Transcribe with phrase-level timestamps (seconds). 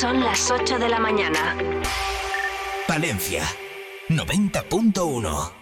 [0.00, 1.54] Son las 8 de la mañana.
[2.88, 3.44] Palencia,
[4.08, 5.59] 90.1.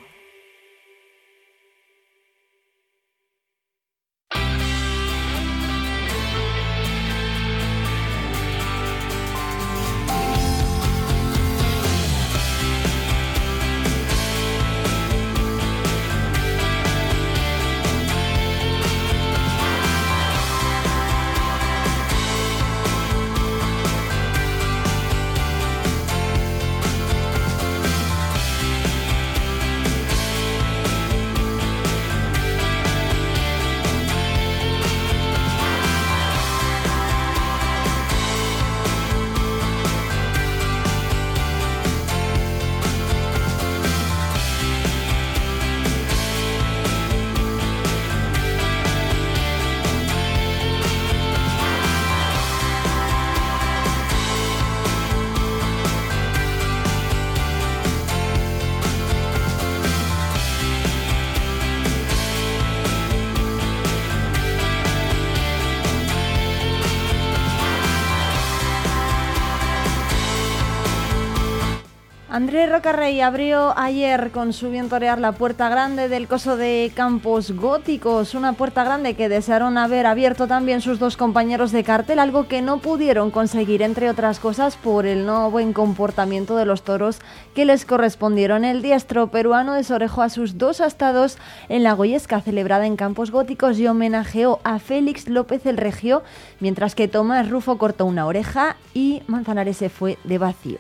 [72.39, 77.50] André Rocarrey abrió ayer con su bien torear la puerta grande del coso de Campos
[77.50, 82.47] Góticos, una puerta grande que desearon haber abierto también sus dos compañeros de cartel, algo
[82.47, 87.19] que no pudieron conseguir, entre otras cosas, por el no buen comportamiento de los toros
[87.56, 88.64] que les correspondieron.
[88.64, 93.80] El diestro peruano desorejó a sus dos astados en la Goyesca celebrada en Campos Góticos
[93.80, 96.23] y homenajeó a Félix López el Regio,
[96.61, 100.78] mientras que Tomás Rufo cortó una oreja y Manzanares se fue de vacío.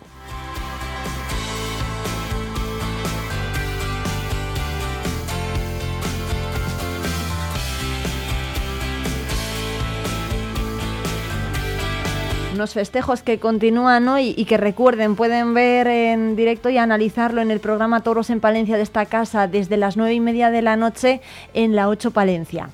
[12.58, 17.52] Unos festejos que continúan hoy y que recuerden, pueden ver en directo y analizarlo en
[17.52, 20.74] el programa Toros en Palencia de esta casa desde las nueve y media de la
[20.74, 21.20] noche
[21.54, 22.70] en la 8 Palencia.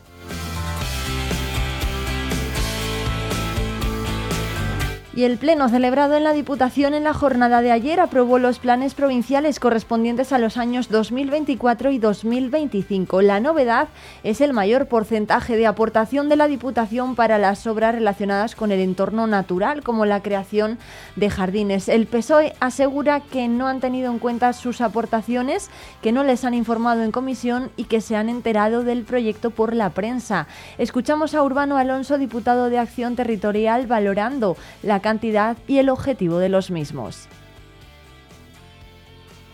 [5.16, 8.94] Y el Pleno celebrado en la Diputación en la jornada de ayer aprobó los planes
[8.94, 13.22] provinciales correspondientes a los años 2024 y 2025.
[13.22, 13.86] La novedad
[14.24, 18.80] es el mayor porcentaje de aportación de la Diputación para las obras relacionadas con el
[18.80, 20.78] entorno natural, como la creación
[21.14, 21.88] de jardines.
[21.88, 25.70] El PSOE asegura que no han tenido en cuenta sus aportaciones,
[26.02, 29.76] que no les han informado en comisión y que se han enterado del proyecto por
[29.76, 30.48] la prensa.
[30.76, 36.48] Escuchamos a Urbano Alonso, diputado de Acción Territorial, valorando la cantidad y el objetivo de
[36.48, 37.28] los mismos.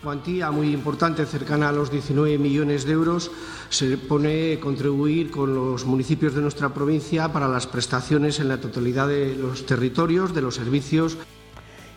[0.01, 3.31] Cuantía muy importante, cercana a los 19 millones de euros,
[3.69, 9.09] se pone contribuir con los municipios de nuestra provincia para las prestaciones en la totalidad
[9.09, 11.17] de los territorios, de los servicios.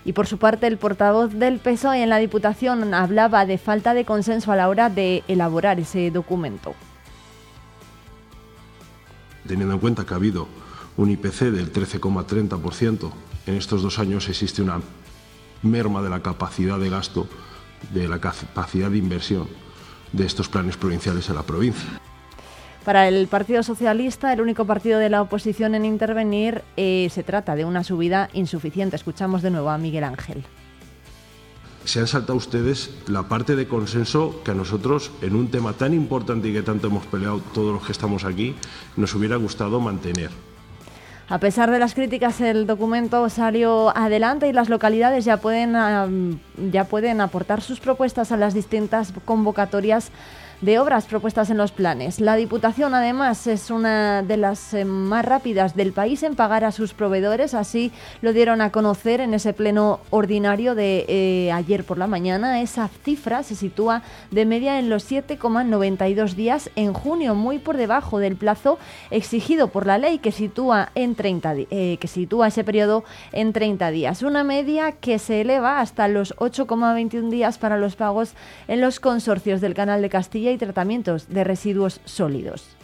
[0.04, 4.04] Y por su parte, el portavoz del PSOE en la Diputación hablaba de falta de
[4.04, 6.75] consenso a la hora de elaborar ese documento.
[9.47, 10.48] Teniendo en cuenta que ha habido
[10.97, 13.12] un IPC del 13,30%
[13.47, 14.81] en estos dos años existe una
[15.62, 17.27] merma de la capacidad de gasto,
[17.93, 19.49] de la capacidad de inversión
[20.12, 22.00] de estos planes provinciales en la provincia.
[22.84, 27.56] Para el Partido Socialista, el único partido de la oposición en intervenir, eh, se trata
[27.56, 28.97] de una subida insuficiente.
[28.97, 30.44] Escuchamos de nuevo a Miguel Ángel.
[31.87, 35.94] Se han saltado ustedes la parte de consenso que a nosotros, en un tema tan
[35.94, 38.54] importante y que tanto hemos peleado todos los que estamos aquí,
[38.97, 40.31] nos hubiera gustado mantener.
[41.28, 46.38] A pesar de las críticas, el documento salió adelante y las localidades ya pueden,
[46.70, 50.10] ya pueden aportar sus propuestas a las distintas convocatorias
[50.60, 52.20] de obras propuestas en los planes.
[52.20, 56.72] La Diputación, además, es una de las eh, más rápidas del país en pagar a
[56.72, 57.54] sus proveedores.
[57.54, 57.92] Así
[58.22, 62.60] lo dieron a conocer en ese pleno ordinario de eh, ayer por la mañana.
[62.60, 68.19] Esa cifra se sitúa de media en los 7,92 días en junio, muy por debajo
[68.19, 68.78] del plazo
[69.10, 73.91] exigido por la ley que sitúa, en 30, eh, que sitúa ese periodo en 30
[73.91, 74.22] días.
[74.22, 78.34] Una media que se eleva hasta los 8,21 días para los pagos
[78.68, 82.76] en los consorcios del Canal de Castilla y tratamientos de residuos sólidos.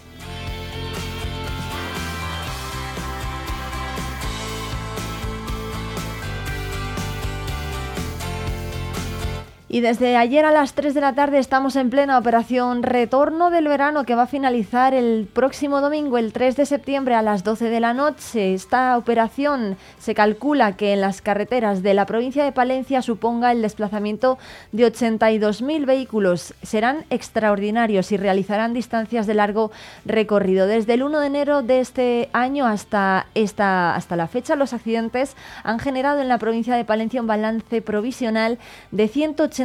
[9.73, 13.69] Y desde ayer a las 3 de la tarde estamos en plena operación Retorno del
[13.69, 17.67] Verano que va a finalizar el próximo domingo, el 3 de septiembre a las 12
[17.67, 18.53] de la noche.
[18.53, 23.63] Esta operación se calcula que en las carreteras de la provincia de Palencia suponga el
[23.63, 24.39] desplazamiento
[24.73, 26.53] de 82.000 vehículos.
[26.65, 29.71] Serán extraordinarios y realizarán distancias de largo
[30.05, 30.67] recorrido.
[30.67, 35.37] Desde el 1 de enero de este año hasta, esta, hasta la fecha, los accidentes
[35.63, 38.59] han generado en la provincia de Palencia un balance provisional
[38.91, 39.60] de 180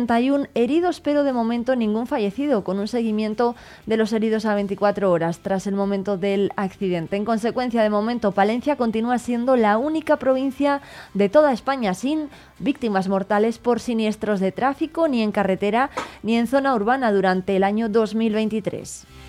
[0.53, 3.55] heridos, pero de momento ningún fallecido, con un seguimiento
[3.85, 7.15] de los heridos a 24 horas tras el momento del accidente.
[7.15, 10.81] En consecuencia, de momento, Palencia continúa siendo la única provincia
[11.13, 15.89] de toda España sin víctimas mortales por siniestros de tráfico, ni en carretera,
[16.23, 19.24] ni en zona urbana durante el año 2023.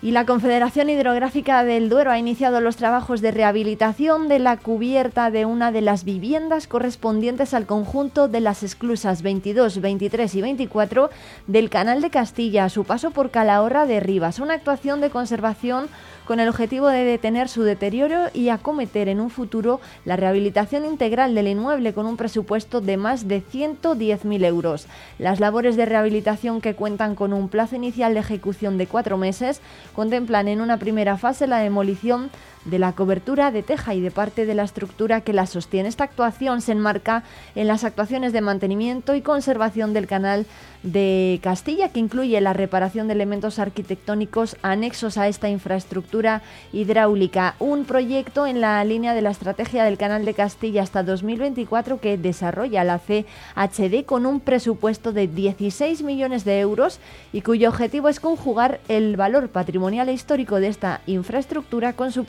[0.00, 5.32] Y la Confederación Hidrográfica del Duero ha iniciado los trabajos de rehabilitación de la cubierta
[5.32, 11.10] de una de las viviendas correspondientes al conjunto de las esclusas 22, 23 y 24
[11.48, 14.38] del Canal de Castilla a su paso por Calahorra de Rivas.
[14.38, 15.88] Una actuación de conservación
[16.28, 21.34] con el objetivo de detener su deterioro y acometer en un futuro la rehabilitación integral
[21.34, 24.88] del inmueble con un presupuesto de más de 110.000 euros.
[25.18, 29.62] Las labores de rehabilitación que cuentan con un plazo inicial de ejecución de cuatro meses
[29.94, 32.28] contemplan en una primera fase la demolición
[32.68, 35.88] de la cobertura de teja y de parte de la estructura que la sostiene.
[35.88, 37.24] Esta actuación se enmarca
[37.54, 40.46] en las actuaciones de mantenimiento y conservación del canal
[40.82, 46.42] de Castilla, que incluye la reparación de elementos arquitectónicos anexos a esta infraestructura
[46.72, 47.54] hidráulica.
[47.58, 52.16] Un proyecto en la línea de la estrategia del canal de Castilla hasta 2024 que
[52.16, 57.00] desarrolla la CHD con un presupuesto de 16 millones de euros
[57.32, 62.24] y cuyo objetivo es conjugar el valor patrimonial e histórico de esta infraestructura con su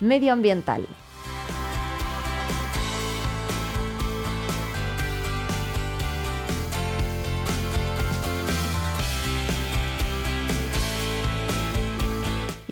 [0.00, 0.86] medioambiental.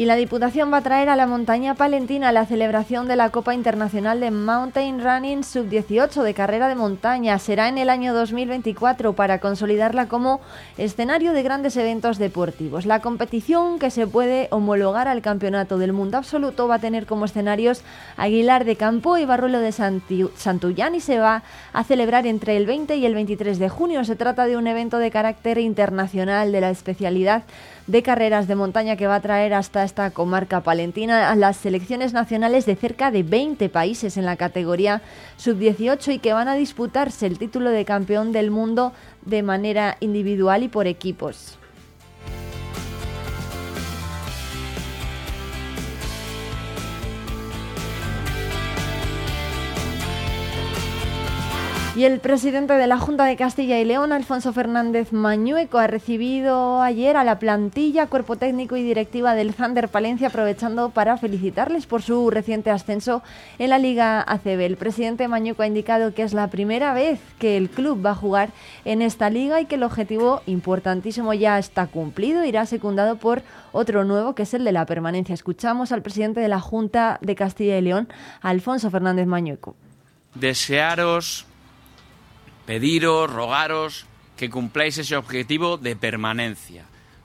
[0.00, 3.52] Y la Diputación va a traer a la montaña palentina la celebración de la Copa
[3.52, 7.38] Internacional de Mountain Running Sub-18 de carrera de montaña.
[7.38, 10.40] Será en el año 2024 para consolidarla como
[10.78, 12.86] escenario de grandes eventos deportivos.
[12.86, 17.26] La competición, que se puede homologar al Campeonato del Mundo Absoluto, va a tener como
[17.26, 17.82] escenarios
[18.16, 21.42] Aguilar de Campo y Barruelo de Santullán y se va
[21.74, 24.02] a celebrar entre el 20 y el 23 de junio.
[24.06, 27.42] Se trata de un evento de carácter internacional de la especialidad
[27.90, 32.12] de carreras de montaña que va a traer hasta esta comarca palentina a las selecciones
[32.12, 35.02] nacionales de cerca de 20 países en la categoría
[35.36, 38.92] sub-18 y que van a disputarse el título de campeón del mundo
[39.22, 41.59] de manera individual y por equipos.
[52.00, 56.80] Y el presidente de la Junta de Castilla y León, Alfonso Fernández Mañueco, ha recibido
[56.80, 62.00] ayer a la plantilla, cuerpo técnico y directiva del Zander Palencia, aprovechando para felicitarles por
[62.00, 63.22] su reciente ascenso
[63.58, 64.60] en la Liga ACB.
[64.62, 68.14] El presidente Mañueco ha indicado que es la primera vez que el club va a
[68.14, 68.48] jugar
[68.86, 72.46] en esta liga y que el objetivo importantísimo ya está cumplido.
[72.46, 73.42] Irá secundado por
[73.72, 75.34] otro nuevo, que es el de la permanencia.
[75.34, 78.08] Escuchamos al presidente de la Junta de Castilla y León,
[78.40, 79.76] Alfonso Fernández Mañueco.
[80.34, 81.49] Desearos
[82.70, 84.06] pediros, rogaros
[84.36, 86.84] que cumpláis ese objetivo de permanencia,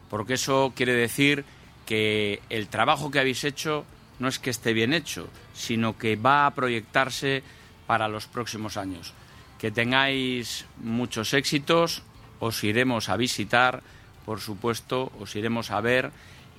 [0.10, 1.46] porque eso quiere decir
[1.86, 3.86] que el trabajo que habéis hecho
[4.18, 7.44] no es que esté bien hecho, sino que va a proyectarse
[7.86, 9.14] para los próximos años.
[9.60, 12.02] Que tengáis muchos éxitos,
[12.40, 13.84] os iremos a visitar,
[14.26, 16.10] por supuesto, os iremos a ver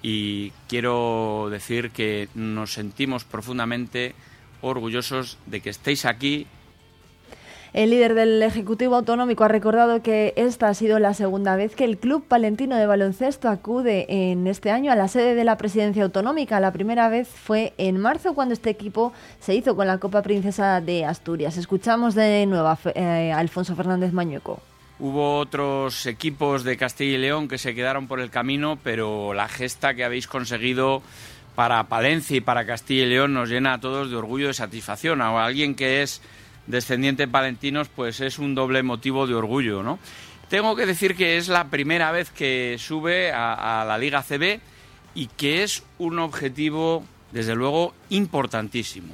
[0.00, 4.14] y quiero decir que nos sentimos profundamente
[4.62, 6.46] orgullosos de que estéis aquí
[7.76, 11.84] el líder del Ejecutivo Autonómico ha recordado que esta ha sido la segunda vez que
[11.84, 16.02] el Club Palentino de Baloncesto acude en este año a la sede de la Presidencia
[16.02, 16.58] Autonómica.
[16.58, 20.80] La primera vez fue en marzo cuando este equipo se hizo con la Copa Princesa
[20.80, 21.58] de Asturias.
[21.58, 24.58] Escuchamos de nuevo a, eh, Alfonso Fernández Mañueco.
[24.98, 29.48] Hubo otros equipos de Castilla y León que se quedaron por el camino, pero la
[29.48, 31.02] gesta que habéis conseguido
[31.54, 35.20] para Palencia y para Castilla y León nos llena a todos de orgullo y satisfacción.
[35.20, 36.22] A alguien que es
[36.66, 39.98] descendiente palentinos, pues es un doble motivo de orgullo, ¿no?
[40.48, 44.60] Tengo que decir que es la primera vez que sube a, la Liga CB
[45.14, 49.12] y que es un objetivo, desde luego, importantísimo.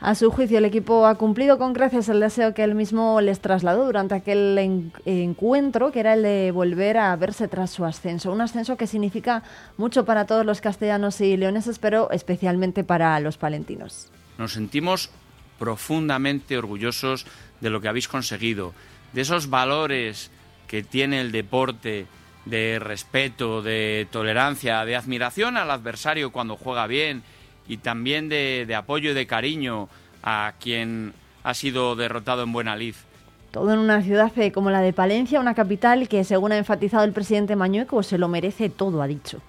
[0.00, 3.40] A su juicio, el equipo ha cumplido con creces el deseo que él mismo les
[3.40, 8.30] trasladó durante aquel encuentro, que era el de volver a verse tras su ascenso.
[8.30, 9.42] Un ascenso que significa
[9.78, 14.10] mucho para todos los castellanos y leoneses, pero especialmente para los palentinos.
[14.38, 15.10] Nos sentimos
[15.58, 17.26] profundamente orgullosos
[17.60, 18.74] de lo que habéis conseguido,
[19.12, 20.30] de esos valores
[20.66, 22.06] que tiene el deporte
[22.44, 27.22] de respeto, de tolerancia, de admiración al adversario cuando juega bien
[27.68, 29.88] y también de, apoyo y de cariño
[30.22, 32.94] a quien ha sido derrotado en buena lid.
[33.50, 37.04] Todo en una ciudad eh, como la de Palencia, una capital que, según ha enfatizado
[37.04, 39.40] el presidente Mañueco, se lo merece todo, ha dicho.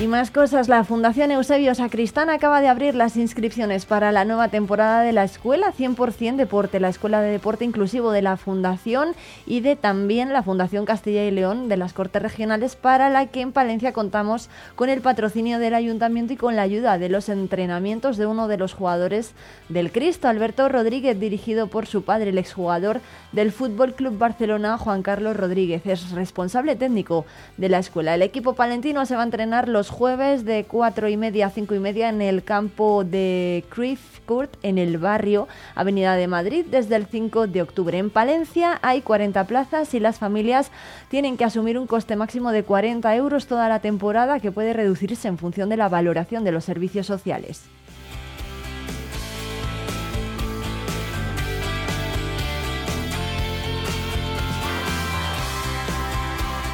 [0.00, 4.48] Y más cosas, la Fundación Eusebio Sacristán acaba de abrir las inscripciones para la nueva
[4.48, 9.10] temporada de la Escuela 100% Deporte, la Escuela de Deporte Inclusivo de la Fundación
[9.44, 13.42] y de también la Fundación Castilla y León de las Cortes Regionales, para la que
[13.42, 18.16] en Palencia contamos con el patrocinio del Ayuntamiento y con la ayuda de los entrenamientos
[18.16, 19.32] de uno de los jugadores
[19.68, 23.02] del Cristo, Alberto Rodríguez, dirigido por su padre, el exjugador
[23.32, 25.84] del Fútbol Club Barcelona, Juan Carlos Rodríguez.
[25.84, 27.26] Es responsable técnico
[27.58, 28.14] de la escuela.
[28.14, 31.74] El equipo palentino se va a entrenar los jueves de 4 y media a 5
[31.74, 36.96] y media en el campo de Cruyff Court en el barrio Avenida de Madrid desde
[36.96, 37.98] el 5 de octubre.
[37.98, 40.70] En Palencia hay 40 plazas y las familias
[41.08, 45.28] tienen que asumir un coste máximo de 40 euros toda la temporada que puede reducirse
[45.28, 47.64] en función de la valoración de los servicios sociales.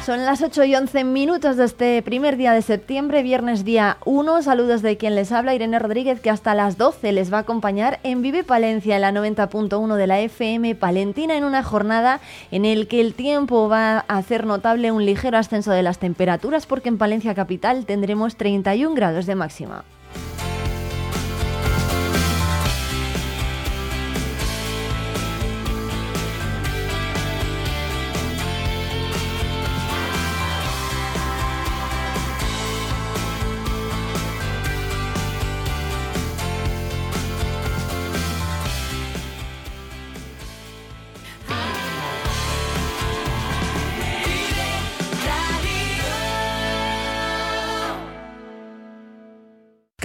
[0.07, 4.41] Son las 8 y 11 minutos de este primer día de septiembre, viernes día 1.
[4.41, 7.99] Saludos de quien les habla, Irene Rodríguez, que hasta las 12 les va a acompañar
[8.03, 12.21] en Vive Palencia, en la 90.1 de la FM Palentina, en una jornada
[12.51, 16.67] en el que el tiempo va a hacer notable un ligero ascenso de las temperaturas,
[16.67, 19.83] porque en Palencia Capital tendremos 31 grados de máxima.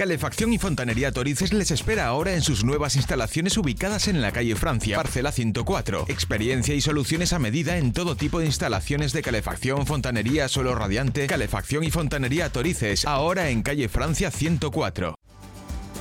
[0.03, 4.53] Calefacción y Fontanería Torices les espera ahora en sus nuevas instalaciones ubicadas en la calle
[4.57, 6.07] Francia, parcela 104.
[6.09, 11.27] Experiencia y soluciones a medida en todo tipo de instalaciones de calefacción, fontanería, suelo radiante,
[11.27, 15.15] calefacción y fontanería Torices, ahora en calle Francia 104.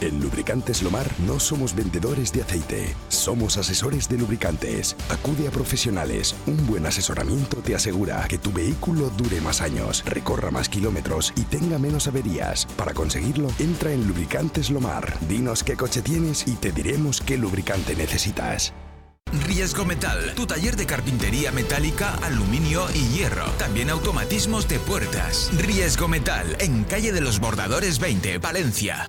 [0.03, 4.97] En Lubricantes Lomar no somos vendedores de aceite, somos asesores de lubricantes.
[5.09, 6.35] Acude a profesionales.
[6.49, 11.43] Un buen asesoramiento te asegura que tu vehículo dure más años, recorra más kilómetros y
[11.43, 12.67] tenga menos averías.
[12.77, 15.17] Para conseguirlo, entra en Lubricantes Lomar.
[15.29, 18.75] Dinos qué coche tienes y te diremos qué lubricante necesitas.
[19.47, 23.45] Riesgo Metal, tu taller de carpintería metálica, aluminio y hierro.
[23.57, 25.53] También automatismos de puertas.
[25.57, 29.09] Riesgo Metal, en calle de los Bordadores 20, Valencia.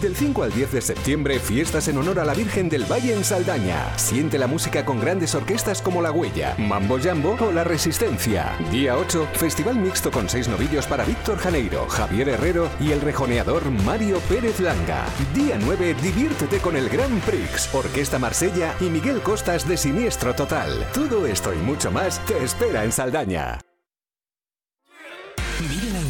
[0.00, 3.24] Del 5 al 10 de septiembre, fiestas en honor a la Virgen del Valle en
[3.24, 3.96] Saldaña.
[3.98, 8.56] Siente la música con grandes orquestas como La Huella, Mambo Jambo o La Resistencia.
[8.70, 13.70] Día 8, festival mixto con seis novillos para Víctor Janeiro, Javier Herrero y el rejoneador
[13.70, 15.04] Mario Pérez Langa.
[15.34, 20.86] Día 9, diviértete con el Gran Prix, Orquesta Marsella y Miguel Costas de Siniestro Total.
[20.94, 23.58] Todo esto y mucho más te espera en Saldaña.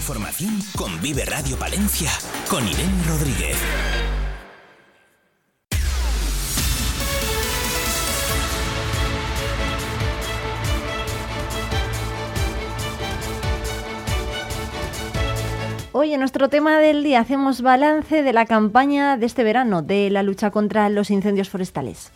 [0.02, 2.10] Información con Vive Radio Palencia,
[2.50, 3.56] con Irene Rodríguez.
[15.92, 20.10] Hoy en nuestro tema del día hacemos balance de la campaña de este verano de
[20.10, 22.10] la lucha contra los incendios forestales.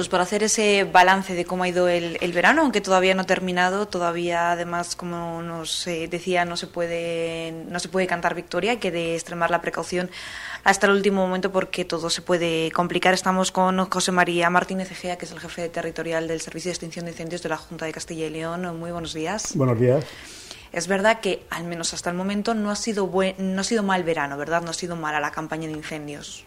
[0.00, 3.26] Pues para hacer ese balance de cómo ha ido el, verano, aunque todavía no ha
[3.26, 8.70] terminado, todavía además, como nos eh, decía, no se puede no se puede cantar victoria,
[8.70, 10.08] hay que extremar la precaución
[10.64, 13.12] hasta el último momento porque todo se puede complicar.
[13.12, 17.04] Estamos con José María Martínez Egea, que es el jefe territorial del Servicio de Extinción
[17.04, 18.74] de Incendios de la Junta de Castilla y León.
[18.78, 19.54] Muy buenos días.
[19.54, 20.02] Buenos días.
[20.72, 23.82] Es verdad que, al menos hasta el momento, no ha sido, buen, no ha sido
[23.82, 24.62] mal verano, ¿verdad?
[24.62, 26.46] No ha sido mala la campaña de incendios.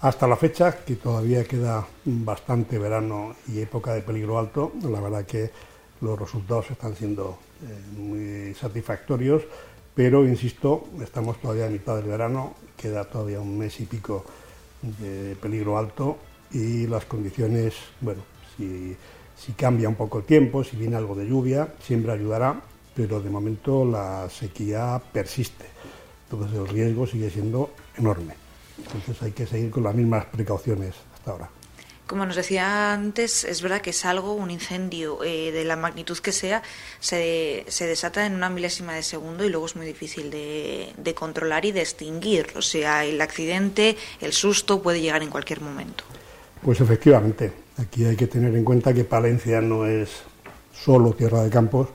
[0.00, 5.24] Hasta la fecha, que todavía queda bastante verano y época de peligro alto, la verdad
[5.24, 5.50] que
[6.00, 9.42] los resultados están siendo eh, muy satisfactorios
[9.98, 14.24] pero, insisto, estamos todavía a mitad del verano, queda todavía un mes y pico
[14.80, 16.18] de peligro alto
[16.52, 18.22] y las condiciones, bueno,
[18.56, 18.96] si,
[19.56, 22.60] cambia un poco el tiempo, si viene algo de lluvia, siempre ayudará,
[22.94, 25.64] pero de momento la sequía persiste.
[26.30, 28.47] Entonces el riesgo sigue siendo enorme.
[28.78, 31.50] Entonces hay que seguir con las mismas precauciones hasta ahora.
[32.06, 36.16] Como nos decía antes, es verdad que es algo, un incendio eh, de la magnitud
[36.16, 36.62] que sea,
[37.00, 41.14] se, se, desata en una milésima de segundo y luego es muy difícil de, de,
[41.14, 42.46] controlar y de extinguir.
[42.56, 46.04] O sea, el accidente, el susto puede llegar en cualquier momento.
[46.62, 50.08] Pues efectivamente, aquí hay que tener en cuenta que Palencia no es
[50.72, 51.88] solo tierra de campos,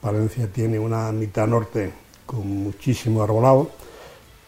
[0.00, 1.92] Palencia tiene una mitad norte
[2.24, 3.70] con muchísimo arbolado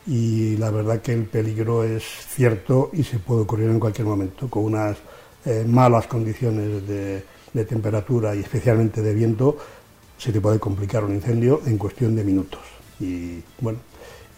[0.07, 4.49] y la verdad que el peligro es cierto y se puede ocurrir en cualquier momento
[4.49, 4.97] con unas
[5.45, 7.25] eh, malas condiciones de,
[7.69, 9.59] temperatura y especialmente de viento
[10.17, 12.63] se te puede complicar un incendio en cuestión de minutos
[12.99, 13.79] y bueno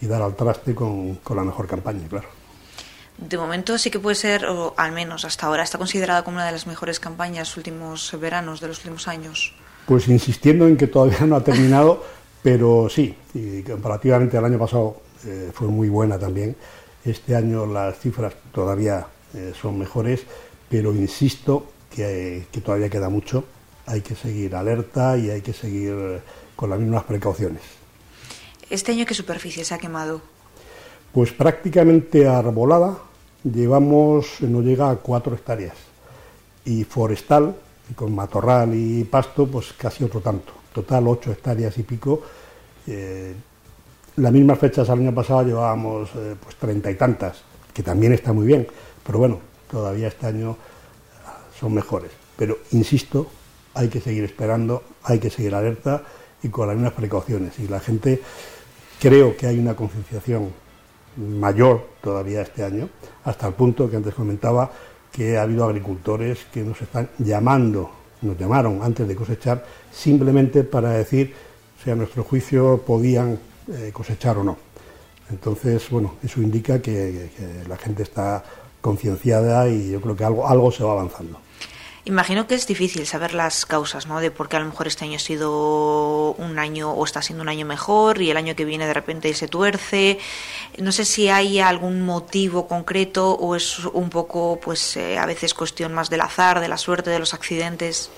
[0.01, 2.27] y dar al traste con, con la mejor campaña claro
[3.19, 6.47] de momento sí que puede ser, o al menos hasta ahora, está considerada como una
[6.47, 9.55] de las mejores campañas últimos veranos de los últimos años.
[9.87, 12.03] Pues insistiendo en que todavía no ha terminado,
[12.43, 16.57] pero sí, y comparativamente al año pasado eh, fue muy buena también.
[17.05, 20.23] Este año las cifras todavía eh, son mejores,
[20.69, 23.45] pero insisto que, todavía queda mucho.
[23.87, 26.21] Hay que seguir alerta y hay que seguir eh,
[26.57, 27.63] con las mismas precauciones.
[28.71, 30.23] ¿Este año qué superficie se ha quemado?
[31.13, 32.99] Pues prácticamente arbolada
[33.45, 35.77] llevamos, no llega a cuatro hectáreas.
[36.65, 37.55] Y forestal,
[37.95, 40.55] con matorral y pasto, pues casi otro tanto.
[40.73, 42.23] Total ocho hectáreas y pico
[44.17, 47.43] las mismas fechas al año pasado llevábamos eh, pues treinta y tantas,
[47.73, 48.67] que también está muy bien,
[49.05, 49.41] pero bueno,
[49.71, 50.57] todavía este año
[51.27, 52.11] ah, son mejores.
[52.37, 53.27] Pero insisto,
[53.75, 56.03] hay que seguir esperando, hay que seguir alerta
[56.43, 57.59] y con las mismas precauciones.
[57.59, 58.21] Y la gente,
[59.01, 60.51] creo que hay una concienciación
[61.17, 62.89] mayor todavía este año,
[63.25, 64.71] hasta el punto que antes comentaba
[65.13, 67.91] que ha habido agricultores que nos están llamando,
[68.23, 71.33] nos llamaron antes de cosechar, simplemente para decir
[71.83, 73.39] si a nuestro juicio podían
[73.73, 74.57] eh, cosechar o no.
[75.31, 77.31] Entonces, bueno, eso indica que,
[77.69, 78.45] la gente está
[78.81, 81.41] concienciada y yo creo que algo, algo se va avanzando.
[82.07, 84.21] Imagino que es difícil saber las causas, ¿no?
[84.21, 87.43] De por qué a lo mejor este año ha sido un año o está siendo
[87.43, 90.19] un año mejor y el año que viene de repente se tuerce.
[90.79, 95.55] No sé si hay algún motivo concreto o es un poco, pues, eh, a veces
[95.55, 98.11] cuestión más del azar, de la suerte, de los accidentes.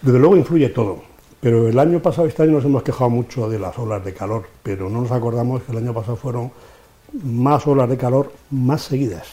[0.00, 1.13] Desde luego influye todo.
[1.44, 4.46] Pero el año pasado, este año nos hemos quejado mucho de las olas de calor,
[4.62, 6.50] pero no nos acordamos que el año pasado fueron
[7.22, 9.26] más olas de calor más seguidas.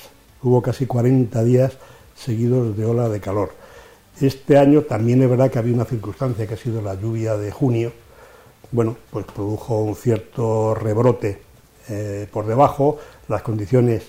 [0.44, 1.78] Hubo casi 40 días
[2.14, 3.54] seguidos de ola de calor.
[4.20, 7.50] Este año también es verdad que había una circunstancia que ha sido la lluvia de
[7.50, 7.94] junio.
[8.74, 11.42] Bueno, pues produjo un cierto rebrote
[11.88, 13.00] eh, por debajo.
[13.30, 14.04] Las condiciones,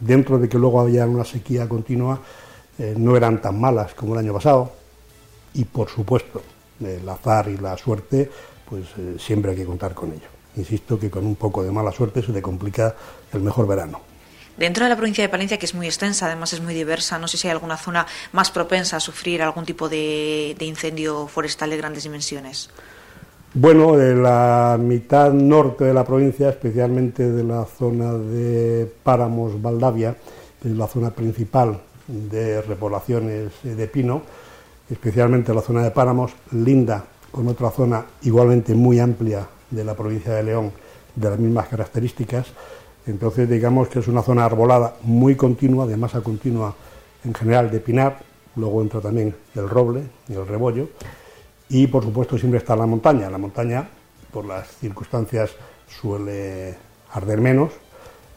[0.00, 2.18] dentro de que luego había una sequía continua,
[2.78, 4.72] eh, no eran tan malas como el año pasado.
[5.52, 6.40] Y por supuesto,
[6.80, 8.30] el azar y la suerte,
[8.68, 10.28] pues eh, siempre hay que contar con ello.
[10.56, 12.94] Insisto que con un poco de mala suerte se le complica
[13.32, 14.00] el mejor verano.
[14.56, 17.28] Dentro de la provincia de Palencia, que es muy extensa, además es muy diversa, no
[17.28, 21.76] sé si hay alguna zona más propensa a sufrir algún tipo de, incendio forestal de
[21.78, 22.68] grandes dimensiones.
[23.54, 30.16] Bueno, de la mitad norte de la provincia, especialmente de la zona de Páramos, Valdavia,
[30.60, 34.22] que es la zona principal de repoblaciones de pino,
[34.90, 40.34] especialmente la zona de Páramos, linda con otra zona igualmente muy amplia de la provincia
[40.34, 40.72] de León,
[41.14, 42.48] de las mismas características.
[43.06, 46.74] Entonces digamos que es una zona arbolada muy continua, de masa continua
[47.24, 48.18] en general de pinar,
[48.56, 50.88] luego entra también el roble y el rebollo,
[51.68, 53.30] y por supuesto siempre está la montaña.
[53.30, 53.88] La montaña,
[54.32, 55.50] por las circunstancias,
[55.86, 56.76] suele
[57.12, 57.72] arder menos,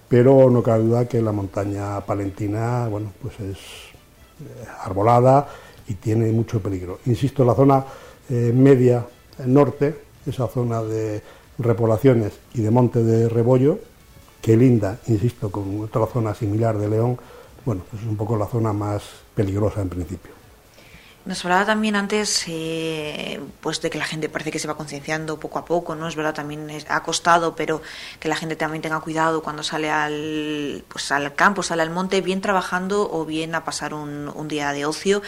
[0.08, 5.48] pero no cabe duda que la montaña palentina, bueno, pues es eh, arbolada,
[5.88, 7.00] y tiene mucho peligro.
[7.06, 7.86] Insisto, la zona
[8.30, 9.06] eh, media
[9.46, 11.22] norte, esa zona de
[11.58, 13.80] repoblaciones y de monte de rebollo,
[14.42, 17.18] que linda, insisto, con otra zona similar de León,
[17.66, 20.32] bueno, pues es un poco la zona más peligrosa en principio.
[21.26, 25.40] Nos hablaba también antes eh, pues de que la gente parece que se va concienciando
[25.40, 26.10] poco a poco, ¿no?
[26.10, 27.82] Es verdad, también ha costado, pero
[28.20, 32.20] que la gente también tenga cuidado cuando sale al, pues al campo, sale al monte,
[32.20, 35.22] bien trabajando o bien a pasar un día de ocio.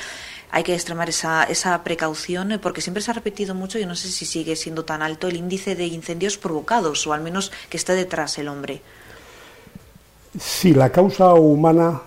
[0.51, 3.95] Hay que extremar esa, esa precaución eh, porque siempre se ha repetido mucho y no
[3.95, 7.77] sé si sigue siendo tan alto el índice de incendios provocados o al menos que
[7.77, 8.81] esté detrás el hombre.
[10.39, 12.01] Sí, la causa humana,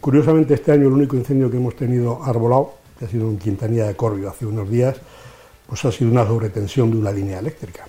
[0.00, 3.86] curiosamente este año el único incendio que hemos tenido arbolado que ha sido en Quintanilla
[3.86, 4.96] de Corbio hace unos días,
[5.66, 7.86] pues ha sido una sobretensión de una línea eléctrica.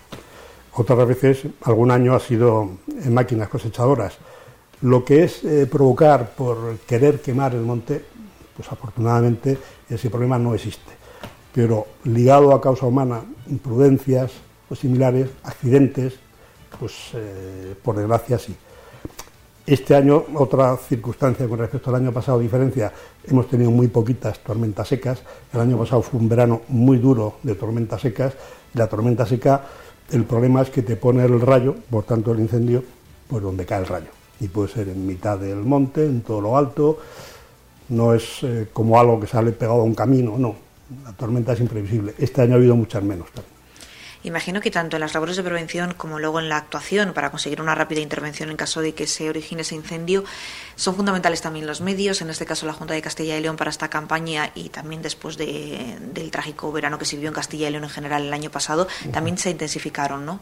[0.73, 4.17] Otras veces, algún año ha sido en máquinas cosechadoras.
[4.81, 8.03] Lo que es eh, provocar por querer quemar el monte,
[8.55, 9.57] pues afortunadamente
[9.89, 10.91] ese problema no existe.
[11.53, 14.31] Pero ligado a causa humana, imprudencias
[14.69, 16.13] o similares, accidentes,
[16.79, 18.55] pues eh, por desgracia sí.
[19.65, 22.93] Este año, otra circunstancia con respecto al año pasado, diferencia,
[23.23, 25.23] hemos tenido muy poquitas tormentas secas.
[25.51, 28.33] El año pasado fue un verano muy duro de tormentas secas.
[28.75, 29.63] La tormenta seca,
[30.11, 32.83] el problema es que te pone el rayo, por tanto el incendio,
[33.27, 34.09] pues donde cae el rayo.
[34.39, 36.99] Y puede ser en mitad del monte, en todo lo alto.
[37.89, 40.55] No es eh, como algo que sale pegado a un camino, no.
[41.03, 42.13] La tormenta es imprevisible.
[42.17, 43.55] Este año ha habido muchas menos también.
[44.25, 47.61] Imagino que tanto en las labores de prevención como luego en la actuación para conseguir
[47.61, 50.23] una rápida intervención en caso de que se origine ese incendio
[50.75, 53.69] son fundamentales también los medios, en este caso la Junta de Castilla y León para
[53.69, 57.83] esta campaña y también después del trágico verano que se vivió en Castilla y León
[57.83, 60.39] en general el año pasado, también se intensificaron, ¿no?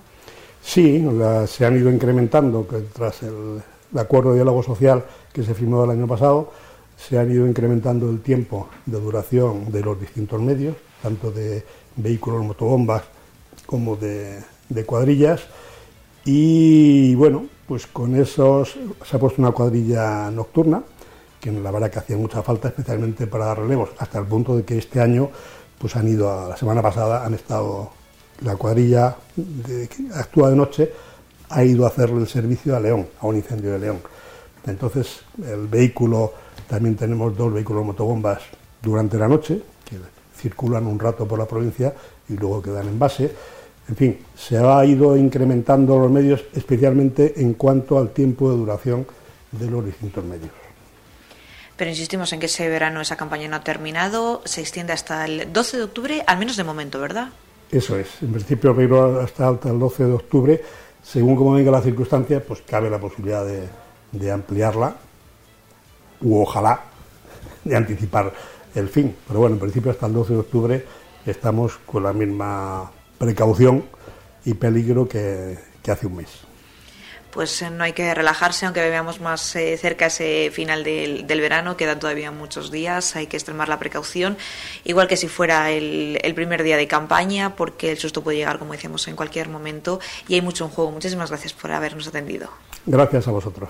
[0.64, 1.06] Sí,
[1.48, 3.62] se han ido incrementando tras el,
[3.98, 5.04] acuerdo de diálogo social
[5.34, 6.54] que se firmó el año pasado,
[6.98, 11.64] se han ido incrementando el tiempo de duración de los distintos medios, tanto de
[11.96, 13.04] vehículos, motobombas,
[13.66, 14.44] como de,
[14.86, 15.42] cuadrillas.
[16.26, 20.84] Y bueno, pues con esos se ha puesto una cuadrilla nocturna,
[21.40, 24.64] que la verdad que hacía mucha falta, especialmente para dar relevos, hasta el punto de
[24.64, 25.30] que este año
[25.78, 27.92] pues han ido, a, la semana pasada han estado,
[28.42, 30.94] la cuadrilla que actúa de noche
[31.50, 34.00] ha ido a hacerle el servicio a León, a un incendio de León.
[34.66, 36.34] Entonces, el vehículo,
[36.68, 38.42] también tenemos dos vehículos motobombas
[38.82, 39.98] durante la noche, que
[40.36, 41.94] circulan un rato por la provincia
[42.30, 43.32] y luego quedan en base.
[43.88, 49.06] En fin, se ha ido incrementando los medios, especialmente en cuanto al tiempo de duración
[49.52, 50.52] de los distintos medios.
[51.76, 55.52] Pero insistimos en que ese verano esa campaña no ha terminado, se extiende hasta el
[55.52, 57.30] 12 de octubre, al menos de momento, ¿verdad?
[57.72, 58.72] Eso es, en principio
[59.20, 60.62] hasta, hasta el 12 de octubre,
[61.02, 63.68] según como venga la circunstancia, pues cabe la posibilidad de,
[64.12, 64.96] de ampliarla,
[66.24, 66.82] u ojalá
[67.64, 68.34] de anticipar
[68.76, 69.16] el fin.
[69.28, 70.86] Pero bueno, en principio hasta el 12 de octubre
[71.26, 73.86] estamos con la misma precaución
[74.46, 75.58] y peligro que,
[75.88, 76.30] hace un mes.
[77.32, 81.76] Pues eh, no hay que relajarse, aunque veamos más eh, cerca ese final del, verano,
[81.76, 84.38] quedan todavía muchos días, hay que extremar la precaución,
[84.84, 88.60] igual que si fuera el, el, primer día de campaña, porque el susto puede llegar,
[88.60, 90.92] como decíamos, en cualquier momento y hay mucho en juego.
[90.92, 92.50] Muchísimas gracias por habernos atendido.
[92.86, 93.70] Gracias a vosotros.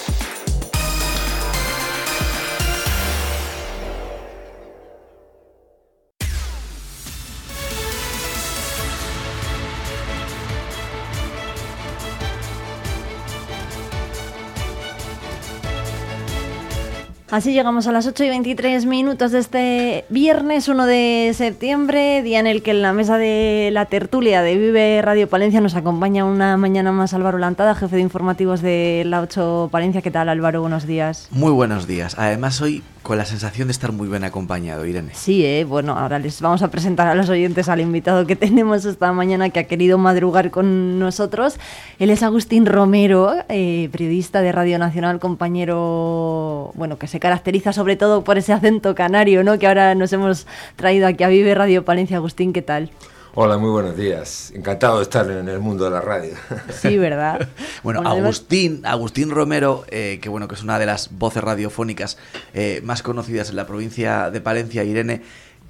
[17.31, 22.41] Así llegamos a las 8 y 23 minutos de este viernes 1 de septiembre, día
[22.41, 26.25] en el que en la mesa de la tertulia de Vive Radio Palencia nos acompaña
[26.25, 30.01] una mañana más Álvaro Lantada, jefe de informativos de la 8 Palencia.
[30.01, 30.59] ¿Qué tal Álvaro?
[30.59, 31.29] Buenos días.
[31.31, 32.15] Muy buenos días.
[32.19, 35.11] Además hoy con la sensación de estar muy bien acompañado, Irene.
[35.13, 35.63] Sí, ¿eh?
[35.63, 39.49] bueno, ahora les vamos a presentar a los oyentes al invitado que tenemos esta mañana
[39.49, 41.57] que ha querido madrugar con nosotros.
[41.97, 47.95] Él es Agustín Romero, eh, periodista de Radio Nacional, compañero, bueno, que se caracteriza sobre
[47.95, 49.57] todo por ese acento canario, ¿no?
[49.59, 52.17] Que ahora nos hemos traído aquí a Vive Radio Palencia.
[52.17, 52.89] Agustín, ¿qué tal?
[53.35, 54.51] Hola, muy buenos días.
[54.53, 56.33] Encantado de estar en el mundo de la radio.
[56.69, 57.47] Sí, ¿verdad?
[57.83, 62.17] bueno, Agustín, Agustín Romero, eh, que bueno, que es una de las voces radiofónicas
[62.53, 65.21] eh, más conocidas en la provincia de Palencia, Irene,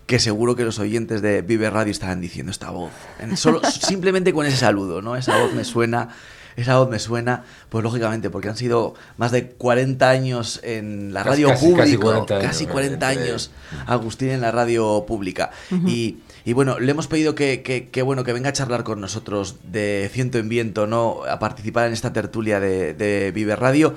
[0.07, 2.91] que seguro que los oyentes de Vive Radio estaban diciendo esta voz.
[3.35, 5.17] Solo, simplemente con ese saludo, ¿no?
[5.17, 6.09] Esa voz me suena
[6.55, 11.23] esa voz me suena, pues lógicamente, porque han sido más de 40 años en la
[11.23, 13.51] radio pública, casi 40 años,
[13.87, 15.51] Agustín en la radio pública.
[15.85, 18.99] Y Y bueno, le hemos pedido que, que, que, bueno, que venga a charlar con
[18.99, 21.19] nosotros de ciento en viento, ¿no?
[21.29, 23.93] A participar en esta tertulia de, de Vive Radio.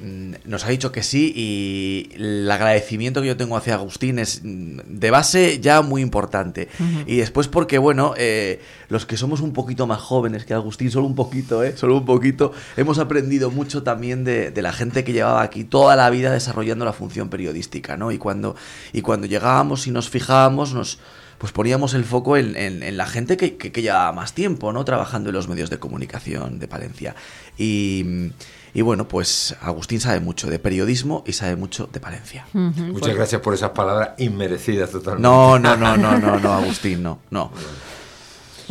[0.00, 4.40] Mm, nos ha dicho que sí y el agradecimiento que yo tengo hacia Agustín es
[4.42, 6.68] mm, de base ya muy importante.
[6.78, 7.04] Uh -huh.
[7.06, 11.06] Y después porque, bueno, eh, los que somos un poquito más jóvenes que Agustín, solo
[11.06, 11.76] un poquito, ¿eh?
[11.76, 15.96] Solo un poquito, hemos aprendido mucho también de, de la gente que llevaba aquí toda
[15.96, 18.10] la vida desarrollando la función periodística, ¿no?
[18.10, 18.56] Y cuando,
[18.94, 20.98] y cuando llegábamos y nos fijábamos, nos
[21.36, 24.74] pues poníamos el foco en, en, en la gente que, que, que, llevaba más tiempo,
[24.74, 24.84] ¿no?
[24.84, 27.14] Trabajando en los medios de comunicación de Palencia.
[27.56, 28.32] Y,
[28.74, 32.46] y, bueno, pues Agustín sabe mucho de periodismo y sabe mucho de Palencia.
[32.54, 32.92] Uh -huh.
[32.92, 35.22] Muchas gracias por esas palabras inmerecidas totalmente.
[35.22, 37.50] No, no, no, no, no, no, Agustín, no, no.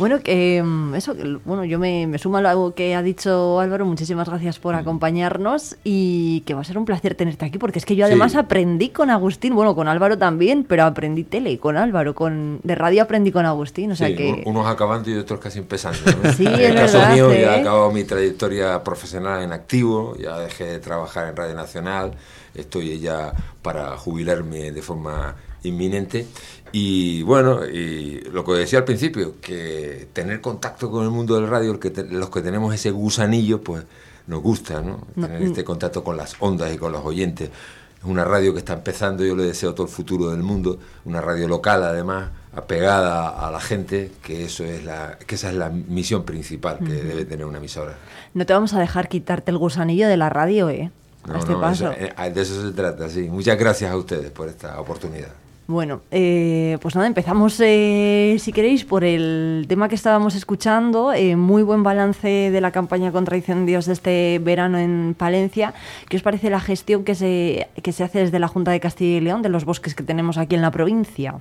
[0.00, 3.84] Bueno, que mm, eso, bueno, yo me, me sumo a lo que ha dicho Álvaro.
[3.84, 7.84] Muchísimas gracias por acompañarnos y que va a ser un placer tenerte aquí, porque es
[7.84, 8.38] que yo además sí.
[8.38, 13.02] aprendí con Agustín, bueno, con Álvaro también, pero aprendí tele con Álvaro, con de radio
[13.02, 15.98] aprendí con Agustín, o sea sí, que unos acabando y otros casi empezando.
[16.22, 16.32] ¿no?
[16.36, 17.42] sí, en el caso verdad, mío ¿eh?
[17.42, 22.12] ya he acabado mi trayectoria profesional en activo, ya dejé de trabajar en Radio Nacional,
[22.54, 26.26] estoy ya para jubilarme de forma inminente
[26.72, 31.48] y bueno, y lo que decía al principio, que tener contacto con el mundo del
[31.48, 33.84] radio, que te, los que tenemos ese gusanillo, pues
[34.26, 35.06] nos gusta, ¿no?
[35.14, 37.50] Tener este contacto con las ondas y con los oyentes.
[37.98, 41.20] Es una radio que está empezando, yo le deseo todo el futuro del mundo, una
[41.20, 45.68] radio local además, apegada a la gente, que eso es la, que esa es la
[45.68, 47.02] misión principal que uh -huh.
[47.02, 47.98] debe tener una emisora.
[48.32, 50.90] No te vamos a dejar quitarte el gusanillo de la radio, ¿eh?
[51.26, 51.90] No, este no, paso.
[51.90, 53.28] Eso, eh, de eso se trata, sí.
[53.28, 55.32] Muchas gracias a ustedes por esta oportunidad.
[55.70, 61.12] Bueno, eh, pues nada, empezamos, eh, si queréis, por el tema que estábamos escuchando.
[61.12, 65.72] Eh, muy buen balance de la campaña contra incendios de este verano en Palencia.
[66.08, 69.18] ¿Qué os parece la gestión que se, que se hace desde la Junta de Castilla
[69.18, 71.36] y León de los bosques que tenemos aquí en la provincia?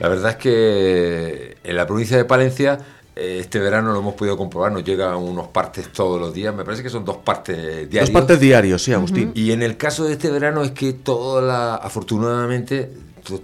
[0.00, 2.78] La verdad es que en la provincia de Palencia
[3.14, 6.84] este verano lo hemos podido comprobar, nos llegan unos partes todos los días, me parece
[6.84, 8.10] que son dos partes diarios.
[8.10, 9.28] Dos partes diarios, sí, Agustín.
[9.28, 9.38] Uh -huh.
[9.38, 12.88] Y en el caso de este verano es que toda la, afortunadamente,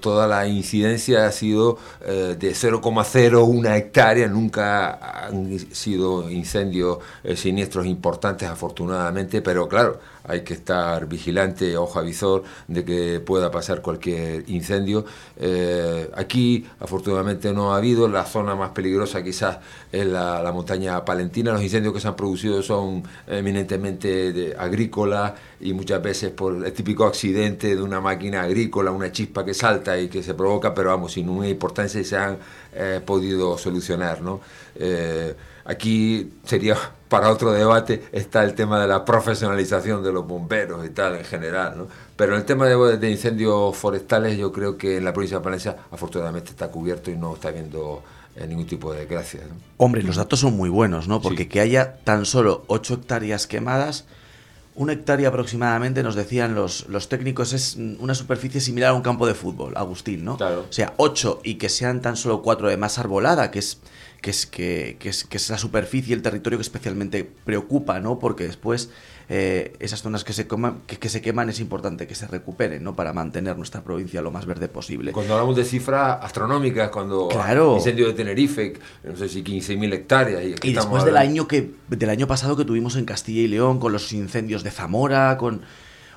[0.00, 7.86] toda la incidencia ha sido eh, de 0,01 hectárea, nunca han sido incendios eh, siniestros
[7.86, 13.82] importantes afortunadamente, pero claro, hay que estar vigilante, ojo a visor, de que pueda pasar
[13.82, 15.04] cualquier incendio.
[15.36, 19.58] Eh, aquí afortunadamente no ha habido, la zona más peligrosa quizás
[19.92, 26.00] es la, montaña palentina, los incendios que se han producido son eminentemente agrícolas y muchas
[26.02, 30.22] veces por el típico accidente de una máquina agrícola, una chispa que salta y que
[30.22, 32.38] se provoca, pero vamos, sin una importancia y se han
[32.72, 34.22] eh, podido solucionar.
[34.22, 34.40] ¿no?
[34.76, 36.76] Eh, aquí sería
[37.08, 41.24] para otro debate está el tema de la profesionalización de los bomberos y tal en
[41.24, 41.86] general, ¿no?
[42.16, 45.76] Pero el tema de, de, incendios forestales yo creo que en la provincia de Palencia
[45.90, 48.02] afortunadamente está cubierto y no está habiendo
[48.36, 49.42] eh, ningún tipo de desgracia.
[49.48, 49.54] ¿no?
[49.76, 51.20] Hombre, los datos son muy buenos, ¿no?
[51.22, 51.48] Porque sí.
[51.48, 54.06] que haya tan solo 8 hectáreas quemadas,
[54.74, 59.28] una hectárea aproximadamente, nos decían los, los técnicos, es una superficie similar a un campo
[59.28, 60.36] de fútbol, Agustín, ¿no?
[60.36, 60.66] Claro.
[60.68, 63.78] O sea, 8 y que sean tan solo 4 de más arbolada, que es
[64.24, 68.18] que es, que, que, es, que es la superficie, el territorio que especialmente preocupa, ¿no?
[68.18, 68.88] Porque después
[69.28, 72.82] eh, esas zonas que se, coman, que, que, se queman es importante que se recuperen,
[72.82, 72.96] ¿no?
[72.96, 75.12] Para mantener nuestra provincia lo más verde posible.
[75.12, 77.74] Cuando hablamos de cifras astronómicas, cuando claro.
[77.76, 80.42] incendio de Tenerife, no sé si 15.000 hectáreas.
[80.42, 83.78] Y, y después del año, que, del año pasado que tuvimos en Castilla y León,
[83.78, 85.60] con los incendios de Zamora, con...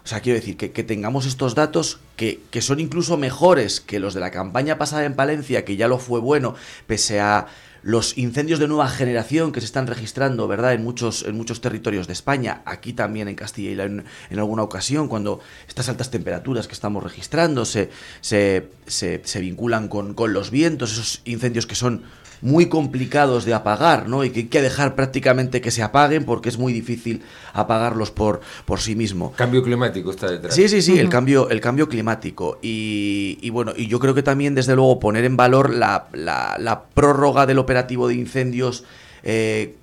[0.05, 3.99] O sea, quiero decir que, que tengamos estos datos que, que, son incluso mejores que
[3.99, 6.55] los de la campaña pasada en Palencia, que ya lo fue bueno,
[6.87, 7.47] pese a
[7.87, 12.05] los incendios de nueva generación que se están registrando, ¿verdad?, en muchos, en muchos territorios
[12.05, 16.67] de España, aquí también en Castilla y León en, alguna ocasión, cuando estas altas temperaturas
[16.67, 21.75] que estamos registrando se, se, se, se vinculan con, con los vientos, esos incendios que
[21.75, 22.03] son
[22.41, 24.23] muy complicados de apagar, ¿no?
[24.23, 27.23] Y que hay que dejar prácticamente que se apaguen porque es muy difícil
[27.53, 29.33] apagarlos por, por sí mismo.
[29.33, 30.53] Cambio climático está detrás.
[30.53, 30.99] Sí, sí, sí, uh -huh.
[30.99, 32.59] el cambio, el cambio climático.
[32.61, 36.55] Y, y, bueno, y yo creo que también, desde luego, poner en valor la, la,
[36.59, 38.83] la prórroga del operativo de incendios
[39.23, 39.75] eh,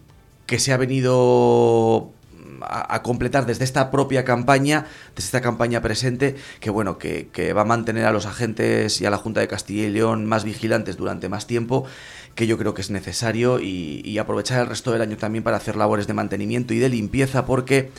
[0.47, 2.13] que se ha venido
[2.61, 7.53] a, a, completar desde esta propia campaña, desde esta campaña presente, que bueno, que, que,
[7.53, 10.45] va a mantener a los agentes y a la Junta de Castilla y León más
[10.45, 11.87] vigilantes durante más tiempo,
[12.35, 15.57] que yo creo que es necesario, y, y aprovechar el resto del año también para
[15.57, 17.91] hacer labores de mantenimiento y de limpieza, porque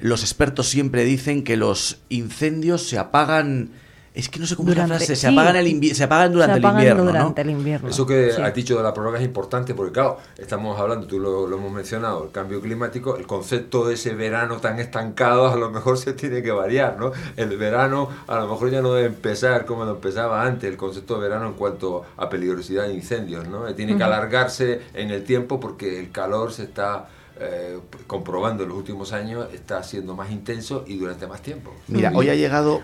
[0.00, 3.70] los expertos siempre dicen que los incendios se apagan
[4.14, 6.64] Es que no sé cómo es la frase, se, apagan el se apagan durante el
[6.64, 7.04] invierno.
[7.04, 7.88] Durante el invierno.
[7.88, 11.52] Eso que has dicho de la prórroga es importante porque, claro, estamos hablando, tú lo,
[11.52, 15.98] hemos mencionado, el cambio climático, el concepto de ese verano tan estancado a lo mejor
[15.98, 17.10] se tiene que variar, ¿no?
[17.36, 21.14] El verano a lo mejor ya no debe empezar como lo empezaba antes, el concepto
[21.16, 23.64] de verano en cuanto a peligrosidad de incendios, ¿no?
[23.74, 27.08] Tiene que alargarse en el tiempo porque el calor se está
[27.40, 31.74] eh, comprobando en los últimos años, está siendo más intenso y durante más tiempo.
[31.88, 32.80] Mira, hoy ha llegado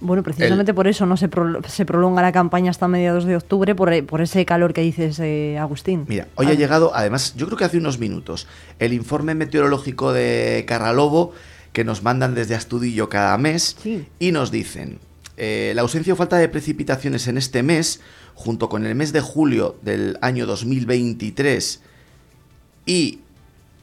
[0.00, 1.28] bueno, precisamente por eso no se,
[1.68, 5.58] se, prolonga la campaña hasta mediados de octubre, por, por ese calor que dices, eh,
[5.58, 6.04] Agustín.
[6.08, 8.46] Mira, hoy ha llegado, además, yo creo que hace unos minutos,
[8.78, 11.32] el informe meteorológico de Carralobo
[11.72, 13.76] que nos mandan desde Astudillo cada mes
[14.18, 14.98] y nos dicen,
[15.36, 18.00] eh, la ausencia o falta de precipitaciones en este mes,
[18.34, 21.80] junto con el mes de julio del año 2023
[22.86, 23.20] y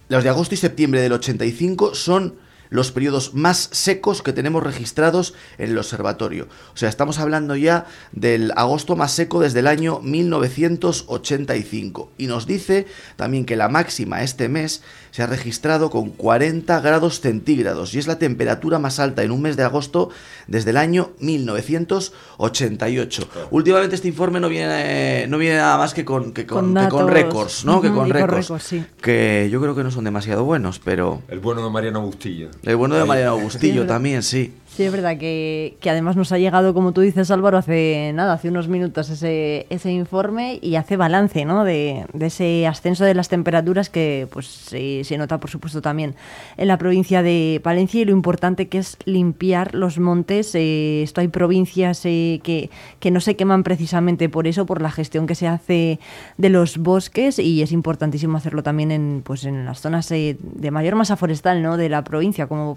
[0.10, 2.36] los de agosto y septiembre del 85, son
[2.74, 6.48] los periodos más secos que tenemos registrados en el observatorio.
[6.74, 12.10] O sea, estamos hablando ya del agosto más seco desde el año 1985.
[12.18, 14.82] Y nos dice también que la máxima este mes
[15.12, 19.44] se ha registrado con 40 grados centígrados y es la temperatura más alta en un
[19.44, 20.10] mes de agosto
[20.48, 23.30] desde el año 1988.
[23.52, 26.76] Últimamente este informe no viene, no viene nada más que con, que con,
[27.08, 27.84] récords, ¿no?
[27.84, 28.52] que con récords.
[29.00, 31.22] Que yo creo que no son demasiado buenos, pero...
[31.28, 32.50] El bueno de Mariano Bustillo.
[32.64, 34.54] El bueno de Mariano Bustillo también, sí.
[34.76, 38.50] Sí, es verdad que, además nos ha llegado, como tú dices Álvaro, hace nada, hace
[38.50, 41.64] unos minutos ese, ese informe y hace balance ¿no?
[41.64, 46.16] de, ese ascenso de las temperaturas que pues se, nota por supuesto también
[46.58, 50.56] en la provincia de Palencia y lo importante que es limpiar los montes.
[50.56, 54.90] Eh, esto hay provincias eh, que, que no se queman precisamente por eso, por la
[54.90, 56.00] gestión que se hace
[56.40, 60.72] de los bosques y es importantísimo hacerlo también en, pues, en las zonas eh, de
[60.72, 61.78] mayor masa forestal ¿no?
[61.78, 62.76] de la provincia, como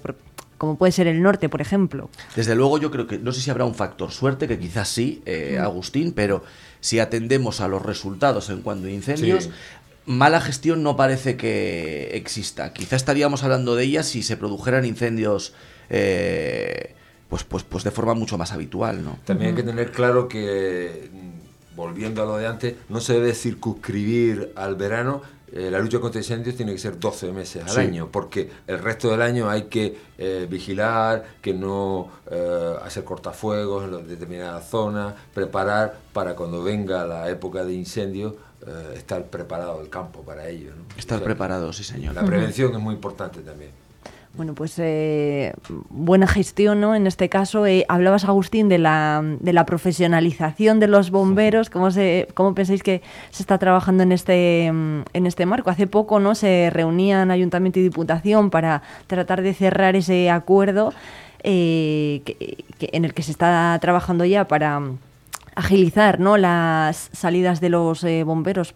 [0.58, 2.08] como puede ser el norte, por ejemplo.
[2.34, 5.22] Desde luego yo creo que, no sé si habrá un factor suerte, que quizás sí,
[5.26, 5.62] eh, mm.
[5.62, 6.42] Agustín, pero
[6.80, 9.50] si atendemos a los resultados en cuanto a incendios,
[10.06, 12.72] mala gestión no parece que exista.
[12.72, 15.52] Quizás estaríamos hablando de ella si se produjeran incendios...
[15.90, 16.94] Eh,
[17.28, 19.18] pues, pues, pues de forma mucho más habitual, ¿no?
[19.24, 21.10] También hay que tener claro que,
[21.74, 26.20] volviendo a lo de antes, no se debe circunscribir al verano, eh, la lucha contra
[26.20, 29.96] incendios tiene que ser 12 meses al año, porque el resto del año hay que
[30.18, 37.30] eh, vigilar, que no eh, hacer cortafuegos en determinadas zonas, preparar para cuando venga la
[37.30, 38.34] época de incendios,
[38.96, 40.72] estar preparado el campo para ello.
[40.96, 42.14] Estar preparado, sí señor.
[42.14, 43.70] La prevención es muy importante también.
[44.36, 45.54] Bueno, pues eh,
[45.88, 46.94] buena gestión, ¿no?
[46.94, 51.70] En este caso, eh, hablabas, Agustín, de la, de la profesionalización de los bomberos.
[51.70, 55.70] ¿Cómo, se, ¿Cómo pensáis que se está trabajando en este, en este marco?
[55.70, 56.34] Hace poco, ¿no?
[56.34, 60.92] Se reunían Ayuntamiento y Diputación para tratar de cerrar ese acuerdo
[61.42, 62.20] eh,
[62.80, 64.82] en el que se está trabajando ya para
[65.56, 66.36] agilizar ¿no?
[66.36, 68.72] las salidas de los eh, bomberos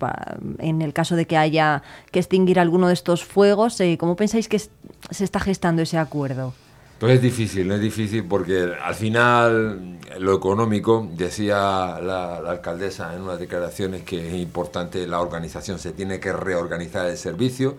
[0.59, 3.79] en el caso de que haya que extinguir alguno de estos fuegos.
[3.81, 6.55] Eh, ¿Cómo pensáis que se está gestando ese acuerdo?
[6.99, 13.38] Pues es difícil, es difícil porque al final lo económico, decía la, alcaldesa en unas
[13.38, 17.77] declaraciones que es importante la organización, se tiene que reorganizar el servicio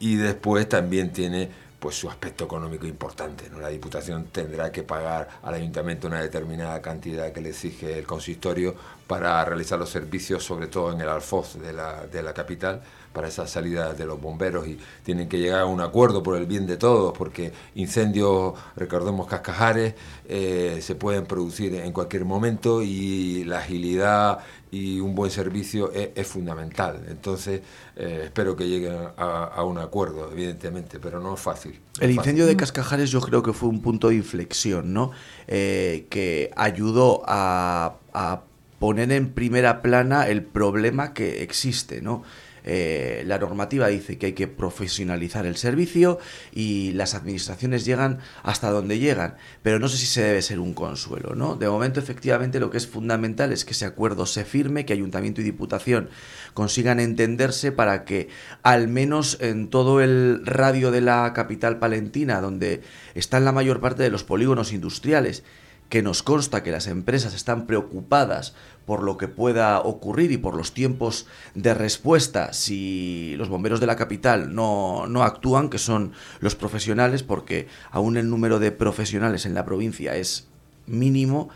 [0.00, 1.48] y después también tiene
[1.86, 3.48] pues su aspecto económico importante.
[3.60, 8.74] La Diputación tendrá que pagar al Ayuntamiento una determinada cantidad que le exige el consistorio
[9.06, 12.82] para realizar los servicios, sobre todo en el Alfoz de la, de la capital,
[13.16, 16.44] para esa salida de los bomberos y tienen que llegar a un acuerdo por el
[16.44, 19.94] bien de todos, porque incendios, recordemos cascajares,
[20.28, 26.26] eh, se pueden producir en cualquier momento y la agilidad y un buen servicio es,
[26.26, 27.06] fundamental.
[27.08, 27.62] Entonces,
[27.96, 31.80] eh, espero que lleguen a, un acuerdo, evidentemente, pero no es fácil.
[32.00, 35.12] el incendio de Cascajares yo creo que fue un punto de inflexión, ¿no?
[35.46, 38.42] Eh, que ayudó a, a
[38.78, 42.22] poner en primera plana el problema que existe, ¿no?
[42.68, 46.18] Eh, la normativa dice que hay que profesionalizar el servicio
[46.52, 50.74] y las administraciones llegan hasta donde llegan, pero no sé si se debe ser un
[50.74, 51.54] consuelo, ¿no?
[51.54, 55.40] De momento, efectivamente, lo que es fundamental es que ese acuerdo se firme, que Ayuntamiento
[55.40, 56.10] y Diputación
[56.54, 58.28] consigan entenderse para que,
[58.64, 62.82] al menos en todo el radio de la capital palentina, donde
[63.14, 65.44] están la mayor parte de los polígonos industriales,
[65.88, 68.54] que nos consta que las empresas están preocupadas
[68.86, 73.86] por lo que pueda ocurrir y por los tiempos de respuesta si los bomberos de
[73.86, 79.44] la capital no, no actúan, que son los profesionales, porque aún el número de profesionales
[79.44, 80.46] en la provincia es
[80.86, 81.48] mínimo,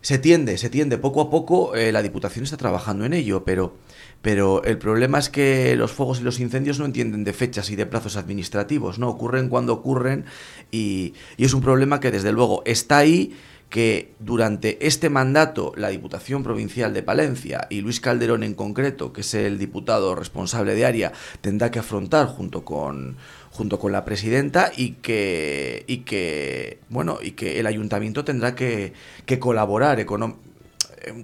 [0.00, 3.76] se tiende, se tiende poco a poco, eh, la Diputación está trabajando en ello, pero,
[4.22, 7.76] pero el problema es que los fuegos y los incendios no entienden de fechas y
[7.76, 9.08] de plazos administrativos, ¿no?
[9.08, 10.24] Ocurren cuando ocurren
[10.70, 13.36] y, y es un problema que desde luego está ahí
[13.68, 19.20] que durante este mandato la Diputación Provincial de Palencia y Luis Calderón en concreto, que
[19.20, 23.16] es el diputado responsable de área, tendrá que afrontar junto con
[23.50, 28.92] junto con la presidenta y que y que bueno y que el ayuntamiento tendrá que,
[29.26, 29.98] que colaborar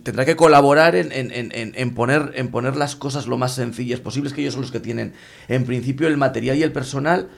[0.03, 4.01] tendrá que colaborar en, en, en, en, poner, en poner las cosas lo más sencillas
[4.01, 5.12] posibles, que ellos son los que tienen
[5.49, 7.28] en principio el material y el personal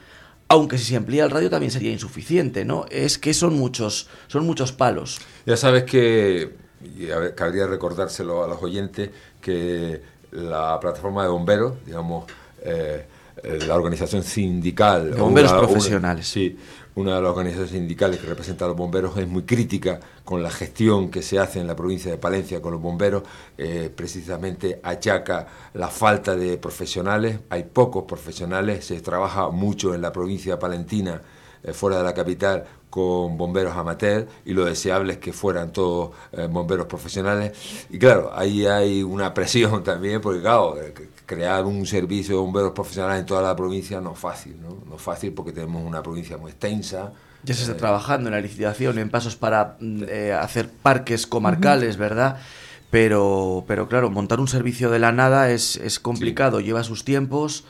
[0.48, 2.86] aunque si se amplía el radio también sería insuficiente, ¿no?
[2.90, 5.20] Es que son muchos, son muchos palos.
[5.44, 6.54] Ya sabes que,
[6.98, 10.00] y a ver, cabría recordárselo a los oyentes, que
[10.32, 12.26] la plataforma de bomberos, digamos,
[12.62, 13.06] eh,
[13.42, 15.12] eh, la organización sindical...
[15.12, 16.26] De bomberos profesionales.
[16.26, 16.56] sí,
[16.96, 20.50] una de las organizaciones sindicales que representa a los bomberos es muy crítica con la
[20.50, 23.22] gestión que se hace en la provincia de Palencia con los bomberos,
[23.58, 30.10] eh, precisamente achaca la falta de profesionales, hay pocos profesionales, se trabaja mucho en la
[30.10, 31.20] provincia palentina,
[31.62, 36.12] eh, fuera de la capital, con bomberos amateurs y lo deseable es que fueran todos
[36.32, 37.52] eh, bomberos profesionales.
[37.90, 40.76] Y claro, ahí hay una presión también, porque claro,
[41.26, 44.82] crear un servicio de bomberos profesionales en toda la provincia no es fácil, ¿no?
[44.88, 47.12] No es fácil porque tenemos una provincia muy extensa.
[47.42, 51.26] Ya se está eh, trabajando en la licitación, en pasos para mm, eh, hacer parques
[51.26, 52.38] comarcales, ¿verdad?
[52.90, 57.64] Pero, pero claro, montar un servicio de la nada es, es complicado, lleva sus tiempos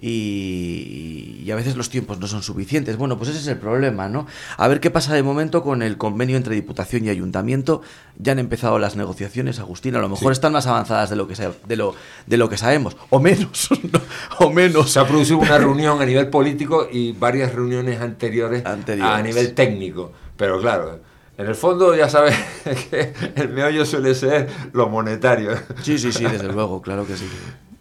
[0.00, 2.96] y, a veces los tiempos no son suficientes.
[2.96, 4.26] Bueno, pues ese es el problema, ¿no?
[4.56, 7.82] A ver qué pasa de momento con el convenio entre Diputación y Ayuntamiento.
[8.18, 9.94] Ya han empezado las negociaciones, Agustín.
[9.96, 11.94] A lo mejor están más avanzadas de lo que, de lo,
[12.26, 13.68] de lo que sabemos, o menos,
[14.38, 14.90] o menos.
[14.90, 19.14] Se ha producido una reunión a nivel político y varias reuniones anteriores, anteriores.
[19.14, 20.12] a nivel técnico.
[20.36, 21.00] Pero claro,
[21.38, 22.36] en el fondo ya sabes
[22.90, 25.52] que el meollo suele ser lo monetario.
[25.82, 27.28] Sí, sí, sí, desde luego, claro que sí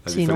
[0.05, 0.28] sí,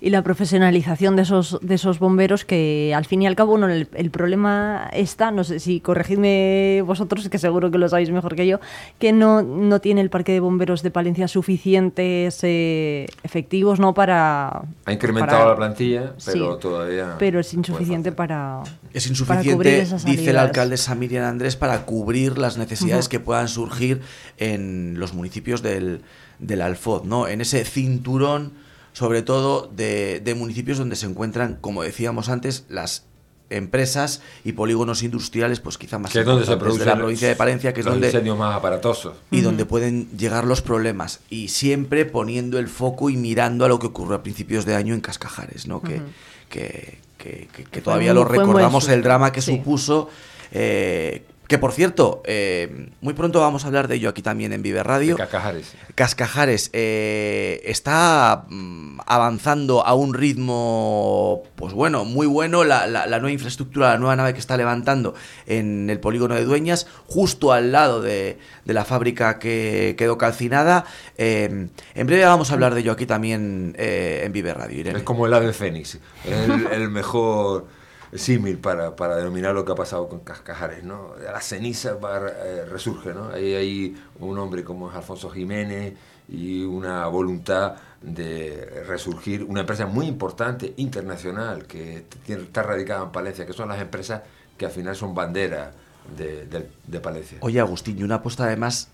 [0.00, 4.10] y, la, profesionalización de esos, de esos bomberos que al fin y al cabo el,
[4.10, 8.60] problema está, no sé si corregidme vosotros, que seguro que lo sabéis mejor que yo,
[8.98, 14.62] que no, no tiene el parque de bomberos de Palencia suficientes eh, efectivos no para...
[14.84, 17.16] Ha incrementado la plantilla, pero todavía...
[17.18, 18.62] Pero es insuficiente para...
[18.92, 24.00] Es insuficiente, dice el alcalde Samirian Andrés, para cubrir las necesidades que puedan surgir
[24.38, 26.02] en los municipios del,
[26.38, 27.28] del Alfoz, ¿no?
[27.28, 28.67] En ese cinturón
[28.98, 33.04] sobre todo de, municipios donde se encuentran, como decíamos antes, las
[33.48, 37.36] empresas y polígonos industriales, pues quizá más que es donde se produce la provincia de
[37.36, 42.58] Palencia, que es donde más aparatosos y donde pueden llegar los problemas y siempre poniendo
[42.58, 45.80] el foco y mirando a lo que ocurrió a principios de año en Cascajares, ¿no?
[45.80, 46.02] que,
[46.48, 50.10] que, que, todavía lo recordamos el drama que supuso.
[50.50, 54.60] Eh, que por cierto, eh, muy pronto vamos a hablar de ello aquí también en
[54.62, 55.16] Vive Radio.
[55.16, 55.74] Cascajares.
[55.94, 62.64] Cascajares eh, está mm, avanzando a un ritmo, pues bueno, muy bueno.
[62.64, 65.14] La, nueva infraestructura, la nueva nave que está levantando
[65.46, 70.84] en el polígono de Dueñas, justo al lado de, la fábrica que quedó calcinada.
[71.16, 74.94] Eh, en breve vamos a hablar de ello aquí también en Vive Radio.
[74.94, 77.77] Es como el ave fénix, el mejor
[78.14, 81.12] símil para, para, denominar lo que ha pasado con Cascajares, ¿no?
[81.22, 81.98] La ceniza
[82.44, 83.30] eh, resurge, ¿no?
[83.30, 85.94] Ahí hay un hombre como es Alfonso Jiménez
[86.28, 93.46] y una voluntad de resurgir, una empresa muy importante, internacional, que está radicada en Palencia,
[93.46, 94.22] que son las empresas
[94.56, 95.72] que al final son bandera
[96.16, 97.38] de, Palencia.
[97.40, 98.88] Oye, Agustín, y una apuesta además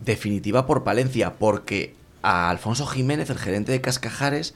[0.00, 4.54] definitiva por Palencia, porque a Alfonso Jiménez, el gerente de Cascajares,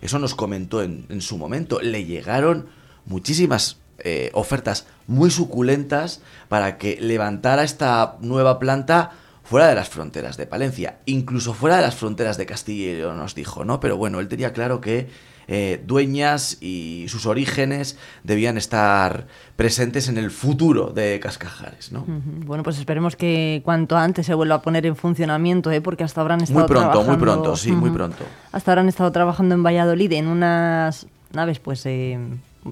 [0.00, 2.66] eso nos comentó en, en su momento, le llegaron
[3.06, 9.12] muchísimas eh, ofertas muy suculentas para que levantara esta nueva planta
[9.44, 13.18] fuera de las fronteras de Palencia, incluso fuera de las fronteras de Castilla y León,
[13.18, 13.80] nos dijo, ¿no?
[13.80, 15.08] Pero bueno, él tenía claro que
[15.48, 19.26] eh, Dueñas y sus orígenes debían estar
[19.56, 22.04] presentes en el futuro de Cascajares, ¿no?
[22.06, 25.80] Bueno, pues esperemos que cuanto antes se vuelva a poner en funcionamiento, ¿eh?
[25.80, 28.24] porque hasta ahora han estado Muy pronto, muy pronto, sí, muy pronto.
[28.52, 31.84] Hasta ahora han estado trabajando en Valladolid en unas naves, pues...
[31.86, 32.18] Eh,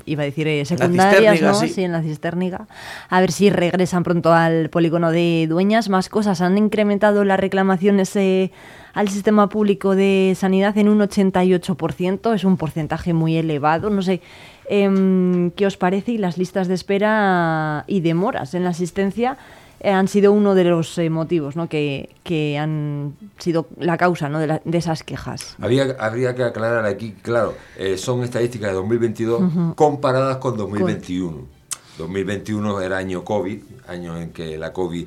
[0.04, 1.54] iba a decir eh, secundarias, ¿no?
[1.54, 1.82] Sí.
[1.82, 2.66] en la cisterniga.
[3.08, 5.88] A ver si regresan pronto al polígono de dueñas.
[5.88, 8.52] Más cosas, han incrementado las reclamaciones eh,
[8.94, 13.90] al sistema público de sanidad en un 88%, es un porcentaje muy elevado.
[13.90, 14.20] No sé,
[14.68, 16.12] em, ¿qué os parece?
[16.12, 19.36] Y las listas de espera y demoras en la asistencia eh,
[19.82, 21.68] han sido uno de los eh, motivos ¿no?
[21.68, 24.38] que, que, han sido la causa ¿no?
[24.38, 25.56] de, de, esas quejas.
[25.60, 31.60] Había, habría que aclarar aquí, claro, eh, son estadísticas de 2022 comparadas con 2021.
[31.98, 35.06] 2021 era año COVID, año en que la COVID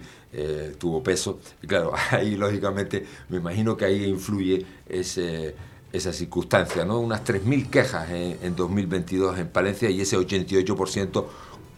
[0.80, 5.56] tuvo peso, y claro, ahí lógicamente me imagino que ahí influye ese
[5.94, 7.00] esa circunstancia, ¿no?
[7.00, 11.26] Unas 3.000 quejas en, en, 2022 en Palencia y ese 88%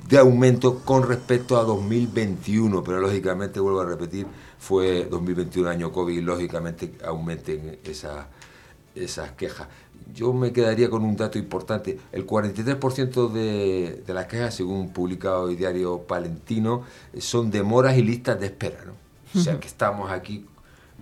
[0.07, 4.27] de aumento con respecto a 2021, pero lógicamente, vuelvo a repetir,
[4.59, 8.27] fue 2021 año COVID, lógicamente aumenten esas,
[8.93, 9.67] esas quejas.
[10.13, 11.97] Yo me quedaría con un dato importante.
[12.11, 16.83] El 43% de, de las quejas, según publicado el diario Palentino,
[17.17, 18.77] son demoras y listas de espera.
[18.85, 18.93] ¿no?
[19.33, 20.45] O sea que estamos aquí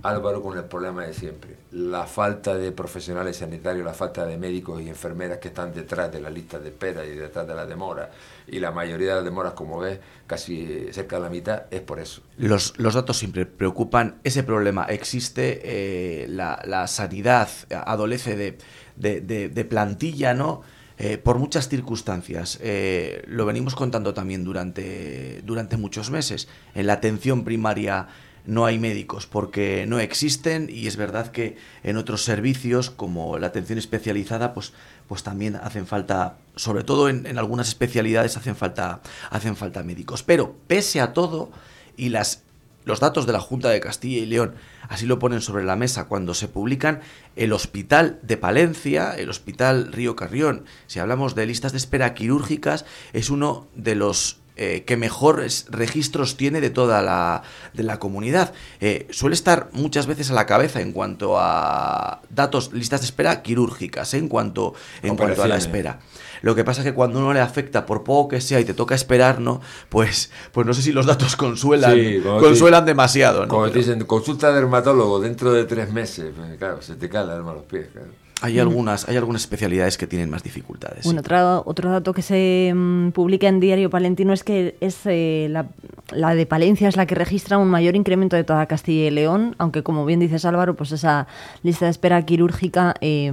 [0.02, 4.82] Álvaro con el problema de siempre, la falta de profesionales sanitarios, la falta de médicos
[4.82, 8.12] y enfermeras que están detrás de la lista de espera y detrás de la demora.
[8.48, 12.00] Y la mayoría de las demoras, como ves, casi cerca de la mitad, es por
[12.00, 12.22] eso.
[12.38, 18.58] Los, datos siempre preocupan, ese problema existe, eh, la, sanidad adolece
[18.98, 20.64] de, plantilla, ¿no?
[20.98, 22.60] Eh, por muchas circunstancias.
[22.62, 26.48] Eh, lo venimos contando también durante, durante muchos meses.
[26.76, 28.08] En la atención primaria
[28.46, 33.48] no hay médicos porque no existen y es verdad que en otros servicios como la
[33.48, 34.74] atención especializada pues,
[35.08, 40.24] pues también hacen falta, sobre todo en, algunas especialidades hacen falta, hacen falta médicos.
[40.24, 41.52] Pero pese a todo
[41.98, 42.44] y las
[42.86, 44.56] los datos de la Junta de Castilla y León
[44.90, 47.00] así lo ponen sobre la mesa cuando se publican
[47.38, 50.66] el Hospital de Palencia, el Hospital Río Carrión.
[50.88, 56.38] Si hablamos de listas de espera quirúrgicas, es uno de los eh, que mejores registros
[56.38, 57.44] tiene de toda la,
[57.74, 58.54] de la comunidad.
[58.82, 63.42] Eh, suele estar muchas veces a la cabeza en cuanto a datos, listas de espera
[63.42, 64.18] quirúrgicas, ¿eh?
[64.18, 66.00] en, cuanto, en cuanto a la espera.
[66.42, 68.74] Lo que pasa es que cuando uno le afecta, por poco que sea, y te
[68.74, 69.62] toca esperar, ¿no?
[69.90, 73.48] Pues, pues no sé si los datos consuelan, Sí, consuelan te- demasiado, ¿no?
[73.48, 76.34] Como te dicen, consulta de dermatólogo dentro de tres meses.
[76.36, 77.88] Pues, claro, se te cae el alma a los pies.
[77.94, 78.08] Claro.
[78.44, 81.06] Hay algunas, hay algunas especialidades que tienen más dificultades.
[81.06, 85.48] Bueno, otro, otro dato que se mm, publica en Diario Palentino es que es eh,
[85.50, 85.68] la,
[86.12, 89.56] la de Palencia es la que registra un mayor incremento de toda Castilla y León,
[89.60, 91.26] aunque como bien dices Álvaro, pues esa
[91.62, 93.32] lista de espera quirúrgica eh,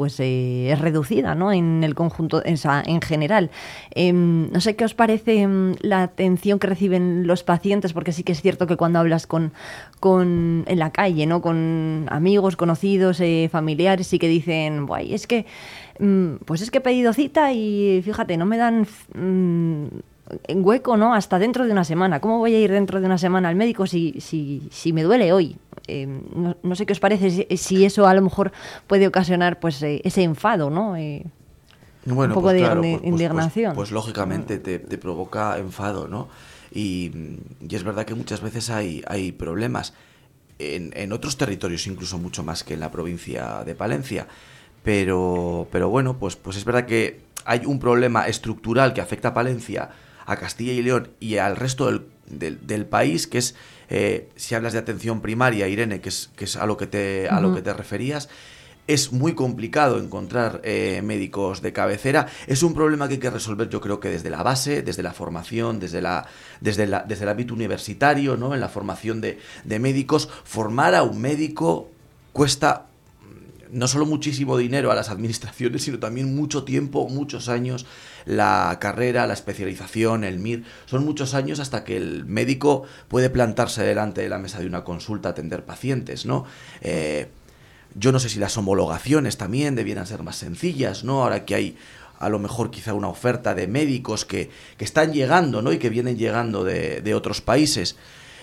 [0.00, 1.52] pues eh, es reducida, ¿no?
[1.52, 3.50] En el conjunto, en, general.
[3.90, 8.22] Em, no sé qué os parece em, la atención que reciben los pacientes, porque sí
[8.22, 9.52] que es cierto que cuando hablas con,
[10.00, 11.42] con en la calle, ¿no?
[11.42, 15.44] Con amigos, conocidos, eh, familiares, sí que dicen, Guay, es que
[15.98, 19.84] mm, pues es que he pedido cita y fíjate, no me dan mm,
[20.48, 21.12] en hueco, ¿no?
[21.12, 22.20] Hasta dentro de una semana.
[22.20, 25.30] ¿Cómo voy a ir dentro de una semana al médico si, si, si me duele
[25.34, 25.58] hoy?
[25.86, 28.52] Eh, no, no sé qué os parece, si, si eso a lo mejor
[28.86, 30.96] puede ocasionar pues eh, ese enfado, ¿no?
[30.96, 31.24] Eh,
[32.04, 33.74] Bueno, un poco pues de claro, pues- pues- indignación.
[33.74, 36.28] Pues, pues lógicamente te, te provoca enfado, ¿no?
[36.72, 37.10] Y,
[37.68, 39.92] y es verdad que muchas veces hay, hay problemas
[40.60, 44.28] en, en otros territorios, incluso mucho más que en la provincia de Palencia.
[44.82, 49.34] Pero, pero bueno, pues, pues es verdad que hay un problema estructural que afecta a
[49.34, 49.90] Palencia,
[50.26, 53.54] a Castilla y León y al resto del, del- del país, que es,
[53.90, 57.28] eh, si hablas de atención primaria, Irene, que es, que es a, lo que te,
[57.28, 58.28] a lo que te referías,
[58.86, 62.26] es muy complicado encontrar eh, médicos de cabecera.
[62.46, 65.12] Es un problema que hay que resolver, yo creo que desde la base, desde la
[65.12, 66.26] formación, desde, la,
[66.60, 68.54] desde, la, desde el ámbito universitario, ¿no?
[68.54, 70.28] en la formación de, de médicos.
[70.44, 71.88] Formar a un médico
[72.32, 72.89] cuesta
[73.72, 77.86] no solo muchísimo dinero a las administraciones, sino también mucho tiempo, muchos años.
[78.26, 83.82] La carrera, la especialización, el MIR, son muchos años hasta que el médico puede plantarse
[83.82, 86.44] delante de la mesa de una consulta, atender pacientes, ¿no?
[86.80, 87.28] Eh,
[87.94, 91.22] yo no sé si las homologaciones también debieran ser más sencillas, ¿no?
[91.22, 91.76] Ahora que hay
[92.18, 95.72] a lo mejor quizá una oferta de médicos que, que están llegando, ¿no?
[95.72, 97.96] Y que vienen llegando de, de otros países.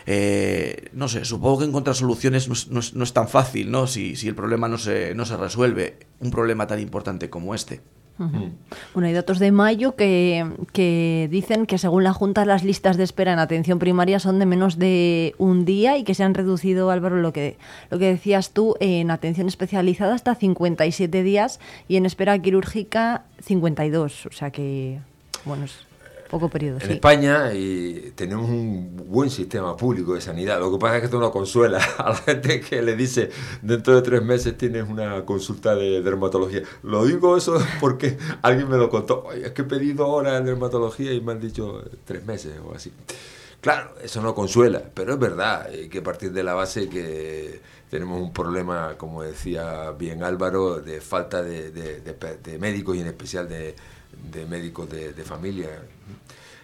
[0.10, 3.70] Eh, no sé, supongo que encontrar soluciones no es, no es- no es tan fácil,
[3.70, 3.88] ¿no?
[3.88, 7.82] Si, si el problema no se, no se resuelve, un problema tan importante como este.
[8.20, 8.50] Ujú.
[8.96, 10.44] Bueno, hay datos de mayo que,
[10.74, 14.48] que dicen que según la Junta las listas de espera en atención primaria son de
[14.48, 17.58] menos de un día y que se han reducido, Álvaro, lo que,
[17.92, 24.26] lo que decías tú, en atención especializada hasta 57 días y en espera quirúrgica 52.
[24.26, 25.00] O sea que,
[25.46, 25.74] bueno, es
[26.30, 26.78] poco periodo.
[26.82, 26.94] En sí.
[26.94, 30.60] España y tenemos un buen sistema público de sanidad.
[30.60, 33.30] Lo que pasa es que esto no consuela a la gente que le dice
[33.62, 36.62] dentro de tres meses tienes una consulta de dermatología.
[36.84, 39.24] Lo digo eso porque alguien me lo contó.
[39.26, 42.54] Oye, es que he pedido ahora en dermatología y me han dicho eh, tres meses
[42.66, 42.92] o así.
[43.60, 47.60] Claro, eso no consuela, pero es verdad, hay que partir de la base que
[47.90, 52.96] tenemos un problema, como decía bien Álvaro, de falta de, de- de pe- de médicos
[52.96, 53.76] y en especial de,
[54.32, 55.70] de médicos de, familia.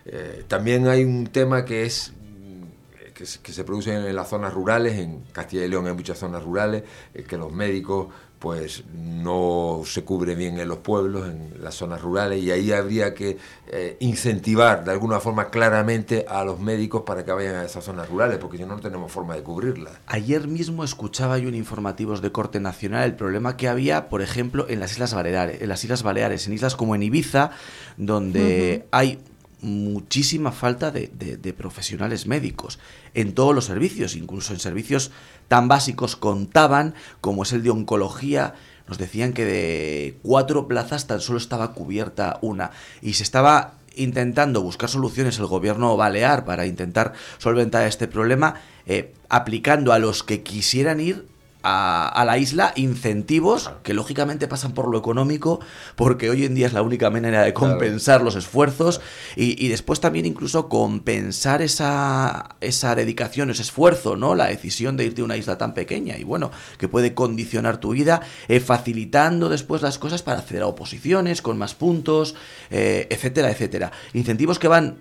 [0.05, 4.97] Eh, también hay un tema que es mm, que se produce en, las zonas rurales,
[4.97, 6.83] en Castilla y León hay muchas zonas rurales,
[7.13, 8.07] eh, que los médicos
[8.43, 13.13] pues no se cubre bien en los pueblos, en las zonas rurales, y ahí habría
[13.13, 13.37] que
[13.67, 18.09] eh, incentivar de alguna forma claramente a los médicos para que vayan a esas zonas
[18.09, 19.93] rurales, porque si no, no tenemos forma de cubrirlas.
[20.07, 24.65] Ayer mismo escuchaba yo en informativos de corte nacional el problema que había, por ejemplo,
[24.67, 27.51] en las Islas Baleares, en las Islas Baleares, en islas como en Ibiza,
[27.95, 29.19] donde hay
[29.63, 32.79] muchísima falta de, profesionales médicos
[33.13, 35.11] en todos los servicios, incluso en servicios
[35.47, 38.53] tan básicos contaban como es el de oncología.
[38.87, 44.61] Nos decían que de cuatro plazas tan solo estaba cubierta una y se estaba intentando
[44.61, 48.55] buscar soluciones el gobierno balear para intentar solventar este problema,
[48.85, 51.32] eh, aplicando a los que quisieran ir
[51.63, 55.61] a, la isla incentivos que lógicamente pasan por lo económico,
[55.95, 59.01] porque hoy en día es la única manera de compensar los esfuerzos
[59.35, 64.35] y, después también incluso compensar esa, esa dedicación, ese esfuerzo, ¿no?
[64.35, 67.91] La decisión de irte a una isla tan pequeña y bueno, que puede condicionar tu
[67.91, 72.35] vida, eh, facilitando después las cosas para acceder a oposiciones con más puntos,
[72.69, 73.91] eh, etcétera, etcétera.
[74.13, 74.97] Incentivos que van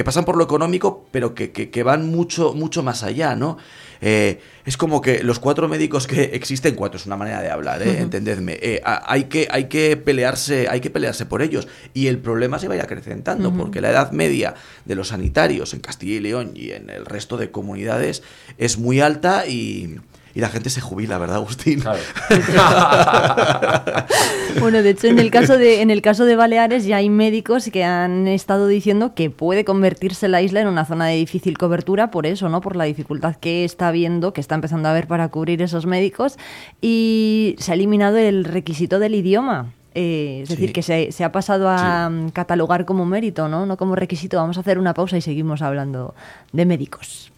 [0.00, 3.58] que pasan por lo económico, pero que, que, van mucho, mucho más allá, ¿no?
[4.00, 7.82] Eh, es como que los cuatro médicos que existen, cuatro es una manera de hablar,
[7.82, 7.98] ¿eh?
[7.98, 11.68] entendedme, eh, hay, que, hay, que pelearse, hay que pelearse por ellos.
[11.92, 14.54] Y el problema se va a ir acrecentando, porque la edad media
[14.86, 18.22] de los sanitarios en Castilla y León y en el resto de comunidades
[18.56, 20.00] es muy alta y
[20.34, 21.82] y la gente se jubila, ¿verdad, Agustín?
[24.60, 27.68] bueno, de hecho, en el, caso de, en el caso de Baleares ya hay médicos
[27.72, 32.10] que han estado diciendo que puede convertirse la isla en una zona de difícil cobertura
[32.10, 32.60] por eso, ¿no?
[32.60, 36.36] Por la dificultad que está habiendo, que está empezando a haber para cubrir esos médicos.
[36.80, 39.72] Y se ha eliminado el requisito del idioma.
[39.94, 43.66] Eh, es decir, que se, ha pasado a mm, catalogar como mérito, ¿no?
[43.66, 44.36] No como requisito.
[44.36, 46.14] Vamos a hacer una pausa y seguimos hablando
[46.52, 47.32] de médicos.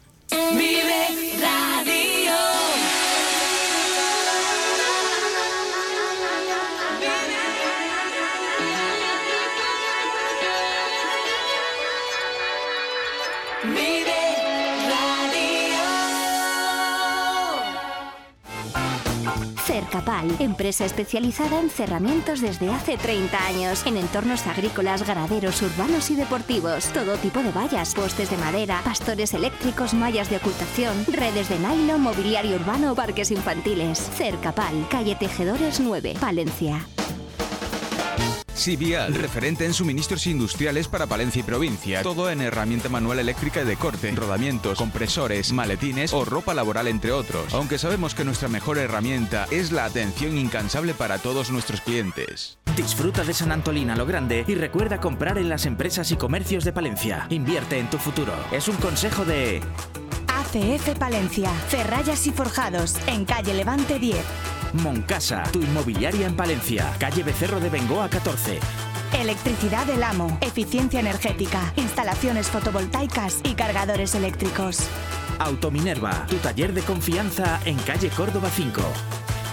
[19.93, 26.17] Capal, empresa especializada en cerramientos desde hace 30 años, en entornos agrícolas, ganaderos, urbanos y
[26.17, 26.87] deportivos.
[26.95, 32.01] Todo tipo de vallas, postes de madera, pastores eléctricos, mallas de ocultación, redes de nylon,
[32.01, 33.99] mobiliario urbano, parques infantiles.
[34.17, 36.87] Cercapal, calle Tejedores 9, Palencia.
[38.55, 42.03] Sibial, referente en suministros industriales para Palencia y provincia.
[42.03, 47.13] Todo en herramienta manual eléctrica y de corte, rodamientos, compresores, maletines o ropa laboral, entre
[47.13, 47.53] otros.
[47.55, 52.59] Aunque sabemos que nuestra mejor herramienta es la atención incansable para todos nuestros clientes.
[52.77, 56.65] Disfruta de San Antolín a lo grande y recuerda comprar en las empresas y comercios
[56.65, 57.27] de Palencia.
[57.31, 58.33] Invierte en tu futuro.
[58.51, 59.61] Es un consejo de...
[60.29, 64.17] ACF Palencia, Ferrayas y Forjados, en calle Levante 10.
[64.75, 68.59] Moncasa, tu inmobiliaria en Palencia, calle Becerro de Bengoa 14.
[69.21, 74.79] Electricidad del Amo, eficiencia energética, instalaciones fotovoltaicas y cargadores eléctricos.
[75.39, 78.81] Autominerva, tu taller de confianza en calle Córdoba 5.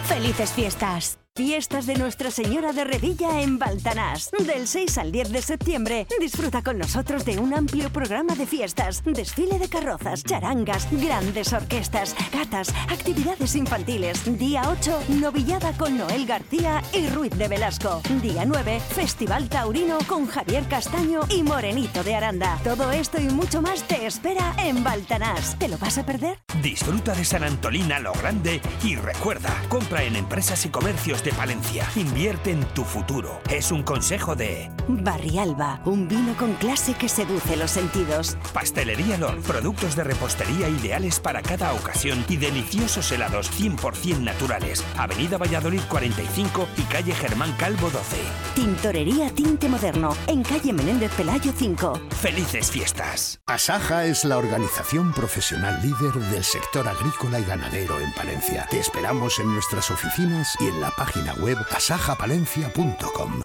[0.08, 1.19] ¡Felices fiestas!
[1.36, 4.30] Fiestas de Nuestra Señora de Redilla en Baltanás.
[4.46, 9.04] Del 6 al 10 de septiembre, disfruta con nosotros de un amplio programa de fiestas,
[9.06, 14.38] desfile de carrozas, charangas, grandes orquestas, catas, actividades infantiles.
[14.38, 18.02] Día 8, novillada con Noel García y Ruiz de Velasco.
[18.22, 22.60] Día 9, Festival Taurino con Javier Castaño y Morenito de Aranda.
[22.66, 25.56] Todo esto y mucho más te espera en Baltanás.
[25.58, 26.40] ¿Te lo vas a perder?
[26.62, 31.86] Disfruta de San Antolín lo grande y recuerda, compra en empresas y comercios de Palencia.
[31.96, 33.42] Invierte en tu futuro.
[33.50, 34.72] Es un consejo de...
[34.88, 38.38] Barrialba, un vino con clase que seduce los sentidos.
[38.54, 44.84] Pastelería Lor, productos de repostería ideales para cada ocasión y deliciosos helados 100% naturales.
[44.98, 48.18] Avenida Valladolid 45 y calle Germán Calvo 12.
[48.56, 52.02] Tintorería Tinte Moderno, en calle Menéndez Pelayo 5.
[52.22, 53.42] Felices fiestas.
[53.46, 58.68] Asaja es la organización profesional líder del sector agrícola y ganadero en Palencia.
[58.70, 61.09] Te esperamos en nuestras oficinas y en la página
[61.40, 63.42] web asajapalencia.com.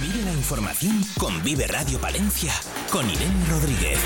[0.00, 2.52] Mire la información con Vive Radio Palencia,
[2.90, 3.98] con Irene Rodríguez.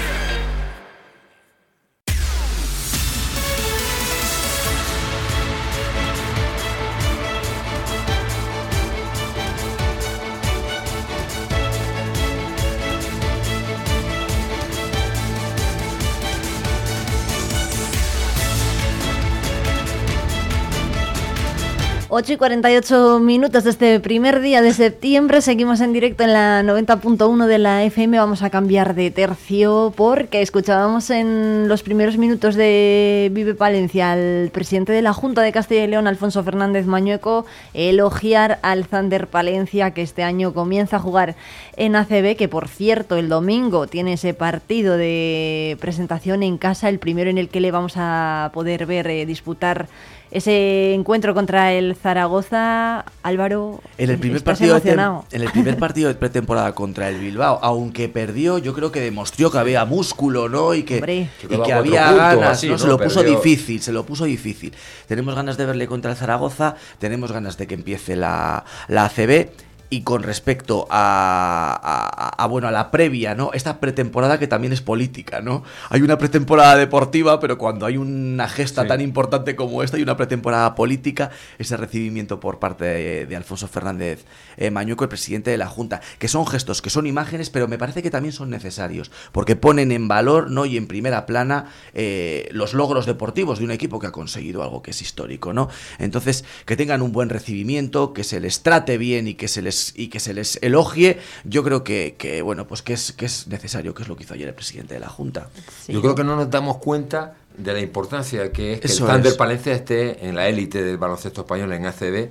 [22.18, 25.42] 8 y 48 minutos de este primer día de septiembre.
[25.42, 28.18] Seguimos en directo en la 90.1 de la FM.
[28.18, 34.48] Vamos a cambiar de tercio porque escuchábamos en los primeros minutos de Vive Palencia al
[34.50, 37.44] presidente de la Junta de Castilla y León, Alfonso Fernández Mañueco,
[37.74, 41.36] elogiar al Zander Palencia que este año comienza a jugar
[41.76, 46.98] en ACB, que por cierto el domingo tiene ese partido de presentación en casa, el
[46.98, 49.88] primero en el que le vamos a poder ver eh, disputar
[50.30, 54.90] ese encuentro contra el Zaragoza, Álvaro, en el primer partido de
[55.30, 59.50] en el primer partido de pretemporada contra el Bilbao, aunque perdió, yo creo que demostró
[59.50, 60.74] que había músculo, ¿no?
[60.74, 62.72] Y que, y que había puntos, ganas, así, ¿no?
[62.72, 62.78] ¿no?
[62.78, 64.72] Se lo puso difícil, se lo puso difícil.
[65.06, 69.50] Tenemos ganas de verle contra el Zaragoza, tenemos ganas de que empiece la, la ACB.
[69.88, 73.50] Y con respecto a, a- a, bueno a la previa, ¿no?
[73.52, 75.62] Esta pretemporada que también es política, ¿no?
[75.90, 78.88] Hay una pretemporada deportiva, pero cuando hay una gesta Sí.
[78.88, 83.68] tan importante como esta y una pretemporada política, ese recibimiento por parte de, de Alfonso
[83.68, 84.24] Fernández
[84.56, 87.78] eh, Mañuco, el presidente de la Junta, que son gestos, que son imágenes, pero me
[87.78, 90.66] parece que también son necesarios, porque ponen en valor, ¿no?
[90.66, 94.82] Y en primera plana eh, los logros deportivos de un equipo que ha conseguido algo
[94.82, 95.68] que es histórico, ¿no?
[95.98, 99.75] Entonces, que tengan un buen recibimiento, que se les trate bien y que se les
[99.94, 103.46] y que se les elogie, yo creo que, que, bueno, pues que es que es
[103.48, 105.48] necesario, que es lo que hizo ayer el presidente de la Junta.
[105.88, 109.12] Yo creo que no nos damos cuenta de la importancia que es que Eso el
[109.12, 109.38] Thunder es.
[109.38, 112.30] Palencia esté en la élite del baloncesto español en ACB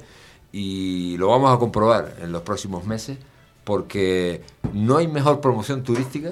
[0.51, 3.17] y lo vamos a comprobar en los próximos meses
[3.63, 4.41] porque
[4.73, 6.31] no hay mejor promoción turística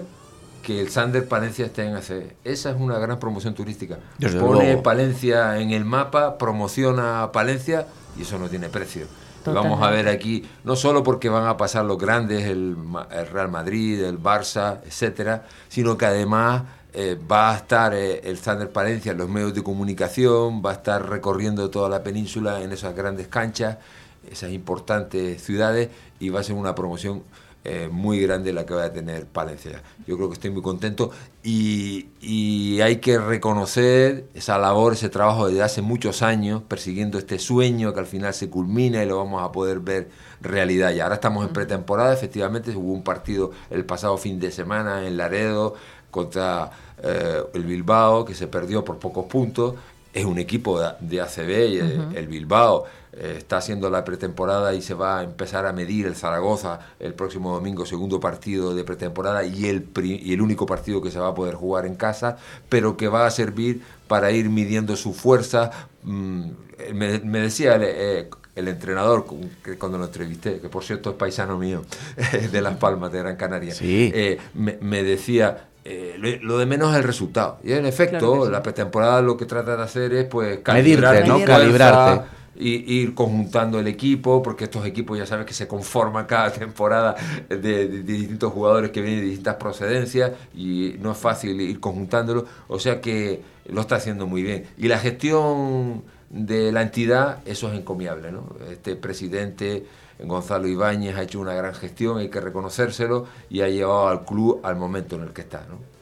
[0.61, 2.33] que el Thunder Palencia esté en ACB.
[2.43, 3.99] Esa es una gran promoción turística.
[4.17, 4.83] Desde Pone luego.
[4.83, 7.87] Palencia en el mapa, promociona Palencia
[8.17, 9.07] y eso no tiene precio.
[9.45, 12.77] Vamos a ver aquí, no solo porque van a pasar los grandes, el,
[13.11, 16.63] el Real Madrid, el Barça, etcétera, sino que además
[16.93, 20.73] eh, va a estar eh, el Thunder Palencia en los medios de comunicación, va a
[20.73, 23.77] estar recorriendo toda la península en esas grandes canchas,
[24.29, 25.89] esas importantes ciudades,
[26.19, 27.23] y va a ser una promoción
[27.65, 29.81] eh, muy grande la que va a tener Palencia.
[30.05, 31.11] Yo creo que estoy muy contento
[31.43, 37.39] y, y hay que reconocer esa labor, ese trabajo desde hace muchos años, persiguiendo este
[37.39, 40.09] sueño que al final se culmina y lo vamos a poder ver
[40.41, 40.93] realidad.
[40.93, 45.15] Y ahora estamos en pretemporada, efectivamente hubo un partido el pasado fin de semana en
[45.15, 45.75] Laredo
[46.11, 46.69] contra
[47.01, 49.75] eh, el Bilbao, que se perdió por pocos puntos.
[50.13, 54.93] Es un equipo de, ACB y el Bilbao eh, está haciendo la pretemporada y se
[54.93, 59.65] va a empezar a medir el Zaragoza el próximo domingo, segundo partido de pretemporada y
[59.65, 62.37] el, pri- y el único partido que se va a poder jugar en casa,
[62.69, 65.71] pero que va a servir para ir midiendo su fuerza.
[66.03, 66.49] Mm,
[66.93, 69.25] me, me decía eh, el entrenador
[69.63, 71.83] que cuando lo entrevisté, que por cierto es paisano mío,
[72.51, 74.11] de Las Palmas, de Gran Canaria, Sí.
[74.13, 75.67] eh, me, me decía...
[75.85, 77.57] eh, lo, lo de menos es el resultado.
[77.63, 78.51] Y en efecto, Claro sí.
[78.51, 81.33] la pretemporada lo que trata de hacer es pues Medirte, calibrar ¿no?
[81.35, 82.27] tu fuerza, Calibrarte.
[82.55, 87.15] y ir conjuntando el equipo, porque estos equipos ya sabes que se conforman cada temporada
[87.49, 91.79] de, de- de distintos jugadores que vienen de distintas procedencias y no es fácil ir
[91.79, 94.65] conjuntándolos, o sea que lo está haciendo muy bien.
[94.77, 96.03] Y la gestión
[96.33, 98.43] de la entidad, eso es encomiable, ¿no?
[98.69, 99.85] Este presidente
[100.19, 104.59] Gonzalo Ibáñez ha hecho una gran gestión, hay que reconocérselo, y ha llevado al club
[104.63, 105.93] al momento en el que está, ¿no?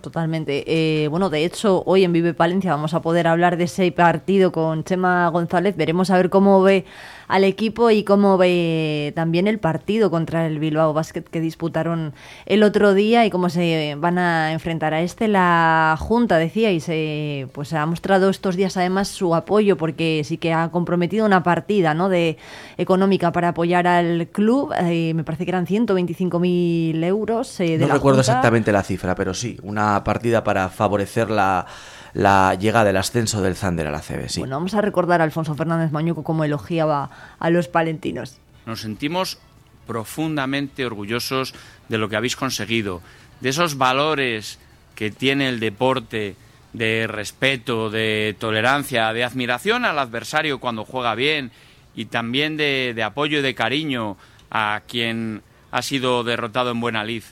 [0.00, 0.64] Totalmente.
[0.66, 4.50] Eh, bueno, de hecho, hoy en Vive Palencia vamos a poder hablar de ese partido
[4.50, 5.76] con Chema González.
[5.76, 6.86] Veremos a ver cómo ve
[7.28, 12.14] al equipo y cómo ve también el partido contra el Bilbao Basket que disputaron
[12.46, 15.28] el otro día y cómo se van a enfrentar a este.
[15.28, 20.52] La Junta, decíais, eh, pues ha mostrado estos días además su apoyo porque sí que
[20.52, 22.08] ha comprometido una partida ¿no?
[22.08, 22.38] de
[22.78, 24.72] económica para apoyar al club.
[24.80, 27.60] Eh, me parece que eran 125.000 euros.
[27.60, 28.32] eh, de No la recuerdo Junta.
[28.32, 31.66] exactamente la cifra, pero sí, una partida para favorecer la,
[32.14, 34.40] la llegada del ascenso del Thunder a la CB, sí.
[34.40, 38.38] Bueno, vamos a recordar a Alfonso Fernández Mañuco cómo elogiaba a los palentinos.
[38.66, 39.38] Nos sentimos
[39.86, 41.54] profundamente orgullosos
[41.88, 43.00] de lo que habéis conseguido,
[43.40, 44.58] de esos valores
[44.94, 46.36] que tiene el deporte
[46.72, 51.50] de respeto, de tolerancia, de admiración al adversario cuando juega bien
[51.94, 54.16] y también de, de apoyo y de cariño
[54.50, 57.22] a quien ha sido derrotado en buena lid.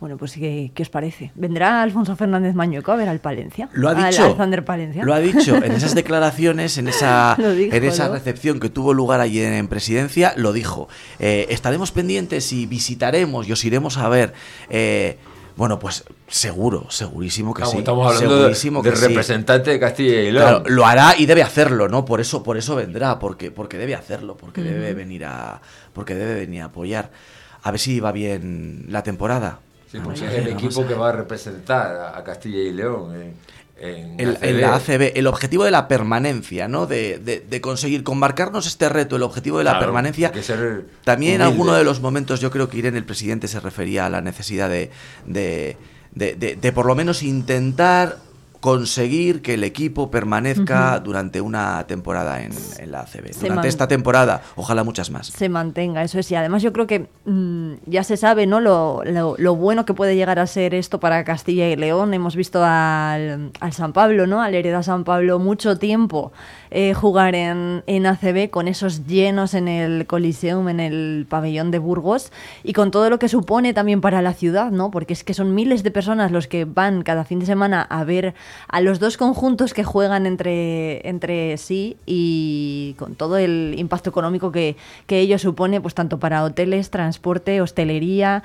[0.00, 1.30] Bueno, pues ¿qué, qué os parece?
[1.34, 3.68] ¿Vendrá Alfonso Fernández Mañuco a ver al Palencia?
[3.74, 4.24] Lo ha dicho.
[4.24, 5.04] al Thunder Palencia.
[5.04, 8.14] Lo ha dicho en esas declaraciones, en esa, dijo, en esa ¿no?
[8.14, 10.88] recepción que tuvo lugar allí en, presidencia, lo dijo.
[11.18, 14.32] Eh, estaremos pendientes y visitaremos y os iremos a ver.
[14.70, 15.18] Eh,
[15.56, 17.76] bueno, pues seguro, segurísimo que sí.
[17.76, 18.88] estamos hablando de- segurísimo sí.
[18.88, 20.62] representante de Castilla y León.
[20.62, 22.06] Claro, lo hará y debe hacerlo, ¿no?
[22.06, 25.60] Por eso, por eso vendrá, porque, porque debe hacerlo, porque debe venir a,
[25.92, 27.10] porque debe venir a apoyar.
[27.62, 29.58] A ver si va bien la temporada.
[29.90, 32.72] Sí, Vamos porque a es ver, el equipo que va a representar a, Castilla y
[32.72, 33.34] León en,
[33.76, 34.44] en el- ACB.
[34.44, 36.86] en la ACB, el objetivo de la permanencia, ¿no?
[36.86, 40.32] De, de- de conseguir, con marcarnos este reto, el objetivo de la Claro, permanencia.
[41.04, 44.10] También en alguno de los momentos yo creo que Irene, el presidente, se refería a
[44.10, 44.90] la necesidad de-
[45.24, 48.18] de por lo menos intentar
[48.60, 53.32] conseguir que el equipo permanezca durante una temporada en, en la ACB.
[53.32, 55.28] Se Durante esta temporada, ojalá muchas más.
[55.28, 56.30] se mantenga, eso es.
[56.30, 58.60] Y además yo creo que mm, ya se sabe ¿no?
[58.60, 62.12] Lo, lo- lo bueno que puede llegar a ser esto para Castilla y León.
[62.14, 64.42] Hemos visto al, al San Pablo, ¿no?
[64.42, 66.32] al Hereda San Pablo, mucho tiempo
[66.70, 71.78] eh, jugar en, en ACB con esos llenos en el Coliseum, en el pabellón de
[71.78, 74.90] Burgos y con todo lo que supone también para la ciudad, ¿no?
[74.90, 78.04] porque es que son miles de personas los que van cada fin de semana a
[78.04, 78.34] ver
[78.68, 84.52] a los dos conjuntos que juegan entre, entre sí y con todo el impacto económico
[84.52, 88.42] que, que ello supone, pues tanto para hoteles, transporte, hostelería.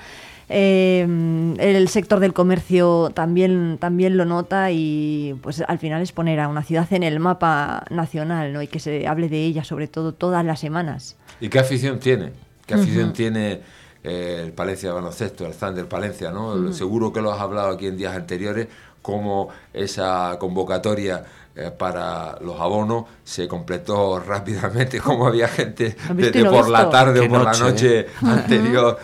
[0.49, 6.39] Eh, el sector del comercio también, también lo nota y pues al final es poner
[6.39, 8.61] a una ciudad en el mapa nacional ¿no?
[8.61, 11.15] y que se hable de ella sobre todo todas las semanas.
[11.39, 12.31] ¿Y qué afición tiene?
[12.65, 13.13] ¿Qué afición Ujú.
[13.13, 13.61] tiene
[14.03, 16.31] eh, el Palencia de baloncesto, el Thunder Palencia?
[16.31, 16.53] ¿no?
[16.53, 16.73] Ujú.
[16.73, 18.67] Seguro que lo has hablado aquí en días anteriores,
[19.01, 21.23] cómo esa convocatoria
[21.55, 26.69] eh, para los abonos se completó rápidamente, cómo había gente ¿Has visto y desde por
[26.69, 26.89] la visto?
[26.91, 28.07] tarde Qué o por noche, la noche ¿eh?
[28.23, 28.97] anterior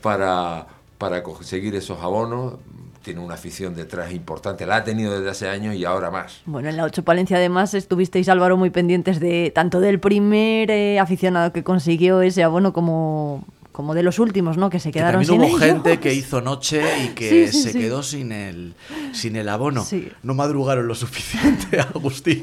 [0.00, 0.66] para,
[0.98, 2.54] para conseguir esos abonos.
[3.02, 6.42] Tiene una afición detrás importante, la ha tenido desde hace años y ahora más.
[6.44, 10.98] Bueno, en la 8 Palencia además estuvisteis Álvaro muy pendientes de tanto del primer eh,
[10.98, 13.44] aficionado que consiguió ese abono como,
[13.78, 14.70] como de los últimos, ¿no?
[14.70, 17.62] Que se Que quedaron también sin hubo gente que hizo noche y que Sí, sí,
[17.62, 17.78] se sí.
[17.78, 18.74] quedó sin el,
[19.12, 19.84] sin el abono.
[19.84, 20.08] Sí.
[20.24, 22.42] No madrugaron lo suficiente, Agustín.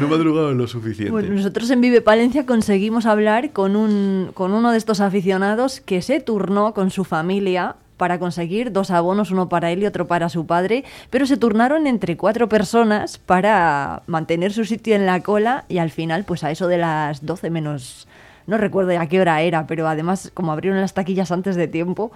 [0.00, 1.10] no madrugaron lo suficiente.
[1.10, 6.00] Bueno, nosotros en Vive Palencia conseguimos hablar con, un, con uno de estos aficionados que
[6.00, 10.28] se turnó con su familia para conseguir dos abonos, uno para él y otro para
[10.28, 15.64] su padre, pero se turnaron entre cuatro personas para mantener su sitio en la cola
[15.68, 18.06] y al final, pues a eso de las 12 menos,
[18.48, 22.10] no recuerdo a qué hora era, pero además como abrieron las taquillas antes de tiempo,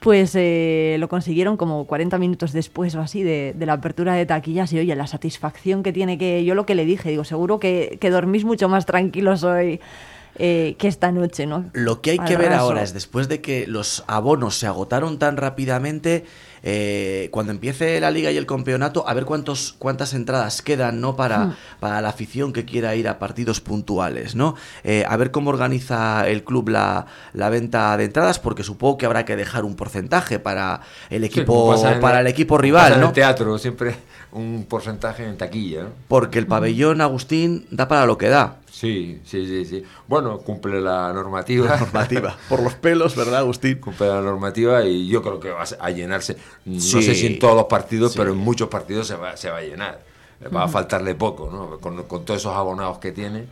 [0.00, 4.72] pues eh, lo consiguieron como 40 minutos después o así de, la apertura de taquillas
[4.72, 7.96] y oye, la satisfacción que tiene que yo lo que le dije, digo, seguro que,
[8.00, 9.80] que dormís mucho más tranquilos hoy
[10.38, 11.66] eh, que esta noche, ¿no?
[11.72, 12.62] Lo que hay Al que ver raso.
[12.64, 16.24] ahora es, después de que los abonos se agotaron tan rápidamente,
[16.64, 21.14] eh, cuando empiece la liga y el campeonato, a ver cuántos, cuántas entradas quedan ¿no?
[21.16, 21.54] para, Hmm.
[21.80, 24.34] para la afición que quiera ir a partidos puntuales.
[24.34, 24.56] ¿no?
[24.84, 29.06] Eh, a ver cómo organiza el club la, la venta de entradas, porque supongo que
[29.06, 30.80] habrá que dejar un porcentaje para
[31.10, 32.94] el equipo, para el- el equipo rival.
[32.94, 33.06] en ¿no?
[33.08, 33.94] el teatro, siempre
[34.32, 35.84] un porcentaje en taquilla.
[35.84, 35.88] ¿no?
[36.08, 38.56] Porque el pabellón, Agustín, da para lo que da.
[38.78, 39.82] Sí, sí, sí, sí.
[40.06, 41.66] Bueno, cumple la normativa.
[41.70, 42.36] La normativa.
[42.48, 43.78] Por los pelos, ¿verdad, Agustín?
[43.80, 46.36] Cumple la normativa y yo creo que va a llenarse.
[46.64, 47.02] No Sí.
[47.02, 48.18] sé si en todos los partidos, Sí.
[48.18, 50.00] pero en muchos partidos se va, se va a llenar.
[50.54, 51.78] Va a faltarle poco, ¿no?
[51.80, 53.46] Con, con todos esos abonados que tiene.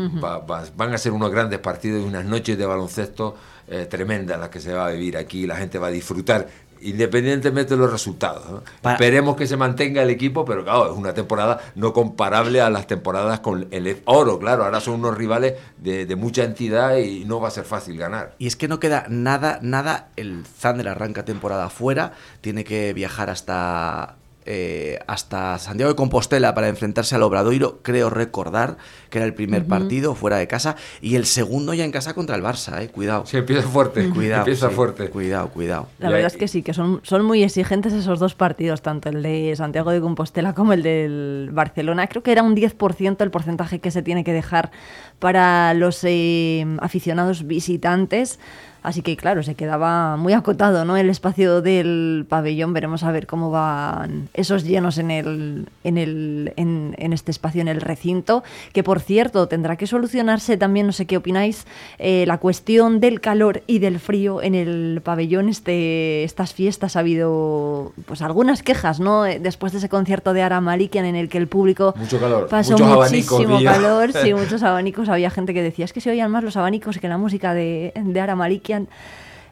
[0.00, 3.34] Va- va- van a ser unos grandes partidos y unas noches de baloncesto
[3.66, 5.44] eh, tremendas las que se va a vivir aquí.
[5.46, 6.46] La gente va a disfrutar
[6.82, 8.48] independientemente de los resultados.
[8.50, 8.62] ¿no?
[8.82, 12.70] Para- Esperemos que se mantenga el equipo, pero claro, es una temporada no comparable a
[12.70, 14.64] las temporadas con el oro, claro.
[14.64, 18.34] Ahora son unos rivales de, de mucha entidad y no va a ser fácil ganar.
[18.38, 20.08] Y es que no queda nada, nada.
[20.16, 24.16] El Thunder arranca temporada fuera, tiene que viajar hasta
[24.50, 28.78] eh, hasta Santiago de Compostela para enfrentarse al Obradoiro, creo recordar
[29.10, 32.34] que era el primer partido fuera de casa y el segundo ya en casa contra
[32.34, 33.26] el Barça, eh, cuidado.
[33.26, 35.10] Sí, empieza fuerte, Cuidado, empieza sí, fuerte.
[35.10, 35.88] Cuidado, cuidado.
[35.98, 39.22] La verdad es que sí, que son, son muy exigentes esos dos partidos, tanto el
[39.22, 42.06] de Santiago de Compostela como el del Barcelona.
[42.06, 44.70] Creo que era un 10% el porcentaje que se tiene que dejar
[45.18, 48.38] para los eh, aficionados visitantes.
[48.82, 50.96] Así que claro, se quedaba muy acotado ¿no?
[50.96, 52.72] el espacio del pabellón.
[52.72, 57.60] Veremos a ver cómo van esos llenos en, el, en, el, en, en este espacio,
[57.60, 58.42] en el recinto.
[58.72, 61.66] Que por cierto, tendrá que solucionarse también, no sé qué opináis,
[61.98, 65.48] eh, la cuestión del calor y del frío en el pabellón.
[65.48, 69.22] Este, estas fiestas ha habido pues algunas quejas, ¿no?
[69.24, 72.72] Después de ese concierto de Ara Malikian en el que el público Mucho calor, pasó
[72.72, 75.08] muchos muchísimo calor, sí, muchos abanicos.
[75.08, 77.92] Había gente que decía es que se oían más los abanicos que la música de,
[77.94, 78.67] de Ara Malikian.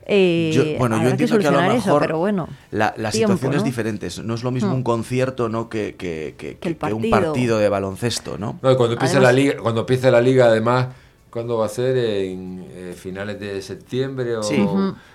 [0.09, 2.49] Eh, Yo- bueno, yo habrá que entiendo que a lo solucionar eso, mejor pero bueno.
[2.71, 3.65] La, la tiempo, situación es ¿no?
[3.65, 4.09] diferente.
[4.23, 4.75] No es lo mismo Mm.
[4.75, 5.69] un concierto ¿no?
[5.69, 7.59] que, que- que- Que el que un partido.
[7.59, 8.59] de baloncesto, ¿no?
[8.63, 10.87] No, cuando empiece Además- la liga, cuando empiece la liga, además,
[11.29, 11.97] ¿cuándo va a ser?
[11.99, 14.65] En eh, finales de septiembre o Sí.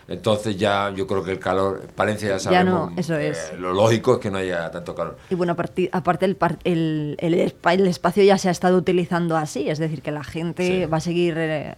[0.10, 2.92] Entonces ya yo creo que el calor, Palencia ya Ya sabemos.
[2.92, 3.54] no, eso eh, es.
[3.58, 5.18] lo lógico es que no haya tanto calor.
[5.30, 5.54] Y bueno,
[5.94, 9.80] aparte el, par- el, el, espa- el espacio ya se ha estado utilizando así, es
[9.80, 11.76] decir, que la gente va a seguir, eh,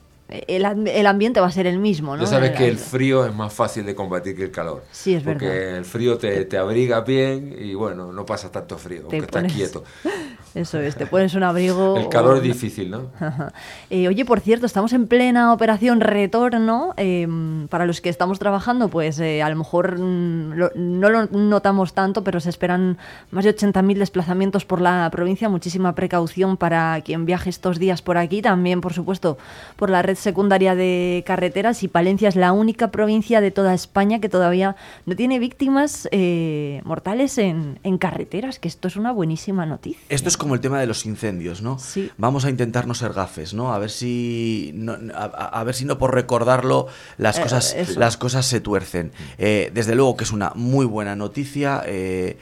[0.48, 2.24] el, el ambiente va a ser el mismo, ¿no?
[2.24, 4.84] Ya sabes que el frío es más fácil de combatir que el calor.
[4.92, 5.78] Sí, es Porque verdad.
[5.78, 9.52] el frío te, te abriga bien y bueno, no pasa tanto frío, Te aunque pones-
[9.52, 9.84] estás quieto.
[10.56, 11.98] Eso es, te pones un abrigo.
[11.98, 13.08] El calor o- es difícil, ¿no?
[13.90, 16.94] Eh, oye, por cierto, estamos en plena operación retorno.
[16.98, 17.28] eh,
[17.70, 21.94] para los que estamos trabajando, pues eh, a lo mejor mm, lo- no lo notamos
[21.94, 22.98] tanto, pero se esperan
[23.32, 25.50] más de 80.000 desplazamientos por la provincia.
[25.50, 28.42] Muchísima precaución para quien viaje estos días por aquí.
[28.42, 29.38] También, por supuesto,
[29.76, 31.84] por la red secundaria de carreteras.
[31.84, 34.76] Y Palencia es la única provincia de toda España que todavía
[35.06, 40.02] no tiene víctimas eh, mortales en, en carreteras, que esto es una buenísima noticia.
[40.10, 41.78] Esto es como el tema de los incendios, ¿no?
[42.18, 43.74] Vamos a intentar no ser gafes, ¿no?
[43.74, 46.88] A ver si no, a, ver si no por recordarlo
[47.18, 49.12] las Eh, cosas las cosas se tuercen.
[49.38, 51.84] Eh, desde luego que es una muy buena noticia.
[51.86, 52.38] eh,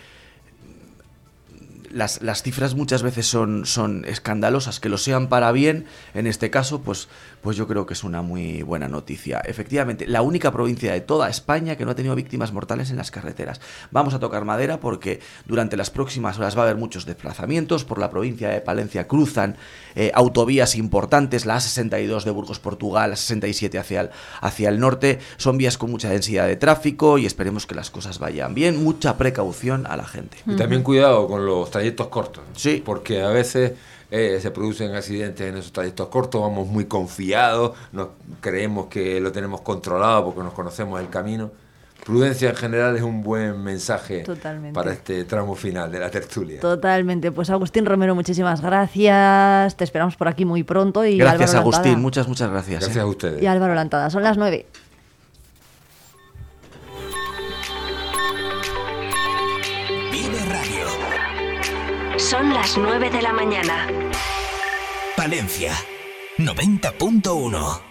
[1.93, 6.49] las, las cifras muchas veces son, son escandalosas, que lo sean para bien, en este
[6.49, 7.09] caso, pues,
[7.41, 9.39] pues yo creo que es una muy buena noticia.
[9.39, 13.11] Efectivamente, la única provincia de toda España que no ha tenido víctimas mortales en las
[13.11, 13.59] carreteras.
[13.91, 17.83] Vamos a tocar madera porque durante las próximas horas va a haber muchos desplazamientos.
[17.83, 19.57] Por la provincia de Palencia cruzan
[19.95, 24.09] eh, autovías importantes, la A62 de Burgos, Portugal, la 67 hacia el,
[24.41, 25.19] hacia el norte.
[25.37, 28.83] Son vías con mucha densidad de tráfico y esperemos que las cosas vayan bien.
[28.83, 30.37] Mucha precaución a la gente.
[30.45, 32.43] Y también cuidado con los trayectos cortos.
[32.55, 32.81] Sí.
[32.85, 33.73] Porque a veces
[34.11, 38.09] eh, se producen accidentes en esos trayectos cortos, vamos muy confiados, nos
[38.41, 41.49] creemos que lo tenemos controlado porque nos conocemos el camino.
[42.03, 44.73] Prudencia en general es un buen mensaje Totalmente.
[44.73, 46.59] para este tramo final de la tertulia.
[46.59, 47.31] Totalmente.
[47.31, 49.77] Pues Agustín Romero, muchísimas gracias.
[49.77, 51.05] Te esperamos por aquí muy pronto.
[51.05, 51.83] Y Gracias, Álvaro Agustín.
[51.83, 52.01] Lantada.
[52.01, 52.79] Muchas, muchas gracias.
[52.79, 53.01] Gracias eh.
[53.01, 53.41] a ustedes.
[53.43, 54.09] Y Álvaro Lantada.
[54.09, 54.65] Son las nueve.
[62.31, 63.89] Son las 9 de la mañana.
[65.17, 65.73] Palencia
[66.37, 67.81] 90.1.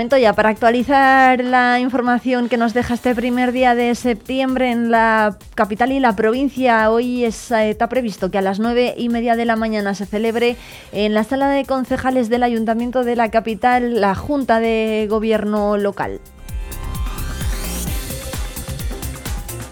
[0.00, 5.36] Ya para actualizar la información que nos deja este primer día de septiembre en la
[5.54, 6.90] capital y la provincia.
[6.90, 10.56] Hoy eh, está previsto que a las nueve y media de la mañana se celebre
[10.92, 16.22] en la sala de concejales del Ayuntamiento de la capital la Junta de Gobierno local.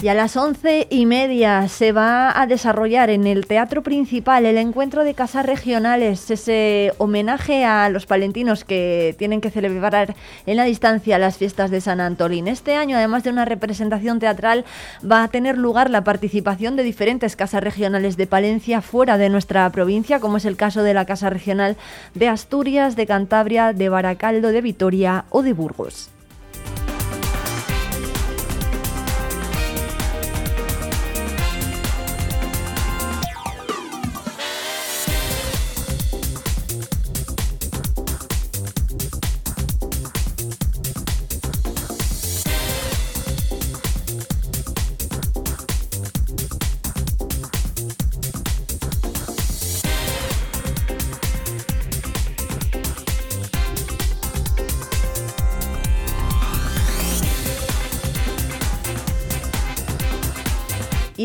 [0.01, 4.57] Y a las once y media se va a desarrollar en el Teatro Principal el
[4.57, 10.15] encuentro de casas regionales, ese homenaje a los palentinos que tienen que celebrar
[10.47, 12.47] en la distancia las fiestas de San Antolín.
[12.47, 14.65] Este año, además de una representación teatral,
[15.03, 19.69] va a tener lugar la participación de diferentes casas regionales de Palencia fuera de nuestra
[19.71, 21.77] provincia, como es el caso de la Casa Regional
[22.15, 26.11] de Asturias, de Cantabria, de Baracaldo, de Vitoria o de Burgos.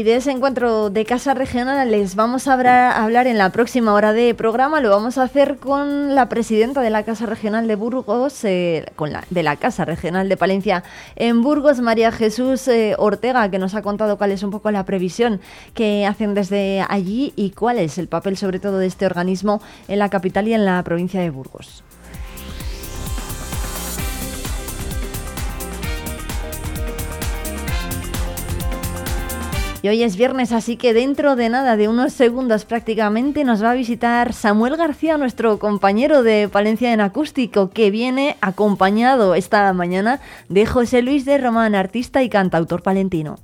[0.04, 4.12] De ese encuentro de casa regional les vamos a hablar, hablar en la próxima hora
[4.12, 4.82] de programa.
[4.82, 9.14] Lo vamos a hacer con la presidenta de la Casa Regional de Burgos, eh, con
[9.14, 10.84] la, de la Casa Regional de Palencia
[11.16, 14.84] en Burgos, María Jesús eh, Ortega, que nos ha contado cuál es un poco la
[14.84, 15.40] previsión
[15.74, 20.00] que hacen desde allí y cuál es el papel sobre todo de este organismo en
[20.00, 21.82] la capital y en la provincia de Burgos.
[29.84, 33.72] Y hoy es viernes, así que dentro de nada, de unos segundos prácticamente, nos va
[33.72, 40.22] a visitar Samuel García, nuestro compañero de Palencia en Acústico, que viene acompañado esta mañana
[40.48, 43.40] de José Luis de Román, artista y cantautor palentino.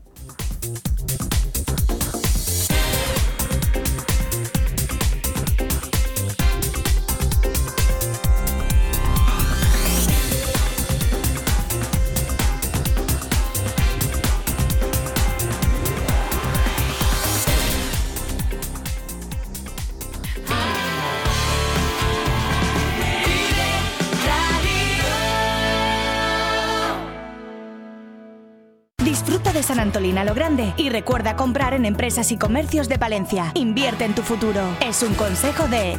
[29.99, 32.97] Disfruta de San Antolín a lo grande y recuerda comprar en empresas y comercios de
[32.97, 33.51] Palencia.
[33.55, 34.61] Invierte en tu futuro.
[34.79, 35.97] Es un consejo de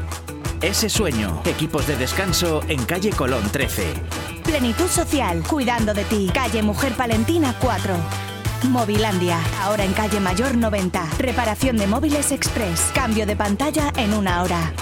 [0.62, 1.42] Ese sueño.
[1.44, 3.94] Equipos de descanso en calle Colón 13.
[4.44, 6.30] Plenitud Social, cuidando de ti.
[6.32, 7.94] Calle Mujer Palentina 4.
[8.70, 11.06] Movilandia, ahora en calle Mayor 90.
[11.18, 12.90] Reparación de móviles express.
[12.94, 14.72] Cambio de pantalla en una hora.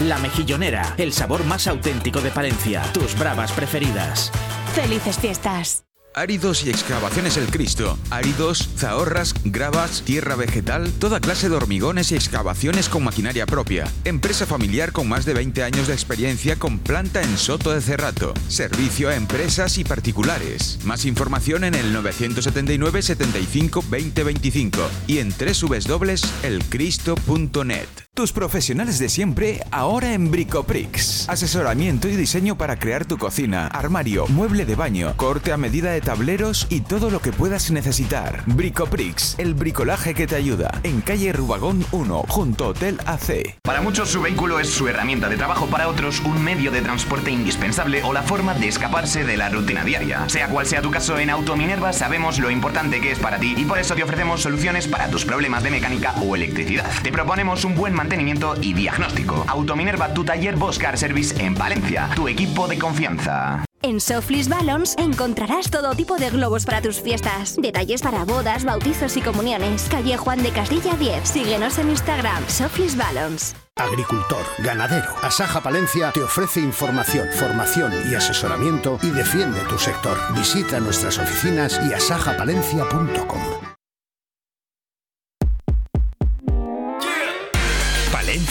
[0.00, 2.82] La Mejillonera, el sabor más auténtico de Palencia.
[2.92, 4.30] Tus bravas preferidas.
[4.74, 5.84] Felices fiestas.
[6.14, 7.98] Áridos y excavaciones El Cristo.
[8.10, 13.90] Áridos, zahorras, gravas, tierra vegetal, toda clase de hormigones y excavaciones con maquinaria propia.
[14.04, 18.34] Empresa familiar con más de 20 años de experiencia con planta en Soto de Cerrato.
[18.48, 20.78] Servicio a empresas y particulares.
[20.84, 27.88] Más información en el 979 75 20 25 y en www.elcristo.net.
[28.14, 31.26] Tus profesionales de siempre ahora en Bricoprix.
[31.30, 36.02] Asesoramiento y diseño para crear tu cocina, armario, mueble de baño, corte a medida de
[36.02, 38.42] tableros y todo lo que puedas necesitar.
[38.44, 40.78] Bricoprix, el bricolaje que te ayuda.
[40.82, 43.58] En calle Rubagón 1, junto a Hotel AC.
[43.62, 47.30] Para muchos su vehículo es su herramienta de trabajo, para otros un medio de transporte
[47.30, 50.28] indispensable o la forma de escaparse de la rutina diaria.
[50.28, 53.64] Sea cual sea tu caso, en Autominerva sabemos lo importante que es para ti y
[53.64, 56.90] por eso te ofrecemos soluciones para tus problemas de mecánica o electricidad.
[57.02, 59.44] Te proponemos un buen mantenimiento y diagnóstico.
[59.46, 63.64] Autominerva, tu taller Boscar Service en Valencia, tu equipo de confianza.
[63.82, 67.56] En Soflis Balloons encontrarás todo tipo de globos para tus fiestas.
[67.60, 69.88] Detalles para bodas, bautizos y comuniones.
[69.90, 71.28] Calle Juan de Castilla 10.
[71.28, 73.54] Síguenos en Instagram, Soflis Balloons.
[73.76, 75.14] Agricultor, ganadero.
[75.22, 80.16] Asaja Palencia te ofrece información, formación y asesoramiento y defiende tu sector.
[80.34, 83.40] Visita nuestras oficinas y asajapalencia.com.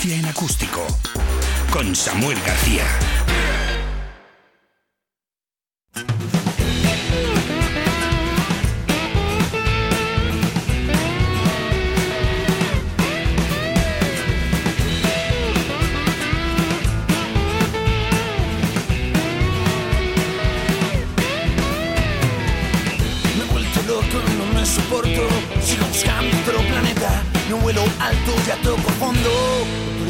[0.03, 0.85] En acústico.
[1.71, 2.83] Con Samuel García.
[23.37, 24.03] Me vuelto loco,
[24.37, 25.30] no me soporto.
[27.51, 29.29] Vuelo alto, ya toco fondo.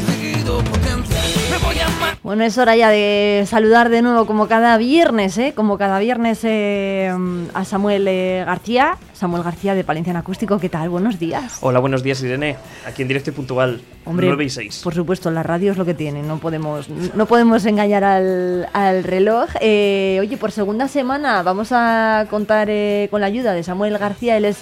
[0.06, 1.16] Perdido por dentro.
[1.50, 5.36] Me voy a ma- Bueno, es hora ya de saludar de nuevo, como cada viernes,
[5.38, 5.52] ¿eh?
[5.54, 7.12] como cada viernes, eh,
[7.52, 8.96] a Samuel eh, García.
[9.12, 10.88] Samuel García de Palencia en Acústico, ¿qué tal?
[10.88, 11.58] Buenos días.
[11.60, 12.56] Hola, buenos días, Irene.
[12.86, 13.80] Aquí en directo y puntual.
[14.04, 14.80] Hombre, 9 y 6.
[14.82, 19.04] Por supuesto, la radio es lo que tiene, no podemos, no podemos engañar al, al
[19.04, 19.50] reloj.
[19.60, 24.36] Eh, oye, por segunda semana vamos a contar eh, con la ayuda de Samuel García,
[24.36, 24.58] él es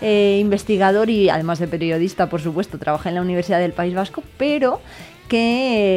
[0.00, 4.22] eh, investigador y además de periodista, por supuesto, trabaja en la Universidad del País Vasco,
[4.36, 4.80] pero
[5.28, 5.38] que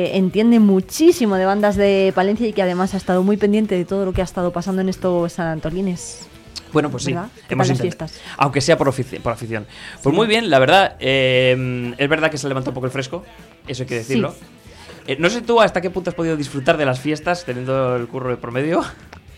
[0.08, 3.84] eh, entiende muchísimo de bandas de Palencia y que además ha estado muy pendiente de
[3.86, 6.28] todo lo que ha estado pasando en estos San Antolines.
[6.74, 7.14] Bueno, pues sí.
[7.14, 7.30] ¿Verdad?
[7.48, 8.12] ¿Qué Hemos intentado.
[8.38, 8.94] Aunque sea por,
[9.24, 9.66] por afición.
[10.04, 10.18] Pues Sí.
[10.18, 10.96] muy bien, la verdad.
[11.00, 13.24] eh, es verdad que se levantó un poco el fresco.
[13.68, 14.34] Eso hay que decirlo.
[15.08, 18.08] Eh, no sé tú hasta qué punto has podido disfrutar de las fiestas teniendo el
[18.08, 18.84] curro de promedio.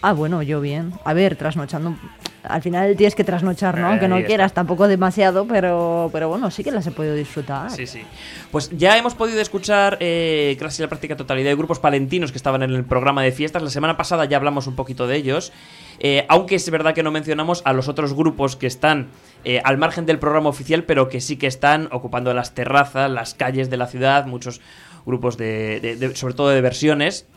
[0.01, 0.93] Ah, bueno, yo bien.
[1.03, 1.95] A ver, trasnochando.
[2.43, 3.87] Al final tienes que trasnochar, ¿no?
[3.87, 4.27] Eh, Aunque no está.
[4.27, 7.69] quieras, tampoco demasiado, pero, pero bueno, sí que las he podido disfrutar.
[7.69, 8.01] Sí, sí.
[8.49, 12.63] Pues ya hemos podido escuchar eh, casi la práctica totalidad de grupos palentinos que estaban
[12.63, 13.61] en el programa de fiestas.
[13.61, 15.51] La semana pasada ya hablamos un poquito de ellos.
[15.99, 19.09] Eh, aunque es verdad que no mencionamos a los otros grupos que están
[19.43, 23.33] eh, al margen del programa oficial, pero que sí que están ocupando las terrazas, las
[23.33, 24.61] calles de la ciudad, muchos
[25.05, 27.27] grupos de, de- de- sobre todo de versiones.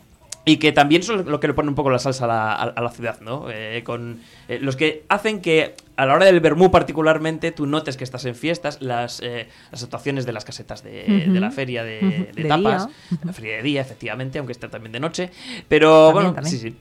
[0.44, 2.80] Y que también son lo que le pone un poco la salsa a la, a-
[2.80, 3.46] la ciudad, ¿no?
[3.48, 4.18] Eh, con
[4.48, 8.24] eh, los que hacen que a la hora del vermú particularmente tú notes que estás
[8.24, 11.32] en fiestas, las, eh, las actuaciones de las casetas de, Ujú.
[11.34, 12.34] de la feria de, Ujú.
[12.36, 13.18] de De tapas, día.
[13.24, 15.30] la feria de día, efectivamente, aunque esté también de noche.
[15.68, 16.50] Pero También, bueno, también.
[16.50, 16.76] sí, sí,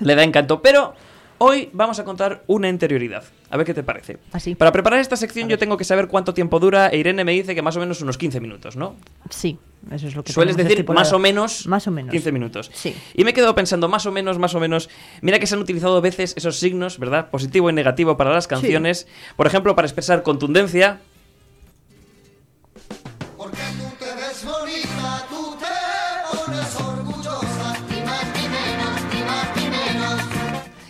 [0.00, 0.60] le da encanto.
[0.60, 0.94] Pero
[1.38, 3.24] hoy vamos a contar una interioridad.
[3.50, 4.18] A ver qué te parece.
[4.32, 4.54] Así.
[4.54, 7.54] Para preparar esta sección yo tengo que saber cuánto tiempo dura e Irene me dice
[7.54, 8.96] que más o menos unos 15 minutos, ¿no?
[9.30, 9.58] Sí,
[9.90, 12.10] eso es lo que Sueles decir más o menos Más o menos.
[12.10, 12.70] 15 minutos.
[12.74, 12.96] Sí.
[13.14, 14.88] Y me he quedado pensando, más o menos, más o menos.
[15.20, 17.30] Mira que se han utilizado veces esos signos, ¿verdad?
[17.30, 19.06] Positivo y negativo para las canciones.
[19.36, 21.00] Por ejemplo, para expresar contundencia.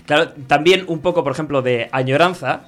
[0.07, 2.63] Claro, también un poco, por ejemplo, de añoranza.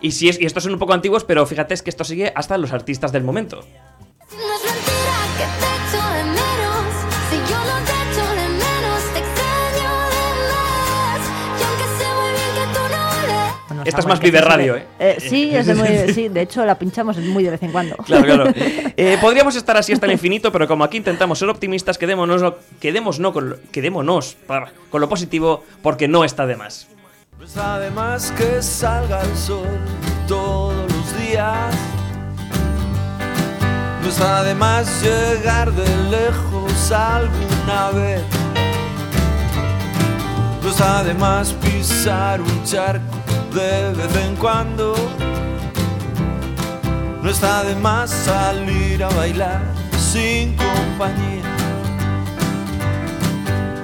[0.00, 2.32] Y, si es, y estos son un poco antiguos, pero fíjate es que esto sigue
[2.34, 3.64] hasta los artistas del momento.
[13.86, 14.40] Esta es más Vive.
[14.40, 14.84] Radio, ¿eh?
[14.98, 17.96] Eh, sí, es de muy, sí, de hecho la pinchamos muy de vez en cuando.
[17.96, 18.44] Claro, claro.
[18.98, 23.20] Eh, podríamos estar así hasta el infinito, pero como aquí intentamos ser optimistas, quedémonos, quedémonos,
[23.20, 26.88] no, con, lo, quedémonos para- con lo positivo, porque no está de más.
[27.38, 29.66] No está de más que salga el sol
[30.26, 31.74] todos los días.
[34.02, 38.22] No está de más llegar de lejos alguna vez.
[40.62, 43.15] No está de más pisar un charco
[43.56, 44.94] de vez en cuando.
[47.22, 49.62] No está de más salir a bailar
[49.98, 51.42] sin compañía.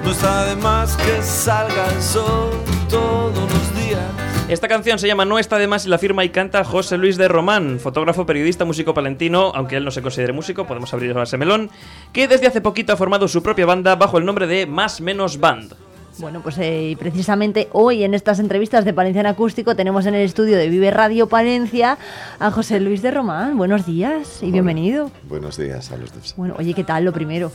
[0.03, 2.51] No está de más que salga el sol
[2.87, 3.99] todos los días.
[4.47, 7.17] Esta canción se llama No está de más y la firma y canta José Luis
[7.17, 11.37] de Román, fotógrafo, periodista, músico palentino, aunque él no se considere músico, podemos abrir ese
[11.37, 11.71] melón,
[12.11, 15.39] que desde hace poquito ha formado su propia banda bajo el nombre de Más Menos
[15.39, 15.73] Band.
[16.19, 20.21] Bueno, pues eh, precisamente hoy en estas entrevistas de Palencia en Acústico tenemos en el
[20.21, 21.97] estudio de Vive Radio Palencia
[22.39, 23.57] a José Luis de Román.
[23.57, 25.09] Buenos días y bienvenido.
[25.27, 26.35] Buenos días a los dos.
[26.37, 27.51] Bueno, oye, ¿qué tal lo primero?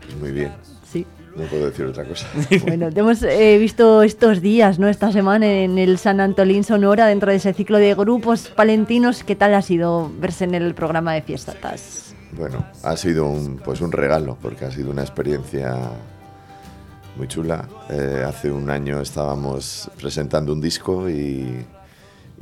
[0.00, 0.52] Pues muy bien.
[0.90, 1.06] Sí.
[1.36, 2.26] No puedo decir otra cosa.
[2.66, 4.88] Bueno, te hemos eh, visto estos días, ¿no?
[4.88, 9.22] Esta semana en el San Antolín Sonora, dentro de ese ciclo de grupos palentinos.
[9.22, 12.14] ¿Qué tal ha sido verse en el programa de fiestas?
[12.32, 15.76] Bueno, ha sido un, pues un regalo, porque ha sido una experiencia
[17.16, 17.68] muy chula.
[17.90, 21.64] Eh, hace un año estábamos presentando un disco y,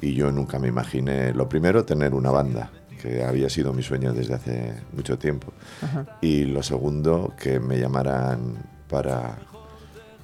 [0.01, 2.71] y yo nunca me imaginé, lo primero, tener una banda,
[3.01, 5.53] que había sido mi sueño desde hace mucho tiempo.
[5.83, 6.19] Ajá.
[6.21, 8.57] Y lo segundo, que me llamaran
[8.89, 9.39] para,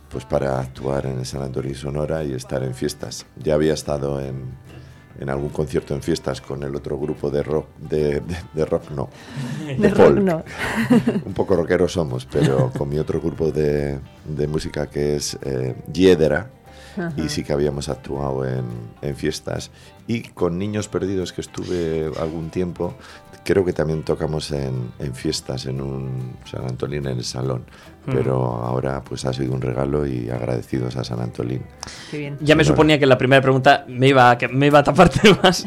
[0.08, 3.26] pues para actuar en el San Antonio Sonora y estar en fiestas.
[3.36, 4.58] Ya había estado en,
[5.20, 8.90] en algún concierto en fiestas con el otro grupo de rock, de, de- de rock
[8.90, 9.08] no,
[9.78, 10.18] De rock folk.
[10.18, 10.42] no.
[11.26, 15.74] Un poco rockeros somos, pero con mi otro grupo de, de música que es eh,
[15.92, 16.50] Hiedra,
[16.96, 17.12] Ajá.
[17.16, 18.64] y sí que habíamos actuado en,
[19.02, 19.70] en fiestas.
[20.06, 22.94] Y con Niños Perdidos, que estuve algún tiempo,
[23.44, 27.64] creo que también tocamos en, en fiestas, en un San Antolín en el salón.
[28.06, 28.12] Mm.
[28.14, 31.60] Pero ahora pues ha sido un regalo y agradecidos a San Antolín.
[32.10, 32.38] Qué bien.
[32.40, 32.76] Ya me Sonora.
[32.76, 35.66] suponía que la primera pregunta me iba, a- que me iba a taparte más.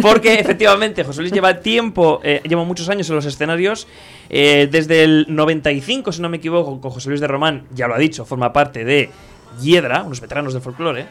[0.00, 3.88] Porque efectivamente, José Luis lleva tiempo, eh, lleva muchos años en los escenarios.
[4.30, 7.94] eh, desde el 95, si no me equivoco, con José Luis de Román, ya lo
[7.94, 9.10] ha dicho, forma parte de
[9.60, 11.06] Hiedra, unos veteranos del folclore.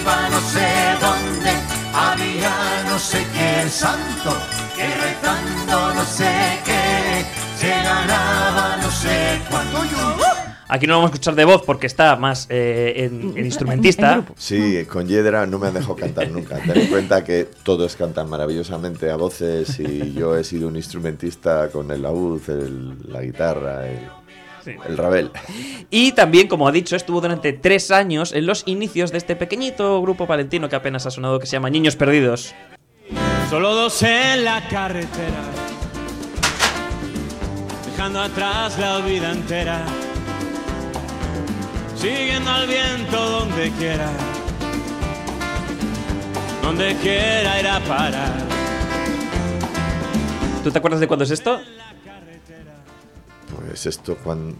[0.00, 0.68] Iba no sé
[1.00, 1.50] dónde,
[1.94, 4.36] había no sé qué santo,
[4.76, 6.30] que rezando no sé
[6.64, 7.24] qué,
[7.58, 9.78] se ganaba no sé cuánto.
[10.66, 14.24] Aquí no lo vamos a escuchar de voz porque está más eh, en, en instrumentista.
[14.36, 16.56] Sí, con Hiedra no me han dejado cantar nunca.
[16.58, 21.68] Ten en cuenta que todos cantan maravillosamente a voces y yo he sido un instrumentista
[21.68, 24.00] con el laúd, el- la guitarra, el,
[24.64, 24.72] Sí.
[24.88, 25.30] el rabel.
[25.90, 30.00] Y también, como ha dicho, estuvo durante tres años en los inicios de este pequeñito
[30.00, 32.54] grupo palentino que apenas ha sonado que se llama Niños Perdidos.
[33.50, 35.42] Solo dos en la carretera,
[37.90, 39.84] dejando atrás la vida entera,
[41.94, 44.10] siguiendo al viento donde quiera,
[46.62, 48.32] donde quiera ir a parar.
[50.64, 51.60] ¿Tú te acuerdas de cuándo es esto?
[53.66, 54.54] Pues esto cuando...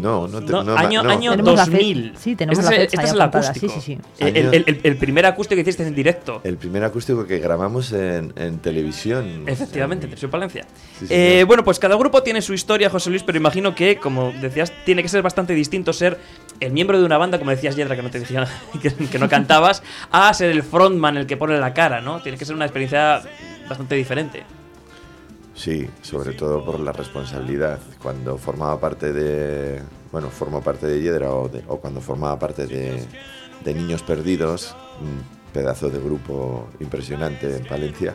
[0.00, 1.10] No, no, te, No, año, no.
[1.10, 2.14] año Tenemos la fe- 2000.
[2.16, 3.72] sí, tenemos este la fecha este es el apuntada, acústico.
[3.74, 4.24] sí, sí, sí.
[4.24, 6.40] El, el- el- el primer acústico que hiciste en directo.
[6.42, 9.44] El primer acústico que grabamos en, en televisión.
[9.46, 10.64] Efectivamente, en Televisión Palencia.
[11.00, 14.32] Sí, Eh, bueno, pues cada grupo tiene su historia, José Luis, pero imagino que, como
[14.40, 16.18] decías, tiene que ser bastante distinto ser
[16.60, 18.46] el miembro de una banda, como decías, Yedra, que no te decía
[18.82, 22.22] que, que no cantabas, a ser el frontman, el que pone la cara, ¿no?
[22.22, 23.20] Tiene que ser una experiencia
[23.68, 24.44] bastante diferente.
[25.58, 27.80] Sí, sobre todo por la responsabilidad.
[28.00, 29.82] Cuando formaba parte de.
[30.12, 33.04] Bueno, formo parte de Hiedra o, de- o cuando formaba parte de,
[33.64, 35.20] de Niños Perdidos, un
[35.52, 38.14] pedazo de grupo impresionante en Palencia,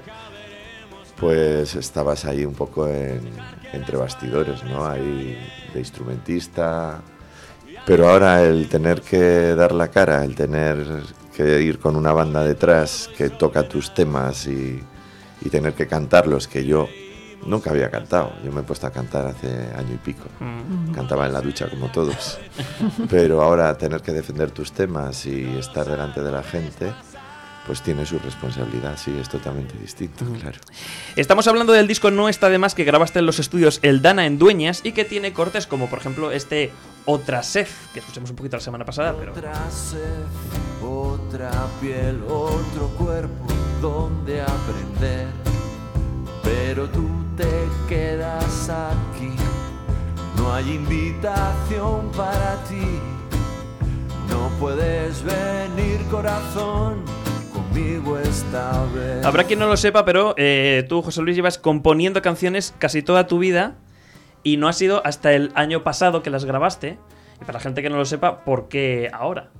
[1.19, 3.29] pues estabas ahí un poco en-
[3.73, 4.85] entre bastidores, ¿no?
[4.85, 5.37] Ahí
[5.73, 7.01] de instrumentista.
[7.85, 10.77] Pero ahora el tener que dar la cara, el tener
[11.35, 14.81] que ir con una banda detrás que toca tus temas y,
[15.41, 16.87] y tener que cantarlos, que yo
[17.45, 18.33] nunca había cantado.
[18.43, 20.25] Yo me he puesto a cantar hace año y pico.
[20.39, 20.91] Mm.
[20.93, 22.39] Cantaba en la ducha como todos.
[23.09, 26.91] Pero ahora tener que defender tus temas y estar delante de la gente,
[27.65, 30.59] pues tiene su responsabilidad, sí, es totalmente distinto, claro.
[31.15, 34.25] Estamos hablando del disco No está de más que grabaste en los estudios El Dana
[34.25, 36.71] en Dueñas y que tiene cortes como, por ejemplo, este
[37.05, 39.31] Otra Sed, que escuchamos un poquito la semana pasada, pero...
[39.31, 39.99] Otra sed,
[40.85, 43.47] otra piel, otro cuerpo
[43.81, 45.62] donde aprender.
[46.43, 47.07] Pero tú
[47.37, 49.33] te quedas aquí,
[50.37, 52.99] no hay invitación para ti.
[54.29, 57.03] No puedes venir corazón
[57.53, 59.25] conmigo esta vez.
[59.25, 63.27] Habrá quien no lo sepa, pero eh, tú, José Luis, llevas componiendo canciones casi toda
[63.27, 63.75] tu vida
[64.43, 66.97] y no ha sido hasta el año pasado que las grabaste.
[67.41, 69.51] Y para la gente que no lo sepa, ¿por qué ahora?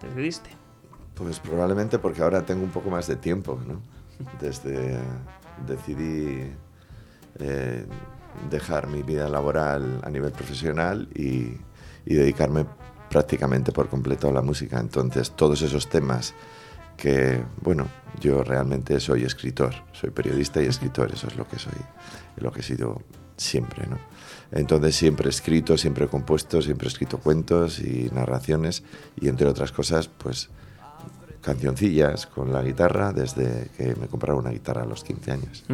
[0.00, 0.50] Te decidiste.
[1.14, 3.80] Pues probablemente porque ahora tengo un poco más de tiempo, ¿no?
[4.40, 4.98] Desde
[5.66, 6.52] decidí
[7.38, 7.86] eh,
[8.50, 11.56] dejar mi vida laboral a nivel profesional y,
[12.04, 12.66] dedicarme
[13.08, 14.80] prácticamente por completo a la música.
[14.80, 16.34] Entonces todos esos temas
[16.96, 17.86] que, bueno,
[18.20, 21.72] yo realmente soy escritor, soy periodista y escritor, eso es lo que soy,
[22.36, 23.02] lo que he sido
[23.36, 23.98] siempre, ¿no?
[24.50, 28.82] Entonces siempre he escrito, siempre he compuesto, siempre he escrito cuentos y narraciones
[29.20, 30.50] y entre otras cosas, pues
[31.40, 35.64] cancioncillas con la guitarra desde que me compraron una guitarra a los 15 años.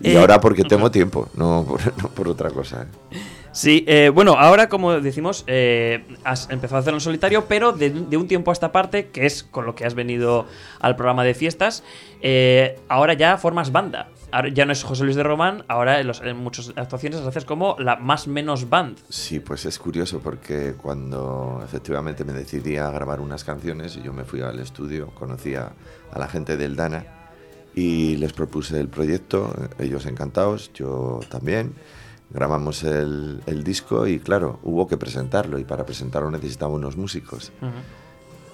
[0.00, 2.82] Y Eh, ahora porque tengo tiempo, no por, no por otra cosa.
[2.82, 3.18] ¿eh?
[3.58, 7.90] Sí, eh, bueno, ahora como decimos, eh, has empezado a hacerlo en solitario, pero de,
[8.16, 10.46] un tiempo a esta parte, que es con lo que has venido
[10.78, 11.82] al programa de fiestas,
[12.22, 14.10] eh, ahora ya formas banda.
[14.30, 17.74] Ahora ya no es José Luis de Román, ahora en, los- muchas actuaciones haces como
[17.80, 18.96] la más menos band.
[19.08, 24.22] Sí, pues es curioso porque cuando efectivamente me decidí a grabar unas canciones, yo me
[24.22, 25.72] fui al estudio, conocí a
[26.16, 27.04] la gente del Dana
[27.74, 31.74] y les propuse el proyecto, ellos encantados, yo también.
[32.30, 37.52] Grabamos el, el disco y claro, hubo que presentarlo y para presentarlo necesitaba unos músicos.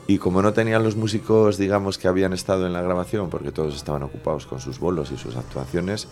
[0.06, 3.74] Y como no tenían los músicos, digamos, que habían estado en la grabación, porque todos
[3.74, 6.08] estaban ocupados con sus bolos y sus actuaciones,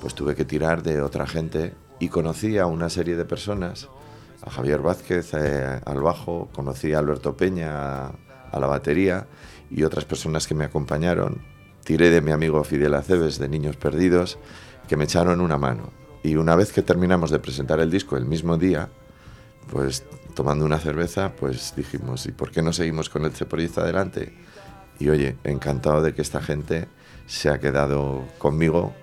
[0.00, 3.88] pues tuve que tirar de otra gente y conocí a una serie de personas,
[4.42, 8.12] a Javier Vázquez eh, al bajo, conocí a Alberto Peña a,
[8.50, 9.26] a la batería
[9.70, 11.42] y otras personas que me acompañaron.
[11.84, 14.38] Tiré de mi amigo Fidel Aceves de Niños Perdidos,
[14.88, 16.03] que me echaron una mano.
[16.24, 18.88] Y una vez que terminamos de presentar el disco el mismo día,
[19.70, 24.32] pues tomando una cerveza, pues dijimos, ¿y por qué no seguimos con este proyecto adelante?
[24.98, 26.88] Y oye, encantado de que esta gente
[27.26, 28.94] se ha quedado conmigo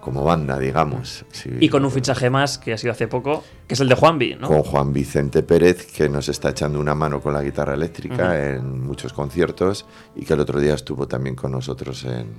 [0.00, 1.26] como banda, digamos.
[1.30, 3.94] Sí, Y con un fichaje más que ha sido hace poco, que es el de
[3.94, 4.48] Juanvi, ¿no?
[4.48, 8.32] Con Juan Vicente Pérez, que nos está echando una mano con la guitarra eléctrica Ujú.
[8.32, 9.84] en muchos conciertos
[10.16, 12.32] y que el otro día estuvo también con nosotros en,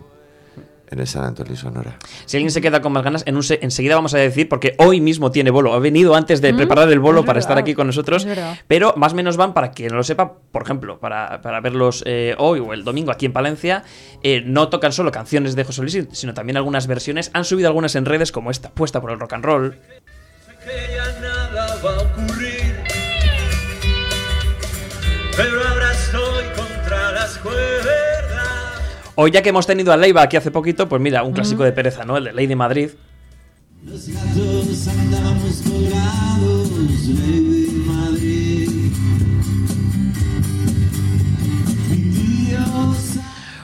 [0.93, 1.97] en el San Antonio Sonora.
[2.25, 4.75] Si alguien se queda con más ganas, en un se- enseguida vamos a decir, porque
[4.77, 5.73] hoy mismo tiene bolo.
[5.73, 8.25] Ha venido antes de Mm, preparar el bolo es para estar aquí con nosotros.
[8.67, 12.03] Pero más o menos van, para quien no lo sepa, por ejemplo, para, para verlos
[12.05, 13.83] eh, hoy o el domingo aquí en Palencia,
[14.23, 17.29] eh, no tocan solo canciones de José Luis, sino también algunas versiones.
[17.33, 19.75] Han subido algunas en redes, como esta, puesta por el rock and roll.
[29.15, 31.71] Hoy, ya que hemos tenido a Leiva aquí hace poquito, pues mira, un clásico de
[31.71, 32.17] pereza, ¿no?
[32.17, 32.89] El de Ley de Madrid.
[33.85, 36.69] Los gatos andamos colgados
[37.07, 37.62] de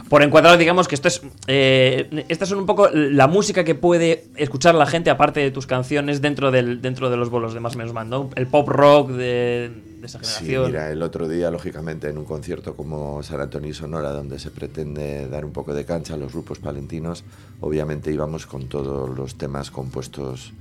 [0.09, 1.21] Por encuadrado, digamos que esto es.
[1.47, 5.67] Eh, estas son un poco la música que puede escuchar la gente, aparte de tus
[5.67, 8.29] canciones, dentro del dentro de los bolos de más menos band, ¿no?
[8.35, 10.65] El pop rock de, de esa Sí, generación.
[10.71, 14.49] mira, el otro día, lógicamente, en un concierto como San Antonio y Sonora, donde se
[14.49, 17.23] pretende dar un poco de cancha a los grupos palentinos,
[17.61, 20.53] obviamente íbamos con todos los temas compuestos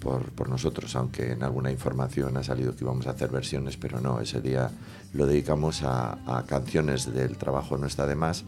[0.00, 4.00] por, por nosotros, aunque en alguna información ha salido que íbamos a hacer versiones, pero
[4.00, 4.70] no, ese día
[5.12, 8.44] lo dedicamos a, a canciones del trabajo No está de más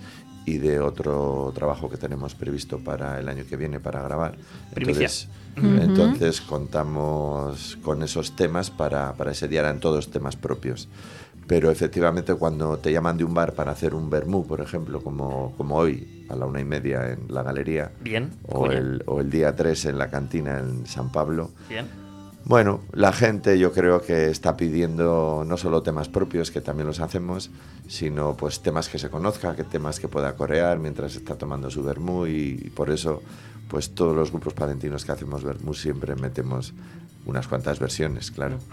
[0.47, 4.37] y de otro trabajo que tenemos previsto para el año que viene para grabar.
[4.75, 5.67] Entonces, Ujú.
[5.67, 10.89] entonces contamos con esos temas para, para ese día, eran todos temas propios.
[11.47, 15.53] Pero efectivamente cuando te llaman de un bar para hacer un vermú, por ejemplo, como,
[15.57, 19.31] como hoy, a la una y media en la galería, Bien, o el, o el
[19.31, 21.87] día 3 en la cantina en San Pablo, Bien.
[22.45, 27.01] Bueno, la gente yo creo que está pidiendo no solo temas propios, que también los
[27.01, 27.51] hacemos,
[27.87, 31.83] sino pues temas que se conozca, que temas que pueda corear mientras está tomando su
[31.83, 33.23] vermú y, por eso
[33.69, 36.73] pues todos los grupos palentinos que hacemos vermú siempre metemos
[37.27, 38.59] unas cuantas versiones, claro.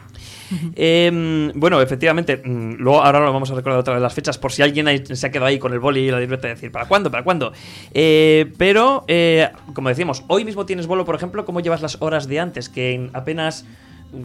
[0.78, 4.54] Eh, bueno, efectivamente, mm, luego ahora lo vamos a recordar otra vez las fechas por
[4.54, 6.88] si alguien se ha quedado ahí con el boli y la libreta de decir, ¿para
[6.88, 7.12] cuándo?
[7.12, 7.52] ¿Para cuándo?
[7.94, 12.30] Eh, pero, eh, como decíamos, hoy mismo tienes bolo, por ejemplo, ¿cómo llevas las horas
[12.30, 12.70] de antes?
[12.70, 13.66] Que en apenas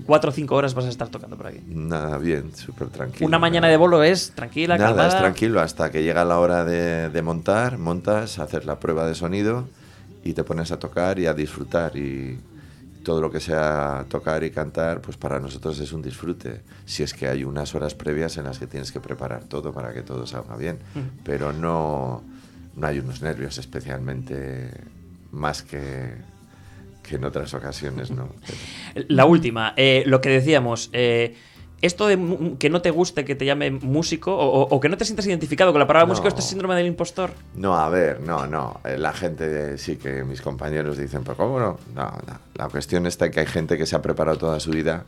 [0.06, 1.58] 4 o 5 horas vas a estar tocando por aquí.
[1.66, 3.26] Nada, bien, súper tranquilo.
[3.26, 5.08] Una mañana de bolo es tranquila, Nada, calmada.
[5.08, 9.16] es tranquilo hasta que llega la hora de, de montar, montas, haces la prueba de
[9.16, 9.66] sonido
[10.22, 12.38] y te pones a tocar y a disfrutar y
[13.02, 16.60] todo lo que sea tocar y cantar, pues para nosotros es un disfrute.
[16.84, 19.92] Si es que hay unas horas previas en las que tienes que preparar todo para
[19.92, 20.78] que todo salga bien,
[21.24, 22.22] pero no,
[22.76, 24.70] no hay unos nervios especialmente
[25.32, 26.14] más que,
[27.02, 28.28] que en otras ocasiones, ¿no?
[29.08, 31.36] La última, eh, lo que decíamos, eh,
[31.82, 35.26] esto de que no te guste que te llame músico o, que no te sientas
[35.26, 36.12] identificado con la palabra No.
[36.12, 37.30] músico, este síndrome del impostor.
[37.56, 38.80] No, a ver, no, no.
[38.84, 41.78] Eh, La gente, sí que mis compañeros dicen, pero ¿cómo no?
[41.94, 42.38] No, no.
[42.54, 45.04] La cuestión está en que hay gente que se ha preparado toda su vida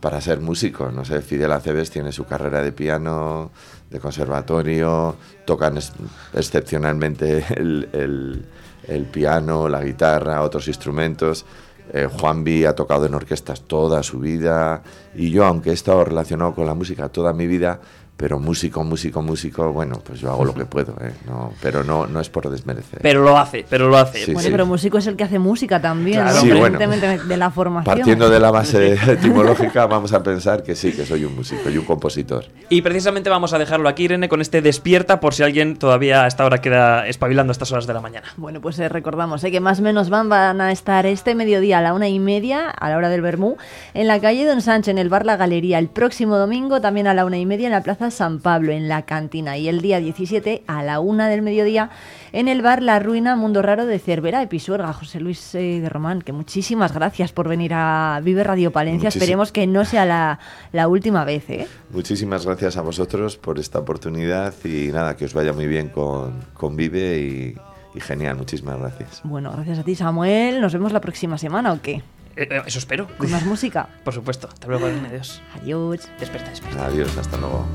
[0.00, 0.90] para ser músico.
[0.90, 3.50] No sé, Fidel Aceves tiene su carrera de piano,
[3.90, 5.92] de conservatorio, tocan ex-
[6.34, 8.44] excepcionalmente el, el-
[8.88, 11.44] el piano, la guitarra, otros instrumentos.
[11.92, 14.82] Eh, Juan B ha tocado en orquestas toda su vida
[15.14, 17.80] y yo, aunque he estado relacionado con la música toda mi vida,
[18.22, 21.12] pero músico, músico, músico, bueno, pues yo hago lo que puedo, ¿eh?
[21.26, 23.00] no, pero no, no es por desmerecer.
[23.02, 24.26] Pero lo hace, pero lo hace.
[24.26, 24.52] Sí, Bueno, sí.
[24.52, 26.40] pero músico es el que hace música también, Claro, ¿no?
[26.40, 26.66] Sí, bueno.
[26.66, 27.96] independientemente de la formación.
[27.96, 31.78] Partiendo de la base etimológica, vamos a pensar que sí, que soy un músico y
[31.78, 32.44] un compositor.
[32.68, 36.28] Y precisamente vamos a dejarlo aquí, Irene, con este despierta por si alguien todavía a
[36.28, 38.28] esta hora queda espabilando a estas horas de la mañana.
[38.36, 41.78] Bueno, pues eh, recordamos eh, que más o menos van, van a estar este mediodía
[41.78, 43.56] a la una y media, a la hora del Bermú,
[43.94, 45.80] en la calle Don Sánchez, en el bar La Galería.
[45.80, 48.88] El próximo domingo también a la una y media en la Plaza San Pablo, en
[48.88, 49.58] la cantina.
[49.58, 51.90] Y el día 17 a la una del mediodía
[52.32, 54.92] en el bar La Ruina Mundo Raro de Cervera de Pisuerga.
[54.92, 59.08] José Luis eh, de Román, que muchísimas gracias por venir a Vive Radio Palencia.
[59.08, 60.38] Esperemos que no sea la,
[60.72, 61.66] la última vez, ¿eh?
[61.90, 66.34] Muchísimas gracias a vosotros por esta oportunidad y nada, que os vaya muy bien con,
[66.54, 67.56] con Vive y,
[67.94, 69.20] y genial, muchísimas gracias.
[69.24, 70.60] Bueno, gracias a ti, Samuel.
[70.60, 72.02] Nos vemos la próxima semana, ¿o qué?
[72.36, 73.08] Eh, eh, eso espero.
[73.18, 73.88] Con más música.
[74.04, 74.48] Por supuesto.
[74.52, 74.86] Hasta luego.
[74.86, 75.42] Adiós.
[75.60, 76.08] Adiós.
[76.18, 76.86] Despierta, despierta.
[76.86, 77.66] Adiós, hasta luego.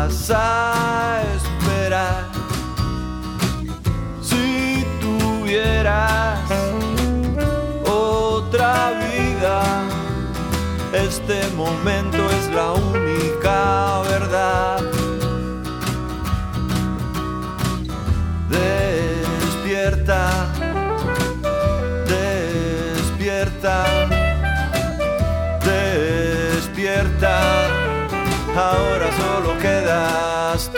[0.00, 2.24] Vas a esperar?
[4.22, 6.40] Si tuvieras
[7.86, 9.60] otra vida,
[10.92, 14.79] este momento es la única verdad.
[29.90, 30.69] Solo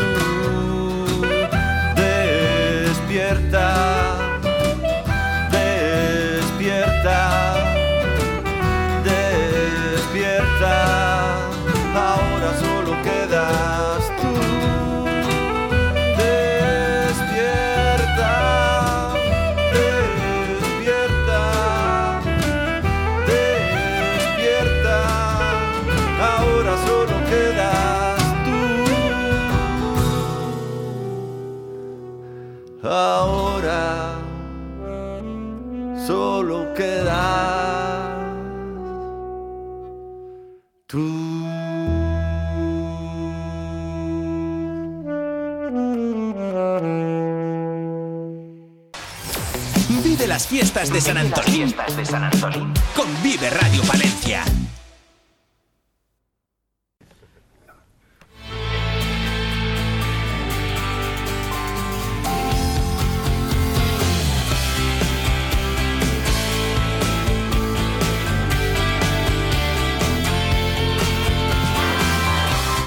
[50.90, 52.72] las fiestas de San Antolín.
[52.96, 54.42] Con Vive Radio Palencia.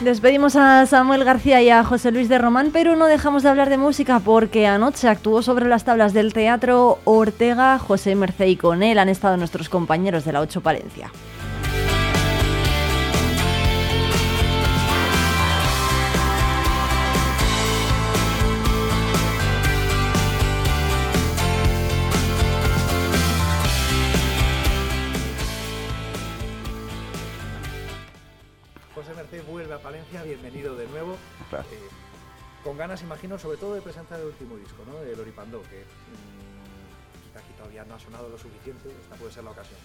[0.06, 3.72] Despedimos a Samuel García y a José Luis de Román, pero no dejamos de hablar
[3.72, 8.84] de música porque anoche actuó sobre las tablas del teatro Ortega, José Mercé y con
[8.84, 11.10] él han estado nuestros compañeros de la 8 Palencia.
[32.77, 34.99] Ganas, imagino, sobre todo de presentar el último disco, ¿no?
[34.99, 38.89] El Oripandó, que mm, quizá aquí todavía no ha sonado lo suficiente.
[38.89, 39.80] Esta puede ser la ocasión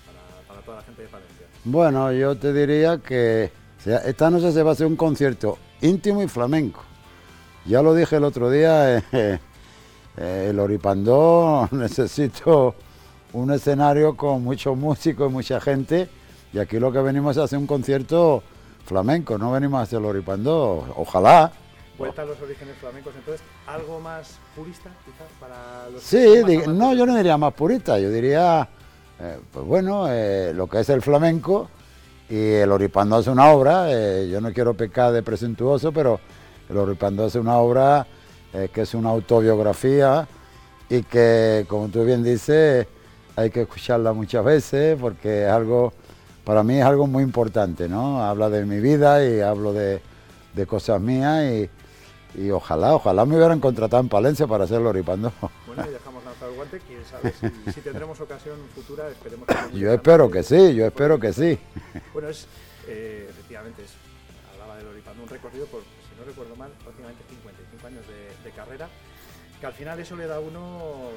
[0.49, 1.47] para, toda la gente de Palencia.
[1.65, 3.51] Bueno, yo te diría que
[3.85, 6.83] esta noche se va a hacer un concierto íntimo y flamenco.
[7.67, 9.39] Ya lo dije el otro día, eh,
[10.17, 12.75] eh, el Oripandó necesito
[13.33, 16.09] un escenario con muchos músicos y mucha gente.
[16.53, 18.43] Y aquí lo que venimos es hacer un concierto
[18.85, 20.93] flamenco, no venimos a hacer el Oripandó.
[20.97, 21.53] Ojalá.
[22.01, 27.05] Vuelta a los orígenes flamencos, entonces, ¿algo más purista, quizás, para los Sí, no, yo
[27.05, 28.67] no diría más purista, yo diría,
[29.21, 31.69] eh, pues bueno, eh, lo que es el flamenco
[32.31, 36.19] Y el Oripando hace una obra, eh, yo no quiero pecar de presuntuoso, pero
[36.71, 38.07] el Oripando hace una obra
[38.73, 40.27] que es una autobiografía
[40.89, 42.87] y que, como tú bien dices,
[43.37, 45.93] hay que escucharla muchas veces porque es algo,
[46.45, 48.25] para mí es algo muy importante, ¿no?
[48.25, 50.01] Habla de mi vida y hablo de,
[50.55, 51.71] de cosas mías y,
[52.35, 55.33] y ojalá, ojalá me hubieran contratado en Palencia para hacer el Oripando.
[55.67, 57.33] Bueno, y dejamos lanzado el guante, quién sabe
[57.67, 61.59] si, si tendremos ocasión futura, esperemos que Yo espero que sí, yo espero que sí.
[62.13, 62.47] Bueno, es,
[62.87, 63.91] eh, efectivamente, es,
[64.53, 68.57] hablaba del Oripando, un recorrido por, si no recuerdo mal, prácticamente 55 años de, de
[68.57, 68.89] carrera,
[69.61, 71.11] que al final eso le da a uno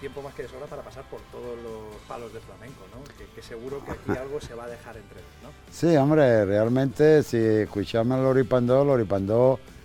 [0.00, 3.02] tiempo más que de sobra para pasar por todos los palos de flamenco, ¿no?
[3.18, 5.50] Que, que seguro que aquí algo se va a dejar entrever, ¿no?
[5.72, 9.77] Sí, hombre, realmente si escuchamos el Oripando, el Oripando, eh,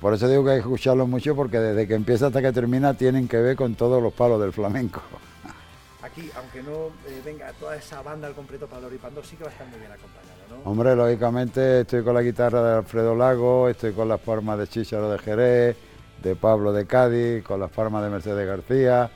[0.00, 2.94] por eso digo que hay que escucharlo mucho porque desde que empieza hasta que termina
[2.94, 5.02] tienen que ver con todos los palos del flamenco.
[6.02, 9.44] Aquí, aunque no eh, venga toda esa banda al completo para el Oripando, sí que
[9.44, 10.70] va a estar muy bien acompañado, ¿no?
[10.70, 15.10] Hombre, lógicamente estoy con la guitarra de Alfredo Lago, estoy con las formas de Chícharo
[15.10, 15.76] de Jerez,
[16.22, 19.10] de Pablo de Cádiz, con las formas de Mercedes García,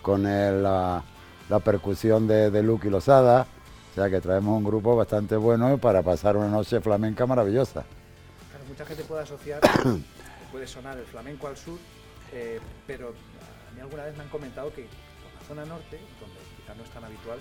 [0.00, 1.02] con el- la,
[1.48, 3.46] la percusión de, de Lucky Lozada.
[3.90, 7.84] O sea que traemos un grupo bastante bueno para pasar una noche flamenca maravillosa.
[8.82, 9.60] Mucha gente puede asociar,
[10.50, 11.78] puede sonar el flamenco al sur,
[12.32, 14.82] eh, pero a mí alguna vez me han comentado que
[15.22, 17.38] por la zona norte, donde quizá no es tan habitual,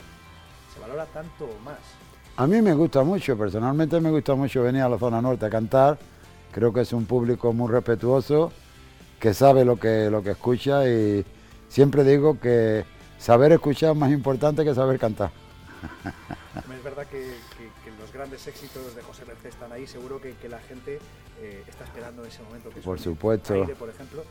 [0.72, 1.80] se valora tanto más.
[2.38, 5.49] A mí me gusta mucho, personalmente me gusta mucho venir a la zona norte a
[5.49, 5.97] cantar.
[6.51, 8.51] Creo que es un público muy respetuoso,
[9.19, 11.26] que sabe lo que, lo que escucha y
[11.69, 12.85] siempre digo que
[13.18, 15.31] saber escuchar es más importante que saber cantar.
[16.55, 17.18] Es verdad que,
[17.57, 20.99] que- que los grandes éxitos de José Merced están ahí, seguro que, que la gente
[21.41, 23.53] eh, está esperando ese momento que Por supuesto.
[23.53, 24.23] Aire, por ejemplo,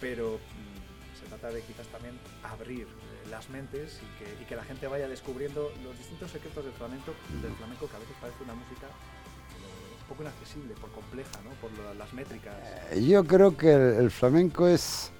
[0.00, 4.56] pero mm, se trata de quizás también abrir eh, las mentes y que, y que
[4.56, 7.12] la gente vaya descubriendo los distintos secretos del flamenco,
[7.42, 11.50] del flamenco que a veces parece una música eh, un poco inaccesible, por compleja, ¿no?
[11.60, 12.54] por lo- las métricas.
[13.00, 15.10] Yo creo que el, el flamenco es,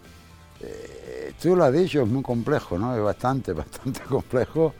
[0.60, 2.94] eh, tú lo has dicho, es muy complejo, ¿no?
[2.96, 4.74] Es bastante, bastante complejo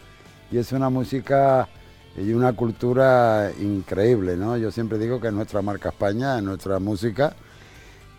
[0.50, 1.68] y es una música
[2.16, 4.56] y una cultura increíble, ¿no?
[4.56, 7.34] Yo siempre digo que es nuestra marca España, es nuestra música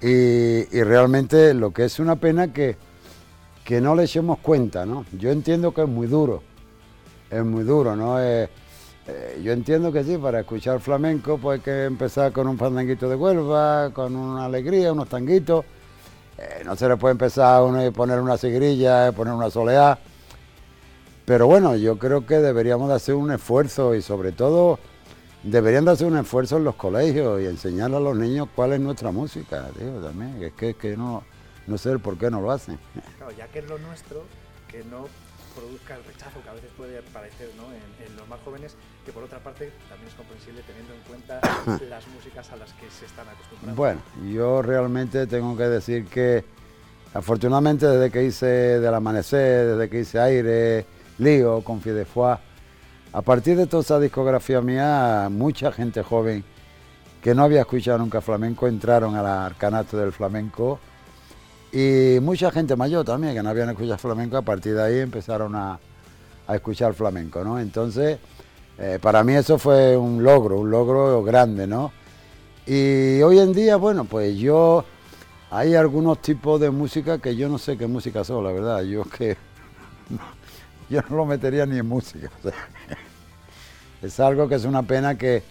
[0.02, 2.78] y, realmente lo que es una pena que,
[3.64, 5.06] que no le echemos cuenta, ¿no?
[5.18, 6.44] Yo entiendo que es muy duro,
[7.32, 8.22] es muy duro, ¿no?
[8.22, 8.48] Eh,
[9.08, 13.10] eh, yo entiendo que sí, para escuchar flamenco pues hay que empezar con un fandanguito
[13.10, 15.66] de Huelva, con una alegría, unos tanguitos.
[16.38, 19.98] Eh, no se le puede empezar a poner una sigrilla, poner una soleá.
[21.28, 24.80] Pero bueno, yo creo que deberíamos de hacer un esfuerzo y sobre todo
[25.44, 28.80] deberían de hacer un esfuerzo en los colegios y enseñar a los niños cuál es
[28.80, 30.42] nuestra música, tío, también.
[30.42, 31.26] Es que, que no,
[31.68, 32.80] no sé el por qué no lo hacen.
[33.18, 34.24] Claro, ya que es lo nuestro,
[34.70, 35.08] que no
[35.54, 37.66] produzca el rechazo que a veces puede parecer ¿no?
[37.74, 41.42] en, en los más jóvenes, que por otra parte también es comprensible teniendo en cuenta
[41.90, 43.76] las músicas a las que se están acostumbrados.
[43.76, 44.00] Bueno,
[44.32, 46.46] yo realmente tengo que decir que
[47.14, 52.40] afortunadamente desde que hice Del Amanecer, desde que hice Aire, Lío, con de Foix,
[53.14, 56.44] a partir de toda esa discografía mía, mucha gente joven
[57.22, 60.80] que no había escuchado nunca flamenco entraron al arcanato del flamenco
[61.72, 65.56] y mucha gente mayor también que no habían escuchado flamenco, a partir de ahí empezaron
[65.56, 65.80] a,
[66.48, 67.60] a escuchar flamenco, ¿no?
[67.60, 68.20] Entonces,
[68.78, 71.92] eh, para mí eso fue un logro, un logro grande, ¿no?
[72.66, 74.86] Y hoy en día, bueno, pues yo,
[75.50, 79.04] hay algunos tipos de música que yo no sé qué música son, la verdad, yo
[79.04, 79.38] que,
[80.94, 82.54] yo no lo metería ni en música, o sea,
[84.02, 85.44] es algo que es una pena que,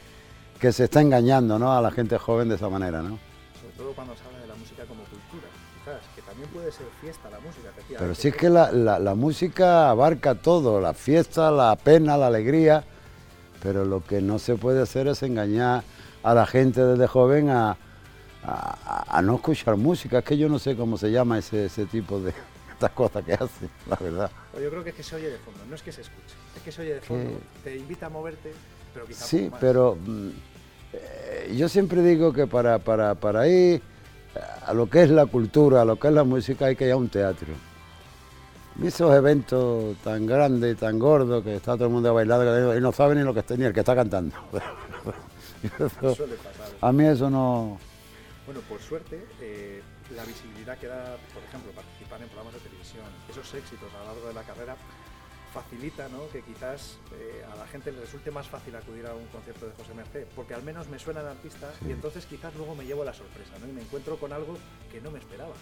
[0.61, 1.73] que se está engañando, ¿no?
[1.77, 3.19] A la gente joven de esa manera, ¿no?
[3.61, 5.47] Sobre todo cuando se habla de la música como cultura,
[5.79, 7.69] quizás, que también puede ser fiesta la música.
[7.99, 12.29] Pero sí es que la, la- la música abarca todo, la fiesta, la pena, la
[12.29, 12.85] alegría,
[13.63, 15.83] pero lo que no se puede hacer es engañar
[16.23, 17.77] a la gente desde joven a,
[18.45, 20.19] a- a no escuchar música.
[20.19, 22.33] Es que yo no sé cómo se llama ese, ese tipo de
[22.77, 24.31] estas cosas que hacen, la verdad.
[24.61, 26.63] Yo creo que es que se oye de fondo, no es que se escuche, es
[26.63, 28.53] que se oye de fondo, te invita a moverte,
[28.93, 30.29] pero quizás Sí, pero mm,
[30.93, 33.81] eh, yo siempre digo que para, para, para ir
[34.67, 36.93] a lo que es la cultura, a lo que es la música, hay que ir
[36.93, 37.49] a un teatro.
[38.85, 42.93] Esos eventos tan grandes y tan gordos que está todo el mundo bailando y no
[42.93, 44.37] sabe ni lo que está, ni el que está cantando.
[45.79, 46.17] Eso-
[46.83, 47.79] a mí eso no...
[48.45, 49.81] Bueno, por suerte, eh,
[50.15, 51.73] la visibilidad que da, por ejemplo,
[53.55, 54.77] éxitos a lo largo de la carrera,
[55.53, 56.29] facilita ¿no?
[56.31, 59.73] que quizás eh, a la gente le resulte más fácil acudir a un concierto de
[59.73, 63.05] José Merced, porque al menos me suena el artista y entonces quizás luego me llevo
[63.05, 63.69] la sorpresa ¿no?
[63.69, 64.59] y me encuentro con algo
[64.93, 65.55] que no me esperaba.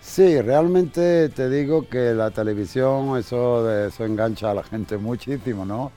[0.00, 5.90] Sí, realmente te digo que la televisión, eso, eso engancha a la gente muchísimo, ¿no?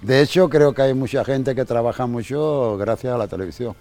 [0.00, 3.74] De hecho, creo que hay mucha gente que trabaja mucho gracias a la televisión.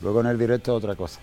[0.00, 1.20] Luego en el directo otra cosa.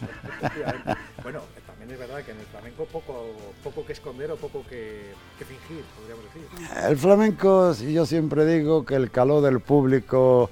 [0.00, 0.96] Efectivamente.
[1.22, 2.46] bueno, también es verdad que en el
[2.80, 3.26] flamenco poco,
[3.62, 6.88] poco que esconder o poco que, que fingir, podríamos decir.
[6.88, 10.50] El flamenco, si yo siempre digo que el calor del público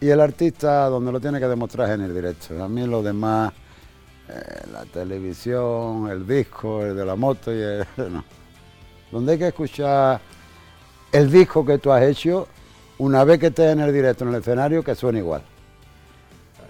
[0.00, 2.62] y el artista donde lo tiene que demostrar es en el directo.
[2.62, 3.52] A mí lo demás,
[4.28, 7.86] eh, la televisión, el disco, el de la moto y el...
[8.12, 8.24] no.
[9.10, 10.20] Donde hay que escuchar
[11.12, 12.48] el disco que tú has hecho,
[12.98, 15.42] una vez que estés en el directo, en el escenario, que suene igual.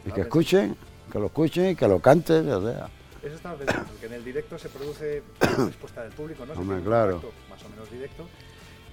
[0.04, 0.76] Y que escuchen,
[1.10, 2.88] que lo escuchen y que lo canten, o sea.
[3.22, 6.54] Eso estaba pensando, que en el directo se produce la respuesta del público, ¿no?
[6.54, 7.12] Hombre, claro.
[7.20, 8.26] contacto Más o menos directo.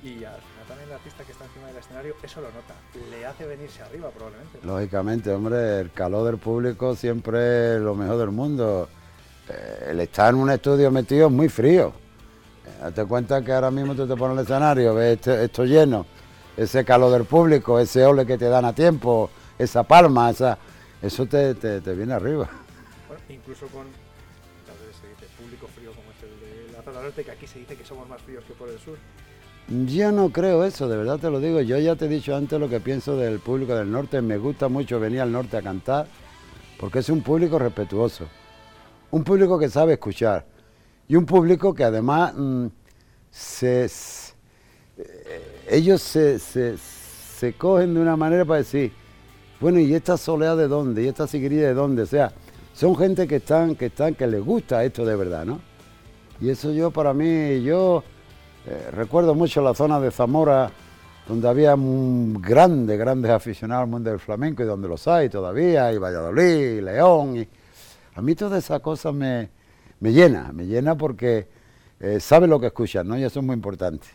[0.04, 2.74] Y al final también el artista que está encima del escenario eso lo nota.
[3.10, 4.60] Le hace venirse arriba probablemente.
[4.64, 8.88] Lógicamente, hombre, el calor del público siempre es lo mejor del mundo.
[9.50, 11.92] Eh, el estar en un estudio metido es muy frío.
[12.66, 16.06] Eh, Date cuenta que ahora mismo tú te pones el escenario, ves esto, esto lleno,
[16.56, 20.58] ese calor del público, ese ole que te dan a tiempo, esa palma, esa,
[21.02, 22.48] eso te, te- te viene arriba.
[23.08, 23.88] Bueno, incluso con,
[27.12, 28.98] que aquí se dice que somos más fríos que por el sur.
[29.86, 31.62] Yo no creo eso, de verdad te lo digo.
[31.62, 34.22] Yo ya te he dicho antes lo que pienso del público del norte.
[34.22, 36.08] Me gusta mucho venir al norte a cantar
[36.80, 38.26] porque es un público respetuoso,
[39.12, 40.46] un público que sabe escuchar
[41.08, 42.68] y un público que además mm,
[43.74, 43.90] eh,
[45.70, 48.92] ellos se, se- se cogen de una manera para decir,
[49.60, 51.04] bueno, ¿y esta soleá de dónde?
[51.04, 52.04] ¿Y esta seguiría de dónde?
[52.04, 52.32] O sea,
[52.74, 55.60] son gente que están, que están, que les gusta esto de verdad, ¿no?
[56.42, 58.04] Y eso yo para mí, yo
[58.66, 60.72] eh, recuerdo mucho la zona de Zamora,
[61.28, 65.92] donde había un grande, grandes aficionados al mundo del flamenco y donde los hay todavía,
[65.92, 67.38] y Valladolid, y León.
[67.38, 67.48] Y
[68.16, 69.50] a mí todas esas cosas me,
[70.00, 71.48] me llena, me llena porque
[72.00, 73.18] eh, sabe lo que escuchan, ¿no?
[73.18, 74.08] Y eso es muy importante.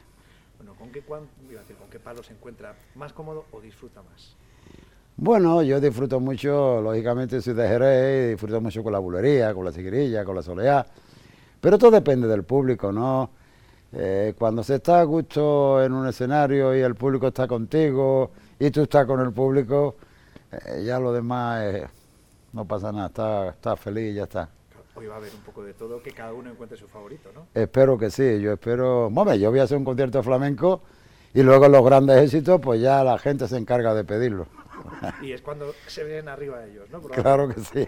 [0.59, 4.35] Bueno, ¿con qué, a decir, ¿con qué palo se encuentra más cómodo o disfruta más?
[5.17, 9.71] Bueno, yo disfruto mucho, lógicamente soy de Jerez, disfruto mucho con la bulería, con la
[9.71, 10.85] seguirilla, con la soleá,
[11.65, 13.31] pero todo depende del público, ¿no?
[13.91, 18.71] Eh, cuando se está a gusto en un escenario y el público está contigo y
[18.71, 19.97] tú estás con el público,
[20.53, 21.87] eh, ya lo demás eh,
[22.53, 24.51] no pasa nada, está, está feliz y ya está.
[24.95, 27.47] Hoy va a haber un poco de todo, que cada uno encuentre su favorito, ¿no?
[27.55, 30.83] Espero que sí, yo espero, hombre, yo voy a hacer un concierto flamenco
[31.33, 34.49] y luego los grandes éxitos, pues ya la gente se encarga de pedirlo.
[35.23, 37.01] Y es cuando se ven arriba ellos, ¿no?
[37.01, 37.87] Claro que sí.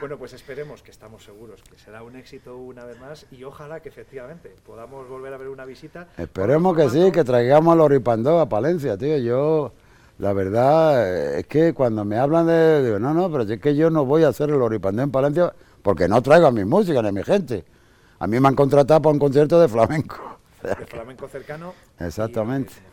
[0.00, 3.80] Bueno, pues esperemos que estamos seguros que será un éxito una vez más y ojalá
[3.80, 6.08] que efectivamente podamos volver a ver una visita.
[6.16, 9.16] Esperemos que sí, que traigamos al Oripandó a Palencia, tío.
[9.18, 9.72] Yo,
[10.18, 13.74] la verdad, eh, es que cuando me hablan de, digo, no, no, pero es que
[13.74, 15.52] yo no voy a hacer el Oripandó en Palencia
[15.82, 17.64] porque no traigo a mi música ni a mi gente.
[18.18, 20.38] A mí me han contratado para un concierto de flamenco.
[20.62, 21.72] de flamenco cercano.
[21.98, 22.87] Exactamente.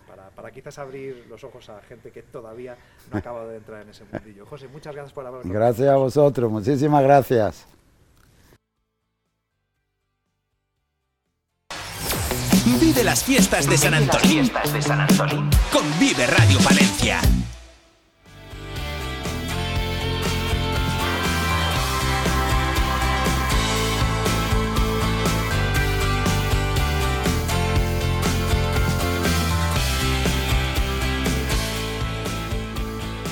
[0.45, 2.77] Para quizás abrir los ojos a gente que todavía
[3.11, 4.45] no acaba de entrar en ese mundillo.
[4.45, 7.65] José, muchas gracias por haber Gracias a vosotros, muchísimas gracias.
[12.79, 14.51] Vive las fiestas de San Antolín.
[15.73, 17.21] Con Vive Radio Palencia.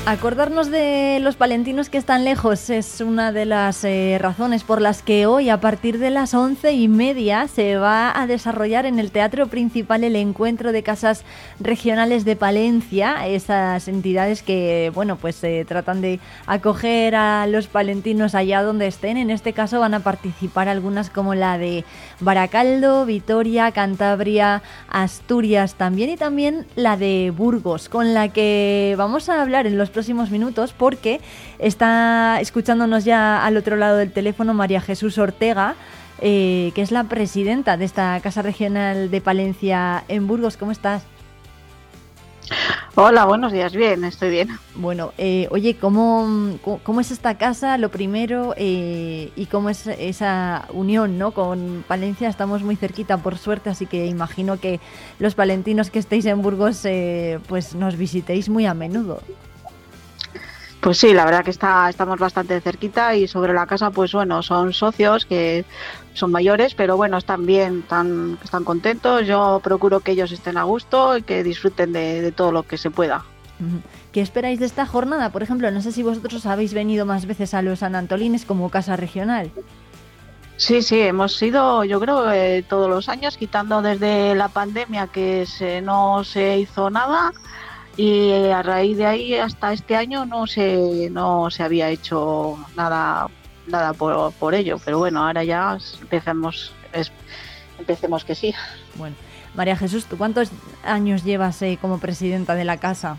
[0.05, 5.01] Acordarnos de los palentinos que están lejos es una de las eh, razones por las
[5.01, 9.11] que hoy, a partir de las once y media, se va a desarrollar en el
[9.11, 11.23] Teatro Principal el encuentro de casas
[11.57, 18.35] regionales de Palencia, esas entidades que, bueno, pues eh, tratan de acoger a los palentinos
[18.35, 19.15] allá donde estén.
[19.15, 21.85] En este caso van a participar algunas como la de
[22.19, 29.41] Baracaldo, Vitoria, Cantabria, Asturias también y también la de Burgos, con la que vamos a
[29.41, 31.21] hablar en los próximos minutos porque
[31.59, 35.75] está escuchándonos ya al otro lado del teléfono María Jesús Ortega,
[36.21, 40.57] eh, que es la presidenta de esta Casa Regional de Palencia en Burgos.
[40.57, 41.03] ¿Cómo estás?
[42.95, 43.73] Hola, buenos días.
[43.73, 44.49] Bien, estoy bien.
[44.75, 47.77] Bueno, eh, oye, ¿cómo, cómo- es esta casa?
[47.79, 51.31] Lo primero, eh, y cómo es esa unión ¿no?
[51.31, 52.29] con Palencia.
[52.29, 54.79] Estamos muy cerquita, por suerte, así que imagino que
[55.17, 59.21] los palentinos que estéis en Burgos, eh, pues nos visitéis muy a menudo.
[60.83, 64.43] Pues sí, la verdad que está, estamos bastante cerquita y sobre la casa, pues bueno,
[64.43, 65.63] son socios que
[66.13, 69.25] son mayores, pero bueno, están bien, están, están contentos.
[69.25, 72.77] Yo procuro que ellos estén a gusto y que disfruten de, de todo lo que
[72.77, 73.23] se pueda.
[74.11, 75.29] ¿Qué esperáis de esta jornada?
[75.29, 78.69] Por ejemplo, no sé si vosotros habéis venido más veces a los San Antolines como
[78.69, 79.51] casa regional.
[80.57, 85.45] Sí, sí, hemos sido, yo creo, eh, todos los años, quitando desde la pandemia que
[85.45, 87.31] se, no se hizo nada
[87.97, 92.57] y eh, a raíz de ahí hasta este año no se, no se había hecho
[92.75, 93.27] nada,
[93.67, 94.77] nada por, por ello.
[94.83, 97.11] Pero bueno, ahora ya empecemos, es-
[97.79, 98.53] empecemos que sí.
[98.95, 99.15] Bueno,
[99.55, 100.49] María Jesús, ¿tú cuántos
[100.83, 103.17] años llevas eh, como presidenta de la casa?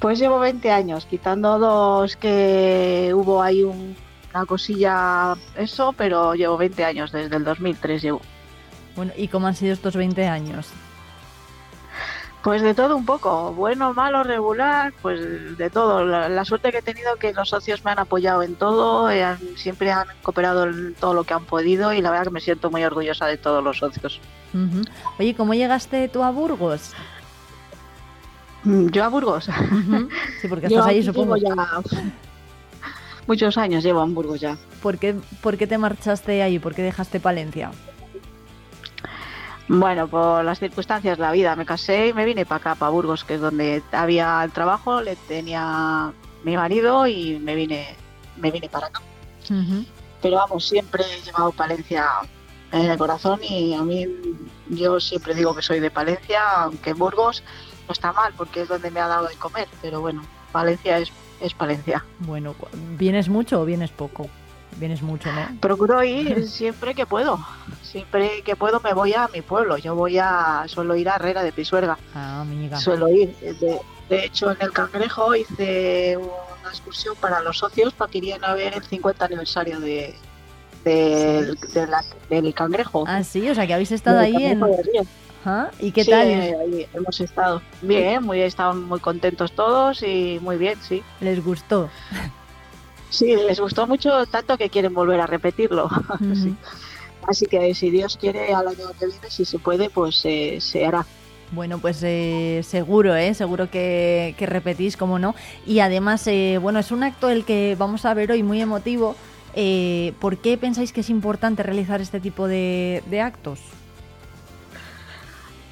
[0.00, 3.94] Pues llevo 20 años, quitando dos que hubo ahí un-
[4.34, 8.20] una cosilla, eso, pero llevo 20 años, desde el 2003 llevo.
[8.96, 10.68] Bueno, ¿y cómo han sido estos 20 años?
[12.42, 16.04] Pues de todo un poco, bueno, malo, regular, pues de todo.
[16.04, 19.22] La, la suerte que he tenido que los socios me han apoyado en todo, eh,
[19.22, 22.40] han- siempre han cooperado en todo lo que han podido y la verdad que me
[22.40, 24.20] siento muy orgullosa de todos los socios.
[25.20, 26.92] Oye, ¿cómo llegaste tú a Burgos?
[28.64, 29.48] Mm, Yo a Burgos.
[30.40, 31.36] Sí, porque estás ahí, aquí supongo.
[31.36, 31.54] ya
[33.28, 34.56] muchos años llevo en Burgos ya.
[34.82, 36.58] ¿Por qué, por qué te marchaste ahí?
[36.58, 37.70] ¿Por qué dejaste Palencia?
[39.74, 42.90] Bueno, por las circunstancias de la vida, me casé y me vine para acá, para
[42.90, 46.12] Burgos, que es donde había el trabajo, le tenía
[46.44, 47.96] mi marido y me vine,
[48.36, 49.00] me vine para acá.
[50.20, 52.06] Pero vamos, siempre he llevado Palencia
[52.70, 54.06] en el corazón y a mí
[54.68, 57.42] yo siempre digo que soy de Palencia, aunque Burgos
[57.88, 60.22] no está mal porque es donde me ha dado de comer, pero bueno,
[60.52, 62.04] Palencia es, es Palencia.
[62.18, 62.54] Bueno,
[62.98, 64.28] ¿vienes mucho o vienes poco?
[64.76, 65.46] Vienes mucho, ¿no?
[65.60, 67.38] Procuro ir siempre que puedo,
[67.82, 71.42] siempre que puedo me voy a mi pueblo, yo voy a, suelo ir a Herrera
[71.42, 71.98] de Pisuerga.
[72.14, 72.78] Ah, amiga.
[72.78, 73.34] Suelo ir.
[73.36, 73.78] De,
[74.08, 78.54] de hecho, en el Cangrejo hice una excursión para los socios para que irían a
[78.54, 80.14] ver el 50 aniversario de,
[80.84, 83.04] del- de la- del Cangrejo.
[83.06, 84.60] Ah, sí, o sea que habéis estado ahí en...
[85.80, 86.26] ¿Y qué Sí, tal?
[86.28, 87.60] ahí hemos estado.
[87.82, 91.02] Bien, muy, estaban muy contentos todos y muy bien, sí.
[91.20, 91.90] ¿Les gustó?
[93.12, 95.88] Sí, les gustó mucho, tanto que quieren volver a repetirlo.
[96.34, 96.54] Sí.
[97.28, 100.84] Así que si Dios quiere, al año que viene, si se puede, pues eh, se
[100.84, 101.06] hará.
[101.52, 103.32] Bueno, pues eh, seguro, ¿eh?
[103.34, 105.36] Seguro que, que repetís, como no.
[105.64, 109.14] Y además, eh, bueno, es un acto el que vamos a ver hoy muy emotivo.
[109.54, 113.60] Eh, ¿Por qué pensáis que es importante realizar este tipo de, de actos?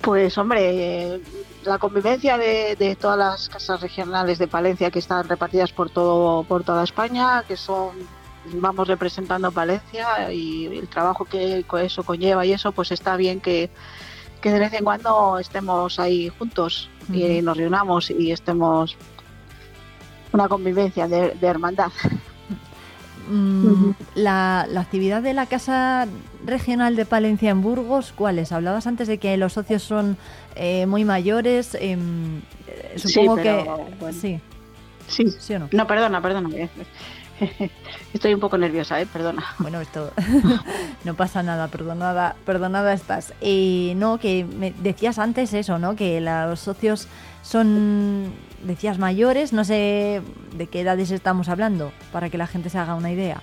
[0.01, 1.20] Pues hombre,
[1.64, 6.43] la convivencia de, de todas las casas regionales de Palencia que están repartidas por todo
[6.44, 7.90] por toda España, que son
[8.55, 13.70] vamos representando Palencia y el trabajo que eso conlleva y eso, pues está bien que,
[14.40, 18.97] que de vez en cuando estemos ahí juntos y nos reunamos y estemos
[20.32, 21.90] una convivencia de, de hermandad.
[23.31, 26.07] Mm, la, la actividad de la Casa
[26.44, 28.51] Regional de Palencia en Burgos, ¿cuál es?
[28.52, 30.16] Hablabas antes de que los socios son
[30.57, 31.77] eh, muy mayores.
[31.81, 33.94] em, eh, Sí, supongo pero, que.
[34.01, 34.19] bueno.
[34.20, 34.40] Sí.
[35.09, 35.24] Sí.
[35.39, 35.69] ¿Sí o no?
[35.73, 36.48] No, perdona, perdona.
[38.12, 39.07] Estoy un poco nerviosa, ¿eh?
[39.07, 39.44] Perdona.
[39.59, 40.12] Bueno, esto
[41.05, 43.32] no pasa nada, perdonada, perdonada estás.
[43.40, 45.97] Eh, no, que me decías antes eso, ¿no?
[45.97, 47.09] Que los socios
[47.43, 48.32] son,
[48.62, 50.23] decías, mayores, no sé
[50.55, 53.43] de qué edades estamos hablando, para que la gente se haga una idea.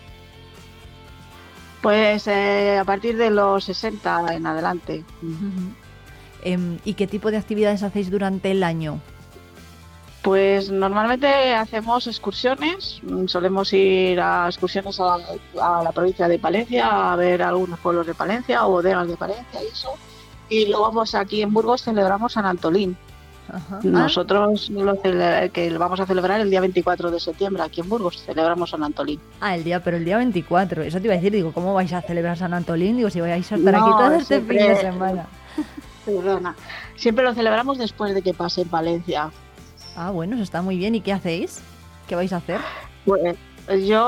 [1.81, 5.03] Pues eh, a partir de los 60 en adelante.
[6.44, 8.99] Em, ¿Y qué tipo de actividades hacéis durante el año?
[10.23, 17.14] Pues normalmente hacemos excursiones, solemos ir a excursiones a la, a la provincia de Palencia,
[17.14, 19.94] a ver algunos pueblos de Palencia o bodegas de Palencia y eso.
[20.49, 22.98] Y luego pues aquí en Burgos celebramos San Antolín.
[23.52, 23.80] Ajá.
[23.84, 28.22] Nosotros lo que lo vamos a celebrar el día 24 de septiembre aquí en Burgos,
[28.24, 29.19] celebramos San Antolín.
[29.40, 30.84] Ah, el día, pero el día 24.
[30.84, 32.98] Eso te iba a decir, digo, ¿cómo vais a celebrar San Antolín?
[32.98, 35.26] Digo, si vais a estar aquí todo este fin de semana.
[36.06, 36.56] Perdona.
[36.95, 39.30] Siempre lo celebramos después de que pase en Valencia.
[39.95, 40.95] Ah, bueno, eso está muy bien.
[40.95, 41.60] ¿Y qué hacéis?
[42.07, 42.60] ¿Qué vais a hacer?
[43.06, 43.36] Pues
[43.86, 43.99] yo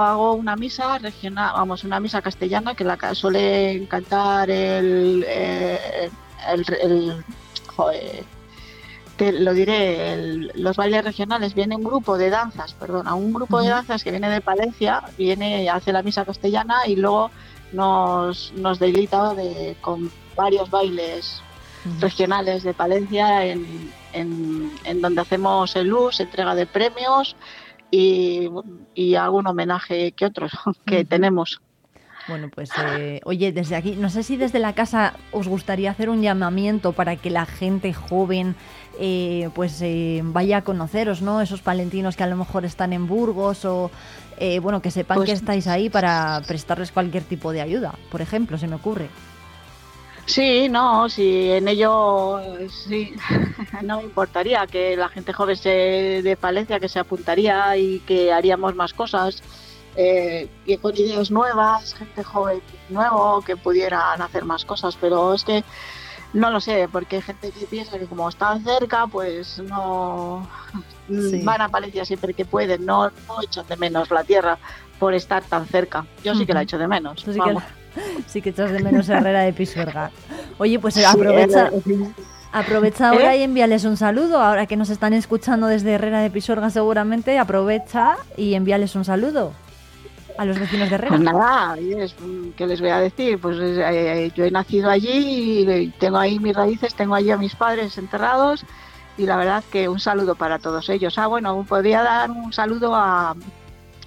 [0.00, 6.10] hago una misa regional, vamos, una misa castellana que la suele cantar el, eh,
[6.52, 7.24] el, el-
[7.74, 8.24] joder,
[9.16, 11.54] te lo diré, el- los bailes regionales.
[11.54, 15.68] Viene un grupo de danzas, perdona, un grupo de danzas que viene de Palencia, viene,
[15.70, 17.30] hace la misa castellana y luego
[17.72, 21.40] nos, nos deleita de, con varios bailes
[22.00, 27.36] regionales de Palencia en, en- en donde hacemos el luz, entrega de premios
[27.90, 28.48] y,
[28.94, 30.50] y algún homenaje que otros
[30.86, 31.60] que tenemos.
[32.28, 36.10] Bueno, pues eh, oye, desde aquí, no sé si desde la casa os gustaría hacer
[36.10, 38.56] un llamamiento para que la gente joven
[38.98, 41.40] eh, pues eh, vaya a conoceros, ¿no?
[41.40, 43.90] Esos palentinos que a lo mejor están en Burgos o,
[44.38, 48.20] eh, bueno, que sepan Pues- que estáis ahí para prestarles cualquier tipo de ayuda, por
[48.20, 49.08] ejemplo, se me ocurre.
[50.26, 52.40] Sí, no, sí, en ello
[52.88, 53.14] sí,
[53.82, 58.32] no me importaría que la gente joven se, de Palencia que se apuntaría y que
[58.32, 59.42] haríamos más cosas.
[59.98, 62.60] eh, y con ideas nuevas, gente joven
[62.90, 65.64] nuevo que pudieran hacer más cosas, pero es que
[66.32, 70.46] no lo sé, porque hay gente que piensa que como están cerca, pues no
[71.08, 71.42] Sí.
[71.44, 74.58] van a Palencia siempre que pueden, no, no echan de menos la tierra
[74.98, 76.04] por estar tan cerca.
[76.24, 77.22] Yo sí que la echo de menos.
[77.22, 77.56] Tú sí que,
[78.26, 80.10] sí que echas de menos Herrera de Pisuerga.
[80.58, 82.08] Oye, pues Sí, aprovecha, eh,
[82.52, 83.38] aprovecha ahora ¿Eh?
[83.40, 84.40] y envíales un saludo.
[84.40, 89.52] Ahora que nos están escuchando desde Herrera de Pisuerga seguramente, aprovecha y envíales un saludo
[90.38, 91.10] a los vecinos de Herrera.
[91.10, 91.76] Pues nada,
[92.56, 93.38] ¿qué les voy a decir?
[93.38, 97.36] Pues eh, eh, yo he nacido allí y tengo ahí mis raíces, tengo allí a
[97.36, 98.64] mis padres enterrados
[99.18, 101.18] y la verdad que un saludo para todos ellos.
[101.18, 103.34] Ah, bueno, podría dar un saludo a,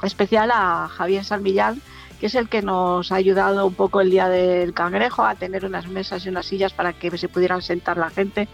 [0.03, 1.81] especial a Javier San Millán,
[2.20, 5.66] que es el que nos ha ayudado un poco el día del cangrejo a tener
[5.66, 8.48] unas mesas y unas sillas para que se pudieran sentar la gente.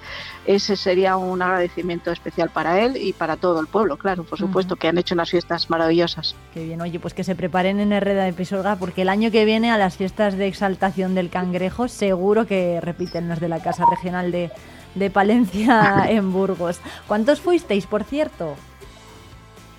[0.46, 4.76] Ese sería un agradecimiento especial para él y para todo el pueblo, claro, por supuesto,
[4.76, 6.36] que han hecho unas fiestas maravillosas.
[6.54, 9.46] Qué bien, oye, pues que se preparen en Herrera de Pisuerga porque el año que
[9.46, 13.86] viene a las fiestas de exaltación del cangrejo seguro que repiten los de la Casa
[13.90, 14.52] Regional de,
[14.94, 16.80] de Palencia en Burgos.
[17.08, 18.56] ¿Cuántos fuisteis, por cierto?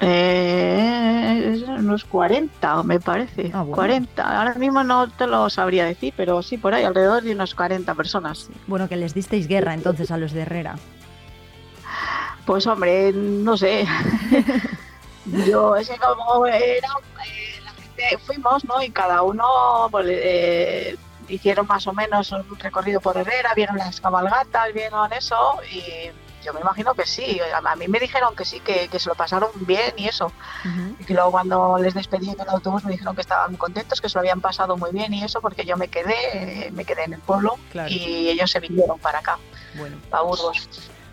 [0.01, 3.51] Eh, unos 40, me parece.
[3.53, 3.77] Ah, bueno.
[3.77, 4.41] 40.
[4.41, 7.95] Ahora mismo no te lo sabría decir, pero sí, por ahí, alrededor de unos 40
[7.95, 8.51] personas.
[8.67, 10.77] Bueno, que les disteis guerra entonces a los de Herrera.
[12.45, 13.87] Pues hombre, no sé.
[15.47, 18.81] Yo, es que como era, eh, la gente, fuimos, ¿no?
[18.83, 19.45] Y cada uno
[19.91, 20.97] pues, eh,
[21.29, 26.11] hicieron más o menos un recorrido por Herrera, vieron las cabalgatas, vieron eso y
[26.47, 27.41] yo me imagino que sí.
[27.65, 30.31] A mí me dijeron que sí, que, que se lo pasaron bien y eso.
[31.01, 34.09] Y que luego cuando les despedí en el autobús me dijeron que estaban contentos, que
[34.09, 36.15] se lo habían pasado muy bien y eso, porque yo me quedé,
[36.67, 37.89] eh, me quedé en el pueblo Claro.
[37.91, 39.39] y ellos se vinieron para acá,
[39.75, 39.97] Bueno.
[40.09, 40.69] para Burgos.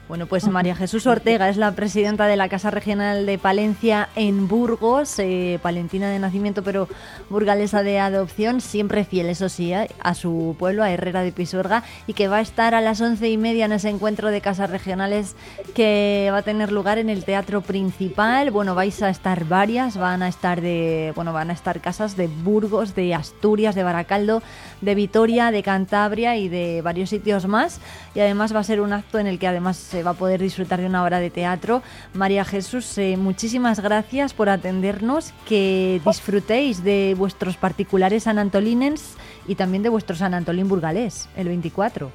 [0.10, 4.50] Bueno, pues María Jesús Ortega es la presidenta de la Casa Regional de Palencia en
[4.50, 6.90] Burgos, eh, palentina de nacimiento pero
[7.30, 11.84] burgalesa de adopción, siempre fiel, eso sí, eh, a su pueblo, a Herrera de Pisuerga,
[12.06, 14.70] y que va a estar a las once y media en ese encuentro de casas
[14.70, 15.38] regionales
[15.74, 18.52] que va a tener lugar en el Teatro Principal.
[18.52, 22.28] Bueno, vais a estar varias, van a estar de, bueno, van a estar casas de
[22.28, 24.44] Burgos, de Asturias, de Baracaldo,
[24.82, 27.80] de Vitoria, de Cantabria y de varios sitios más.
[28.14, 30.42] Y además va a ser un acto en el que además se va a poder
[30.42, 31.84] disfrutar de una hora de teatro.
[32.16, 35.34] María Jesús, eh, muchísimas gracias por atendernos.
[35.48, 39.16] Que disfrutéis de vuestros particulares San Antolinens
[39.48, 42.12] y también de vuestro San Antolín burgalés, el 24.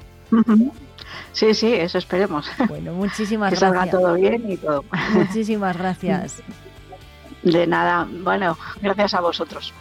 [1.31, 2.51] Sí, sí, eso esperemos.
[2.67, 4.01] Bueno, muchísimas que salga gracias.
[4.01, 4.83] todo bien y todo.
[5.13, 6.43] Muchísimas gracias.
[7.43, 9.73] De nada, bueno, gracias a vosotros.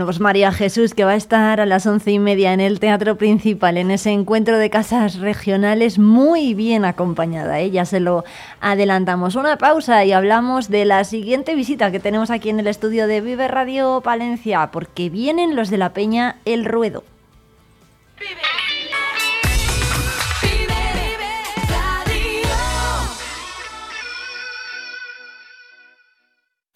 [0.00, 2.80] Bueno, pues María Jesús, que va a estar a las once y media en el
[2.80, 7.70] Teatro Principal, en ese encuentro de casas regionales, muy bien acompañada, ¿eh?
[7.70, 8.24] ya se lo
[8.62, 9.34] adelantamos.
[9.34, 13.20] Una pausa y hablamos de la siguiente visita que tenemos aquí en el estudio de
[13.20, 17.04] Vive Radio Palencia, porque vienen los de la Peña El Ruedo.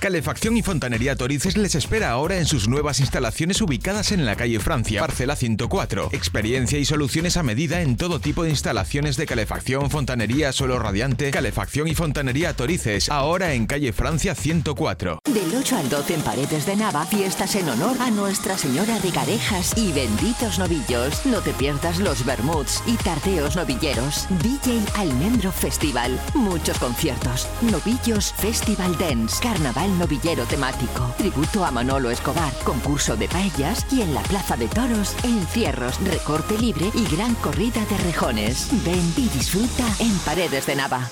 [0.05, 4.60] Calefacción y Fontanería Torices les espera ahora en sus nuevas instalaciones ubicadas en la calle
[4.60, 6.10] Francia, parcela 104.
[6.12, 11.31] Experiencia y soluciones a medida en todo tipo de instalaciones de calefacción, fontanería, suelo radiante,
[11.31, 15.20] calefacción y fontanería Torices, ahora en calle Francia 104.
[15.24, 19.10] Del 8 al 12 en Paredes de Nava, fiestas en honor a Nuestra Señora de
[19.10, 21.24] Garejas y benditos novillos.
[21.24, 24.26] No te pierdas los bermuds y tardeos novilleros.
[24.43, 26.20] DJ Almendro Festival.
[26.35, 27.48] Muchos conciertos.
[27.62, 29.43] Novillos Festival Dance.
[29.43, 31.14] Carnaval novillero temático.
[31.16, 32.52] Tributo a Manolo Escobar.
[32.64, 37.84] Concurso de paellas y en la Plaza de Toros, encierros, recorte libre y gran corrida
[37.86, 38.68] de rejones.
[38.84, 41.08] Ven y disfruta en Paredes de Nava.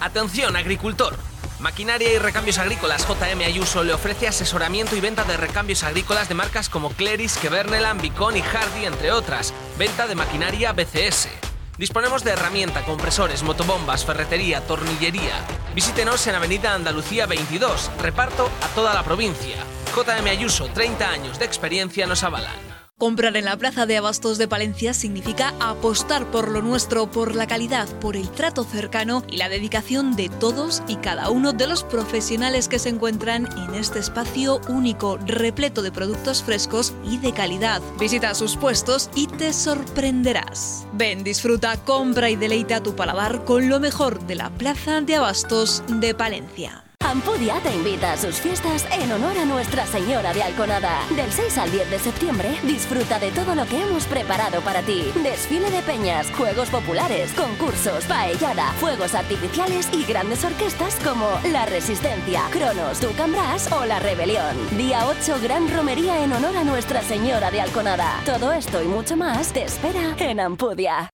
[0.00, 1.16] Atención, agricultor.
[1.60, 6.34] Maquinaria y Recambios Agrícolas JM Ayuso le ofrece asesoramiento y venta de recambios agrícolas de
[6.34, 9.54] marcas como Cleris, Kevernelan, Bicon y Hardy, entre otras.
[9.78, 11.53] Venta de maquinaria BCS.
[11.78, 15.44] Disponemos de herramienta, compresores, motobombas, ferretería, tornillería.
[15.74, 17.90] Visítenos en Avenida Andalucía 22.
[18.00, 19.56] Reparto a toda la provincia.
[19.94, 22.83] JM Ayuso, 30 años de experiencia nos avalan.
[23.04, 27.46] Comprar en la Plaza de Abastos de Palencia significa apostar por lo nuestro, por la
[27.46, 31.84] calidad, por el trato cercano y la dedicación de todos y cada uno de los
[31.84, 37.82] profesionales que se encuentran en este espacio único, repleto de productos frescos y de calidad.
[38.00, 40.86] Visita sus puestos y te sorprenderás.
[40.94, 45.82] Ven, disfruta, compra y deleita tu paladar con lo mejor de la Plaza de Abastos
[45.88, 46.84] de Palencia.
[47.04, 51.00] Ampudia te invita a sus fiestas en honor a Nuestra Señora de Alconada.
[51.14, 55.12] Del 6 al 10 de septiembre, disfruta de todo lo que hemos preparado para ti.
[55.22, 62.42] Desfile de peñas, juegos populares, concursos, paellada, fuegos artificiales y grandes orquestas como La Resistencia,
[62.50, 64.56] Cronos, Tucambras o La Rebelión.
[64.78, 68.22] Día 8, gran romería en honor a Nuestra Señora de Alconada.
[68.24, 71.10] Todo esto y mucho más te espera en Ampudia.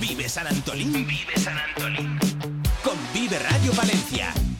[0.00, 1.06] Vive San Antolín.
[1.06, 2.25] Vive San Antolín.
[3.28, 4.55] Vive Radio Valencia.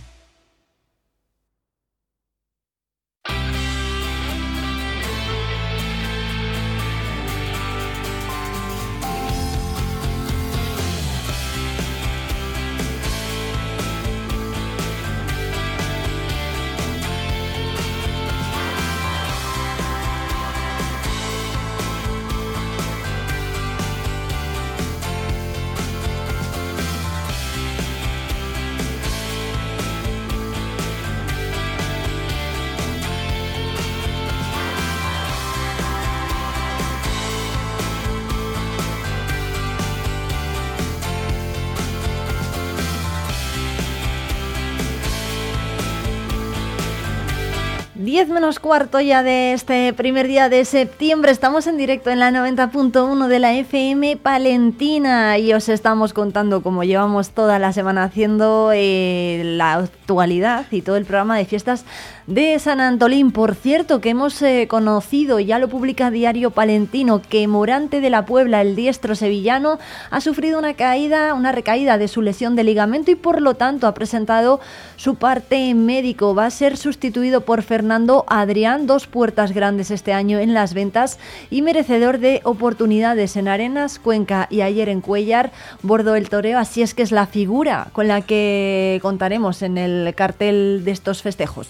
[48.36, 51.32] Menos cuarto ya de este primer día de septiembre.
[51.32, 56.84] Estamos en directo en la 90.1 de la FM Palentina y os estamos contando, como
[56.84, 61.86] llevamos toda la semana haciendo, eh, la actualidad y todo el programa de fiestas
[62.26, 63.32] de San Antolín.
[63.32, 68.26] Por cierto, que hemos eh, conocido, ya lo publica Diario Palentino, que Morante de la
[68.26, 69.78] Puebla, el diestro sevillano,
[70.10, 73.86] ha sufrido una caída, una recaída de su lesión de ligamento y por lo tanto
[73.86, 74.60] ha presentado
[74.96, 76.34] su parte médico.
[76.34, 81.19] Va a ser sustituido por Fernando Adrián, dos puertas grandes este año en las ventas
[81.51, 86.59] y merecedor de oportunidades en Arenas, Cuenca y ayer en Cuellar, bordo el toreo.
[86.59, 91.23] Así es que es la figura con la que contaremos en el cartel de estos
[91.23, 91.69] festejos.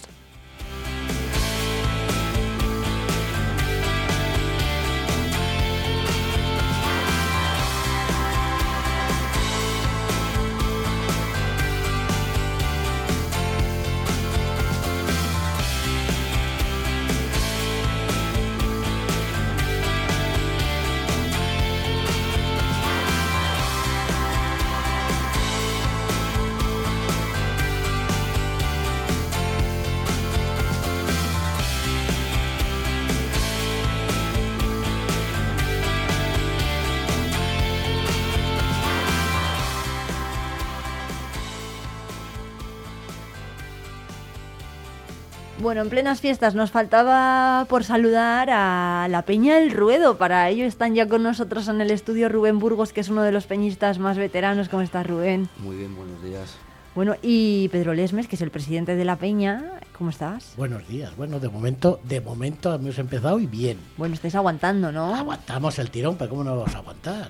[45.59, 50.19] Bueno, en plenas fiestas nos faltaba por saludar a la Peña del Ruedo.
[50.19, 53.33] Para ello están ya con nosotros en el estudio Rubén Burgos, que es uno de
[53.33, 54.69] los peñistas más veteranos.
[54.69, 55.49] ¿Cómo estás, Rubén?
[55.59, 56.59] Muy bien, buenos días.
[56.97, 59.73] Bueno, y Pedro Lesmes, que es el presidente de la Peña.
[59.97, 60.55] ¿Cómo estás?
[60.57, 61.15] Buenos días.
[61.15, 63.79] Bueno, de momento, de momento hemos empezado y bien.
[63.99, 65.15] Bueno, estáis aguantando, ¿no?
[65.15, 67.29] Aguantamos el tirón, pero ¿cómo no vamos a aguantar?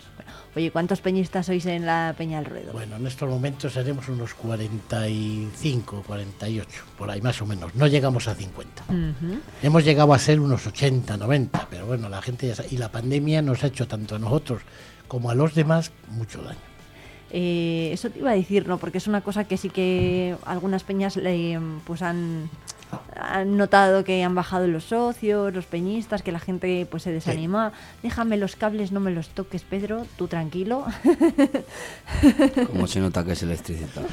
[0.54, 2.72] Oye, ¿cuántos peñistas sois en la Peña del Ruedo?
[2.72, 7.74] Bueno, en estos momentos seremos unos 45, 48, por ahí más o menos.
[7.74, 8.84] No llegamos a 50.
[8.84, 9.40] Ujú.
[9.64, 12.90] Hemos llegado a ser unos 80, 90, pero bueno, la gente ya sa- y la
[12.92, 14.62] pandemia nos ha hecho tanto a nosotros
[15.08, 16.58] como a los demás mucho daño.
[17.30, 18.78] Eh, eso te iba a decir, ¿no?
[18.78, 22.48] Porque es una cosa que sí que algunas peñas le, pues han,
[23.16, 27.72] han notado que han bajado los socios, los peñistas, que la gente pues se desanima.
[28.02, 30.86] Déjame los cables, no me los toques, Pedro, tú tranquilo.
[32.66, 34.02] Como se nota que es electricista.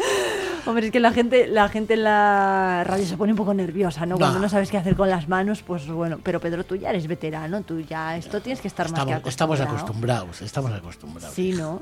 [0.66, 4.06] Hombre, es que la gente, la gente en la radio se pone un poco nerviosa,
[4.06, 4.18] ¿no?
[4.18, 6.20] Cuando no sabes qué hacer con las manos, pues bueno.
[6.22, 9.28] Pero Pedro, tú ya eres veterano, tú ya esto tienes que estar más que Estamos,
[9.28, 10.24] estamos acostumbrado.
[10.24, 11.34] acostumbrados, estamos acostumbrados.
[11.34, 11.80] Sí, ¿no?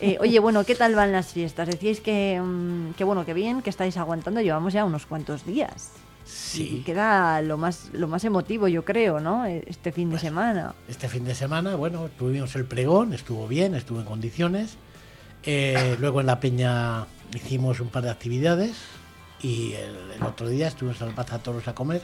[0.00, 1.68] Eh, oye, bueno, ¿qué tal van las fiestas?
[1.68, 4.40] Decíais que, mm, que bueno, que bien, que estáis aguantando.
[4.40, 5.90] Llevamos ya unos cuantos días.
[6.24, 6.78] Sí.
[6.78, 9.44] Y queda lo más, lo más emotivo, yo creo, ¿no?
[9.44, 10.74] Este fin de semana.
[10.88, 14.76] Este fin de semana, bueno, tuvimos el pregón, estuvo bien, estuvo en condiciones.
[15.42, 18.76] Eh, luego en la peña hicimos un par de actividades
[19.42, 22.02] y el, el otro día estuvimos el Plaza Toros a comer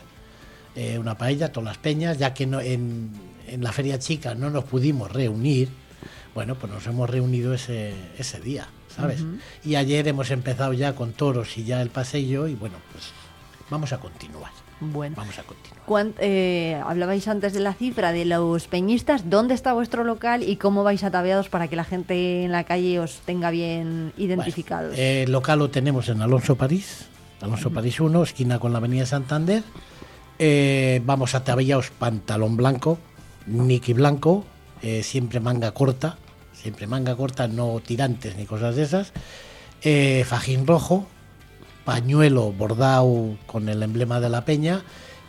[0.74, 3.10] eh, una paella, todas las peñas, ya que no, en,
[3.46, 5.68] en la feria chica no nos pudimos reunir.
[6.34, 9.24] Bueno, pues nos hemos reunido ese, ese día, ¿sabes?
[9.64, 13.10] Y ayer hemos empezado ya con toros y ya el paseo y bueno, pues
[13.70, 14.52] vamos a continuar.
[14.78, 15.16] Bueno.
[15.16, 15.77] Vamos a continuar.
[16.19, 19.31] Eh, hablabais antes de la cifra de los peñistas.
[19.31, 23.01] ¿Dónde está vuestro local y cómo vais ataviados para que la gente en la calle
[23.01, 24.98] os tenga bien identificados?
[24.98, 27.06] Eh, el local lo tenemos en Alonso París,
[27.40, 29.62] Alonso París 1, esquina con la Avenida Santander.
[30.39, 32.98] Eh, vamos ataviados pantalón blanco,
[33.47, 34.44] Niki blanco,
[34.82, 36.19] eh, siempre manga corta,
[36.52, 39.12] siempre manga corta, no tirantes ni cosas de esas.
[39.82, 41.06] eh, fajín rojo,
[41.85, 44.82] pañuelo bordado con el emblema de la peña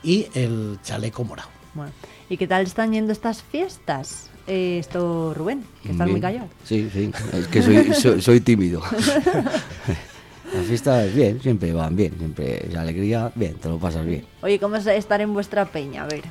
[0.03, 1.49] y el chaleco morado.
[1.73, 1.91] Bueno,
[2.29, 4.29] ¿y qué tal están yendo estas fiestas?
[4.47, 6.47] Eh, esto, Rubén, que estás muy callado.
[6.63, 8.81] Sí, sí, es que soy, soy, soy tímido.
[10.53, 14.25] Las fiestas, bien, siempre van bien, siempre es alegría, bien, te lo pasas bien.
[14.41, 16.03] Oye, ¿cómo es estar en vuestra peña?
[16.03, 16.23] A ver,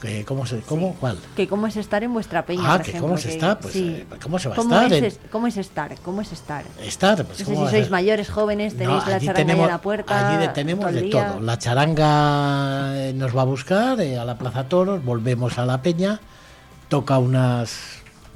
[0.00, 1.18] Que, ¿Cómo se, cómo, cuál?
[1.34, 2.62] que ¿cómo es estar en vuestra peña?
[2.64, 3.08] Ah, por que ejemplo?
[3.08, 4.04] cómo se Que- está, pues, sí.
[4.22, 5.94] ¿cómo se va a ¿Cómo estar Es, en- es- ¿Cómo es estar?
[6.04, 6.64] ¿Cómo es estar?
[6.80, 7.90] Estar, pues, no sé ¿cómo si sois ser?
[7.90, 10.38] mayores, jóvenes, tenéis la charanga tenemos- la puerta.
[10.38, 11.26] Allí tenemos todo de día.
[11.32, 11.40] todo.
[11.40, 15.82] La charanga eh, nos va a buscar eh, a la Plaza Toros, volvemos a la
[15.82, 16.20] peña,
[16.88, 17.72] toca unas,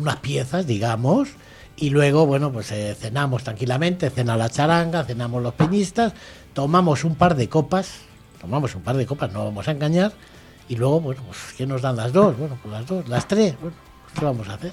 [0.00, 1.28] unas piezas, digamos,
[1.76, 6.12] y luego, bueno, pues eh, cenamos tranquilamente, cena la charanga, cenamos los peñistas,
[6.54, 8.00] tomamos un par de copas,
[8.40, 10.12] tomamos un par de copas, no vamos a engañar,
[10.68, 12.36] y luego, bueno, pues ¿qué nos dan las dos?
[12.38, 14.72] Bueno, pues las dos, las tres, bueno, pues, ¿qué vamos a hacer?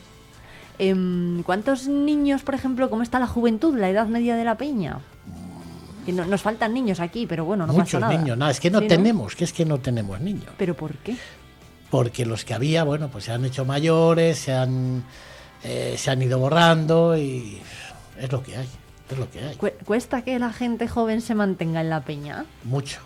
[0.77, 4.99] Em, ¿Cuántos niños, por ejemplo, cómo está la juventud, la edad media de la peña?
[6.05, 8.17] Que no- nos faltan niños aquí, pero bueno, no Muchos pasa nada.
[8.17, 10.49] niños, nada, es que no Sí, tenemos, que es que no tenemos niños.
[10.57, 11.15] ¿Pero por qué?
[11.91, 15.03] porque los que había, bueno, pues se han hecho mayores, se han,
[15.63, 17.59] eh, se han ido borrando y
[18.19, 18.67] es lo que hay,
[19.09, 19.55] es lo que hay.
[19.55, 22.45] Cu- ¿Cuesta que la gente joven se mantenga en la peña?
[22.63, 22.99] Mucho,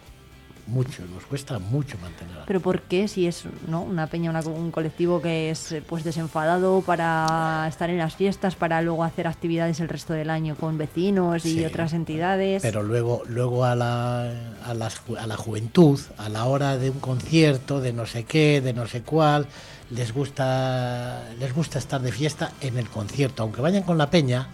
[0.68, 2.45] mucho, nos cuesta mucho mantenerla.
[2.45, 3.07] ¿Pero por qué?
[3.07, 3.81] Si es ¿no?
[3.81, 8.56] una peña, una- un colectivo que es eh, pues desenfadado para estar en las fiestas,
[8.56, 12.61] para luego hacer actividades el resto del año con vecinos y Sí, otras entidades.
[12.61, 14.31] Pero luego, luego a, la,
[14.65, 18.23] a, las ju- a la juventud, a la hora de un concierto, de no sé
[18.23, 19.48] qué, de no sé cuál,
[19.90, 23.44] les gusta, les gusta estar de fiesta en el concierto.
[23.44, 24.48] Aunque vayan con la peña,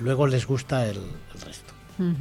[0.00, 1.00] luego les gusta el,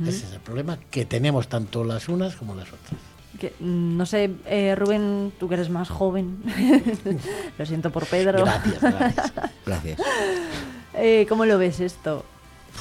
[0.07, 2.99] Ese es el problema que tenemos tanto las unas como las otras.
[3.39, 6.37] Que, mm, no sé, eh, Rubén, tú que eres más joven.
[7.57, 8.43] lo siento por Pedro.
[8.45, 9.33] Gracias, gracias.
[9.65, 9.99] Gracias.
[10.93, 12.23] Eh, ¿Cómo lo ves esto?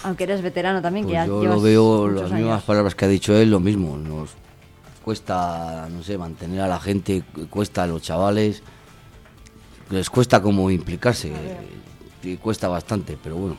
[0.04, 2.38] Aunque eres veterano también, que Pues ya yo lo veo, las años.
[2.40, 3.96] mismas palabras que ha dicho él, lo mismo.
[3.96, 4.30] Nos
[5.04, 8.62] cuesta, no sé, mantener a la gente, cu- cuesta a los chavales,
[9.90, 11.32] les cuesta como implicarse,
[12.22, 13.56] y cuesta bastante, pero bueno.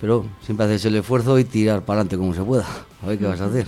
[0.00, 2.66] Pero siempre haces el esfuerzo y tirar para adelante como se pueda.
[3.02, 3.66] A ver qué vas a hacer.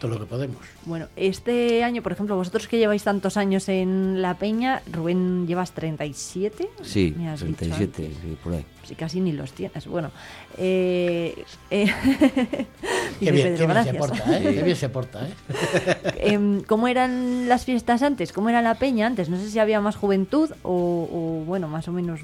[0.00, 0.56] Todo lo que podemos.
[0.86, 5.72] Bueno, este año, por ejemplo, vosotros que lleváis tantos años en La Peña, Rubén, llevas
[5.72, 6.70] 37.
[6.80, 8.22] Sí, me has dicho 37, antes.
[8.22, 8.64] sí, por ahí.
[8.84, 9.86] Sí, casi ni los tienes.
[9.86, 10.10] Bueno,
[10.56, 11.86] eh, eh,
[13.20, 14.42] Qué bien, Pedro, qué bien se porta, ¿eh?
[14.42, 16.62] Qué bien se porta, ¿eh?
[16.66, 18.32] ¿Cómo eran las fiestas antes?
[18.32, 19.28] ¿Cómo era la peña antes?
[19.28, 22.20] No sé si había más juventud o, o, bueno, más o menos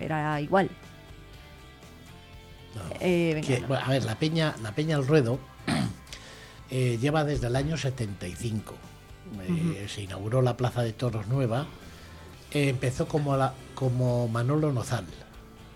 [0.00, 0.68] era igual.
[3.00, 3.68] Eh, venga, Que, no.
[3.68, 5.38] bueno, a ver, la Peña, la Peña al Ruedo
[6.70, 8.74] eh, lleva desde el año 75.
[9.48, 11.66] Eh, Se inauguró la Plaza de Toros Nueva.
[12.52, 15.04] Eh, empezó como, la, como Manolo Nozal,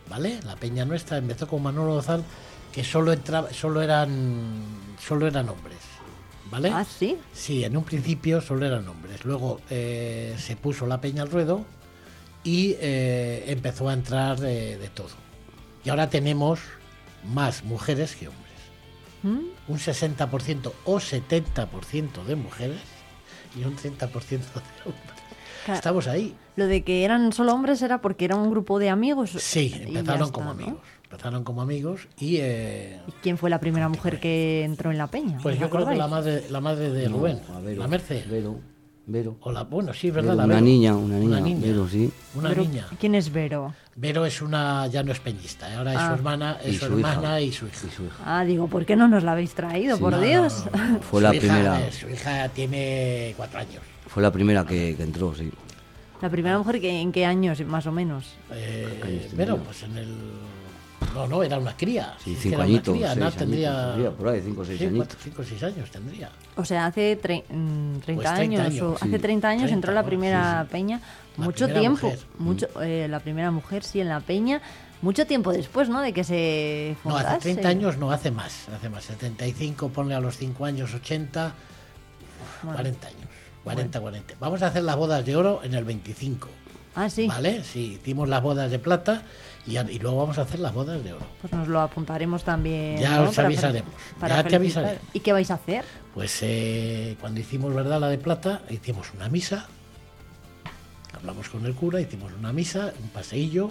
[0.08, 0.40] ¿vale?
[0.44, 2.24] La Peña nuestra empezó como Manolo Nozal,
[2.72, 4.62] que solo, entraba, solo, eran,
[5.00, 5.78] solo eran hombres,
[6.50, 6.70] ¿vale?
[6.72, 7.16] Ah, sí.
[7.32, 9.24] Sí, en un principio solo eran hombres.
[9.24, 11.64] Luego se puso la Peña al Ruedo
[12.42, 15.10] y empezó a entrar de, de todo.
[15.84, 16.58] Y ahora tenemos
[17.32, 18.44] más mujeres que hombres.
[19.22, 19.38] ¿Mm?
[19.68, 22.80] Un 60% o 70% de mujeres
[23.58, 25.14] y un 30% de hombres.
[25.64, 25.78] Claro.
[25.78, 26.34] Estamos ahí.
[26.56, 29.30] Lo de que eran solo hombres era porque era un grupo de amigos.
[29.30, 30.50] Sí, empezaron está, como ¿no?
[30.62, 30.80] amigos.
[31.04, 35.06] Empezaron como amigos y eh, ¿Y quién fue la primera mujer que entró en la
[35.06, 35.38] peña?
[35.42, 37.88] pues ¿Os yo creo que la madre, la madre de No, Rubén, a Vero, la
[37.88, 38.24] Merce.
[38.28, 38.58] Vero,
[39.06, 39.36] Vero.
[39.42, 40.30] O la, bueno, sí, ¿verdad?
[40.30, 40.64] Vero, La una Vero.
[40.66, 42.10] niña, una niña, Vero, sí.
[42.34, 42.86] Una niña.
[42.98, 43.74] ¿Quién es Vero?
[43.96, 45.76] Vero es una, ya no es peñista, ¿eh?
[45.76, 46.08] ahora es Ah.
[46.08, 47.12] su hermana, es Y su, su hija.
[47.12, 47.86] hermana y su hija.
[48.24, 49.96] Ah, digo, ¿por qué no nos la habéis traído?
[49.96, 50.02] Sí.
[50.02, 50.64] por No, Dios.
[51.10, 53.82] Fue Su la hija, primera, eh, su hija tiene cuatro años.
[54.06, 55.50] fue la primera que, que entró, sí.
[56.22, 58.24] La primera mujer que en qué años, más o menos.
[58.52, 60.08] Eh, Vero, pues en el...
[61.14, 62.14] No, no, era una cría.
[62.22, 63.86] Sí, cinco era una añitos, cría, seis añitos tendría...
[63.92, 65.06] tendría, por ahí, cinco o seis Sí, añitos.
[65.06, 66.30] cuatro, cinco o seis años tendría.
[66.56, 69.08] O sea, hace tre- mm, 30, Pues 30 años, años, o sí.
[69.08, 70.72] hace 30 años 30, entró la bueno, primera sí, sí.
[70.72, 71.00] peña.
[71.36, 72.18] La mucho primera tiempo, mujer.
[72.38, 74.60] mucho eh, la primera mujer sí en la peña,
[75.02, 76.00] mucho tiempo después, ¿no?
[76.00, 77.26] De que se No, fundase.
[77.28, 78.68] hace 30 años no, hace más.
[78.68, 79.04] Hace más.
[79.04, 81.52] 75, ponle a los 5 años, 80,
[82.62, 82.76] Bueno.
[82.76, 83.20] 40 años.
[83.64, 84.34] 40, 40.
[84.40, 86.48] Vamos a hacer las bodas de oro en el 25.
[86.96, 87.26] Ah, sí.
[87.26, 87.64] ¿Vale?
[87.64, 89.22] Sí, hicimos las bodas de plata
[89.66, 91.26] y, luego vamos a hacer las bodas de oro.
[91.40, 92.98] Pues nos lo apuntaremos también.
[92.98, 93.30] Ya ¿no?
[93.30, 94.98] os Para avisaremos, para ya te avisaré.
[95.12, 95.84] ¿Y qué vais a hacer?
[96.12, 98.00] Pues eh, cuando hicimos, ¿verdad?
[98.00, 99.66] La de plata, hicimos una misa.
[101.14, 103.70] Hablamos con el cura, hicimos una misa, un paseillo.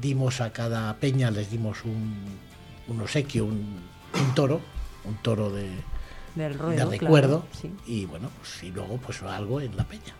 [0.00, 2.24] Dimos a cada peña, les dimos un,
[2.88, 3.78] un obsequio, un,
[4.20, 4.60] un toro,
[5.04, 5.68] un toro de,
[6.34, 6.98] Del de recuerdo.
[6.98, 7.70] claro, sí.
[7.86, 10.14] Y bueno, pues y luego pues algo en la peña.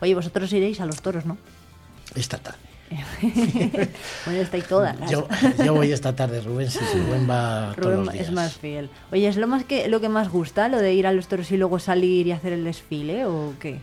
[0.00, 1.38] Oye, vosotros iréis a los toros, ¿no?
[2.14, 2.71] Esta tarde.
[4.26, 4.98] bueno, estáis todas.
[5.00, 5.26] las- Yo,
[5.64, 8.26] yo voy esta tarde, Rubén, sí, Rubén va todos Rubén los días.
[8.28, 8.90] es más fiel.
[9.10, 11.50] Oye, ¿es lo más que lo que más gusta, lo de ir a los toros
[11.50, 13.80] y luego salir y hacer el desfile o qué?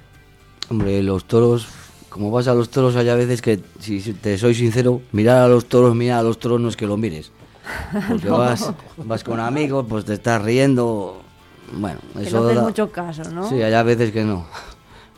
[0.70, 1.68] Hombre, los toros,
[2.10, 5.48] como vas a los toros, hay a veces que, si te soy sincero, mirar a
[5.48, 7.32] los toros, mirar a los toros no es que lo mires.
[8.08, 8.38] Porque No.
[8.38, 11.22] vas, vas con amigos, pues te estás riendo.
[11.72, 13.48] Bueno, Que eso no haces da- mucho caso, ¿no?
[13.48, 14.46] Sí, hay a veces que no.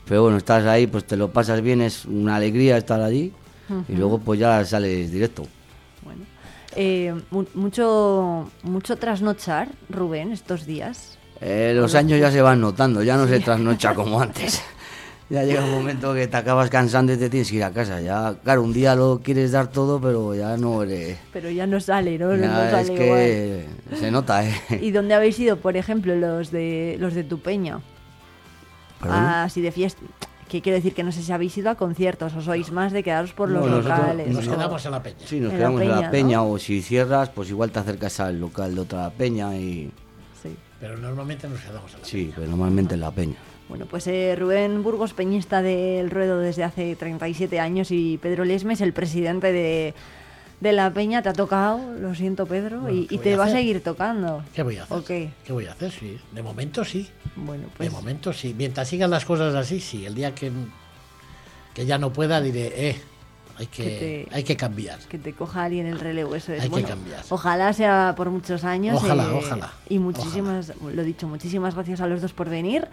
[0.06, 3.32] Pero bueno, estás ahí, pues te lo pasas bien, es una alegría estar allí.
[3.88, 5.46] Y luego pues ya sales directo.
[6.76, 11.18] Eh, mu- mucho mucho trasnochar, Rubén, estos días.
[11.42, 14.62] Eh, los años ya se van notando, ya no se trasnocha como antes.
[15.32, 18.02] Ya llega un momento que te acabas cansando y te tienes que ir a casa.
[18.02, 21.20] Ya, claro, un día lo quieres dar todo, pero ya no eres...
[21.32, 22.34] Pero ya no sale, ¿no?
[22.36, 23.66] No sale es que
[23.96, 24.54] se nota, ¿eh?
[24.82, 27.80] ¿Y dónde habéis ido, por ejemplo, los de los de tu peña?
[29.00, 29.24] ¿Perdón?
[29.24, 30.02] Así de fiesta.
[30.52, 33.04] Que quiero decir que no sé si habéis ido a conciertos o sois más de
[33.04, 34.28] quedaros por los No, nosotros- locales.
[34.36, 35.16] Nos quedamos en la peña.
[35.26, 36.12] Sí, nos En la quedamos en peña, la ¿no?
[36.12, 39.90] peña o si cierras, pues igual te acercas al local de otra peña y...
[40.82, 43.36] Pero normalmente nos quedamos en la Sí, pero normalmente en la peña.
[43.70, 48.82] Bueno, pues eh, Rubén Burgos, peñista del Ruedo desde hace 37 años y Pedro Lesmes,
[48.82, 49.94] el presidente de,
[50.62, 53.38] de la peña, te ha tocado, lo siento Pedro, y, ¿qué y voy te a
[53.38, 54.44] va a seguir tocando.
[54.56, 54.98] ¿Qué voy a hacer?
[54.98, 55.32] ¿O qué?
[55.44, 55.92] ¿Qué voy a hacer?
[55.92, 57.10] Sí, de momento sí.
[57.36, 58.54] Bueno, De pues momento sí.
[58.58, 60.06] Mientras sigan las cosas así, sí.
[60.06, 60.52] El día que,
[61.74, 63.02] que ya no pueda diré, eh,
[63.58, 65.00] hay que, Que te- hay que cambiar.
[65.00, 66.62] que te coja alguien el relevo, eso es.
[66.62, 67.24] Hay que Bueno, cambiar.
[67.30, 68.96] Ojalá sea por muchos años.
[68.98, 72.88] Ojalá, eh, ojalá, Y muchísimas, lo dicho, muchísimas gracias a los dos por venir.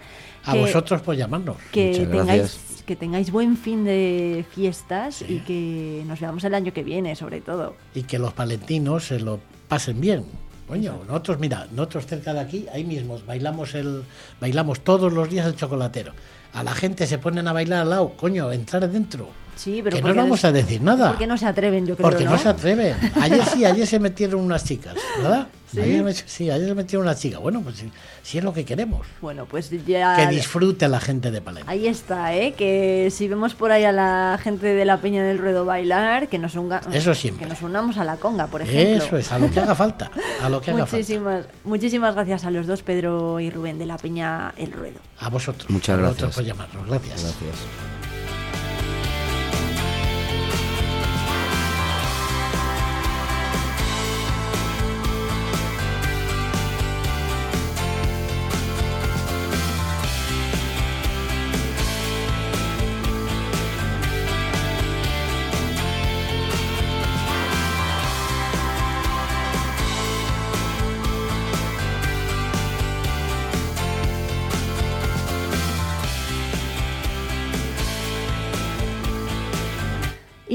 [0.44, 1.56] A Que- vosotros por llamarnos.
[1.70, 2.58] que Muchas tengáis gracias.
[2.89, 7.43] Que tengáis buen fin de fiestas y que nos veamos el año que viene sobre
[7.43, 10.24] todo Y que los palentinos se lo pasen bien.
[10.66, 14.05] Coño, nosotros, mira, nosotros cerca de aquí, ahí mismo, bailamos el,
[14.40, 16.12] bailamos todos los días el chocolatero.
[16.55, 19.28] A la gente se ponen a bailar al lado, coño, entrar dentro.
[19.59, 21.09] Sí pero que no porque vamos a decir nada.
[21.10, 22.39] porque no se atreven yo creo Porque no, ¿no?
[22.39, 22.97] se atreven.
[23.20, 25.48] Ayer sí, ayer se metieron unas chicas, ¿verdad?
[25.70, 25.80] ¿Sí?
[25.80, 27.40] Ayer me- sí, ayer se metieron unas chicas.
[27.40, 27.90] Bueno, pues si,
[28.22, 29.06] si es lo que queremos.
[29.20, 31.70] bueno pues ya Que disfrute la gente de Palencia.
[31.70, 35.36] ahí está eh que si vemos por ahí a la gente de la Peña del
[35.39, 37.44] Ruedo bailar que nos unga- Eso siempre.
[37.44, 40.10] que nos unamos a la conga por ejemplo Eso es, a lo que haga falta.
[40.43, 40.97] A lo que haga falta.
[40.97, 45.28] muchísimas muchísimas gracias a los dos Pedro y Rubén de la Peña El Ruedo A
[45.28, 45.68] vosotros.
[45.68, 46.86] Muchas a vosotros por llamarnos.
[46.86, 47.22] Gracias.
[47.22, 47.97] Gracias.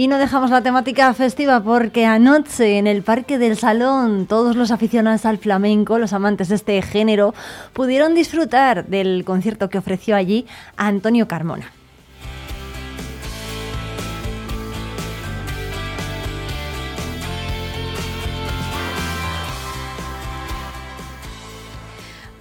[0.03, 4.69] Y no dejamos la temática festiva porque anoche en el Parque del Salón todos los
[4.69, 7.33] aficionados al flamenco, los amantes de este género,
[7.71, 11.71] pudieron disfrutar del concierto que ofreció allí Antonio Carmona.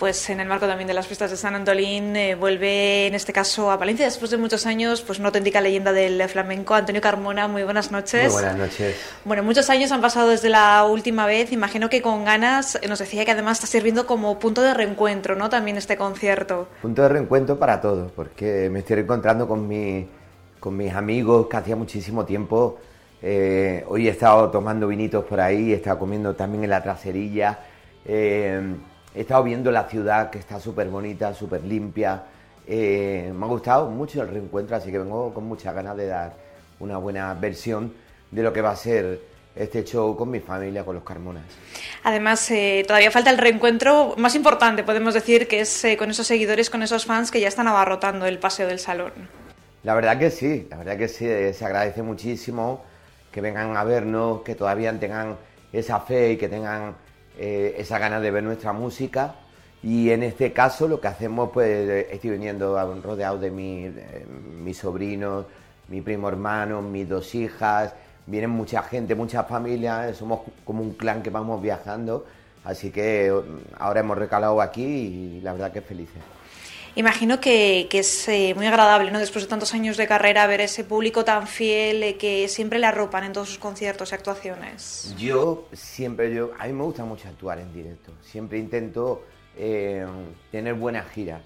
[0.02, 3.32] Pues en el marco también de las fiestas de San Antolín eh, vuelve en este
[3.32, 7.46] caso a Valencia después de muchos años pues una auténtica leyenda del flamenco, Antonio Carmona,
[7.46, 8.24] muy buenas noches.
[8.24, 8.96] Muy buenas noches.
[9.24, 13.24] Bueno, muchos años han pasado desde la última vez, imagino que con ganas, nos decía
[13.24, 15.48] que además está sirviendo como punto de reencuentro, ¿no?
[15.48, 16.66] También este concierto.
[16.82, 20.08] Punto de reencuentro para todos, porque me estoy reencontrando con, mi-
[20.58, 22.80] con mis amigos que hacía muchísimo tiempo.
[23.22, 27.56] Eh, hoy he estado tomando vinitos por ahí, he estado comiendo también en la traserilla.
[28.04, 28.60] eh,
[29.14, 32.22] he estado viendo la ciudad que está súper bonita, súper limpia.
[32.66, 36.32] eh, me ha gustado mucho el reencuentro, así que vengo con muchas ganas de dar
[36.80, 37.92] una buena versión
[38.30, 39.20] de lo que va a ser
[39.54, 41.44] este show con mi familia, con los Carmonas.
[42.04, 46.26] Además, eh, todavía falta el reencuentro más importante, podemos decir, que es eh, con esos
[46.26, 49.12] seguidores, con esos fans que ya están abarrotando el paseo del salón.
[49.82, 52.84] La verdad que sí, la verdad que sí, se agradece muchísimo
[53.30, 55.36] que vengan a vernos, que todavía tengan
[55.72, 56.94] esa fe y que tengan
[57.38, 59.34] eh, esa ganas de ver nuestra música.
[59.82, 63.92] Y en este caso lo que hacemos, pues eh, estoy viniendo rodeado de mi,
[64.62, 65.46] mis sobrinos,
[65.88, 67.94] mi primo hermano, mis dos hijas,
[68.26, 72.24] vienen mucha gente, muchas familias, somos como un clan que vamos viajando.
[72.64, 73.42] Así que eh,
[73.78, 76.22] ahora hemos recalado aquí y la verdad que felices.
[76.94, 79.18] Imagino que, que es eh, muy agradable, ¿no?
[79.18, 82.86] Después de tantos años de carrera, ver ese público tan fiel eh, que siempre le
[82.86, 85.14] arropan en todos sus conciertos y actuaciones.
[85.16, 88.12] Yo siempre, yo, a mí me gusta mucho actuar en directo.
[88.20, 89.24] Siempre intento
[89.56, 90.04] eh,
[90.50, 91.40] tener buenas giras.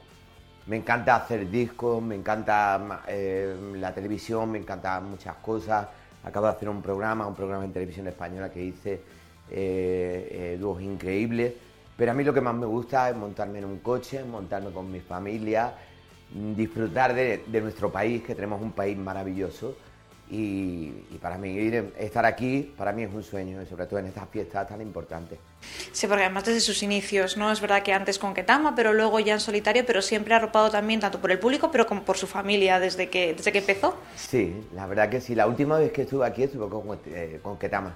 [0.67, 5.87] Me encanta hacer discos, me encanta eh, la televisión, me encantan muchas cosas.
[6.25, 9.01] acabo de hacer un programa, un programa en televisión española que hice,
[10.59, 11.53] dúos increíbles,
[11.97, 14.91] pero a mí lo que más me gusta es montarme en un coche, montarme con
[14.91, 15.73] mi familia,
[16.31, 19.77] disfrutar de, de nuestro país, que tenemos un país maravilloso.
[20.29, 24.01] Y, y para mí ir- estar aquí, para mí es un sueño, y sobre todo
[24.01, 25.39] en estas fiestas tan importantes.
[25.93, 27.53] Sí, porque además desde sus inicios, ¿no?
[27.53, 30.99] Es verdad que antes con Ketama, pero luego ya en solitario, pero siempre arropado también
[30.99, 33.95] tanto por el público, pero como por su familia desde que, desde que empezó.
[34.17, 35.37] Sí, la verdad que sí.
[35.37, 37.95] La última vez que estuve aquí estuve con, eh, con Ketama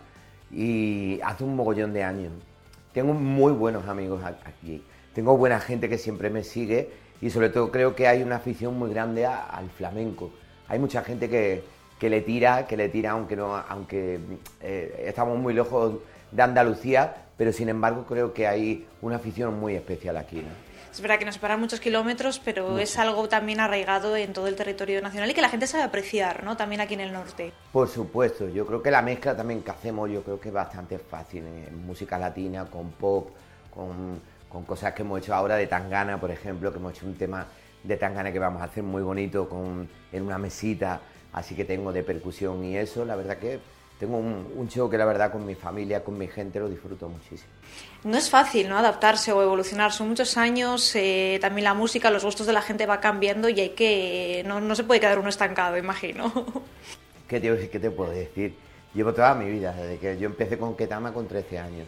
[0.52, 2.32] y hace un mogollón de años.
[2.92, 4.82] Tengo muy buenos amigos aquí.
[5.14, 6.90] Tengo buena gente que siempre me sigue
[7.20, 10.30] y sobre todo creo que hay una afición muy grande al flamenco.
[10.68, 11.62] Hay mucha gente que,
[11.98, 14.18] que le tira, que le tira aunque no, aunque
[14.60, 15.96] eh, estamos muy lejos
[16.32, 20.42] de Andalucía, pero sin embargo creo que hay una afición muy especial aquí.
[21.00, 24.54] Es verdad que nos separan muchos kilómetros, pero es algo también arraigado en todo el
[24.54, 26.58] territorio nacional y que la gente sabe apreciar, ¿no?
[26.58, 27.54] También aquí en el norte.
[27.72, 30.98] Por supuesto, yo creo que la mezcla también que hacemos, yo creo que es bastante
[30.98, 33.30] fácil en música latina, con pop,
[33.74, 37.14] con, con cosas que hemos hecho ahora de Tangana, por ejemplo, que hemos hecho un
[37.14, 37.46] tema
[37.82, 41.00] de Tangana que vamos a hacer muy bonito con, en una mesita,
[41.32, 43.58] así que tengo de percusión y eso, la verdad que
[44.00, 47.06] tengo un, un show que la verdad con mi familia, con mi gente lo disfruto
[47.06, 47.50] muchísimo.
[48.02, 48.78] No es fácil, ¿no?
[48.78, 49.92] Adaptarse o evolucionar.
[49.92, 53.60] Son muchos años, eh, también la música, los gustos de la gente va cambiando y
[53.60, 54.42] hay que...
[54.46, 56.32] No, no se puede quedar uno estancado, imagino.
[57.28, 58.54] ¿Qué te, qué te puedo decir?
[58.94, 61.86] Llevo toda mi vida, desde que yo empecé con Ketama con 13 años.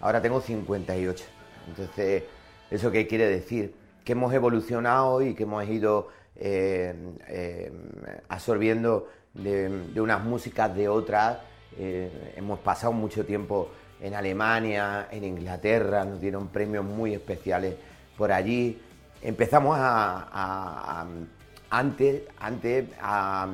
[0.00, 1.24] Ahora tengo 58.
[1.68, 2.24] Entonces,
[2.70, 3.74] ¿eso qué quiere decir?
[4.04, 6.94] Que hemos evolucionado y que hemos ido eh,
[7.26, 7.72] eh,
[8.28, 11.38] absorbiendo de, de unas músicas de otras.
[11.78, 13.70] Eh, hemos pasado mucho tiempo
[14.00, 17.74] en Alemania, en Inglaterra, nos dieron premios muy especiales
[18.16, 18.80] por allí.
[19.22, 19.78] Empezamos
[21.70, 22.22] antes,
[23.00, 23.48] a,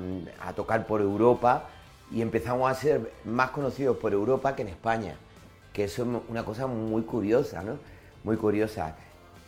[0.56, 1.68] tocar por Europa
[2.10, 5.14] y empezamos a ser más conocidos por Europa que en España,
[5.72, 7.78] que eso es una cosa muy curiosa, ¿no?
[8.24, 8.96] Muy curiosa.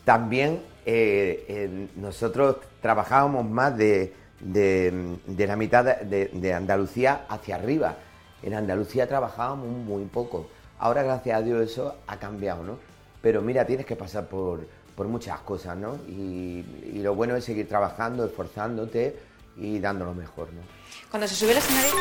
[0.05, 7.97] También eh, nosotros trabajábamos más de, la mitad de Andalucía hacia arriba.
[8.43, 10.49] En Andalucía trabajábamos muy poco.
[10.79, 12.79] Ahora, gracias a Dios, eso ha cambiado, ¿no?
[13.21, 14.67] Pero mira, tienes que pasar por,
[14.97, 15.97] por muchas cosas, ¿no?
[16.09, 19.17] Y, y lo bueno es seguir trabajando, esforzándote
[19.57, 20.63] y dando lo mejor, ¿no?
[21.11, 21.93] Cuando se sube al escenario...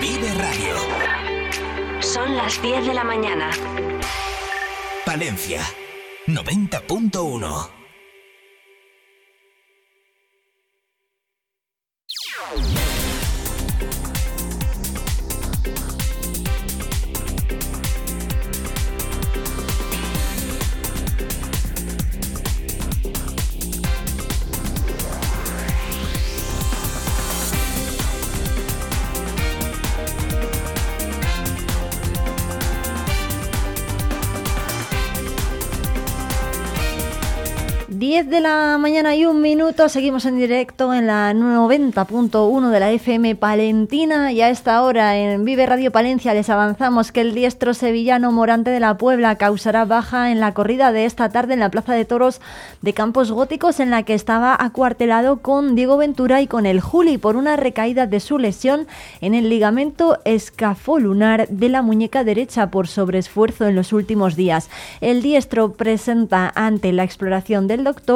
[0.00, 2.02] Vive Radio.
[2.02, 3.50] Son las 10 de la mañana.
[5.06, 5.62] Palencia
[6.26, 7.81] 90.1.
[12.54, 12.81] Yeah.
[38.22, 42.92] Diez de la mañana y un minuto, seguimos en directo en la 90.1 de la
[42.92, 47.74] FM Palentina y a esta hora en Vive Radio Palencia les avanzamos que el diestro
[47.74, 51.70] sevillano Morante de la Puebla causará baja en la corrida de esta tarde en la
[51.72, 52.40] Plaza de Toros
[52.80, 57.18] de Campos Góticos en la que estaba acuartelado con Diego Ventura y con el Juli
[57.18, 58.86] por una recaída de su lesión
[59.20, 64.70] en el ligamento escafolunar de la muñeca derecha por sobreesfuerzo en los últimos días.
[65.00, 68.11] El diestro presenta ante la exploración del doctor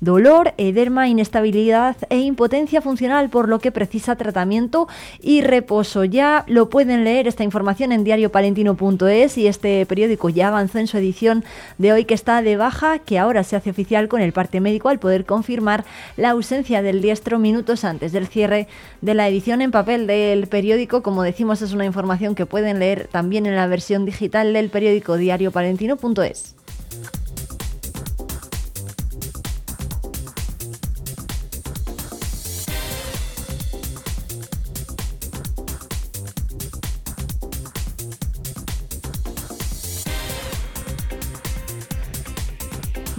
[0.00, 4.88] dolor, edema, inestabilidad e impotencia funcional, por lo que precisa tratamiento
[5.20, 6.04] y reposo.
[6.04, 10.98] Ya lo pueden leer esta información en diariopalentino.es y este periódico ya avanzó en su
[10.98, 11.44] edición
[11.78, 14.88] de hoy que está de baja, que ahora se hace oficial con el parte médico
[14.88, 15.84] al poder confirmar
[16.16, 18.68] la ausencia del diestro minutos antes del cierre
[19.00, 21.02] de la edición en papel del periódico.
[21.02, 25.16] Como decimos, es una información que pueden leer también en la versión digital del periódico
[25.16, 26.61] diariopalentino.es.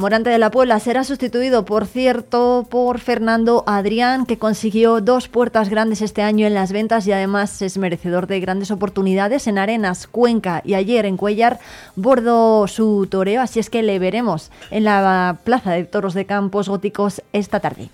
[0.03, 5.69] Morante de la Puebla será sustituido, por cierto, por Fernando Adrián, que consiguió dos puertas
[5.69, 10.07] grandes este año en las ventas y además es merecedor de grandes oportunidades en Arenas,
[10.07, 11.57] Cuenca y ayer en Cuellar
[11.95, 16.67] bordó su toreo, así es que le veremos en la Plaza de Toros de Campos
[16.67, 17.87] Góticos esta tarde.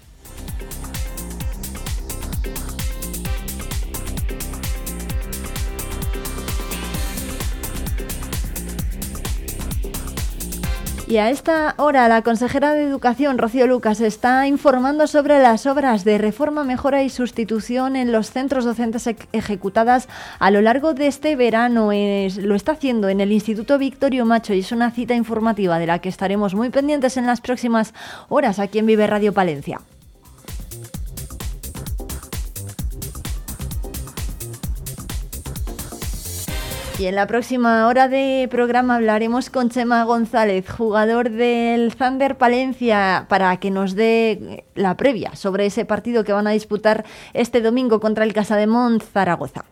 [11.10, 16.03] Y a esta hora la consejera de Educación, Rocío Lucas, está informando sobre las obras
[16.03, 20.07] de reforma, mejora y sustitución en los centros docentes ec- ejecutadas
[20.38, 21.90] a lo largo de este verano.
[21.90, 25.98] Lo está haciendo en el Instituto Victorio Macho y es una cita informativa de la
[25.98, 27.95] que estaremos muy pendientes en las próximas
[28.30, 29.81] horas aquí en Vive Radio Palencia.
[36.99, 43.26] Y en la próxima hora de programa hablaremos con Chema González, jugador del Thunder Palencia,
[43.30, 48.01] para que nos dé la previa sobre ese partido que van a disputar este domingo
[48.01, 49.63] contra el Casademont Zaragoza.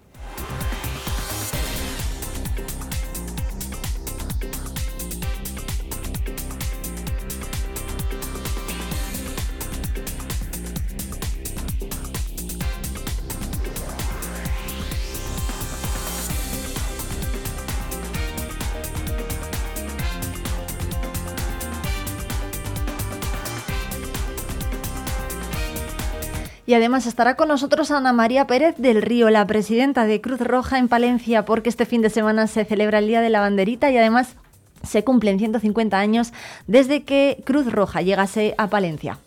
[26.67, 30.77] Y además estará con nosotros Ana María Pérez del Río, la presidenta de Cruz Roja
[30.77, 33.97] en Palencia, porque este fin de semana se celebra el Día de la Banderita y
[33.97, 34.35] además
[34.83, 36.33] se cumplen 150 años
[36.67, 39.17] desde que Cruz Roja llegase a Palencia.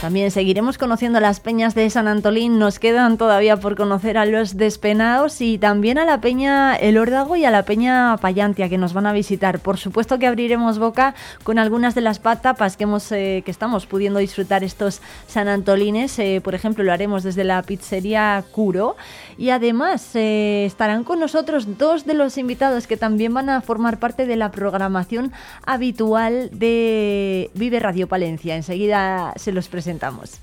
[0.00, 2.58] También seguiremos conociendo las peñas de San Antolín.
[2.58, 7.36] Nos quedan todavía por conocer a los despenados y también a la peña El Órdago
[7.36, 9.58] y a la peña Payantia que nos van a visitar.
[9.58, 13.84] Por supuesto que abriremos boca con algunas de las tapas que hemos eh, que estamos
[13.84, 16.18] pudiendo disfrutar estos San Antolines.
[16.18, 18.96] Eh, por ejemplo, lo haremos desde la pizzería Curo
[19.38, 23.98] y además eh, estarán con nosotros dos de los invitados que también van a formar
[23.98, 25.32] parte de la programación
[25.64, 28.56] habitual de Vive Radio Palencia.
[28.56, 30.40] Enseguida se los presentamos.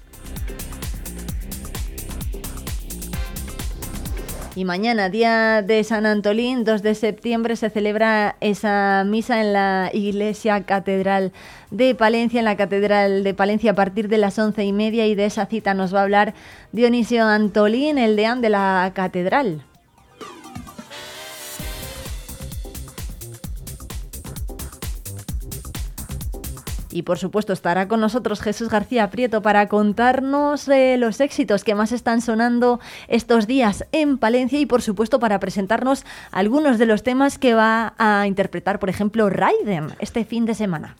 [4.57, 9.91] Y mañana, día de San Antolín, 2 de septiembre, se celebra esa misa en la
[9.93, 11.31] Iglesia Catedral
[11.69, 15.05] de Palencia, en la Catedral de Palencia, a partir de las once y media.
[15.05, 16.33] Y de esa cita nos va a hablar
[16.71, 19.63] Dionisio Antolín, el deán de la Catedral.
[26.97, 31.75] Y por supuesto estará con nosotros Jesús García Prieto para contarnos eh, los éxitos que
[31.75, 37.03] más están sonando estos días en Palencia y por supuesto para presentarnos algunos de los
[37.03, 40.95] temas que va a interpretar, por ejemplo, Raiden este fin de semana.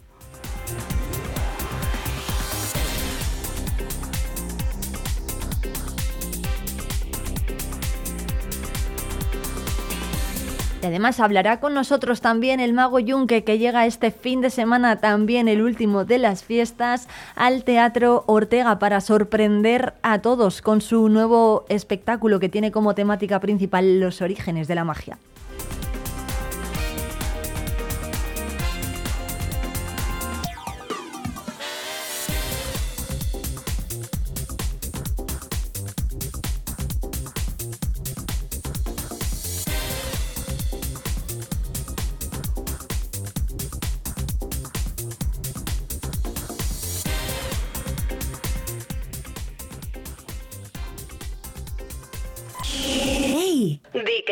[10.88, 15.50] Además hablará con nosotros también el mago Yunque que llega este fin de semana, también
[15.50, 21.66] el último de las fiestas, al Teatro Ortega para sorprender a todos con su nuevo
[21.68, 25.18] espectáculo que tiene como temática principal los orígenes de la magia.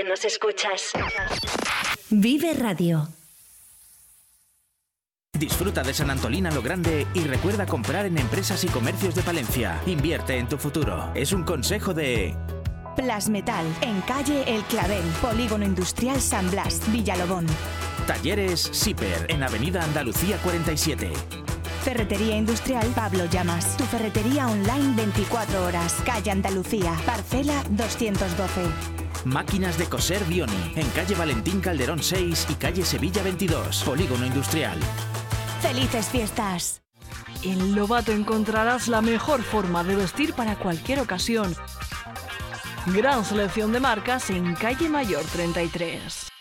[0.07, 0.91] Nos escuchas.
[2.09, 3.07] Vive Radio.
[5.37, 9.21] Disfruta de San Antolín a lo grande y recuerda comprar en empresas y comercios de
[9.21, 9.81] Palencia.
[9.85, 11.11] Invierte en tu futuro.
[11.13, 12.35] Es un consejo de...
[12.95, 17.45] Plasmetal, en calle El Clavel, Polígono Industrial San Blas, Villalobón.
[18.07, 21.11] Talleres Siper, en Avenida Andalucía 47.
[21.83, 28.94] Ferretería Industrial Pablo Llamas, tu ferretería online 24 horas, calle Andalucía, parcela 212.
[29.23, 33.83] Máquinas de coser Dioni, en calle Valentín Calderón 6 y calle Sevilla 22.
[33.83, 34.77] Polígono Industrial.
[35.61, 36.81] ¡Felices fiestas!
[37.43, 41.55] En Lobato encontrarás la mejor forma de vestir para cualquier ocasión.
[42.87, 46.34] Gran selección de marcas en calle Mayor 33.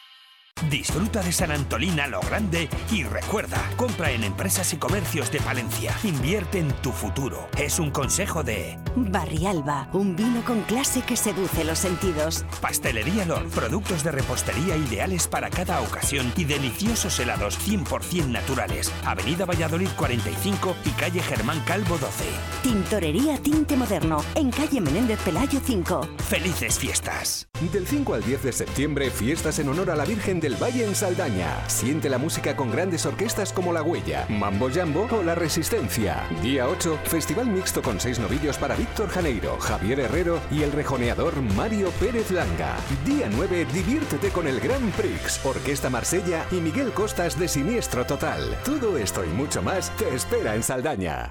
[0.71, 5.41] Disfruta de San Antolín a lo grande y recuerda, compra en empresas y comercios de
[5.41, 5.95] Palencia.
[6.05, 7.49] Invierte en tu futuro.
[7.59, 12.47] Es un consejo de Barrialba, un vino con clase que seduce los sentidos.
[12.61, 13.49] Pastelería Lor.
[13.51, 18.93] Productos de repostería ideales para cada ocasión y deliciosos helados 100% naturales.
[19.05, 22.25] Avenida Valladolid 45 y calle Germán Calvo 12.
[22.63, 26.09] Tintorería Tinte Moderno, en calle Menéndez Pelayo 5.
[26.29, 27.49] Felices fiestas.
[27.73, 30.95] Del 5 al 10 de septiembre, fiestas en honor a la Virgen del Valle en
[30.95, 31.57] Saldaña.
[31.69, 36.29] Siente la música con grandes orquestas como La Huella, Mambo Jambo o La Resistencia.
[36.43, 41.41] Día 8, festival mixto con seis novillos para Víctor Janeiro, Javier Herrero y el rejoneador
[41.41, 42.77] Mario Pérez Langa.
[43.07, 48.43] Día 9, diviértete con el Grand Prix, Orquesta Marsella y Miguel Costas de Siniestro Total.
[48.67, 51.31] Todo esto y mucho más te espera en Saldaña.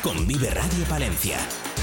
[0.00, 1.73] Con Vive Radio Palencia.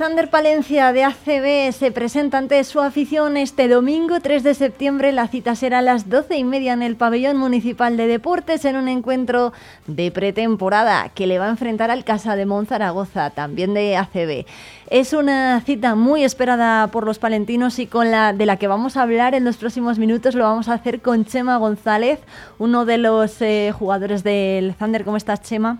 [0.00, 5.12] El Thunder Palencia de ACB se presenta ante su afición este domingo 3 de septiembre.
[5.12, 8.76] La cita será a las 12 y media en el Pabellón Municipal de Deportes en
[8.76, 9.52] un encuentro
[9.86, 14.46] de pretemporada que le va a enfrentar al Casa de Monzaragoza, también de ACB.
[14.88, 18.96] Es una cita muy esperada por los palentinos y con la de la que vamos
[18.96, 22.20] a hablar en los próximos minutos lo vamos a hacer con Chema González,
[22.58, 25.04] uno de los eh, jugadores del Thunder.
[25.04, 25.76] ¿Cómo estás, Chema?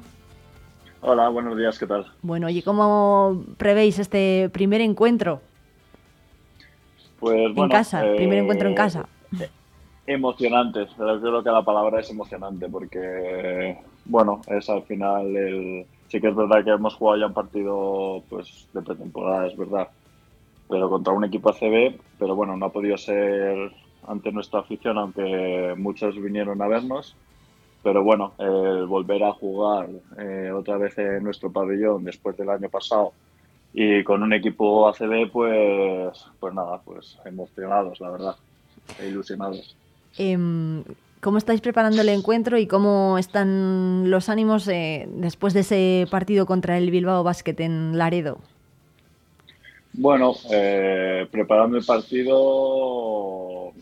[1.02, 2.06] Hola, buenos días, ¿qué tal?
[2.20, 5.40] Bueno, ¿y cómo prevéis este primer encuentro?
[7.18, 9.08] Pues en bueno, casa, eh, primer encuentro en casa.
[10.06, 15.86] Emocionante, pero creo que la palabra es emocionante porque, bueno, es al final el...
[16.08, 19.88] Sí que es verdad que hemos jugado ya un partido pues, de pretemporada, es verdad,
[20.68, 23.72] pero contra un equipo ACB, pero bueno, no ha podido ser
[24.06, 27.16] ante nuestra afición, aunque muchos vinieron a vernos
[27.82, 29.88] pero bueno, el volver a jugar
[30.18, 33.12] eh, otra vez en nuestro pabellón después del año pasado
[33.72, 38.36] y con un equipo ACB, pues, pues nada, pues emocionados, la verdad,
[38.98, 39.76] e ilusionados.
[40.18, 40.82] Em,
[41.20, 46.46] ¿Cómo estáis preparando el encuentro y cómo están los ánimos eh, después de ese partido
[46.46, 48.38] contra el Bilbao Basket en Laredo?
[49.92, 53.72] Bueno, eh, preparando el partido,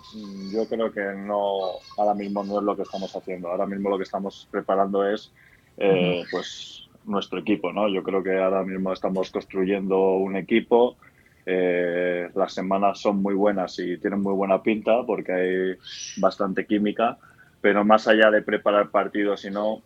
[0.52, 3.48] yo creo que no, ahora mismo no es lo que estamos haciendo.
[3.48, 5.32] Ahora mismo lo que estamos preparando es,
[5.76, 7.88] eh, pues, nuestro equipo, ¿no?
[7.88, 10.96] Yo creo que ahora mismo estamos construyendo un equipo.
[11.44, 15.76] Eh, las semanas son muy buenas y tienen muy buena pinta porque hay
[16.20, 17.18] bastante química,
[17.60, 19.82] pero más allá de preparar partidos y no,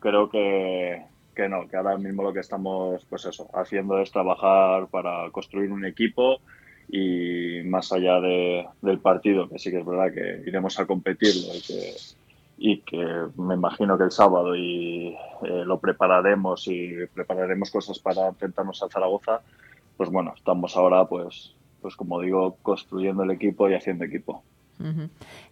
[0.00, 1.02] creo que,
[1.38, 5.70] que no, que ahora mismo lo que estamos pues eso, haciendo es trabajar para construir
[5.70, 6.40] un equipo
[6.88, 11.54] y más allá de, del partido, que sí que es verdad que iremos a competirlo
[11.54, 11.94] y que,
[12.58, 13.06] y que
[13.36, 18.88] me imagino que el sábado y eh, lo prepararemos y prepararemos cosas para enfrentarnos a
[18.88, 19.40] Zaragoza,
[19.96, 24.42] pues bueno, estamos ahora pues, pues como digo, construyendo el equipo y haciendo equipo.
[24.80, 25.08] Ujú.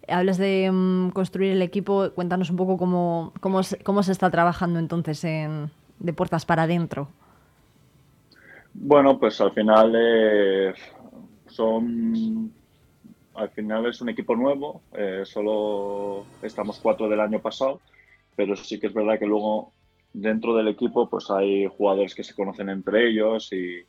[0.07, 4.29] Hablas de mm, construir el equipo, cuéntanos un poco cómo, cómo, se, cómo se está
[4.31, 7.09] trabajando entonces en, de puertas para adentro.
[8.73, 10.75] Bueno, pues al final
[11.47, 12.53] son
[13.37, 17.79] al final es un equipo nuevo, eh, solo estamos cuatro del año pasado,
[18.35, 19.73] pero sí que es verdad que luego
[20.11, 23.85] dentro del equipo pues hay jugadores que se conocen entre ellos y,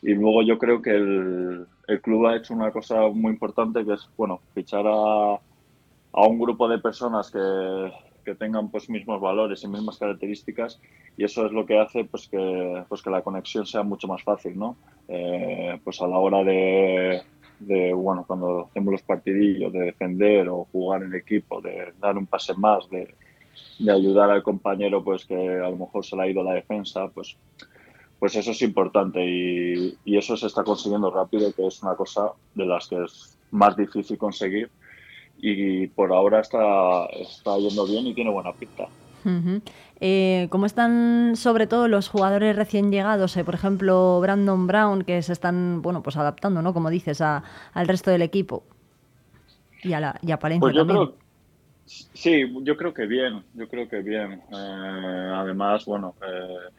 [0.00, 3.94] y luego yo creo que el, el, club ha hecho una cosa muy importante que
[3.94, 7.92] es bueno fichar a, a un grupo de personas que,
[8.24, 10.80] que, tengan pues mismos valores y mismas características
[11.16, 14.22] y eso es lo que hace pues que pues que la conexión sea mucho más
[14.22, 14.76] fácil no
[15.08, 17.22] eh, pues a la hora de,
[17.60, 22.26] de bueno cuando hacemos los partidillos de defender o jugar en equipo de dar un
[22.26, 23.14] pase más de,
[23.78, 27.08] de ayudar al compañero pues que a lo mejor se le ha ido la defensa
[27.08, 27.36] pues
[28.18, 32.32] pues eso es importante y, y, eso se está consiguiendo rápido, que es una cosa
[32.54, 34.70] de las que es más difícil conseguir
[35.38, 38.84] y por ahora está, está yendo bien y tiene buena pinta.
[39.24, 39.62] Uh -huh.
[40.00, 43.36] eh, ¿Cómo están sobre todo los jugadores recién llegados?
[43.36, 46.72] Eh, por ejemplo, Brandon Brown, que se están bueno pues adaptando, ¿no?
[46.72, 47.42] Como dices, a,
[47.74, 48.62] al resto del equipo
[49.82, 51.06] y a, la, y a Palencia pues yo también.
[51.06, 51.16] Creo,
[51.84, 54.40] sí, yo creo que bien, yo creo que bien.
[54.52, 56.14] Eh, además, bueno...
[56.26, 56.70] Eh,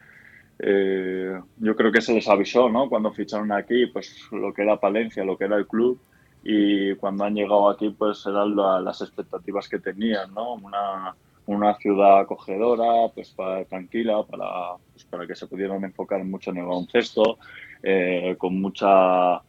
[0.58, 2.88] eh, yo creo que se les avisó, ¿no?
[2.88, 6.02] Cuando ficharon aquí, pues lo que era Palencia, lo que era el club,
[6.42, 10.54] y cuando han llegado aquí pues eran la- las expectativas que tenían, ¿no?
[10.54, 11.16] Una,
[11.46, 16.58] una ciudad acogedora, pues para, tranquila, para, pues, para que se pudieran enfocar mucho en
[16.58, 17.38] el baloncesto,
[17.82, 19.42] eh, con mucha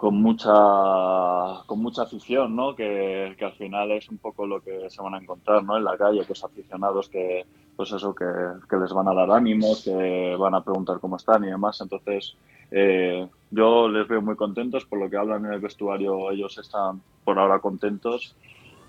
[0.00, 2.74] con mucha con mucha afición, ¿no?
[2.74, 5.76] Que, que al final es un poco lo que se van a encontrar, ¿no?
[5.76, 7.44] En la calle, pues aficionados que,
[7.76, 8.24] pues eso, que,
[8.66, 11.82] que les van a dar ánimos, que van a preguntar cómo están y demás.
[11.82, 12.34] Entonces,
[12.70, 16.30] eh, yo les veo muy contentos por lo que hablan en el vestuario.
[16.30, 18.34] Ellos están por ahora contentos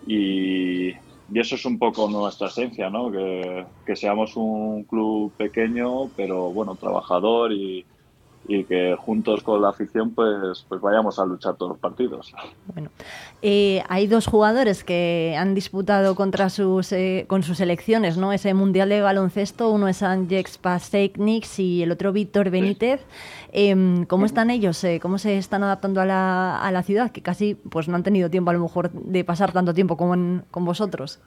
[0.08, 3.12] y, y eso es un poco nuestra esencia, ¿no?
[3.12, 7.86] Que, que seamos un club pequeño, pero bueno, trabajador y,
[8.54, 12.34] y que juntos con la afición pues, pues vayamos a luchar todos los partidos.
[13.42, 18.34] Eh, hay dos jugadores que han disputado contra sus, eh, con sus selecciones, ¿no?
[18.34, 23.02] Ese Mundial de Baloncesto, uno es Angex Pastekniks y el otro Víctor Benítez.
[23.54, 24.84] Em, ¿Cómo están ellos?
[24.84, 27.12] Eh, ¿Cómo se están adaptando a la, a la ciudad?
[27.12, 30.14] Que casi pues no han tenido tiempo a lo mejor de pasar tanto tiempo como
[30.14, 31.20] en- con vosotros.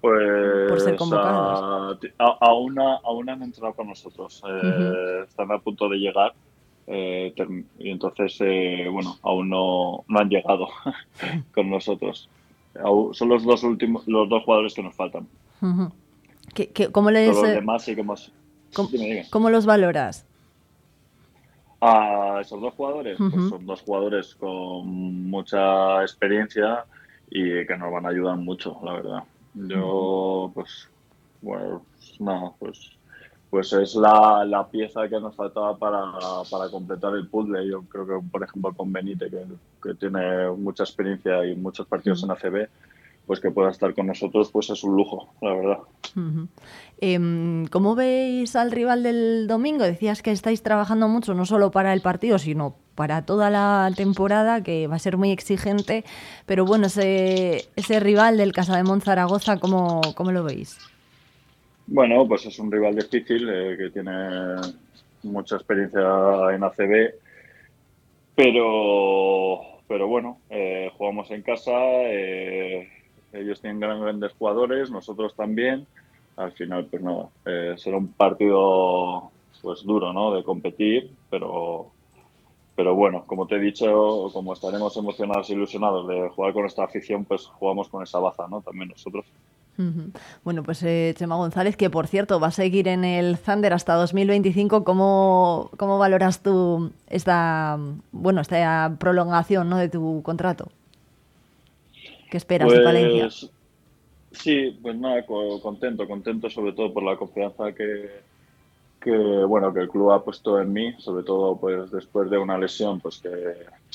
[0.00, 1.98] Pues Por ser convocados.
[2.18, 6.32] a- a- aún, ha- aún han entrado con nosotros, eh, están a punto de llegar
[6.86, 7.32] eh,
[7.78, 10.68] y entonces, eh, bueno, aún no, no han llegado
[11.54, 12.28] con nosotros.
[13.12, 15.28] Son los dos últimos, los dos jugadores que nos faltan.
[15.60, 15.92] Ujú.
[16.54, 18.32] ¿Qué- qué- cómo, les, los demás sí que hemos...
[19.30, 20.24] ¿Cómo- los valoras?
[21.82, 24.86] A esos dos jugadores, pues son dos jugadores con
[25.30, 26.84] mucha experiencia
[27.30, 29.22] y que nos van a ayudar mucho, la verdad.
[29.54, 30.88] Yo, pues,
[31.42, 32.90] bueno, pues, nada, pues,
[33.50, 36.04] pues es la, la pieza que nos faltaba para,
[36.50, 37.68] para completar el puzzle.
[37.68, 39.44] Yo creo que, por ejemplo, con Benítez, que,
[39.82, 42.68] que tiene mucha experiencia y muchos partidos en ACB,
[43.30, 45.78] pues que pueda estar con nosotros, pues es un lujo, la verdad.
[47.00, 49.84] Em, ¿Cómo veis al rival del domingo?
[49.84, 54.64] Decías que estáis trabajando mucho, no solo para el partido, sino para toda la temporada,
[54.64, 56.02] que va a ser muy exigente.
[56.44, 60.76] Pero bueno, ese, ese rival del Casa de Zaragoza, ¿cómo, ¿cómo lo veis?
[61.86, 64.56] Bueno, pues es un rival difícil eh, que tiene
[65.22, 66.00] mucha experiencia
[66.52, 67.14] en ACB,
[68.34, 71.70] pero, pero bueno, eh, jugamos en casa,
[72.06, 72.88] eh,
[73.32, 75.86] ellos tienen gran- grandes jugadores, nosotros también.
[76.36, 79.30] Al final, pues nada, eh, será un partido
[79.62, 80.34] pues duro, ¿no?
[80.34, 81.88] De competir, pero,
[82.76, 86.84] pero bueno, como te he dicho, como estaremos emocionados e ilusionados de jugar con esta
[86.84, 88.62] afición, pues jugamos con esa baza, ¿no?
[88.62, 89.26] También nosotros.
[90.44, 93.94] Bueno, pues eh, Chema González, que por cierto va a seguir en el Thunder hasta
[93.94, 94.84] 2025.
[94.84, 97.78] ¿Cómo, cómo valoras tú esta,
[98.12, 99.78] bueno, esta prolongación ¿no?
[99.78, 100.68] de tu contrato?
[102.30, 103.24] ¿Qué esperas de Palencia?
[103.24, 103.50] Pues,
[104.32, 108.20] Sí, pues nada, co- contento, contento sobre todo por la confianza que,
[109.00, 109.10] que
[109.44, 113.00] bueno que el club ha puesto en mí, sobre todo pues después de una lesión,
[113.00, 113.30] pues que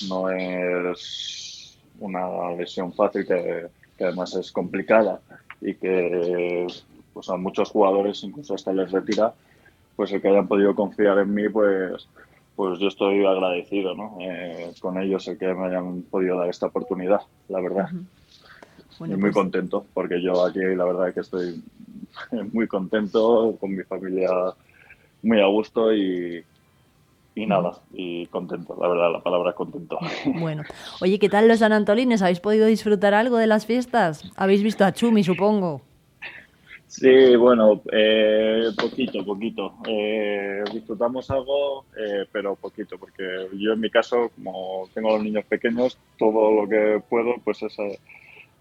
[0.09, 3.67] no es una lesión fácil, que,
[3.97, 5.21] que además es complicada
[5.61, 6.67] y que
[7.13, 9.33] pues a muchos jugadores incluso hasta les retira,
[9.95, 12.09] pues el que hayan podido confiar en mí, pues
[12.57, 14.17] pues yo estoy agradecido, ¿no?
[14.21, 17.89] Eh, con ellos el que me hayan podido dar esta oportunidad, la verdad.
[18.99, 21.63] Bueno, y muy pues- contento, porque yo aquí la verdad es que estoy
[22.53, 24.29] muy contento, con mi familia
[25.21, 26.43] muy a gusto y,
[27.35, 29.97] y nada, y contento, la verdad, la palabra contento.
[30.25, 30.63] Bueno,
[31.01, 32.21] oye, ¿qué tal los San Antolines?
[32.21, 34.23] ¿Habéis podido disfrutar algo de las fiestas?
[34.35, 35.81] Habéis visto a Chumi, supongo.
[36.87, 39.73] Sí, bueno, eh, poquito, poquito.
[39.87, 45.23] Eh, disfrutamos algo, eh, pero poquito, porque yo en mi caso, como tengo a los
[45.23, 47.99] niños pequeños, todo lo que puedo, pues es eh,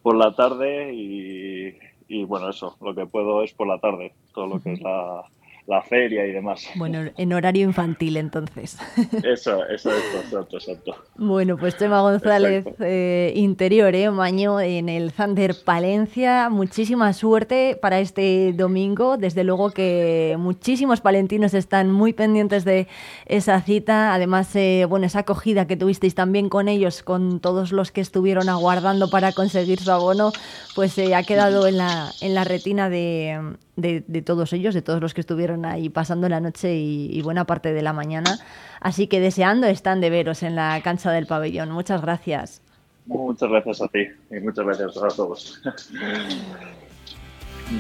[0.04, 1.78] por la tarde y,
[2.08, 5.24] y, bueno, eso, lo que puedo es por la tarde, todo lo que es la,
[5.66, 6.68] la feria y demás.
[6.74, 8.76] Bueno, en horario infantil entonces.
[9.24, 10.96] Eso, eso, eso, exacto, exacto.
[11.16, 14.10] Bueno, pues Chema González, eh, interior, ¿eh?
[14.10, 16.50] Maño en el Thunder Palencia.
[16.50, 19.16] Muchísima suerte para este domingo.
[19.16, 22.86] Desde luego que muchísimos palentinos están muy pendientes de
[23.26, 24.12] esa cita.
[24.12, 28.48] Además, eh, bueno, esa acogida que tuvisteis también con ellos, con todos los que estuvieron
[28.48, 30.32] aguardando para conseguir su abono,
[30.74, 34.82] pues eh, ha quedado en la, en la retina de, de- de todos ellos, de
[34.82, 38.38] todos los que estuvieron ahí pasando la noche y, y buena parte de la mañana.
[38.80, 41.70] Así que deseando están de veros en la cancha del pabellón.
[41.70, 42.60] Muchas gracias.
[43.06, 45.60] Muchas gracias a ti y muchas gracias a todos.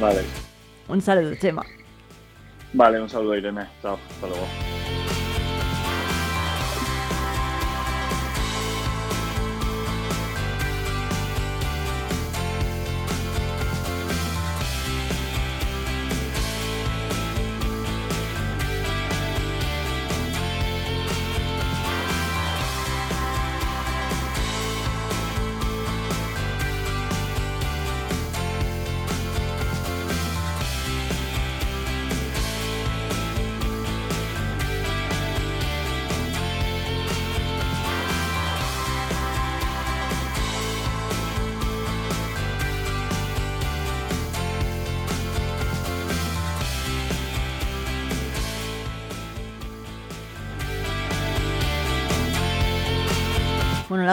[0.00, 0.20] Vale,
[0.88, 1.62] Un saludo, Chema.
[2.72, 4.46] vale, un saludo Irene, chao, hasta luego.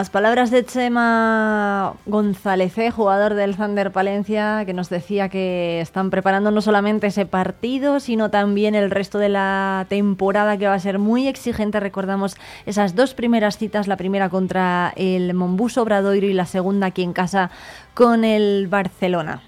[0.02, 6.10] Las palabras de Chema González, eh, jugador del Thunder Palencia, que nos decía que están
[6.10, 10.80] preparando no solamente ese partido, sino también el resto de la temporada que va a
[10.80, 11.78] ser muy exigente.
[11.78, 12.34] Recordamos
[12.66, 17.12] esas dos primeras citas, la primera contra el Monbus Obradoiro y la segunda aquí en
[17.12, 17.52] casa
[17.94, 19.40] con el Barcelona.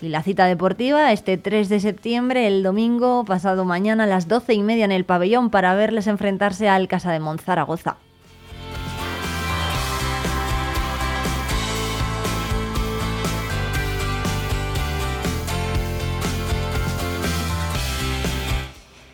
[0.00, 4.54] Y la cita deportiva este 3 de septiembre, el domingo pasado mañana a las 12
[4.54, 7.96] y media en el pabellón para verles enfrentarse al Casa de Monzaragoza.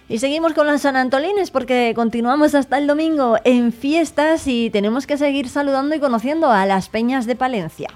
[0.07, 5.07] Y seguimos con los San Antolines porque continuamos hasta el domingo en fiestas y tenemos
[5.07, 7.89] que seguir saludando y conociendo a las peñas de Palencia.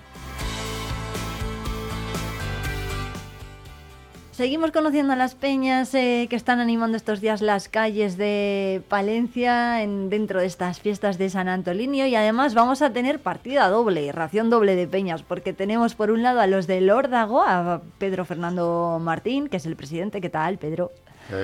[4.38, 9.82] Seguimos conociendo a las peñas eh, que están animando estos días las calles de Palencia
[9.82, 14.12] en, dentro de estas fiestas de San Antolinio y además vamos a tener partida doble,
[14.12, 18.24] ración doble de peñas, porque tenemos por un lado a los del Órdago, a Pedro
[18.24, 20.20] Fernando Martín, que es el presidente.
[20.20, 20.92] ¿Qué tal, Pedro?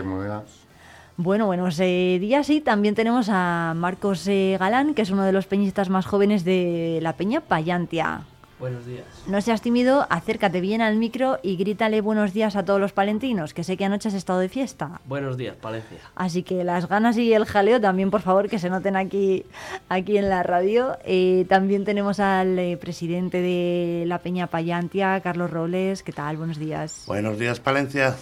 [0.04, 0.42] muy bien.
[1.16, 5.32] Bueno, buenos eh, días y también tenemos a Marcos eh, Galán, que es uno de
[5.32, 8.22] los peñistas más jóvenes de la Peña Payantia.
[8.58, 9.04] Buenos días.
[9.26, 13.52] No seas tímido, acércate bien al micro y grítale buenos días a todos los palentinos,
[13.52, 15.00] que sé que anoche has estado de fiesta.
[15.06, 15.98] Buenos días, Palencia.
[16.14, 19.44] Así que las ganas y el jaleo también, por favor, que se noten aquí,
[19.88, 20.96] aquí en la radio.
[21.04, 26.02] Eh, también tenemos al eh, presidente de la Peña Payantia, Carlos Robles.
[26.04, 26.36] ¿Qué tal?
[26.36, 27.04] Buenos días.
[27.06, 28.14] Buenos días, Palencia.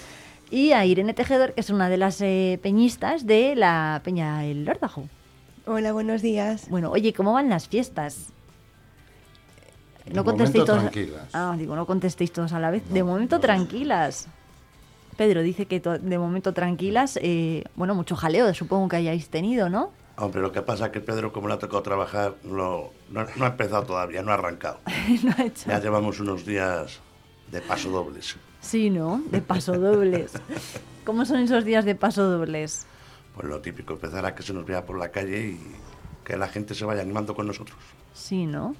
[0.50, 4.64] Y a Irene Tejedor, que es una de las eh, peñistas de la Peña El
[4.64, 5.08] Lordajo.
[5.66, 6.68] Hola, buenos días.
[6.68, 8.32] Bueno, oye, ¿cómo van las fiestas?
[10.10, 10.80] No contestéis todos.
[10.80, 11.28] Tranquilas.
[11.32, 12.82] Ah, digo, no contestéis todos a la vez.
[12.88, 14.28] de momento tranquilas.
[15.16, 17.18] Pedro dice que de momento tranquilas.
[17.22, 19.92] Eh, bueno, mucho jaleo, supongo que hayáis tenido, ¿no?
[20.16, 23.46] Hombre, lo que pasa es que Pedro, como le ha tocado trabajar, no, no, ha
[23.46, 24.78] empezado todavía, no ha arrancado.
[25.22, 25.68] no ha hecho.
[25.70, 27.00] Ya llevamos unos días
[27.50, 28.36] de paso dobles.
[28.60, 29.22] Sí, ¿no?
[29.30, 30.32] De paso dobles.
[31.04, 32.86] ¿Cómo son esos días de paso dobles?
[33.34, 35.60] Pues lo típico, empezar a que se nos vea por la calle y
[36.24, 37.78] que la gente se vaya animando con nosotros.
[38.14, 38.76] Sí, ¿no?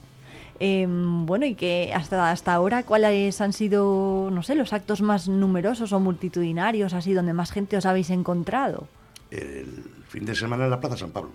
[0.64, 5.26] Em, bueno, y que hasta, hasta ahora, ¿cuáles han sido, no sé, los actos más
[5.26, 8.86] numerosos o multitudinarios, así, donde más gente os habéis encontrado?
[9.32, 9.66] El
[10.06, 11.32] fin de semana en la Plaza San Pablo.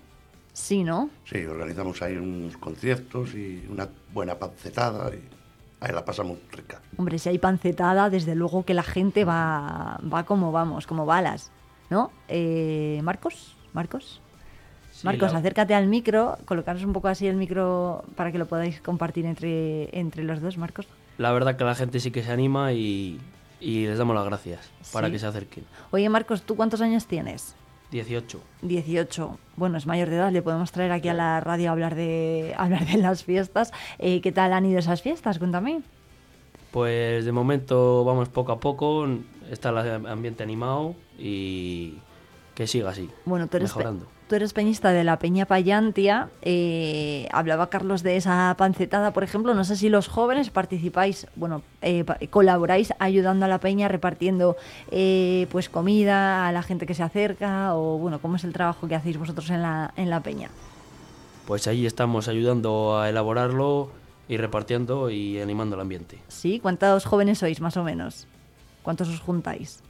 [0.54, 1.10] Sí, ¿no?
[1.26, 5.22] Sí, organizamos ahí unos conciertos y una buena pancetada y
[5.82, 6.80] ahí la pasamos rica.
[6.96, 11.52] Hombre, si hay pancetada, desde luego que la gente va, va como vamos, como balas,
[11.90, 12.14] ¿no?
[12.30, 14.22] Eh, Marcos, Marcos.
[15.04, 19.26] Marcos, acércate al micro, colocaros un poco así el micro para que lo podáis compartir
[19.26, 20.88] entre, entre los dos, Marcos.
[21.18, 23.20] La verdad que la gente sí que se anima y,
[23.60, 25.66] les damos las gracias para que se acerquen.
[25.92, 27.56] Oye, Marcos, ¿tú cuántos años tienes?
[27.92, 28.42] 18.
[28.64, 29.40] 18.
[29.56, 32.54] Bueno, es mayor de edad, le podemos traer aquí a la radio a hablar de,
[32.58, 33.72] hablar de las fiestas.
[34.00, 35.40] Eh, ¿Qué tal han ido esas fiestas?
[35.40, 35.82] Cuéntame.
[36.72, 39.08] Pues de momento vamos poco a poco,
[39.50, 41.96] está el ambiente animado y
[42.54, 47.28] que siga así, bueno, tú eres mejorando tú eres peñista de la Peña Payantia, eh,
[47.32, 52.06] hablaba Carlos de esa pancetada, por ejemplo, no sé si los jóvenes participáis, bueno, eh,
[52.30, 54.58] colaboráis ayudando a la peña repartiendo
[54.92, 58.88] eh, pues comida a la gente que se acerca o bueno, ¿cómo es el trabajo
[58.88, 60.50] que hacéis vosotros en la, en la peña?
[61.46, 63.90] Pues ahí estamos ayudando a elaborarlo
[64.28, 66.20] y repartiendo y animando el ambiente.
[66.28, 68.28] Sí, ¿cuántos jóvenes sois más o menos?
[68.84, 69.82] ¿Cuántos os juntáis?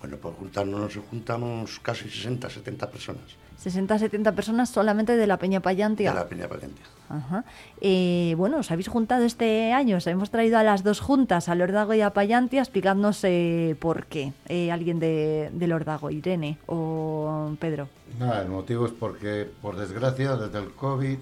[0.00, 3.24] Bueno, por juntarnos nos juntamos casi 60, 70 personas.
[3.60, 6.12] 60, 70 personas solamente de la Peña Payantia.
[6.12, 6.84] De la Peña Payantia.
[7.10, 7.44] Ajá.
[7.82, 11.54] Eh, bueno, os habéis juntado este año, os hemos traído a las dos juntas, a
[11.54, 14.32] Lordago y a Payantia, explicadnos eh, por qué.
[14.48, 17.88] Eh, alguien de, de, Lordago, Irene o Pedro.
[18.18, 21.18] Nada, el motivo es porque, por desgracia, desde el COVID,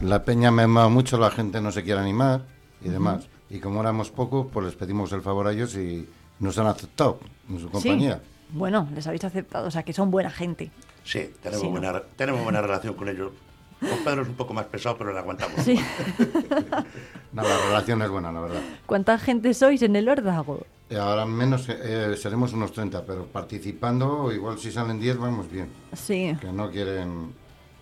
[0.00, 2.42] la Peña me ha mucho, la gente no se quiere animar
[2.84, 3.28] y demás.
[3.50, 6.08] Y como éramos pocos, pues les pedimos el favor a ellos y
[6.40, 8.20] nos han aceptado en su compañía.
[8.52, 10.70] Bueno, les habéis aceptado, o sea que son buena gente.
[11.04, 13.32] Sí, tenemos, buena, tenemos buena relación con ellos.
[13.80, 15.60] Con Pedro es un poco más pesado, pero le aguantamos.
[15.64, 15.74] Sí.
[17.32, 18.60] no, la relación es buena, la verdad.
[18.86, 20.64] ¿Cuánta gente sois en el Órdago?
[20.88, 25.68] Eh, ahora menos, eh, seremos unos 30, pero participando, igual si salen 10, vamos bien.
[25.94, 26.36] Sí.
[26.40, 27.32] Que no quieren...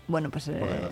[0.07, 0.49] Bueno, pues...
[0.49, 0.91] Eh,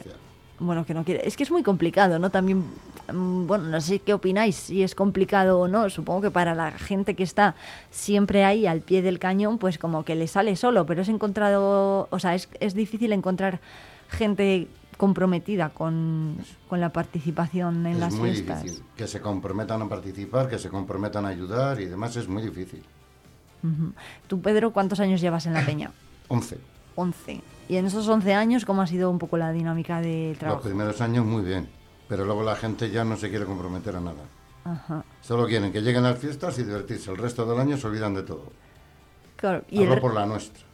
[0.61, 1.27] bueno, que no quiere.
[1.27, 2.31] Es que es muy complicado, ¿no?
[2.31, 2.65] También,
[3.13, 5.89] mm, bueno, no sé qué opináis, si es complicado o no.
[5.91, 7.55] Supongo que para la gente que está
[7.91, 12.09] siempre ahí al pie del cañón, pues como que le sale solo, pero es encontrado,
[12.11, 13.61] o sea, es, es difícil encontrar
[14.09, 16.37] gente comprometida con,
[16.69, 18.65] con la participación en las muy fiestas.
[18.65, 18.85] Difícil.
[18.97, 22.83] Que se comprometan a participar, que se comprometan a ayudar y demás es muy difícil.
[24.27, 25.91] Tú, Pedro, ¿cuántos años llevas en la peña?
[26.29, 26.59] 11.
[26.97, 27.43] 11.
[27.69, 30.63] Y en esos 11 años, ¿cómo ha sido un poco la dinámica del Los trabajo?
[30.63, 31.69] primeros años muy bien,
[32.09, 34.23] pero luego la gente ya no se quiere comprometer a nada.
[34.65, 35.05] Ajá.
[35.21, 37.11] Solo quieren que lleguen las fiestas y divertirse.
[37.11, 38.51] El resto del año se olvidan de todo.
[39.37, 40.65] Claro, y Hablo por la nuestra.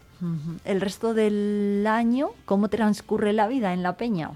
[0.65, 4.31] El resto del año, ¿cómo transcurre la vida en la peña?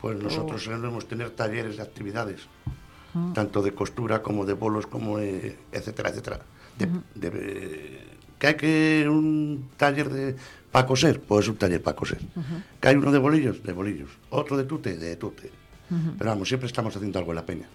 [0.00, 2.42] Pues nosotros solemos tener talleres de actividades,
[3.34, 6.40] tanto de costura como de bolos, como de etcétera, etcétera.
[6.78, 8.06] De- de-
[8.38, 10.36] ¿Que hay que un taller de
[10.70, 11.20] para coser?
[11.20, 12.18] Pues un taller para coser.
[12.80, 13.62] ¿Que hay uno de bolillos?
[13.62, 14.10] De bolillos.
[14.30, 14.96] Otro de tute?
[14.96, 15.50] De tute.
[16.18, 17.66] Pero vamos, siempre estamos haciendo algo en la peña.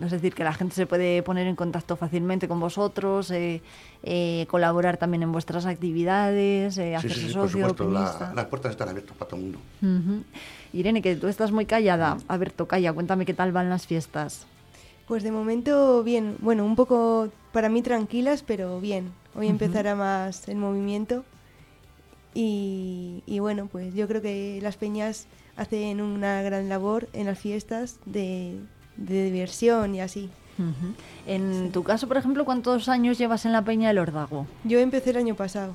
[0.00, 3.62] Es decir, que la gente se puede poner en contacto fácilmente con vosotros, eh,
[4.04, 7.90] eh, colaborar también en vuestras actividades, eh, Sí, hacerse sí, sí, por socio, supuesto.
[7.90, 9.58] la- las puertas están abiertas para todo el mundo.
[10.72, 12.18] Irene, que tú estás muy callada.
[12.28, 14.46] A ver, tocaya, cuéntame qué tal van las fiestas.
[15.08, 19.10] Pues de momento bien, bueno, un poco para mí tranquilas, pero bien.
[19.36, 21.24] Hoy empezará más el movimiento
[22.34, 27.38] y, y bueno, pues yo creo que las peñas hacen una gran labor en las
[27.38, 28.58] fiestas de,
[28.96, 30.30] de diversión y así.
[31.26, 34.46] En tu caso, por ejemplo, ¿cuántos años llevas en la Peña del Ordago?
[34.64, 35.74] Yo empecé el año pasado.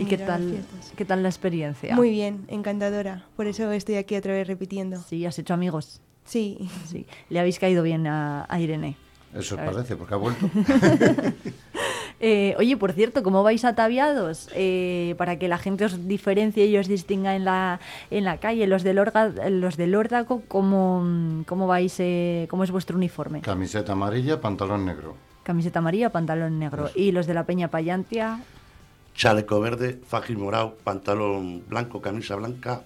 [0.00, 0.64] ¿Y qué tal,
[0.96, 1.94] qué tal la experiencia?
[1.94, 3.26] Muy bien, encantadora.
[3.36, 5.02] Por eso estoy aquí otra vez repitiendo.
[5.02, 6.00] Sí, has hecho amigos.
[6.24, 6.70] Sí.
[6.86, 7.06] Sí.
[7.28, 8.96] Le habéis caído bien a, a Irene.
[9.34, 10.48] Eso parece, porque ha vuelto.
[12.24, 14.48] Eh, oye, por cierto, ¿cómo vais ataviados?
[14.54, 17.80] Eh, para que la gente os diferencie y os distinga en la,
[18.12, 18.68] en la calle.
[18.68, 23.40] Los del, Orga, los del Órdago, ¿cómo, cómo vais, eh, cómo es vuestro uniforme?
[23.40, 25.16] Camiseta amarilla, pantalón negro.
[25.42, 26.90] Camiseta amarilla, pantalón negro.
[26.94, 28.40] Y los de la Peña Payantia,
[29.16, 32.82] Chaleco verde, fajín morado, pantalón blanco, camisa blanca,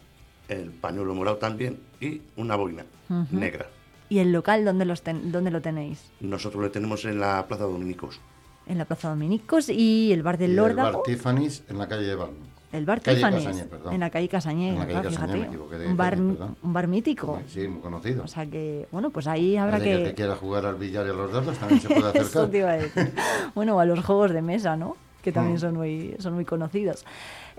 [0.49, 2.85] el pañuelo morado también y una boina
[3.31, 3.67] negra.
[4.09, 6.11] ¿y el local dónde, los ten- dónde lo tenéis?
[6.21, 8.19] Nosotros lo tenemos en la Plaza Dominicos.
[8.67, 12.03] En la Plaza Dominicos y el bar del Y el bar Tiffany's en la calle
[12.07, 12.47] de Balme.
[12.73, 15.39] El bar Calle Tiffany's, Casañé, en la calle Casañé, En la calle Casañé, fíjate.
[15.39, 16.57] me equivoqué de un, bar, perdón.
[16.63, 17.41] un bar mítico.
[17.49, 18.25] Sí, muy conocido.
[18.25, 20.03] O sea que, bueno, pues ahí habrá que...
[20.03, 22.51] que quiera jugar al billar y a los dados también se puede Eso acercar.
[22.51, 23.13] te iba a decir.
[23.55, 24.97] Bueno, a los juegos de mesa, ¿no?
[25.23, 25.61] Que también Mm.
[25.61, 27.05] son muy, son muy conocidos.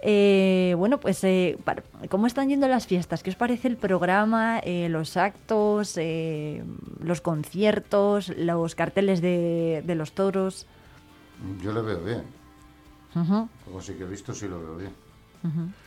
[0.03, 1.57] Eh, bueno, pues, eh,
[2.09, 3.23] ¿cómo están yendo las fiestas?
[3.23, 6.63] ¿Qué os parece el programa, eh, los actos, eh,
[7.01, 10.67] los conciertos, los carteles de, de los toros?
[11.61, 12.23] Yo lo veo bien.
[13.15, 14.93] Ujú, Como sí que he visto, sí lo veo bien.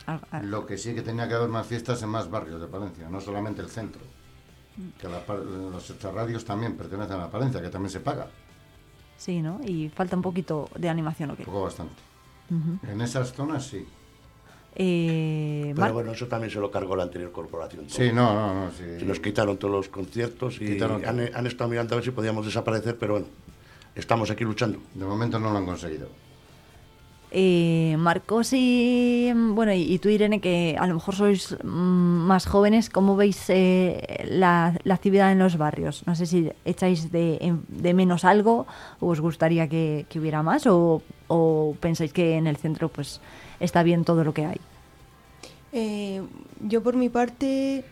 [0.07, 2.67] Ah, ah, Lo que sí que tenía que haber más fiestas en más barrios de
[2.67, 4.01] Palencia, no solamente el centro.
[4.99, 8.27] Que la los extrarradios también pertenecen a la Palencia, que también se paga.
[9.17, 9.59] Sí, ¿no?
[9.63, 11.43] Y falta un poquito de animación, ¿o qué?
[11.43, 11.95] Un poco bastante.
[12.49, 12.91] Ujú.
[12.91, 13.85] En esas zonas sí.
[14.75, 17.89] Eh, Pero Mar- bueno, eso también se lo cargó la anterior corporación.
[17.89, 18.99] Sí, no, no, no, sí.
[18.99, 22.45] Se nos quitaron todos los conciertos y han, han estado mirando a ver si podíamos
[22.45, 23.27] desaparecer, pero bueno,
[23.95, 24.79] estamos aquí luchando.
[24.93, 26.09] De momento no lo han conseguido.
[27.33, 31.67] Eh, Marcos y bueno y, y tú Irene que a lo mejor sois mm,
[32.27, 37.09] más jóvenes cómo veis eh, la, la actividad en los barrios no sé si echáis
[37.09, 38.67] de, de menos algo
[38.99, 43.21] o os gustaría que, que hubiera más o, o pensáis que en el centro pues
[43.61, 44.59] está bien todo lo que hay
[45.71, 46.21] Eh,
[46.59, 47.85] yo por mi parte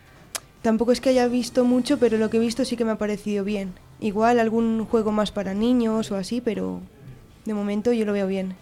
[0.62, 2.98] tampoco es que haya visto mucho, pero lo que he visto sí que me ha
[2.98, 3.72] parecido bien.
[4.02, 6.80] Igual algún juego más para niños o así, pero
[7.46, 8.56] de momento yo lo veo bien.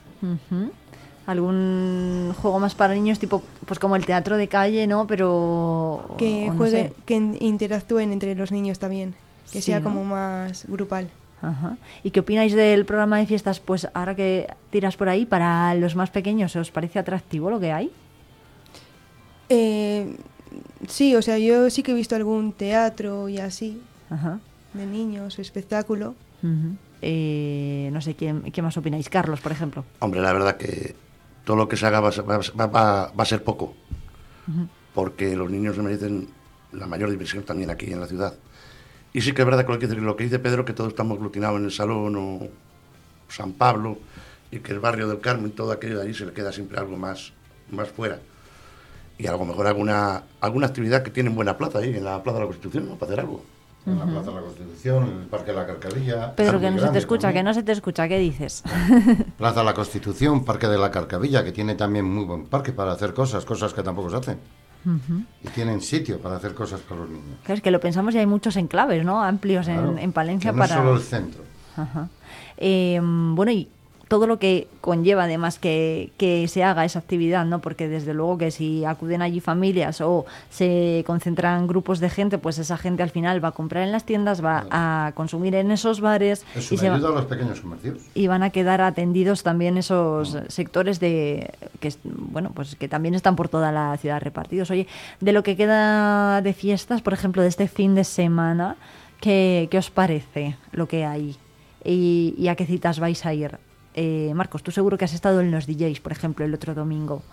[1.25, 6.49] Algún juego más para niños tipo pues como el teatro de calle no pero Que
[6.49, 6.93] no sé.
[7.05, 9.13] que in- interactúen entre los niños también,
[9.51, 9.85] que Sí, sea ¿no?
[9.89, 11.09] como más grupal.
[11.41, 11.77] Ajá.
[12.01, 13.59] ¿Y qué opináis del programa de fiestas?
[13.59, 17.71] Pues ahora que tiras por ahí, para los más pequeños, ¿os parece atractivo lo que
[17.73, 17.91] hay?
[19.49, 20.15] Eh,
[20.87, 24.39] sí, o sea, yo sí que he visto algún teatro y así, Ajá.
[24.77, 26.15] De niños, espectáculo.
[27.01, 29.09] Eh, no sé, ¿quién, ¿qué más opináis?
[29.09, 29.83] Carlos, por ejemplo.
[29.99, 30.95] Hombre, la verdad que
[31.43, 33.73] todo lo que se haga va, a ser- va- va- va- va a ser poco,
[34.93, 36.27] porque los niños se merecen
[36.71, 38.33] la mayor diversión también aquí en la ciudad.
[39.13, 40.89] Y sí que es verdad que lo que dice, lo que dice Pedro, que todos
[40.89, 42.39] estamos aglutinados en el Salón o
[43.29, 43.97] San Pablo,
[44.51, 46.97] y que el barrio del Carmen, todo aquello de allí se le queda siempre algo
[46.97, 47.33] más,
[47.71, 48.19] más fuera.
[49.17, 52.21] Y a lo mejor alguna, alguna actividad que tiene en buena plaza ahí, en la
[52.23, 52.95] Plaza de la Constitución, ¿no?
[52.95, 53.43] para hacer algo.
[53.87, 56.35] En la Plaza de la Constitución, en el Parque de la Carcavilla.
[56.35, 57.45] Pedro, que no se te escucha, también.
[57.45, 58.63] que no se te escucha, ¿qué dices?
[59.37, 62.91] Plaza de la Constitución, Parque de la Carcavilla, que tiene también muy buen parque para
[62.91, 64.39] hacer cosas, cosas que tampoco se hacen.
[65.43, 67.39] Y tienen sitio para hacer cosas para los niños.
[67.43, 69.21] Claro, es que lo pensamos y hay muchos enclaves, ¿no?
[69.21, 70.81] Amplios en- Claro, en, Palencia que no es para...
[70.81, 71.43] solo el centro.
[71.75, 72.07] Ajá.
[72.57, 73.67] Eh, bueno, y
[74.07, 77.59] todo lo que conlleva además que, que se haga esa actividad, ¿no?
[77.59, 82.57] Porque desde luego que si acuden allí familias o se concentran grupos de gente, pues
[82.57, 85.99] esa gente al final va a comprar en las tiendas, va a consumir en esos
[85.99, 87.97] bares Es y, se va- a los pequeños comercios.
[88.15, 93.13] y van a quedar atendidos también esos sectores de que es- bueno pues que también
[93.13, 94.71] están por toda la ciudad repartidos.
[94.71, 94.87] Oye,
[95.19, 98.77] de lo que queda de fiestas, por ejemplo, de este fin de semana,
[99.19, 101.35] ¿qué, qué os parece lo que hay?
[101.83, 103.57] ¿Y, y a qué citas vais a ir?
[103.99, 107.23] Eh, Marcos, tú seguro que has estado en los DJs, por ejemplo, el otro domingo.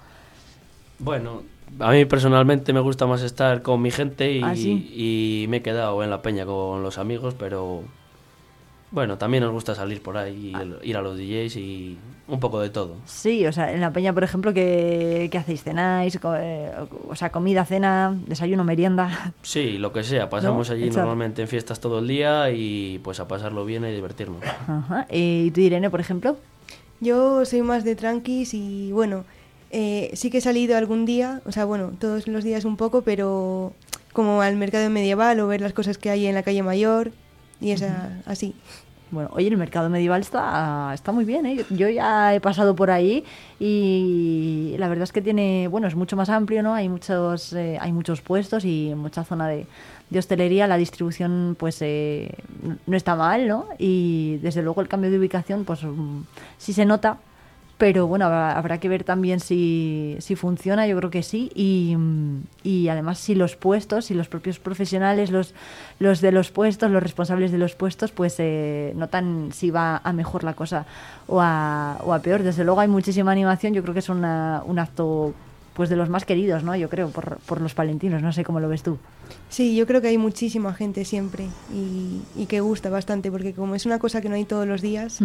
[0.98, 1.42] Bueno,
[1.78, 4.90] a mí personalmente me gusta más estar con mi gente y, ¿Ah, sí?
[4.94, 7.82] y me he quedado en la peña con los amigos, pero
[8.92, 12.38] bueno, también nos gusta salir por ahí, y el- ir a los DJs y un
[12.40, 12.94] poco de todo.
[13.04, 15.64] Sí, o sea, en la peña, por ejemplo, ¿qué, qué hacéis?
[15.64, 16.18] ¿Cenáis?
[16.20, 16.70] Co- eh,
[17.08, 19.34] o sea, comida, cena, desayuno, merienda.
[19.42, 20.74] Sí, lo que sea, pasamos ¿No?
[20.76, 24.42] allí normalmente en fiestas todo el día y pues a pasarlo bien y divertirnos.
[24.44, 25.06] Ajá.
[25.10, 26.36] ¿Y tú, Irene, por ejemplo?
[27.04, 29.24] Yo soy más de tranquis y bueno,
[29.70, 33.02] eh, sí que he salido algún día, o sea, bueno, todos los días un poco,
[33.02, 33.74] pero
[34.14, 37.12] como al mercado medieval o ver las cosas que hay en la calle mayor
[37.60, 38.54] y esa, así.
[39.10, 41.64] Bueno, oye, el mercado medieval está, está muy bien, ¿eh?
[41.68, 43.22] Yo ya he pasado por ahí
[43.60, 46.72] y la verdad es que tiene, bueno, es mucho más amplio, ¿no?
[46.72, 49.66] Hay muchos, eh, hay muchos puestos y mucha zona de,
[50.10, 50.66] de hostelería.
[50.66, 52.30] La distribución, pues, eh,
[52.86, 53.66] no está mal, ¿no?
[53.78, 56.22] Y desde luego el cambio de ubicación, pues, mm,
[56.58, 57.18] sí se nota.
[57.76, 61.50] Pero bueno, habrá, que ver también si, si funciona, yo creo que sí.
[61.56, 61.96] Y,
[62.62, 65.54] y además si los puestos, si los propios profesionales, los,
[65.98, 70.12] los de los puestos, los responsables de los puestos, pues eh, notan si va a
[70.12, 70.86] mejor la cosa
[71.26, 72.44] o a, o a peor.
[72.44, 75.34] Desde luego hay muchísima animación, yo creo que es una- un acto
[75.74, 76.74] pues de los más queridos, ¿no?
[76.76, 78.98] Yo creo, por, por los palentinos, no sé cómo lo ves tú.
[79.48, 83.74] Sí, yo creo que hay muchísima gente siempre y, y que gusta bastante, porque como
[83.74, 85.20] es una cosa que no hay todos los días,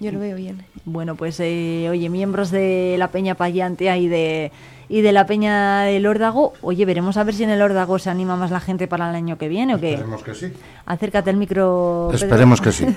[0.00, 0.64] yo lo veo bien.
[0.84, 4.52] Bueno, pues eh, oye, miembros de la Peña Payantea y de
[4.88, 8.10] y de la Peña del Órdago, oye, veremos a ver si en el Órdago se
[8.10, 9.94] anima más la gente para el año que viene o qué.
[9.94, 10.52] Esperemos que sí.
[10.84, 12.08] Acércate al micro.
[12.10, 12.26] Pedro.
[12.26, 12.86] Esperemos que sí.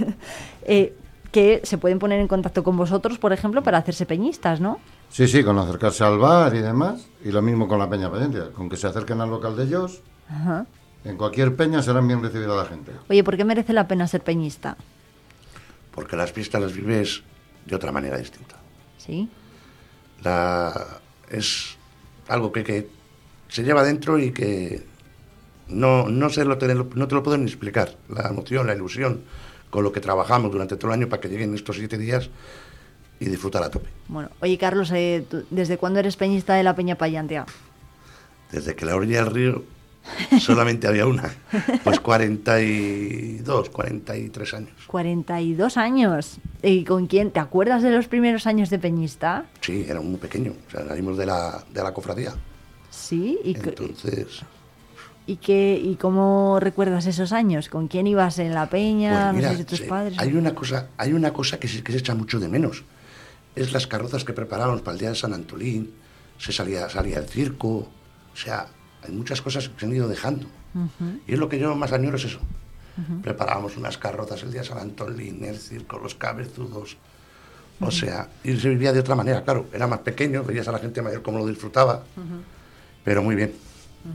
[0.70, 0.94] Eh,
[1.32, 4.80] que se pueden poner en contacto con vosotros, por ejemplo, para hacerse peñistas, ¿no?
[5.10, 7.08] Sí, sí, con acercarse al bar y demás.
[7.24, 8.52] Y lo mismo con la Peña Palencia.
[8.54, 10.66] Con que se acerquen al local de ellos, Ajá.
[11.04, 12.92] en cualquier peña serán bien recibida la gente.
[13.10, 14.78] Oye, ¿por qué merece la pena ser peñista?
[15.94, 17.24] Porque las fiestas las vives
[17.66, 18.56] de otra manera distinta.
[18.98, 19.30] ¿Sí?
[20.24, 21.00] La,
[21.30, 21.78] es
[22.28, 22.90] algo que, que
[23.48, 24.86] se lleva dentro y que
[25.70, 27.96] no, no, se lo te, no te lo puedo ni explicar.
[28.10, 29.24] La emoción, la ilusión
[29.70, 32.30] con lo que trabajamos durante todo el año para que lleguen estos siete días
[33.20, 33.90] y disfrutar a tope.
[34.08, 37.46] Bueno, oye, Carlos, eh, tú- ¿desde cuándo eres peñista de la Peña Payantea?
[38.52, 39.64] Desde que la orilla del río
[40.40, 41.34] solamente había una,
[41.84, 44.72] pues 42, 43 años.
[44.88, 46.38] 42 años.
[46.64, 47.32] ¿Y con quién?
[47.32, 49.46] ¿Te acuerdas de los primeros años de peñista?
[49.62, 52.34] Sí, era muy pequeño, o sea, salimos de la, de la cofradía.
[52.90, 53.38] Sí.
[53.44, 54.44] ¿Y, Entonces,
[55.28, 57.70] y, qué, ¿Y cómo recuerdas esos años?
[57.70, 59.12] ¿Con quién ibas en la peña?
[59.32, 60.18] Pues mira, no sé si tus sí, padres.
[60.18, 62.84] hay una cosa, hay una cosa que se, que se echa mucho de menos.
[63.56, 65.92] Es las carrozas que preparábamos para el día de San Antolín,
[66.40, 68.68] se salía, salía el circo, o sea,
[69.04, 70.48] hay muchas cosas que se han ido dejando.
[70.74, 72.40] Ujú, Y es lo que yo más añoro es eso.
[72.98, 73.22] ujú.
[73.22, 76.98] Preparábamos unas carrozas el día de San Antolín, el circo, los cabezudos.
[77.80, 77.92] O Ujú.
[77.92, 79.66] sea, y se vivía de otra manera, claro.
[79.74, 82.04] Era más pequeño, veías a la gente mayor cómo lo disfrutaba,
[83.04, 83.54] pero muy bien.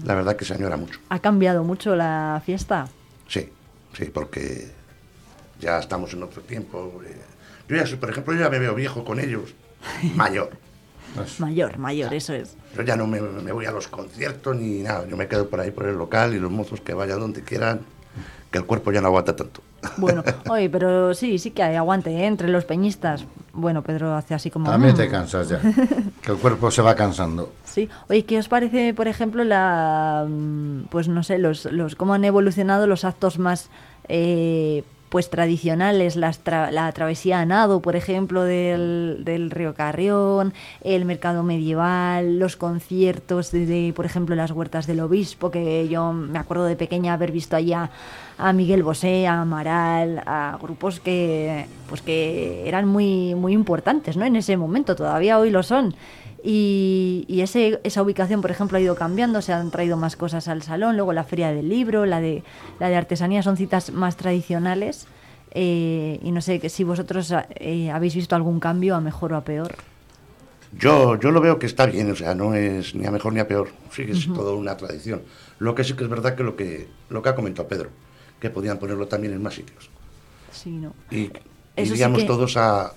[0.04, 0.98] La verdad que se añora mucho.
[1.08, 2.88] ¿Ha cambiado mucho la fiesta?
[3.28, 3.48] Sí,
[3.96, 4.70] sí, porque
[5.60, 7.00] ya estamos en otro tiempo.
[7.06, 7.16] eh.
[7.68, 9.54] Yo ya, soy- por ejemplo, yo ya me veo viejo con ellos,
[10.14, 10.50] mayor.
[11.38, 12.56] Mayor, mayor, eso es.
[12.74, 15.06] Yo ya no me, me voy a los conciertos ni nada.
[15.06, 17.80] Yo me quedo por ahí por el local y los mozos que vayan donde quieran,
[18.50, 19.60] que el cuerpo ya no aguanta tanto.
[19.96, 22.26] Bueno, oye, pero sí, sí que hay aguante ¿eh?
[22.26, 23.24] entre los peñistas.
[23.52, 24.70] Bueno, Pedro hace así como...
[24.70, 24.96] También "Mm".
[24.96, 25.60] te cansas ya.
[26.22, 27.52] Que el cuerpo se va cansando.
[27.64, 27.88] Sí.
[28.08, 32.24] Oye, ¿qué os parece, por ejemplo, la, mm, pues no sé, los, los cómo han
[32.24, 33.70] evolucionado los actos más,
[34.08, 40.54] eh, pues tradicionales, las tra- la travesía a nado, por ejemplo, del, del río Carrión,
[40.82, 46.38] el mercado medieval, los conciertos de, por ejemplo, las huertas del obispo, que yo me
[46.38, 47.90] acuerdo de pequeña haber visto allá
[48.38, 54.24] a Miguel Bosé, a Amaral, a grupos que, pues que eran muy, muy importantes, ¿no?
[54.24, 55.94] En ese momento, todavía hoy lo son.
[56.44, 60.48] Y, y ese, esa ubicación, por ejemplo, ha ido cambiando, se han traído más cosas
[60.48, 62.42] al salón, luego la feria del libro, la de,
[62.80, 65.06] la de artesanía, son citas más tradicionales.
[65.54, 69.44] eh, y no sé si vosotros eh, habéis visto algún cambio a mejor o a
[69.44, 69.74] peor.
[70.76, 73.40] Yo, yo lo veo que está bien, o sea, no es ni a mejor ni
[73.40, 75.20] a peor, sí que es toda una tradición.
[75.58, 77.90] Lo que sí que es verdad que lo que, lo que ha comentado Pedro,
[78.40, 79.90] que podían ponerlo también en más sitios.
[80.50, 80.94] Sí, ¿no?
[81.10, 81.30] Y sí
[81.76, 82.94] iríamos que- todos a,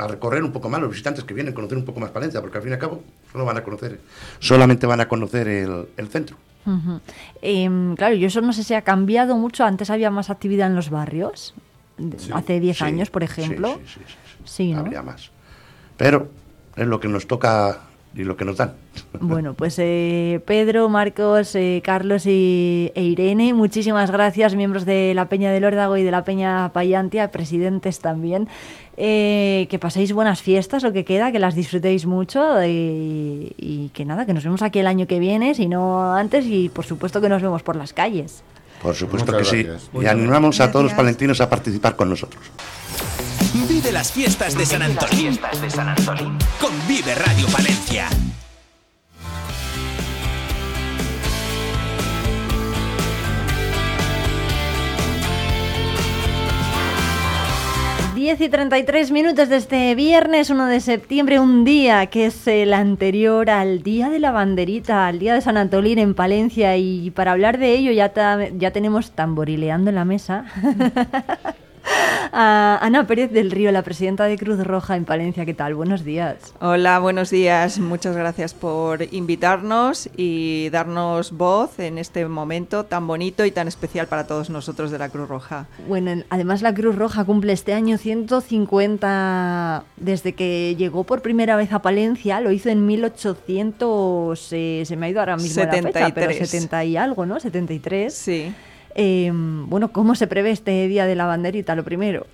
[0.00, 2.58] a recorrer un poco más los visitantes que vienen, conocer un poco más Palencia, porque
[2.58, 4.00] al fin y al cabo solo van a conocer,
[4.38, 6.36] solamente van a conocer el, el centro.
[7.42, 9.64] Em, claro, yo eso no sé si ha cambiado mucho.
[9.64, 11.54] Antes había más actividad en los barrios.
[12.16, 13.74] Sí, Hace 10 sí, años, por ejemplo.
[13.84, 14.80] sí, sí, sí, Sí, ¿no?
[14.80, 15.30] Habría más.
[15.96, 16.28] Pero
[16.76, 17.80] es lo que nos toca
[18.14, 18.74] y lo que nos dan.
[19.20, 25.28] Bueno, pues eh, Pedro, Marcos, eh, Carlos y, e Irene, muchísimas gracias, miembros de la
[25.28, 28.48] Peña del Órdago y de la Peña Payantia, presidentes también.
[28.96, 34.04] Eh, que paséis buenas fiestas, lo que queda, que las disfrutéis mucho y, y que
[34.04, 37.20] nada, que nos vemos aquí el año que viene, si no antes, y por supuesto
[37.20, 38.42] que nos vemos por las calles.
[38.82, 39.68] Por supuesto Muchas que sí.
[40.00, 42.42] Y animamos a todos los palentinos a participar con nosotros.
[43.70, 45.38] Vive las fiestas de San Antolín.
[46.60, 48.08] Con Vive Radio Palencia.
[58.14, 62.74] 10 y 33 minutos de este viernes 1 de septiembre, un día que es el
[62.74, 66.76] anterior al Día de la Banderita, al Día de San Antolín en Palencia.
[66.76, 70.44] Y para hablar de ello ya, ta- ya tenemos tamborileando en la mesa
[72.32, 75.44] a Ana Pérez del Río, la presidenta de Cruz Roja en Palencia.
[75.44, 75.74] ¿Qué tal?
[75.74, 76.36] Buenos días.
[76.60, 77.78] Hola, buenos días.
[77.78, 84.06] Muchas gracias por invitarnos y darnos voz en este momento tan bonito y tan especial
[84.06, 85.66] para todos nosotros de la Cruz Roja.
[85.88, 91.56] Bueno, en- además la Cruz Roja cumple este año 150 desde que llegó por primera
[91.56, 95.70] vez a Palencia, lo hizo en 1800, eh, se me ha ido ahora mismo la
[95.72, 96.48] fecha, pero 73.
[96.50, 97.40] 70 y algo, ¿no?
[97.40, 98.14] 73.
[98.14, 98.52] Sí.
[99.02, 102.26] Eh, bueno, ¿cómo se prevé este Día de la Banderita, lo primero?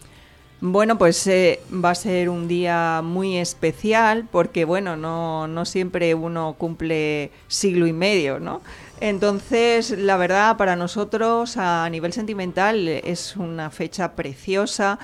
[0.60, 6.12] Bueno, pues eh, va a ser un día muy especial porque, bueno, no, no siempre
[6.16, 8.62] uno cumple siglo y medio, ¿no?
[9.00, 14.98] Entonces, la verdad, para nosotros a nivel sentimental es una fecha preciosa.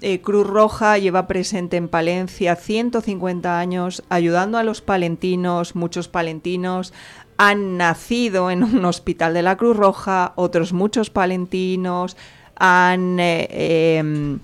[0.00, 6.94] Eh, Cruz Roja lleva presente en Palencia 150 años ayudando a los palentinos, muchos palentinos
[7.38, 12.16] han nacido en un hospital de la Cruz Roja, otros muchos palentinos
[12.56, 14.38] han eh, em,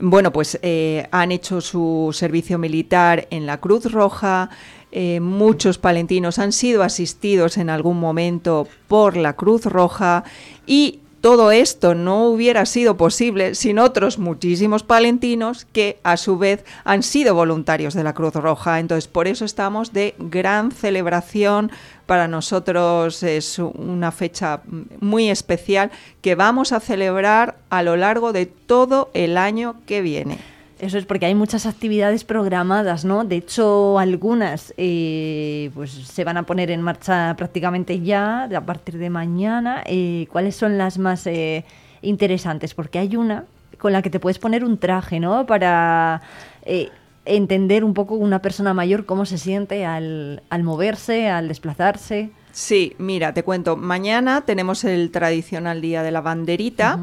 [0.00, 4.48] bueno pues eh, han hecho su servicio militar en la Cruz Roja
[4.90, 10.24] eh, muchos palentinos han sido asistidos en algún momento por la Cruz Roja
[10.66, 16.64] y todo esto no hubiera sido posible sin otros muchísimos palentinos que a su vez
[16.84, 18.78] han sido voluntarios de la Cruz Roja.
[18.78, 21.72] Entonces, por eso estamos de gran celebración.
[22.06, 24.62] Para nosotros es una fecha
[25.00, 25.90] muy especial
[26.22, 30.38] que vamos a celebrar a lo largo de todo el año que viene.
[30.80, 33.24] Eso es porque hay muchas actividades programadas, ¿no?
[33.24, 38.64] De hecho, algunas eh, pues se van a poner en marcha prácticamente ya, de- a
[38.64, 39.82] partir de mañana.
[39.86, 41.64] Eh, ¿Cuáles son las más eh,
[42.00, 42.74] interesantes?
[42.74, 43.44] Porque hay una
[43.78, 45.46] con la que te puedes poner un traje, ¿no?
[45.46, 46.22] Para
[46.64, 46.90] eh,
[47.24, 52.30] entender un poco una persona mayor cómo se siente al, al moverse, al desplazarse.
[52.52, 53.76] Sí, mira, te cuento.
[53.76, 57.00] Mañana tenemos el tradicional Día de la Banderita.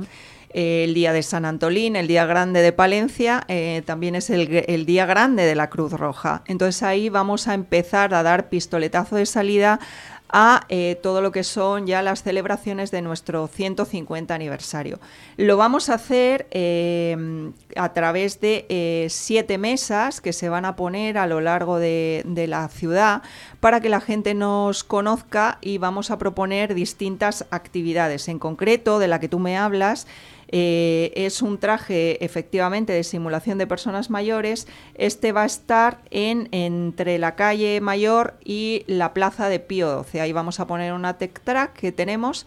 [0.58, 5.06] El día de San Antolín, el día grande de Palencia, eh, también es el, día
[5.06, 6.44] grande de la Cruz Roja.
[6.46, 9.82] Entonces ahí vamos a empezar a dar pistoletazo de salida
[10.30, 15.02] a eh, todo lo que son ya las celebraciones de nuestro 150 aniversario.
[15.36, 21.18] Lo vamos a hacer eh, a través de siete mesas que se van a poner
[21.18, 23.24] a lo largo de la ciudad
[23.60, 28.30] para que la gente nos conozca y vamos a proponer distintas actividades.
[28.30, 30.08] En concreto, de la que tú me hablas,
[30.50, 34.68] eh, es un traje efectivamente de simulación de personas mayores.
[34.96, 40.22] Este va a estar en, entre la calle Mayor y la plaza de Pío XII.
[40.22, 42.46] Ahí vamos a poner una Tech Track que tenemos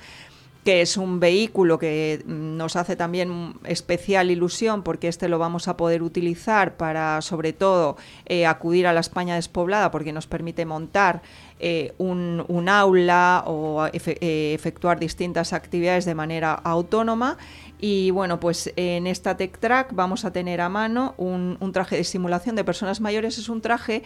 [0.65, 5.67] que es un vehículo que mm, nos hace también especial ilusión porque este lo vamos
[5.67, 7.97] a poder utilizar para sobre todo
[8.27, 11.23] eh, acudir a la España despoblada porque nos permite montar
[11.59, 17.39] eh, un, aula o efe- efectuar distintas actividades de manera autónoma
[17.79, 22.05] y bueno, pues en esta Tech Track vamos a tener a mano un, traje de
[22.05, 23.39] simulación de personas mayores.
[23.39, 24.03] Es un traje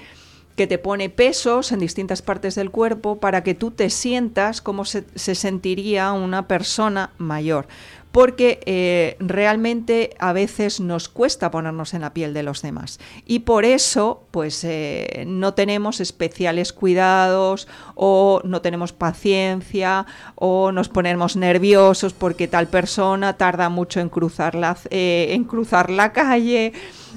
[0.57, 4.85] que te pone pesos en distintas partes del cuerpo para que tú te sientas como
[4.85, 7.67] se sentiría una persona mayor.
[8.13, 13.01] Porque eh, realmente a veces nos cuesta ponernos en la piel de los demás.
[13.25, 20.89] Y por eso, pues eh, no tenemos especiales cuidados o no tenemos paciencia o nos
[20.91, 26.73] ponemos nerviosos porque tal persona tarda mucho en cruzar la, eh, en cruzar la calle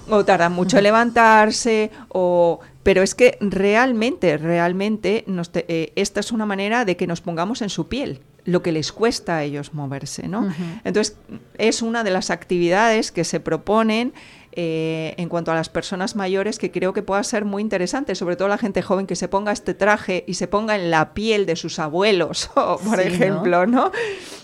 [0.09, 6.19] o tarda mucho en levantarse o pero es que realmente realmente nos te- eh, esta
[6.19, 9.43] es una manera de que nos pongamos en su piel lo que les cuesta a
[9.43, 11.17] ellos moverse no entonces
[11.57, 14.13] es una de las actividades que se proponen
[14.57, 18.37] eh, en cuanto a las personas mayores que creo que pueda ser muy interesante, sobre
[18.37, 21.45] todo la gente joven que se ponga este traje y se ponga en la piel
[21.45, 23.91] de sus abuelos, por ejemplo, ¿no?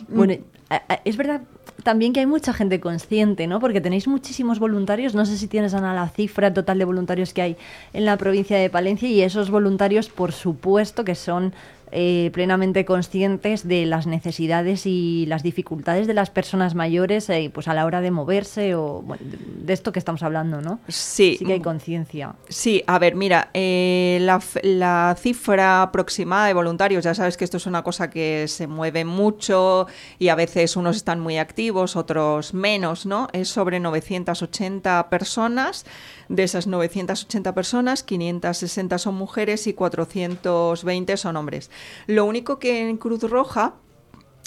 [0.10, 0.36] Bueno,
[1.06, 1.44] es verdad
[1.84, 3.62] también que hay mucha gente consciente, ¿no?
[3.62, 5.16] Porque tenéis muchísimos voluntarios.
[5.16, 7.58] No sé si tienes, Ana, la cifra total de voluntarios que hay
[7.94, 11.54] en la provincia de Palencia y esos voluntarios, por supuesto, que son
[11.92, 17.68] eh, plenamente conscientes de las necesidades y las dificultades de las personas mayores eh, pues
[17.68, 20.80] a la hora de moverse o bueno, de- esto que estamos hablando, ¿no?
[20.88, 21.36] Sí.
[21.40, 22.36] Sí que hay conciencia.
[22.50, 27.58] Sí, a ver, mira, eh, la, la cifra aproximada de voluntarios, ya sabes que esto
[27.58, 29.88] es una cosa que se mueve mucho
[30.20, 33.28] y a veces unos están muy activos, otros menos, ¿no?
[33.34, 35.86] Es sobre 980 personas.
[36.32, 41.70] De esas 980 personas, 560 son mujeres y 420 son hombres.
[42.08, 43.74] Lo único que en Cruz Roja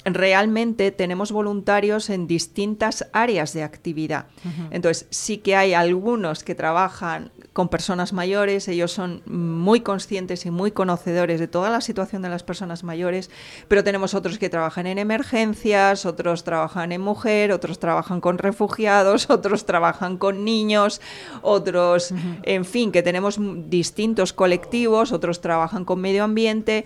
[0.05, 4.26] realmente tenemos voluntarios en distintas áreas de actividad.
[4.70, 10.50] Entonces, sí que hay algunos que trabajan con personas mayores, ellos son muy conscientes y
[10.50, 13.31] muy conocedores de toda la situación de las personas mayores,
[13.68, 19.31] pero tenemos otros que trabajan en emergencias, otros trabajan en mujer, otros trabajan con refugiados,
[19.31, 21.00] otros trabajan con niños,
[21.42, 26.84] otros, en fin, que tenemos distintos colectivos, otros trabajan con medio ambiente.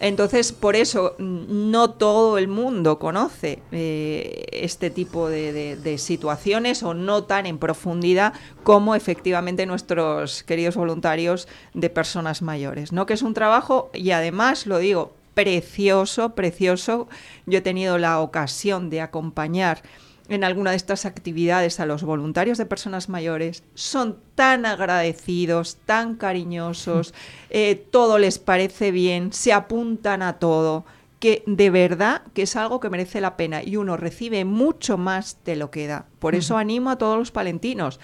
[0.00, 5.98] Entonces, por eso mm, no todo el mundo conoce eh, este tipo de, de- de
[5.98, 8.32] situaciones o no tan en profundidad
[8.64, 13.04] como efectivamente nuestros queridos voluntarios de personas mayores, ¿no?
[13.06, 17.08] Que es un trabajo y además lo digo precioso, precioso.
[17.46, 19.82] Yo he tenido la ocasión de acompañar
[20.30, 26.14] en alguna de estas actividades a los voluntarios de personas mayores son tan agradecidos, tan
[26.14, 27.12] cariñosos,
[27.50, 30.86] eh, todo les parece bien, se apuntan a todo,
[31.18, 35.36] que de verdad que es algo que merece la pena y uno recibe mucho más
[35.44, 36.06] de lo que da.
[36.18, 38.00] Por eso animo a todos los palentinos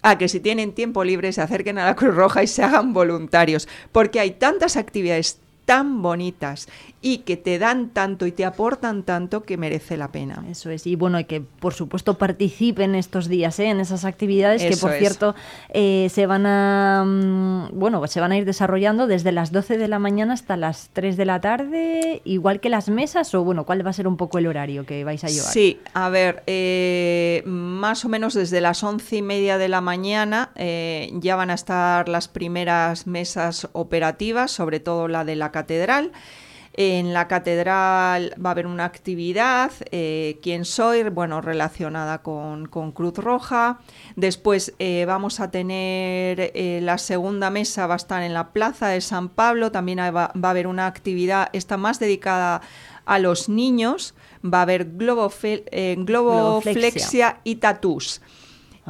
[0.00, 2.92] a que si tienen tiempo libre se acerquen a la Cruz Roja y se hagan
[2.92, 6.68] voluntarios, porque hay tantas actividades tan bonitas
[7.04, 10.42] y que te dan tanto y te aportan tanto que merece la pena.
[10.48, 13.66] Eso es, y bueno, y que por supuesto participen estos días ¿eh?
[13.66, 15.00] en esas actividades que por es.
[15.00, 15.34] cierto
[15.68, 19.86] eh, se van a mm, bueno, se van a ir desarrollando desde las 12 de
[19.86, 23.84] la mañana hasta las 3 de la tarde, igual que las mesas, o bueno, ¿cuál
[23.84, 25.52] va a ser un poco el horario que vais a llevar?
[25.52, 30.52] Sí, a ver, eh, más o menos desde las once y media de la mañana
[30.54, 36.10] eh, ya van a estar las primeras mesas operativas, sobre todo la de la catedral.
[36.76, 42.90] En la catedral va a haber una actividad, eh, quién soy, bueno, relacionada con, con
[42.90, 43.78] Cruz Roja.
[44.16, 48.88] Después eh, vamos a tener eh, la segunda mesa, va a estar en la Plaza
[48.88, 49.70] de San Pablo.
[49.70, 52.60] También va, va a haber una actividad, está más dedicada
[53.04, 54.14] a los niños.
[54.44, 57.40] Va a haber eh, globoflexia Globoflexia.
[57.44, 58.20] y tatús.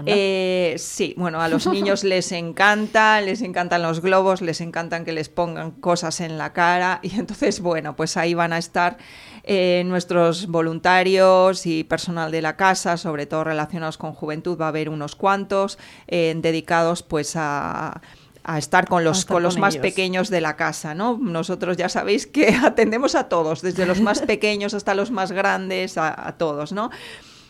[0.06, 5.12] Eh, sí, bueno, a los niños les encanta, les encantan los globos, les encantan que
[5.12, 8.98] les pongan cosas en la cara y entonces, bueno, pues ahí van a estar
[9.44, 14.68] eh, nuestros voluntarios y personal de la casa, sobre todo relacionados con juventud, va a
[14.68, 18.00] haber unos cuantos eh, dedicados pues a
[18.46, 19.82] a estar con los, estar con los con más ellos.
[19.82, 21.18] pequeños de la casa, ¿no?
[21.18, 25.96] Nosotros ya sabéis que atendemos a todos, desde los más pequeños hasta los más grandes,
[25.96, 26.90] a, a todos, ¿no?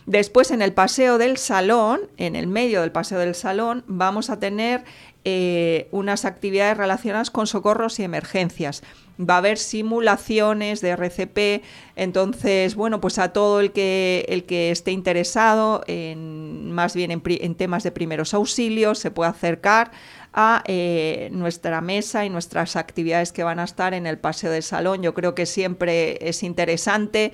[0.06, 4.38] Después en el paseo del salón, en el medio del paseo del salón, vamos a
[4.38, 4.84] tener
[5.24, 8.82] eh, unas actividades relacionadas con socorros y emergencias.
[9.18, 11.64] Va a haber simulaciones de RCP,
[11.96, 17.54] entonces, bueno, pues a todo el que, el que esté interesado en más bien en,
[17.54, 19.92] temas de primeros auxilios se puede acercar
[20.34, 24.64] a eh, nuestra mesa y nuestras actividades que van a estar en el paseo del
[24.64, 25.00] salón.
[25.00, 27.32] Yo creo que siempre es interesante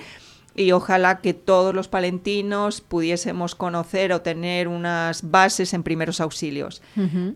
[0.54, 6.82] y ojalá que todos los palentinos pudiésemos conocer o tener unas bases en primeros auxilios.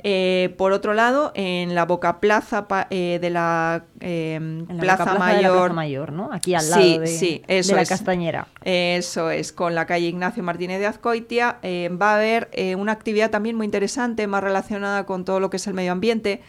[0.02, 5.04] Eh, por otro lado, en la Boca Plaza eh, de la eh, Plaza, Boca Plaza
[5.04, 5.52] de la Mayor.
[5.56, 6.30] Plaza Mayor, ¿no?
[6.32, 7.88] Aquí al lado Sí, de, sí, de eso la es.
[7.88, 8.48] Castañera.
[8.62, 12.92] Eso es, con la calle Ignacio Martínez de Azcoitia eh, va a haber eh, una
[12.92, 16.42] actividad también muy interesante, más relacionada con todo lo que es el medio ambiente,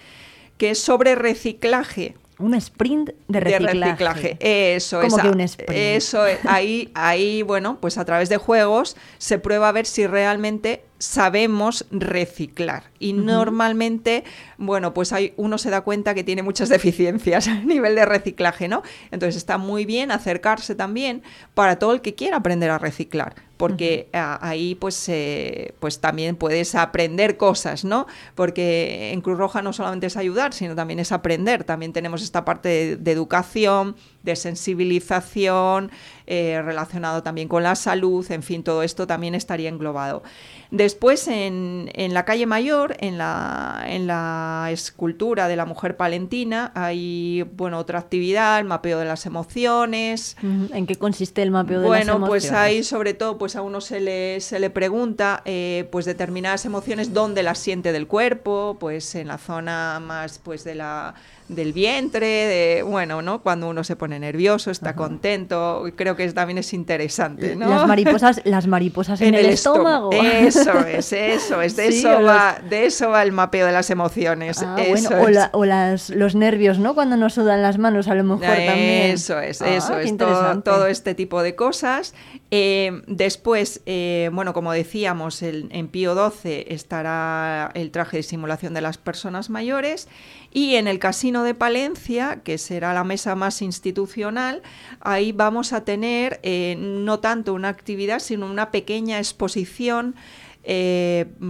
[0.57, 2.15] que es sobre reciclaje.
[2.39, 4.37] Un sprint de reciclaje.
[4.39, 5.23] Eso ¿Cómo es.
[5.23, 5.71] que un sprint?
[5.73, 6.39] Eso es.
[6.45, 11.85] Ahí, ahí, bueno, pues a través de juegos se prueba a ver si realmente sabemos
[11.91, 12.83] reciclar.
[12.99, 14.23] Y normalmente,
[14.57, 18.67] bueno, pues hay, uno se da cuenta que tiene muchas deficiencias a nivel de reciclaje,
[18.67, 18.81] ¿no?
[19.11, 21.21] Entonces está muy bien acercarse también
[21.53, 23.35] para todo el que quiera aprender a reciclar.
[23.57, 28.05] porque a- ahí pues, eh, pues también puedes aprender cosas, ¿no?
[28.35, 31.63] Porque en Cruz Roja no solamente es ayudar, sino también es aprender.
[31.63, 35.89] También tenemos esta parte de, de educación, de sensibilización,
[36.27, 40.23] eh, relacionado también con la salud, en fin, todo esto también estaría englobado.
[40.71, 46.71] Después en, en la calle Mayor, en la, en la escultura de la mujer palentina,
[46.75, 50.35] hay bueno, otra actividad, el mapeo de las emociones.
[50.41, 52.29] ¿En qué consiste el mapeo de las Bueno, emociones?
[52.47, 56.65] pues ahí sobre todo pues a uno se le, se le pregunta eh, pues determinadas
[56.65, 61.13] emociones dónde las siente del cuerpo, pues en la zona más pues de la
[61.47, 63.41] del vientre, de bueno, ¿no?
[63.43, 67.69] Cuando uno se pone nervioso, está contento, creo que es- también es interesante, ¿no?
[67.69, 70.09] Las mariposas, las mariposas en, el, estómago.
[70.11, 73.71] Eso es, eso es, de Sí, eso los- va, de eso va el mapeo de
[73.73, 74.63] las emociones.
[74.63, 76.95] Ah, eso bueno, o, la- o las, los nervios, ¿no?
[76.95, 79.11] Cuando nos sudan las manos, a lo mejor también.
[79.11, 82.15] Eso es, Ah, eso es, todo, todo este tipo de cosas.
[82.51, 88.81] Eh, después, eh, bueno, como decíamos, en Pío XII estará el traje de simulación de
[88.81, 90.07] las personas mayores
[90.51, 94.61] y en el Casino de Palencia, que será la mesa más institucional,
[94.99, 100.15] ahí vamos a tener eh, no tanto una actividad, sino una pequeña exposición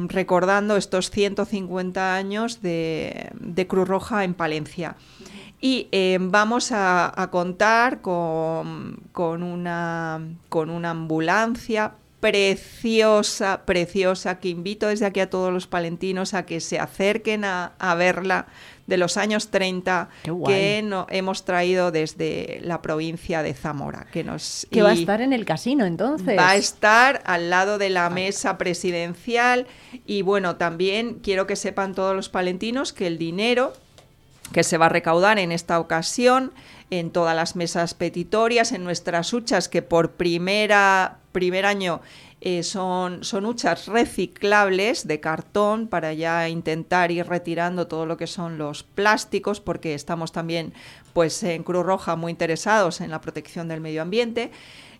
[0.09, 4.97] recordando estos 150 años de Cruz Roja en Palencia.
[5.61, 14.49] Y eh, vamos a, a contar con, con una, con una ambulancia preciosa, preciosa, que
[14.49, 18.47] invito desde aquí a todos los palentinos a que se acerquen a, a verla
[18.87, 20.53] de los años 30 Qué guay.
[20.53, 24.07] que no, hemos traído desde la provincia de Zamora.
[24.11, 26.37] Que, nos, Que va a estar en el casino, entonces.
[26.37, 29.67] Va a estar al lado de la mesa presidencial
[30.05, 33.73] y bueno, también quiero que sepan todos los palentinos que el dinero
[34.51, 36.53] que se va a recaudar en esta ocasión
[36.91, 41.99] en todas las mesas petitorias, en nuestras huchas que por primera primer año
[42.39, 48.27] eh, son, son huchas reciclables de cartón para ya intentar ir retirando todo lo que
[48.27, 50.73] son los plásticos porque estamos también
[51.11, 54.51] pues en Cruz Roja muy interesados en la protección del medio ambiente.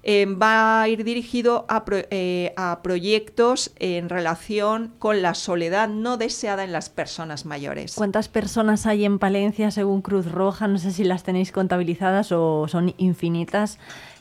[0.08, 5.90] Eh, va a ir dirigido a, pro- eh, a proyectos en relación con la soledad
[5.90, 7.96] no deseada en las personas mayores.
[7.96, 10.68] ¿Cuántas personas hay en Palencia según Cruz Roja?
[10.68, 13.80] No sé si las tenéis contabilizadas o son infinitas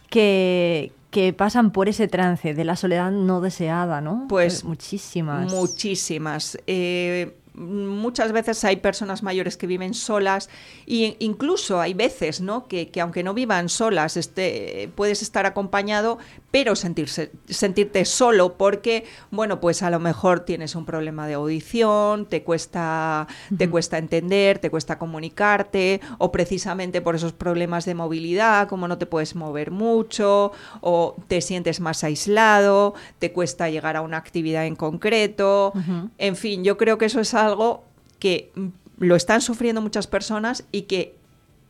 [0.09, 4.25] que, que pasan por ese trance de la soledad no deseada, ¿no?
[4.29, 5.53] Pues muchísimas.
[5.53, 6.57] Muchísimas.
[6.67, 10.49] Eh, muchas veces hay personas mayores que viven solas
[10.87, 12.67] e incluso hay veces ¿no?
[12.67, 16.19] que, que aunque no vivan solas este, puedes estar acompañado
[16.51, 22.27] pero sentirse, sentirte solo porque bueno pues a lo mejor tienes un problema de audición
[22.27, 23.27] te cuesta
[23.57, 28.99] te cuesta entender te cuesta comunicarte o precisamente por esos problemas de movilidad como no
[28.99, 34.67] te puedes mover mucho o te sientes más aislado te cuesta llegar a una actividad
[34.67, 35.73] en concreto.
[36.19, 37.85] En fin, yo creo que eso es algo
[38.19, 38.53] que
[38.99, 41.17] lo están sufriendo muchas personas y que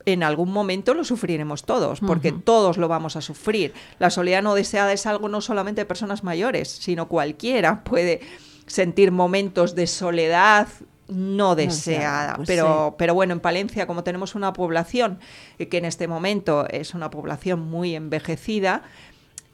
[0.06, 3.72] en algún momento lo sufriremos todos, porque todos lo vamos a sufrir.
[3.98, 8.20] La soledad no deseada es algo no solamente de personas mayores, sino cualquiera puede
[8.66, 10.68] sentir momentos de soledad
[11.08, 12.36] no deseada.
[12.36, 12.94] pues pero, sí.
[12.98, 15.18] pero bueno, en Palencia, como tenemos una población
[15.58, 18.82] eh, que en este momento es una población muy envejecida,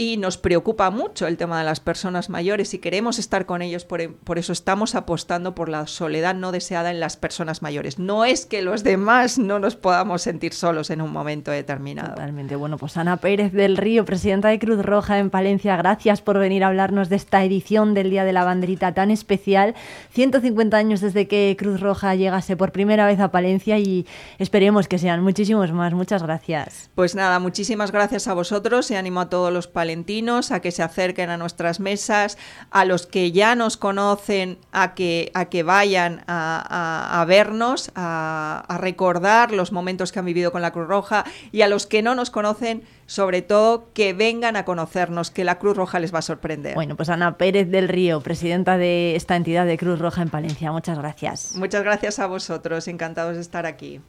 [0.01, 3.85] y nos preocupa mucho el tema de las personas mayores y queremos estar con ellos,
[3.85, 7.99] por, por eso estamos apostando por la soledad no deseada en las personas mayores.
[7.99, 12.15] No es que los demás no nos podamos sentir solos en un momento determinado.
[12.15, 12.57] Totalmente.
[12.57, 16.65] Bueno, pues Ana Pérez del Río, presidenta de Cruz Roja en Palencia, gracias por venir
[16.65, 19.75] a hablarnos de esta edición del Día de la Banderita tan especial.
[20.13, 24.07] 150 años desde que Cruz Roja llegase por primera vez a Palencia y
[24.39, 25.93] esperemos que sean muchísimos más.
[25.93, 26.89] Muchas gracias.
[26.95, 30.83] Pues nada, muchísimas gracias a vosotros y animo a todos los palentinos a que se
[30.85, 32.39] acerquen a nuestras mesas,
[32.71, 37.91] a los que ya nos conocen, a que, a que vayan a, a- a vernos,
[37.97, 41.87] a, a recordar los momentos que han vivido con la Cruz Roja y a los
[41.87, 46.15] que no nos conocen, sobre todo, que vengan a conocernos, que la Cruz Roja les
[46.15, 46.75] va a sorprender.
[46.75, 50.71] Bueno, pues Ana Pérez del Río, presidenta de esta entidad de Cruz Roja en Palencia.
[50.71, 51.57] Muchas gracias.
[51.57, 54.01] Muchas gracias a vosotros, encantados de estar aquí.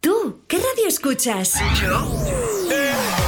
[0.00, 1.54] ¿Tú qué radio escuchas?
[1.56, 3.27] Esto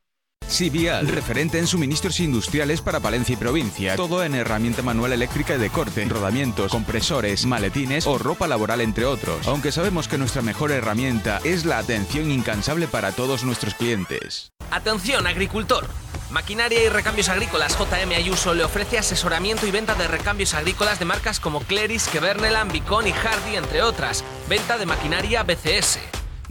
[0.51, 3.95] Sivial, referente en suministros industriales para Palencia y provincia.
[3.95, 9.47] Todo en herramienta manual eléctrica de corte, rodamientos, compresores, maletines o ropa laboral, entre otros.
[9.47, 14.51] Aunque sabemos que nuestra mejor herramienta es la atención incansable para todos nuestros clientes.
[14.71, 15.87] Atención, agricultor.
[16.31, 21.05] Maquinaria y Recambios Agrícolas JM Ayuso le ofrece asesoramiento y venta de recambios agrícolas de
[21.05, 24.23] marcas como Cleris, Kevernelan, Bicon y Hardy, entre otras.
[24.49, 25.99] Venta de maquinaria BCS.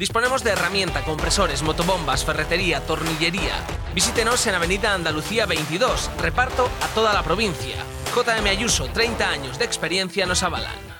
[0.00, 3.52] Disponemos de herramienta, compresores, motobombas, ferretería, tornillería.
[3.94, 7.76] Visítenos en Avenida Andalucía 22, reparto a toda la provincia.
[8.14, 10.99] JM Ayuso, 30 años de experiencia nos avalan.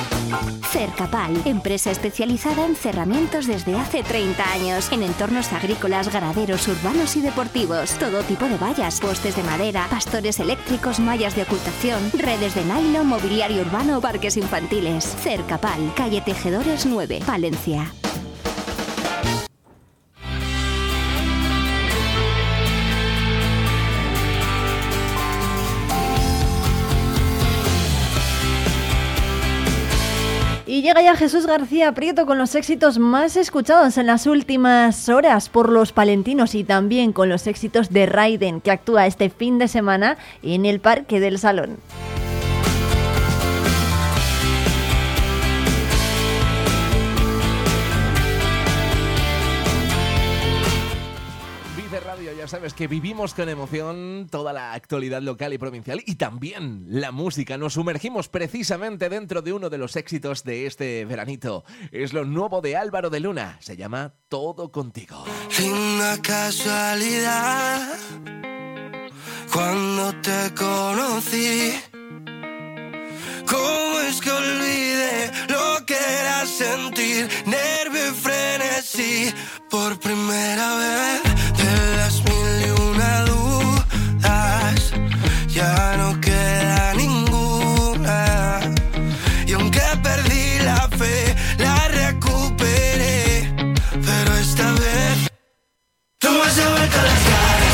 [0.71, 7.21] Cercapal, empresa especializada en cerramientos desde hace 30 años, en entornos agrícolas, ganaderos, urbanos y
[7.21, 7.91] deportivos.
[7.99, 13.05] Todo tipo de vallas, postes de madera, pastores eléctricos, mallas de ocultación, redes de nylon,
[13.05, 15.03] mobiliario urbano, parques infantiles.
[15.03, 17.91] Cercapal, calle Tejedores 9, Palencia.
[30.81, 35.47] Y llega ya Jesús García Prieto con los éxitos más escuchados en las últimas horas
[35.47, 39.67] por los palentinos y también con los éxitos de Raiden, que actúa este fin de
[39.67, 41.77] semana en el Parque del Salón.
[52.51, 57.57] Sabes que vivimos con emoción toda la actualidad local y provincial y también la música.
[57.57, 61.63] Nos sumergimos precisamente dentro de uno de los éxitos de este veranito.
[61.93, 63.57] Es lo nuevo de Álvaro de Luna.
[63.61, 65.23] Se llama Todo Contigo.
[65.57, 67.97] Linda casualidad
[69.53, 71.73] cuando te conocí.
[73.47, 79.33] ¿Cómo es que olvidé lo que era sentir nervio y frenesí
[79.69, 81.23] por primera vez
[81.55, 82.21] de las
[85.47, 88.59] Ya no queda ninguna.
[89.45, 93.53] Y aunque perdí la fe, la recuperé.
[93.91, 95.31] Pero esta vez
[96.19, 97.70] tú has devuelto las ganas.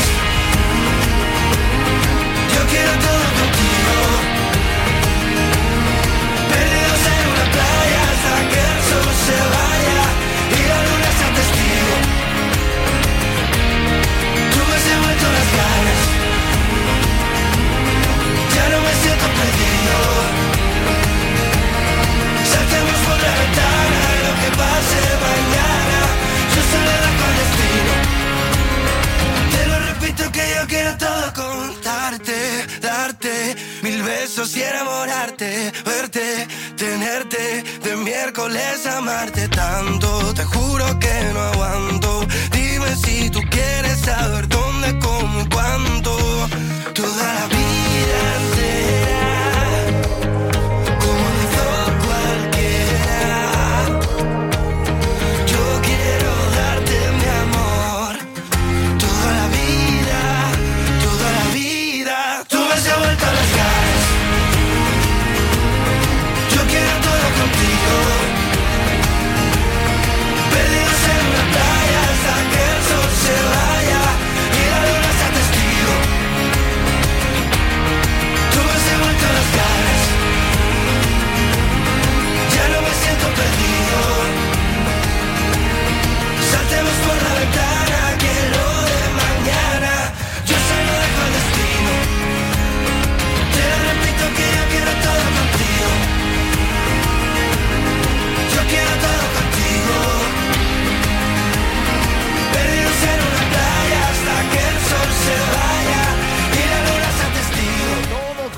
[30.28, 37.96] Lo repito que yo quiero todo contarte, darte mil besos y enamorarte, verte, tenerte de
[37.96, 40.34] miércoles amarte tanto.
[40.34, 42.26] Te juro que no aguanto.
[42.52, 46.17] Dime si tú quieres saber dónde, cómo y cuándo.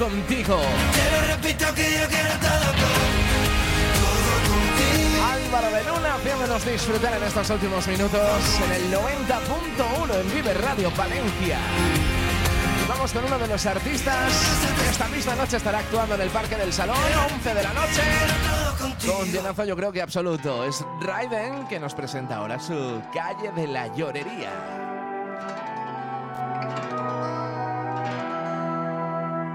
[0.01, 0.59] Contigo.
[0.95, 2.73] Te lo repito que yo quiero todo.
[5.31, 10.55] Álvaro de Luna haciendo hacernos disfrutar en estos últimos minutos en el 90.1 en Vive
[10.55, 11.59] Radio Palencia.
[12.89, 14.33] Vamos con uno de los artistas
[14.83, 16.97] que esta misma noche estará actuando en el Parque del Salón,
[17.35, 18.03] 11 de la noche,
[19.07, 20.65] con llenazo yo creo que absoluto.
[20.65, 24.51] Es Raiden que nos presenta ahora su Calle de la Llorería.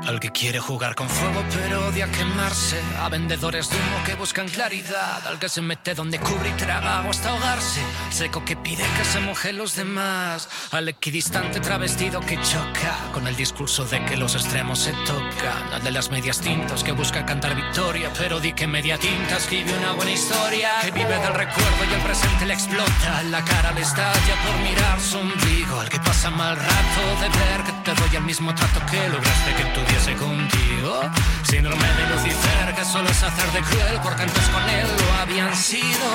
[0.07, 2.79] Al que quiere jugar con fuego pero odia quemarse.
[2.99, 5.25] A vendedores de humo que buscan claridad.
[5.27, 7.81] Al que se mete donde cubre y traga hasta ahogarse.
[8.11, 10.47] Seco que pide que se moje los demás.
[10.71, 12.97] Al equidistante travestido que choca.
[13.13, 15.73] Con el discurso de que los extremos se tocan.
[15.73, 18.11] Al de las medias tintas que busca cantar victoria.
[18.17, 20.69] Pero di que media tinta escribe una buena historia.
[20.81, 23.23] Que vive del recuerdo y el presente le explota.
[23.31, 25.79] La cara le estalla por mirar su ombligo.
[25.79, 29.53] Al que pasa mal rato de ver que te doy el mismo trato que lograste
[29.55, 29.65] que
[30.03, 31.01] contigo.
[31.43, 35.55] Síndrome de Lucifer, que solo es hacer de cruel, porque antes con él lo habían
[35.55, 36.07] sido.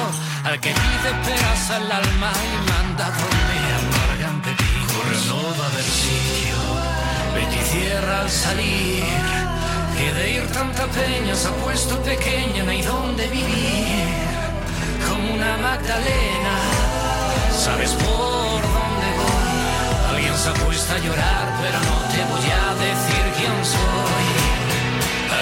[0.45, 4.87] Al que pide peras al alma y manda dormir, amargan pepino.
[4.95, 6.57] Corre, no va a haber sitio.
[7.35, 9.05] Vete y cierra al salir.
[9.97, 14.07] Que de ir tanta peña se ha puesto pequeña, no hay dónde vivir.
[15.09, 16.55] Como una Magdalena,
[17.57, 18.20] sabes por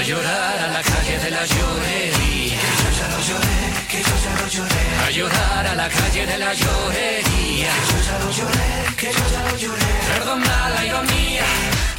[0.09, 2.61] llorar a la calle de la llorería.
[2.65, 4.85] Que yo ya lo lloré, que yo ya lo lloré.
[5.07, 7.71] A llorar a la calle de la llorería.
[7.77, 8.71] Que yo ya lo lloré,
[9.01, 9.91] que yo ya lo lloré.
[10.11, 11.47] Perdona la ironía,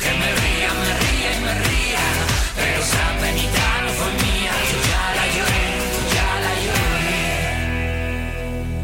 [0.02, 2.06] que me ría, me ría y me ría.
[2.58, 4.28] Pero esa penita no fue mía,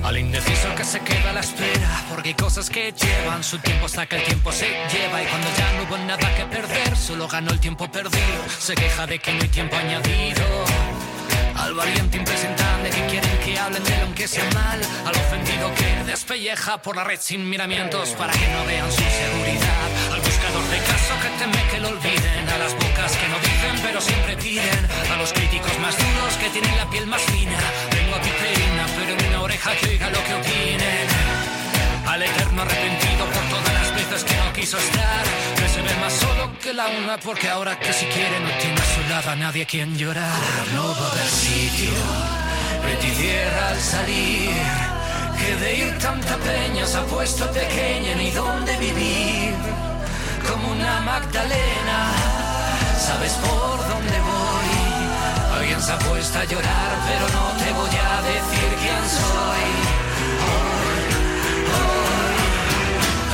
[0.05, 3.87] Al indeciso que se queda a la espera, porque hay cosas que llevan su tiempo
[3.87, 7.27] hasta que el tiempo se lleva y cuando ya no hubo nada que perder, solo
[7.27, 10.43] ganó el tiempo perdido, se queja de que no hay tiempo añadido.
[11.55, 16.03] Al valiente impresentable que quieren que hablen de él aunque sea mal, al ofendido que
[16.03, 20.77] despelleja por la red sin miramientos para que no vean su seguridad, al buscador de
[20.85, 24.87] caso que teme que lo olviden, a las bocas que no dicen pero siempre piden,
[25.11, 27.57] a los críticos más duros que tienen la piel más fina,
[27.89, 28.54] tengo a piperina
[29.55, 31.07] oreja que oiga lo que opinen.
[32.07, 35.23] Al eterno arrepentido por todas las veces que no quiso estar,
[35.55, 38.85] que se más solo que la una porque ahora que si quiere no tiene a
[38.85, 40.39] su lado a nadie quien llorar.
[40.73, 41.93] No va a haber sitio,
[43.15, 44.51] cierra al salir,
[45.39, 49.53] que de ir tanta peña se ha puesto pequeña ni dónde vivir,
[50.47, 51.99] como una Magdalena,
[52.99, 54.54] sabes por dónde voy.
[55.85, 59.65] Puesto a llorar, pero no te voy a decir quién soy.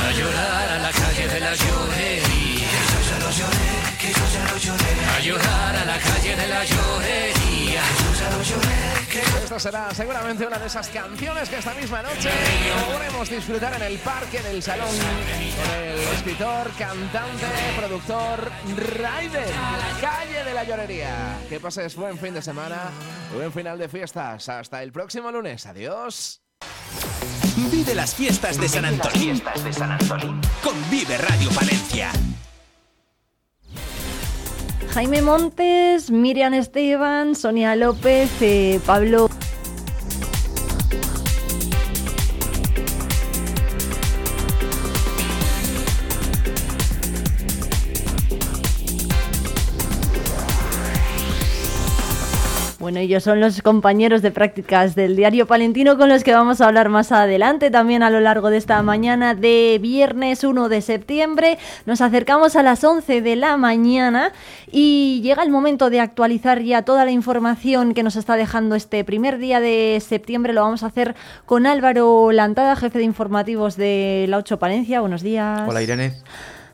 [0.06, 2.68] A llorar a la calle de la llorería.
[2.68, 4.92] Que yo ya lo lloré, que yo ya lo lloré.
[5.16, 7.82] A llorar a la calle de la llorería.
[7.82, 12.02] Que yo ya lo lloré, Esta será seguramente una de esas canciones que esta misma
[12.02, 12.30] noche
[12.90, 18.50] podremos disfrutar en el Parque del Salón con el escritor, cantante, productor
[18.98, 19.44] Raiden,
[20.00, 21.36] Calle de la Llorería.
[21.48, 22.90] Que pases buen fin de semana,
[23.34, 24.48] buen final de fiestas.
[24.48, 25.66] Hasta el próximo lunes.
[25.66, 26.40] Adiós.
[27.70, 29.42] Vive las fiestas de San Antolín.
[30.62, 32.12] Con Vive Radio Palencia.
[34.94, 39.30] Jaime Montes, Miriam Esteban, Sonia López, eh, Pablo.
[52.92, 56.66] Bueno, ellos son los compañeros de prácticas del diario Palentino con los que vamos a
[56.66, 61.56] hablar más adelante, también a lo largo de esta mañana de viernes 1 de septiembre.
[61.86, 64.32] Nos acercamos a las 11 de la mañana
[64.70, 69.04] y llega el momento de actualizar ya toda la información que nos está dejando este
[69.04, 70.52] primer día de septiembre.
[70.52, 71.14] Lo vamos a hacer
[71.46, 75.00] con Álvaro Lantada, jefe de informativos de La 8 Palencia.
[75.00, 75.62] Buenos días.
[75.66, 76.12] Hola Irene.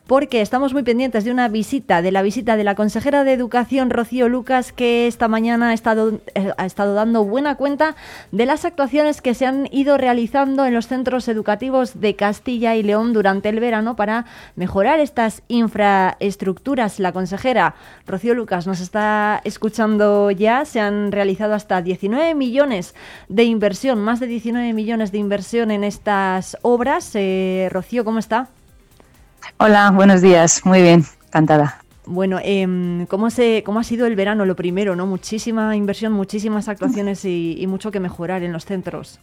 [0.09, 3.91] Porque estamos muy pendientes de una visita, de la visita de la consejera de Educación
[3.91, 7.95] Rocío Lucas, que esta mañana ha estado, eh, ha estado dando buena cuenta
[8.31, 12.81] de las actuaciones que se han ido realizando en los centros educativos de Castilla y
[12.81, 16.99] León durante el verano para mejorar estas infraestructuras.
[16.99, 17.75] La consejera
[18.07, 22.95] Rocío Lucas nos está escuchando ya, se han realizado hasta 19 millones
[23.27, 27.11] de inversión, más de 19 millones de inversión en estas obras.
[27.13, 28.49] Eh, Rocío, ¿cómo está?
[29.61, 30.65] Hola, buenos días.
[30.65, 31.83] Muy bien, encantada.
[32.05, 34.45] Bueno, em, ¿cómo, se, ¿cómo ha sido el verano?
[34.45, 35.05] Lo primero, ¿no?
[35.05, 39.19] Muchísima inversión, muchísimas actuaciones y, y mucho que mejorar en los centros.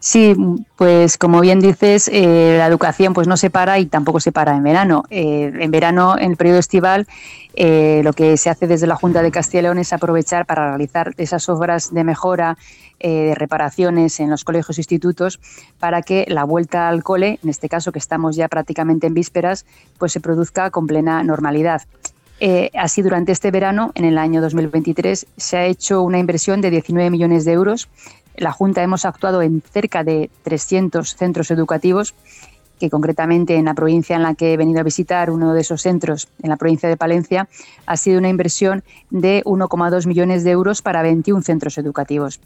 [0.00, 0.36] Sí,
[0.76, 4.54] pues como bien dices, eh, la educación pues no se para y tampoco se para
[4.54, 5.02] en verano.
[5.10, 7.08] Eh, en verano, en el periodo estival,
[7.54, 10.68] eh, lo que se hace desde la Junta de Castilla y León es aprovechar para
[10.68, 12.56] realizar esas obras de mejora,
[13.00, 15.40] de reparaciones en los colegios e institutos,
[15.78, 19.66] para que la vuelta al cole, en este caso que estamos ya prácticamente en vísperas,
[19.98, 21.82] pues se produzca con plena normalidad.
[22.74, 27.10] así, durante este verano, en el año 2023, se ha hecho una inversión de 19
[27.10, 27.88] millones de euros
[28.38, 32.14] la Junta hemos actuado en cerca de 300 centros educativos,
[32.78, 35.82] que concretamente en la provincia en la que he venido a visitar, uno de esos
[35.82, 37.48] centros, en la provincia de Palencia,
[37.86, 42.40] ha sido una inversión de 1,2 millones de euros para 21 centros educativos.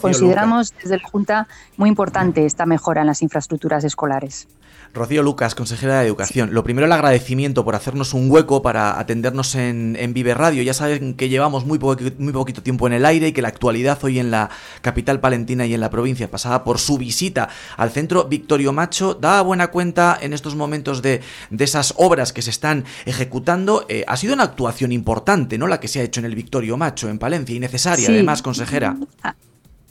[0.00, 4.48] Consideramos desde la Junta muy importante esta mejora en las infraestructuras escolares.
[4.94, 6.54] Rocío Lucas, consejera de Educación.
[6.54, 10.62] Lo primero, el agradecimiento por hacernos un hueco para atendernos en, en Vive Radio.
[10.62, 11.80] Ya saben que llevamos muy,
[12.18, 14.50] muy poquito tiempo en el aire y que la actualidad hoy en la
[14.82, 19.42] capital palentina y en la provincia, pasada por su visita al centro Victorio Macho, da
[19.42, 23.86] buena cuenta en estos momentos de, de esas obras que se están ejecutando.
[23.88, 25.66] Eh, ha sido una actuación importante, ¿no?
[25.66, 28.96] La que se ha hecho en el Victorio Macho, en Palencia, y necesaria, además, consejera.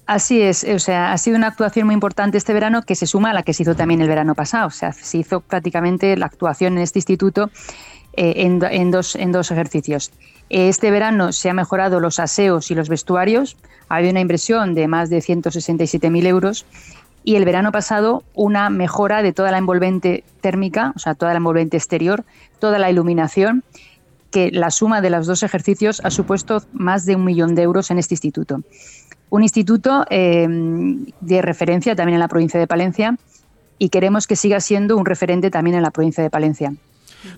[0.06, 3.30] Así es, o sea, ha sido una actuación muy importante este verano que se suma
[3.30, 4.67] a la que se hizo también el verano pasado.
[4.67, 7.49] O sea, se hizo prácticamente la actuación en este instituto
[8.15, 10.11] eh, en, dos, en dos ejercicios.
[10.49, 13.56] Este verano se han mejorado los aseos y los vestuarios.
[13.88, 16.65] Ha habido una inversión de más de 167.000 euros.
[17.23, 21.38] Y el verano pasado una mejora de toda la envolvente térmica, o sea, toda la
[21.38, 22.25] envolvente exterior,
[22.59, 23.64] toda la iluminación,
[24.32, 27.90] que la suma de los dos ejercicios ha supuesto más de un millón de euros
[27.91, 28.61] en este instituto
[29.34, 33.18] un instituto eh, de referencia también en la provincia de Palencia
[33.80, 36.72] y queremos que siga siendo un referente también en la provincia de Palencia.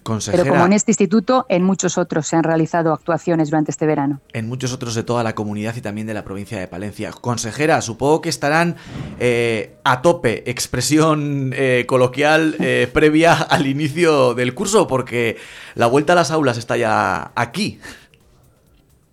[0.04, 4.20] Pero como en este instituto, en muchos otros se han realizado actuaciones durante este verano.
[4.34, 7.12] En muchos otros de toda la comunidad y también de la provincia de Palencia.
[7.12, 8.76] Consejera, supongo que estarán
[9.20, 12.58] eh, a tope, expresión eh, coloquial
[12.94, 15.38] previa al inicio del curso, porque
[15.76, 17.80] la vuelta a las aulas está ya aquí.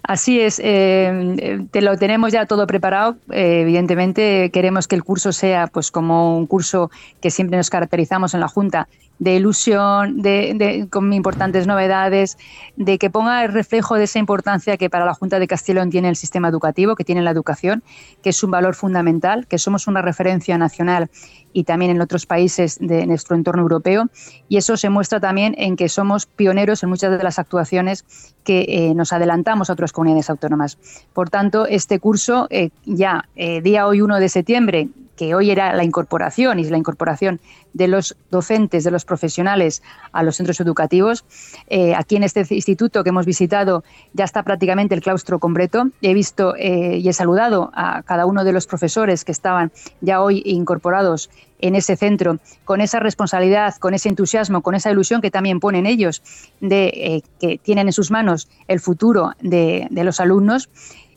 [0.02, 3.16] Así es, eh, te lo tenemos ya todo preparado.
[3.31, 6.90] Eh, evidentemente queremos que el curso sea, pues, como un curso
[7.20, 8.89] que siempre nos caracterizamos en la Junta,
[9.23, 12.39] de ilusión, de, con importantes novedades,
[12.76, 16.09] de que ponga el reflejo de esa importancia que para la Junta de Castellón tiene
[16.09, 17.84] el sistema educativo, que tiene la educación,
[18.20, 21.09] que es un valor fundamental, que somos una referencia nacional
[21.52, 24.09] y también en otros países de nuestro entorno europeo.
[24.49, 28.05] Y eso se muestra también en que somos pioneros en muchas de las actuaciones
[28.42, 30.78] que eh, nos adelantamos a otras comunidades autónomas.
[31.12, 35.74] Por tanto, este curso, eh, ya eh, día hoy 1 de septiembre, que hoy era
[35.74, 37.41] la incorporación y la incorporación
[37.74, 39.82] de los docentes, de los profesionales
[40.12, 41.24] a los centros educativos.
[41.68, 45.89] Eh, aquí en este instituto que hemos visitado ya está prácticamente el claustro completo.
[46.00, 50.23] He visto eh, y he saludado a cada uno de los profesores que estaban ya
[50.23, 55.31] hoy incorporados en ese centro, con esa responsabilidad, con ese entusiasmo, con esa ilusión que
[55.31, 56.23] también ponen ellos
[56.60, 60.68] de eh, que tienen en sus manos el futuro de, de los alumnos.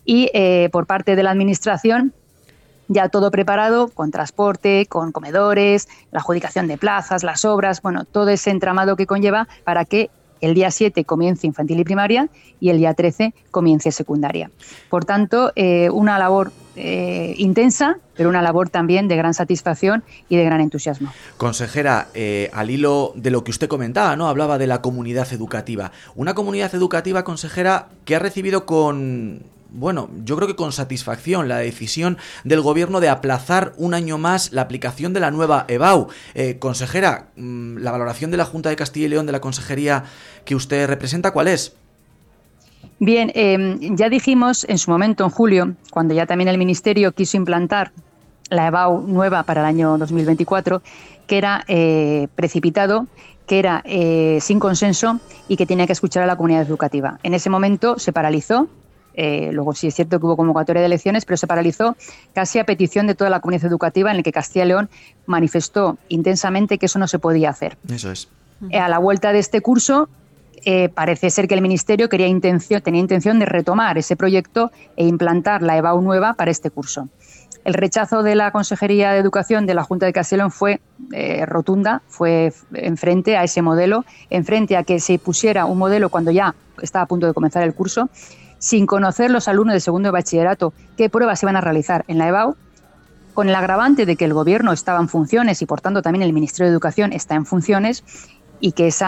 [0.08, 0.30] Y
[0.72, 2.14] por parte de la Administración,
[2.88, 8.30] ya todo preparado, con transporte, con comedores, la adjudicación de plazas, las obras, bueno, todo
[8.30, 10.10] ese entramado que conlleva para que
[10.42, 14.52] el día 7 comience infantil y primaria y el día 13 comience secundaria.
[14.90, 20.36] Por tanto, eh, una labor eh, intensa, pero una labor también de gran satisfacción y
[20.36, 21.12] de gran entusiasmo.
[21.38, 24.28] Consejera, eh, al hilo de lo que usted comentaba, ¿no?
[24.28, 25.92] Hablaba de la comunidad educativa.
[26.16, 29.44] Una comunidad educativa, consejera, que ha recibido con
[29.76, 34.52] bueno, yo creo que con satisfacción la decisión del gobierno de aplazar un año más
[34.54, 36.08] la aplicación de la nueva EBAU.
[36.34, 40.06] Eh, consejera, mm, la valoración de la Junta de Castilla y León de la consejería
[40.46, 41.76] que usted representa, ¿cuál es?
[43.00, 47.36] Bien, em, ya dijimos en su momento, en julio, cuando ya también el Ministerio quiso
[47.36, 47.92] implantar
[48.50, 50.82] la EBAU nueva para el año 2024,
[51.28, 53.08] que era eh, precipitado,
[53.48, 57.20] que era eh, sin consenso y que tenía que escuchar a la comunidad educativa.
[57.24, 58.68] En ese momento se paralizó,
[59.16, 61.96] eh, luego sí es cierto que hubo convocatoria de elecciones, pero se paralizó
[62.34, 64.90] casi a petición de toda la comunidad educativa en la que Castilla y León
[65.26, 67.78] manifestó intensamente que eso no se podía hacer.
[67.90, 68.28] Eso es.
[68.70, 70.10] Eh, a la vuelta de este curso,
[70.66, 75.06] eh, parece ser que el Ministerio quería intención, tenía intención de retomar ese proyecto e
[75.06, 77.08] implantar la EBAU nueva para este curso.
[77.64, 80.82] El rechazo de la Consejería de Educación de la Junta de Castellón fue
[81.48, 86.54] rotunda, fue enfrente a ese modelo, enfrente a que se pusiera un modelo cuando ya
[86.80, 88.08] estaba a punto de comenzar el curso
[88.60, 92.18] sin conocer los alumnos de segundo de bachillerato qué pruebas se iban a realizar en
[92.18, 92.56] la EBAU,
[93.34, 96.34] con el agravante de que el Gobierno estaba en funciones y por tanto también el
[96.34, 98.04] Ministerio de Educación está en funciones,
[98.60, 99.06] y que ese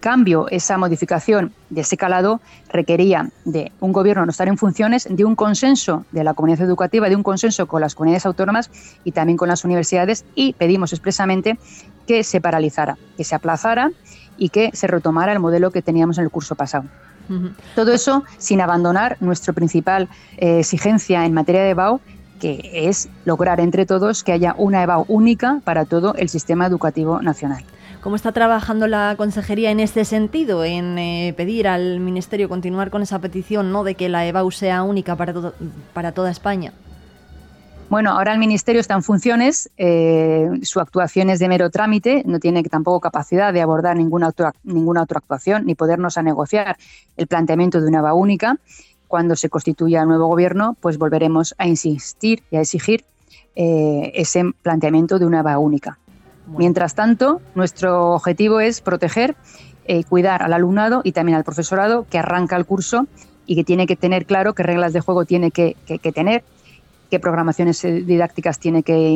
[0.00, 5.24] cambio, esa modificación de ese calado requería de un gobierno no estar en funciones, de
[5.24, 8.70] un consenso de la comunidad educativa, de un consenso con las comunidades autónomas
[9.04, 11.58] y también con las universidades y pedimos expresamente
[12.06, 13.90] que se paralizara, que se aplazara
[14.36, 16.84] y que se retomara el modelo que teníamos en el curso pasado.
[17.74, 22.00] Todo eso sin abandonar nuestra principal eh, exigencia en materia de BAU,
[22.40, 27.22] que es lograr entre todos que haya una EBAU única para todo el sistema educativo
[27.22, 27.64] nacional.
[28.02, 33.00] ¿Cómo está trabajando la consejería en este sentido, en eh, pedir al Ministerio continuar con
[33.00, 35.32] esa petición no de que la EBAU sea única para,
[35.94, 36.74] para toda España?
[37.90, 42.40] Bueno, ahora el Ministerio está en funciones, eh, su actuación es de mero trámite, no
[42.40, 46.76] tiene tampoco capacidad de abordar ninguna otra, ninguna otra actuación ni podernos a negociar
[47.16, 48.58] el planteamiento de una EBA única.
[49.06, 53.04] Cuando se constituya el nuevo gobierno, pues volveremos a insistir y a exigir
[53.54, 55.98] eh, ese planteamiento de una EBA única.
[56.46, 59.36] Mientras tanto, nuestro objetivo es proteger
[59.86, 63.06] y eh, cuidar al alumnado y también al profesorado que arranca el curso
[63.46, 65.76] y que tiene que tener claro qué reglas de juego tiene que
[66.14, 66.44] tener
[67.14, 69.06] qué programaciones eh, didácticas tiene que,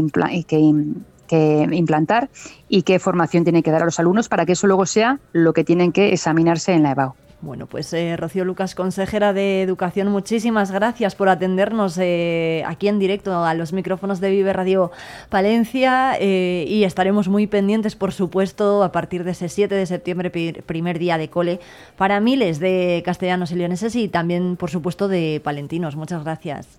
[1.72, 2.28] implantar
[2.68, 5.52] y qué formación tiene que dar a los alumnos para que eso luego sea lo
[5.52, 7.14] que tienen que examinarse en la EBAU.
[7.40, 13.00] Bueno, pues eh, Rocío Lucas, consejera de Educación, muchísimas gracias por atendernos eh, aquí en
[13.00, 14.92] directo a los micrófonos de Vive Radio
[15.28, 20.30] Palencia y estaremos muy pendientes, por supuesto, a partir de ese 7 de septiembre,
[20.66, 21.58] primer día de cole,
[21.96, 25.96] para miles de castellanos y leoneses y también, por supuesto, de palentinos.
[25.96, 26.77] Muchas gracias.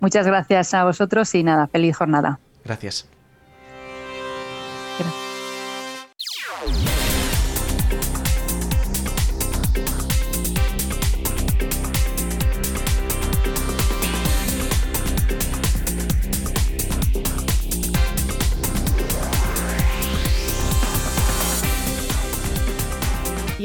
[0.00, 2.38] Muchas gracias a vosotros y nada, feliz jornada.
[2.64, 3.08] Gracias.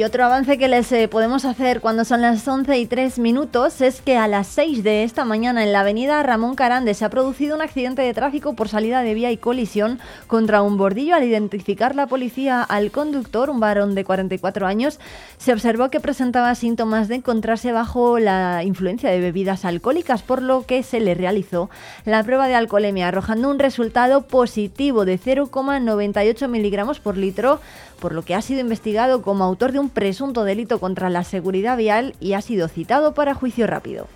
[0.01, 3.81] Y otro avance que les eh, podemos hacer cuando son las 11 y 3 minutos
[3.81, 7.11] es que a las 6 de esta mañana en la avenida Ramón Carande se ha
[7.11, 11.13] producido un accidente de tráfico por salida de vía y colisión contra un bordillo.
[11.13, 14.99] Al identificar la policía al conductor, un varón de 44 años,
[15.37, 20.65] se observó que presentaba síntomas de encontrarse bajo la influencia de bebidas alcohólicas, por lo
[20.65, 21.69] que se le realizó
[22.05, 27.59] la prueba de alcoholemia, arrojando un resultado positivo de 0,98 miligramos por litro
[28.01, 31.77] por lo que ha sido investigado como autor de un presunto delito contra la seguridad
[31.77, 34.07] vial y ha sido citado para juicio rápido.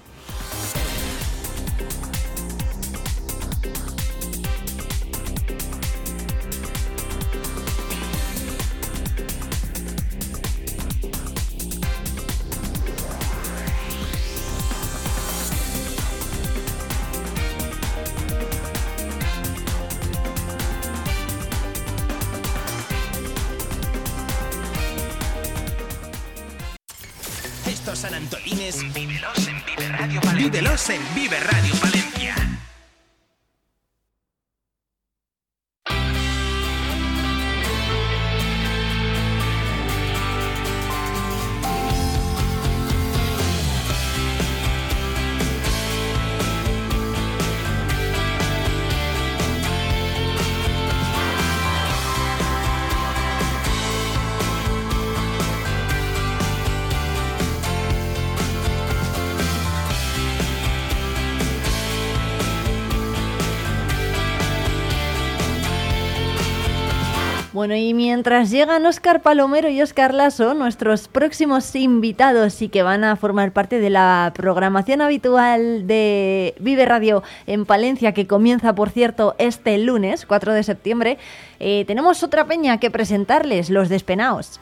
[67.65, 73.03] Bueno, y mientras llegan Oscar Palomero y Oscar Lasso, nuestros próximos invitados y que van
[73.03, 78.91] a formar parte de la programación habitual de Vive Radio en Palencia, que comienza, por
[78.91, 81.17] cierto, este lunes, 4 de septiembre,
[81.59, 84.59] eh, tenemos otra peña que presentarles, los despenaos.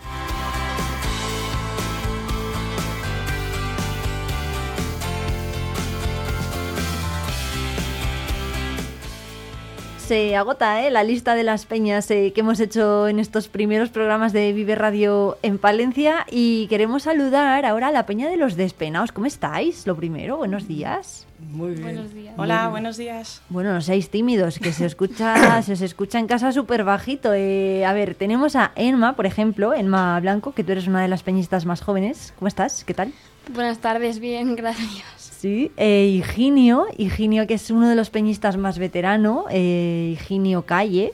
[10.03, 10.91] Se agota ¿eh?
[10.91, 14.75] la lista de las peñas eh, que hemos hecho en estos primeros programas de Vive
[14.75, 19.13] Radio en Palencia y queremos saludar ahora a la peña de los despenados.
[19.13, 19.87] ¿Cómo estáis?
[19.87, 21.25] Lo primero, buenos días.
[21.39, 21.83] Muy bien.
[21.83, 22.33] Buenos días.
[22.37, 23.41] Hola, buenos días.
[23.47, 27.33] Bueno, no seáis tímidos, que se escucha, se os escucha en casa súper bajito.
[27.33, 31.07] Eh, a ver, tenemos a Enma, por ejemplo, Enma Blanco, que tú eres una de
[31.07, 32.33] las peñistas más jóvenes.
[32.37, 32.83] ¿Cómo estás?
[32.83, 33.13] ¿Qué tal?
[33.53, 35.22] Buenas tardes, bien, gracias.
[35.43, 41.11] Sí, eh, Higinio, Higinio que es uno de los peñistas más veterano, eh, Higinio Calle.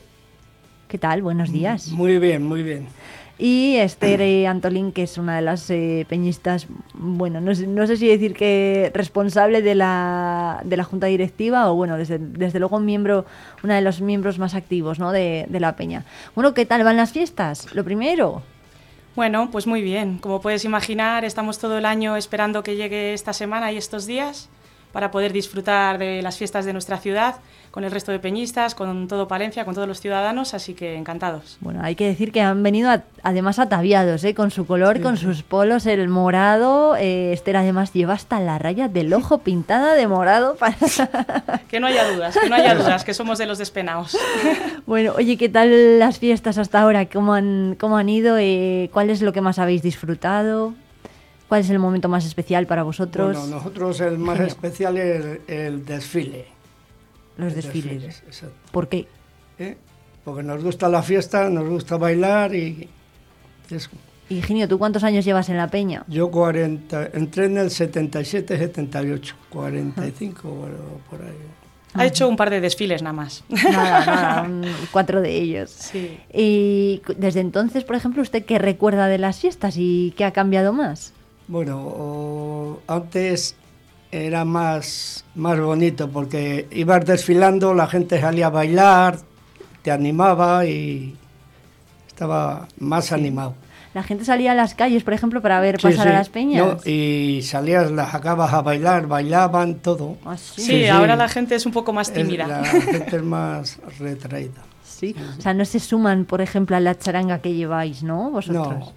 [0.88, 1.24] ¿Qué tal?
[1.24, 1.88] Buenos días.
[1.88, 2.85] Muy bien, muy bien.
[3.40, 7.88] Y Esther eh, Antolín, que es una de las eh, peñistas, bueno, no sé, no
[7.88, 12.59] sé si decir que responsable de la, de la junta directiva o, bueno, desde, desde
[12.59, 13.25] luego miembro,
[13.64, 15.11] una de los miembros más activos ¿no?
[15.11, 16.06] de, de la peña.
[16.35, 17.74] Bueno, ¿qué tal van las fiestas?
[17.74, 18.43] Lo primero.
[19.15, 20.19] Bueno, pues muy bien.
[20.19, 24.49] Como puedes imaginar, estamos todo el año esperando que llegue esta semana y estos días
[24.91, 27.35] para poder disfrutar de las fiestas de nuestra ciudad
[27.80, 31.56] con el resto de peñistas, con todo Palencia, con todos los ciudadanos, así que encantados.
[31.61, 34.33] Bueno, hay que decir que han venido a- además ataviados, ¿eh?
[34.35, 36.98] con su color, con sus polos, el morado.
[36.98, 40.58] Eh, Esther además lleva hasta la raya del ojo pintada de morado.
[40.58, 40.75] Para...
[41.69, 44.17] Que no haya dudas, que no haya dudas, que somos de los despenados.
[44.85, 47.06] bueno, oye, ¿qué tal las fiestas hasta ahora?
[47.06, 48.38] ¿Cómo han, cómo han ido?
[48.38, 50.74] Eh, ¿Cuál es lo que más habéis disfrutado?
[51.48, 53.38] ¿Cuál es el momento más especial para vosotros?
[53.38, 56.58] Bueno, nosotros el más especial es el, el desfile.
[57.39, 58.23] Los desfiles.
[58.27, 58.55] exacto.
[58.71, 59.07] ¿Por qué?
[59.57, 59.77] ¿Eh?
[60.23, 62.87] Porque nos gusta la fiesta, nos gusta bailar y
[63.69, 63.89] eso.
[64.29, 66.03] Higinio, ¿tú cuántos años llevas en la peña?
[66.07, 70.75] Yo 40, entré en el 77-78, 45 bueno,
[71.09, 71.33] por ahí.
[71.95, 73.43] Ha hecho un par de desfiles nada más.
[73.49, 75.71] Nada, nada, un- cuatro de ellos.
[75.71, 76.19] Sí.
[76.31, 80.71] Y desde entonces, por ejemplo, ¿usted qué recuerda de las fiestas y qué ha cambiado
[80.73, 81.13] más?
[81.47, 83.55] Bueno, antes
[84.11, 89.19] era más, más bonito porque ibas desfilando, la gente salía a bailar,
[89.83, 91.15] te animaba y
[92.07, 93.55] estaba más animado.
[93.93, 96.09] La gente salía a las calles, por ejemplo, para ver Sí, pasar sí.
[96.09, 96.63] a las peñas.
[96.65, 100.17] No, y salías, las sacabas a bailar, bailaban todo.
[100.38, 102.45] Sí, ahora la gente es un poco más Es- tímida.
[102.47, 104.61] La gente es más retraída.
[104.83, 105.15] Sí.
[105.38, 108.29] O sea, no se suman, por ejemplo, a la charanga que lleváis, ¿no?
[108.29, 108.93] Vosotros.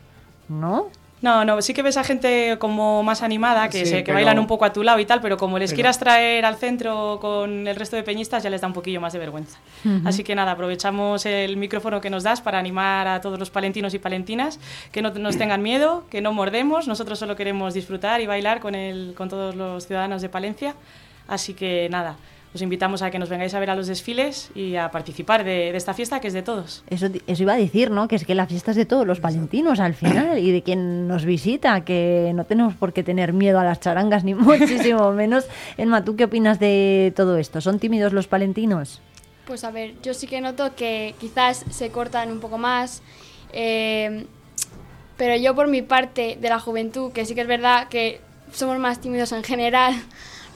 [0.48, 0.58] ¿No?
[0.60, 0.86] No,
[1.22, 4.38] no, sí que ves a gente como más animada, que, Sí, se, que pero- bailan
[4.40, 7.18] un poco a tu lado y tal, pero como les pero- quieras traer al centro
[7.20, 9.58] con el resto de peñistas, ya les da un poquillo más de vergüenza.
[10.04, 13.94] Así que nada, aprovechamos el micrófono que nos das para animar a todos los palentinos
[13.94, 14.58] y palentinas
[14.90, 18.74] que no nos tengan miedo, que no mordemos, nosotros solo queremos disfrutar y bailar con,
[18.74, 20.74] el, con todos los ciudadanos de Palencia.
[21.28, 22.16] Así que nada,
[22.54, 25.72] os invitamos a que nos vengáis a ver a los desfiles y a participar de,
[25.72, 26.84] de esta fiesta que es de todos.
[26.90, 28.08] Eso, eso iba a decir, ¿no?
[28.08, 31.08] Que es que la fiesta es de todos los palentinos al final y de quien
[31.08, 35.46] nos visita, que no tenemos por qué tener miedo a las charangas, ni muchísimo menos.
[35.78, 37.60] Elma, ¿tú qué opinas de todo esto?
[37.60, 39.00] ¿Son tímidos los palentinos?
[39.46, 43.02] Pues a ver, yo sí que noto que quizás se cortan un poco más,
[43.52, 44.26] eh,
[45.16, 48.20] pero yo por mi parte de la juventud, que sí que es verdad que
[48.52, 49.94] somos más tímidos en general,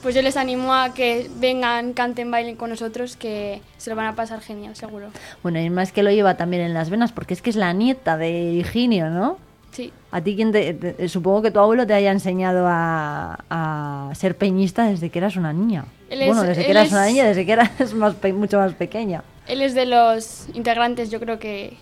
[0.01, 4.05] pues yo les animo a que vengan, canten, bailen con nosotros, que se lo van
[4.07, 5.07] a pasar genial, seguro.
[5.43, 7.73] Bueno, y más que lo lleva también en las venas, porque es que es la
[7.73, 9.37] nieta de Higinio, ¿no?
[9.71, 9.91] Sí.
[10.11, 14.35] A ti, quien te, te- supongo que tu abuelo te haya enseñado a, a ser
[14.37, 15.85] peñista desde que eras una niña.
[16.09, 18.73] Él es- bueno, desde que eras es- una niña, desde que eras más mucho más
[18.73, 19.23] pequeña.
[19.47, 21.75] Él es de los integrantes, yo creo que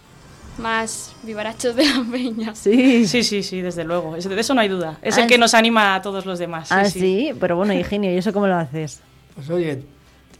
[0.57, 2.55] más vivarachos de la peña.
[2.55, 3.07] Sí.
[3.07, 4.15] Sí, sí, sí, desde luego.
[4.15, 4.97] Es- de eso no hay duda.
[5.01, 5.39] Es Ah, el que sí.
[5.39, 6.71] nos anima a todos los demás.
[6.71, 9.01] ah, sí, pero bueno, Higinio, ¿y eso cómo lo haces?
[9.35, 9.83] Pues oye,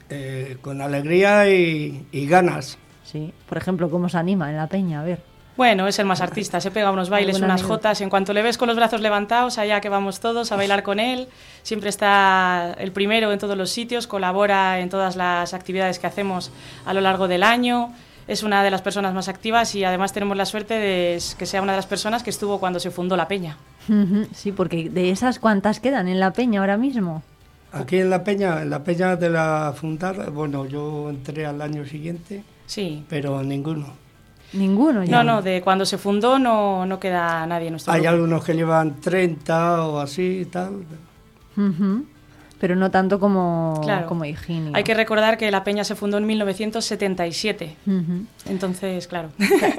[0.10, 2.78] eh, con alegría y, y ganas.
[3.04, 5.02] Sí, por ejemplo, ¿cómo se anima en la peña?
[5.02, 5.20] A ver.
[5.58, 7.68] Bueno, es el más artista, se pega unos bailes, unas anécdota.
[7.76, 8.02] jotas.
[8.02, 11.00] En cuanto le ves con los brazos levantados, allá que vamos todos a bailar con
[11.00, 11.30] él.
[11.64, 16.52] Siempre está el primero en todos los sitios, colabora en todas las actividades que hacemos
[16.86, 17.94] a lo largo del año.
[18.28, 21.62] Es una de las personas más activas y además tenemos la suerte de que sea
[21.62, 23.58] una de las personas que estuvo cuando se fundó la peña.
[24.34, 27.22] Sí, porque de esas cuántas quedan en la peña ahora mismo.
[27.72, 31.86] Aquí en la peña, en la peña de la fundar, bueno, yo entré al año
[31.86, 33.06] siguiente, Sí.
[33.10, 33.94] pero ninguno.
[34.54, 35.12] Ninguno ya.
[35.12, 38.14] No, no, de cuando se fundó no, no queda nadie en nuestro Hay grupo.
[38.16, 40.84] algunos que llevan 30 o así y tal.
[42.60, 44.08] Pero no tanto como, Claro.
[44.08, 44.72] como Higinio.
[44.74, 47.76] Hay que recordar que la peña se fundó en 1977.
[47.86, 48.26] Ujú.
[48.50, 49.30] Entonces, claro.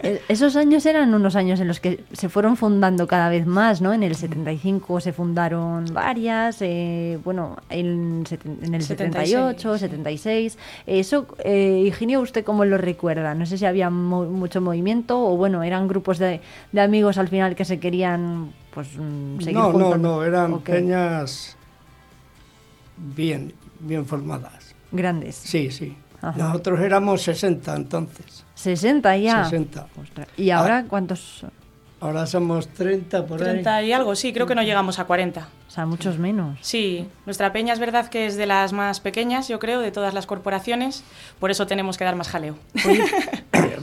[0.02, 3.80] E- Esos años eran unos años en los que se fueron fundando cada vez más,
[3.80, 3.92] ¿no?
[3.94, 8.24] En el 75 se fundaron varias, eh, bueno, en,
[8.62, 10.58] en el 78, 76.
[10.86, 13.34] Eso, eh, Higinio, ¿usted cómo lo recuerda?
[13.34, 16.40] No sé si había mo- mucho movimiento o, bueno, eran grupos de,
[16.72, 19.98] de amigos al final que se querían, pues, mm, seguir No, no, juntos.
[20.00, 21.55] no, eran peñas
[22.96, 24.74] bien, bien formadas.
[24.92, 25.34] Grandes.
[25.36, 25.96] Sí, sí.
[26.22, 26.36] Ajá.
[26.38, 28.44] Nosotros éramos 60 entonces.
[28.54, 29.44] 60 ya.
[29.44, 29.86] 60.
[30.36, 31.44] ¿Y ahora Ah, cuántos?
[32.00, 33.50] Ahora somos 30 por ahí.
[33.62, 35.48] 30 y algo, sí, creo que no llegamos a 40.
[35.68, 36.58] O sea, muchos menos.
[36.62, 40.14] Sí, nuestra peña es verdad que es de las más pequeñas, yo creo, de todas
[40.14, 41.04] las corporaciones,
[41.38, 42.56] por eso tenemos que dar más jaleo.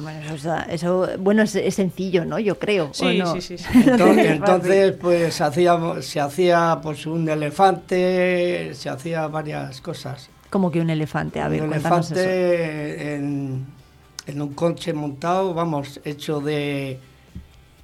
[0.02, 0.34] Bueno,
[0.70, 2.40] eso, bueno, es, es sencillo, ¿no?
[2.40, 2.90] Yo creo.
[2.90, 3.34] ¿o Sí, no?
[3.34, 3.66] sí, sí, sí.
[3.86, 10.30] Entonces, entonces, pues hacíamos, se hacía pues un elefante, se hacía varias cosas.
[10.50, 11.80] Como que un elefante, a ver, un eso.
[11.88, 13.66] elefante en,
[14.28, 17.00] en un coche montado, vamos, hecho de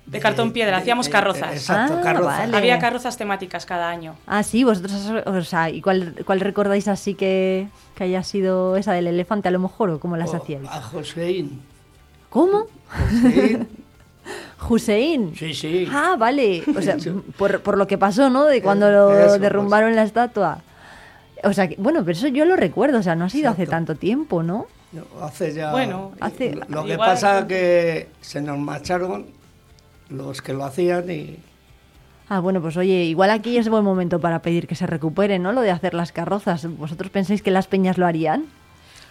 [0.09, 1.53] De cartón piedra, hacíamos eh, carrozas.
[1.53, 2.39] exacto, Ah, carrozas.
[2.39, 2.57] vale.
[2.57, 4.15] Había carrozas temáticas cada año.
[4.25, 4.93] Ah, sí, vosotros,
[5.25, 9.51] o sea, ¿y cuál, cuál recordáis así que, que haya sido esa del elefante a
[9.51, 10.67] lo mejor o cómo las Oh, hacíais?
[10.67, 11.61] A Joseín.
[12.29, 12.65] ¿Cómo?
[12.89, 13.67] Joseín.
[14.69, 15.35] Hussein.
[15.35, 15.87] Sí, sí.
[15.91, 16.63] Ah, vale.
[16.77, 16.97] O sea,
[17.37, 18.45] por, por lo que pasó, ¿no?
[18.45, 19.41] De cuando lo eso, pues.
[19.41, 20.59] derrumbaron la estatua.
[21.43, 23.65] O sea, que- bueno, pero eso yo lo recuerdo, o sea, no ha sido hace
[23.65, 24.67] tanto tiempo, ¿no?
[25.21, 25.71] Hace ya.
[25.71, 29.27] Bueno, hace- Lo que igual- pasa que se nos marcharon
[30.09, 31.37] los que lo hacían y.
[32.29, 35.51] Ah, bueno, pues oye, igual aquí es buen momento para pedir que se recupere, ¿no?
[35.51, 36.67] Lo de hacer las carrozas.
[36.77, 38.45] ¿Vosotros pensáis que las peñas lo harían?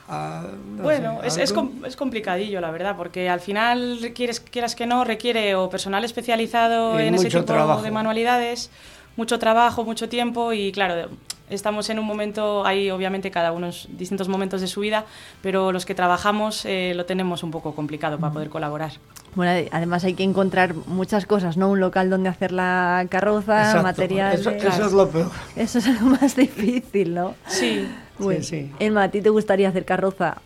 [0.09, 0.47] ah,
[0.77, 1.55] no Bueno, sé, es, es,
[1.86, 6.99] es complicadillo, la verdad, porque al final, quieres, quieras que no, requiere o personal especializado
[7.01, 7.83] Y en ese mucho tipo trabajo.
[7.83, 8.70] de manualidades,
[9.17, 11.09] mucho trabajo, mucho tiempo y claro,
[11.51, 15.05] estamos en un momento, hay obviamente cada uno distintos momentos de su vida,
[15.43, 18.93] pero los que trabajamos eh, lo tenemos un poco complicado para poder colaborar.
[19.35, 21.68] Bueno, ade- además hay que encontrar muchas cosas, ¿no?
[21.70, 24.41] Un local donde hacer la carroza, Exacto, materiales...
[24.41, 25.31] Eso, eso es lo peor.
[25.55, 27.35] Eso es lo más difícil, ¿no?
[27.47, 27.86] Sí.
[28.18, 28.73] Bueno, sí.
[28.78, 30.39] Emma, ¿a ti te gustaría hacer carroza?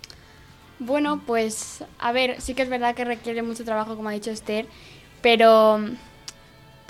[0.79, 4.31] Bueno, pues a ver, sí que es verdad que requiere mucho trabajo, como ha dicho
[4.33, 4.67] Esther,
[5.23, 5.81] pero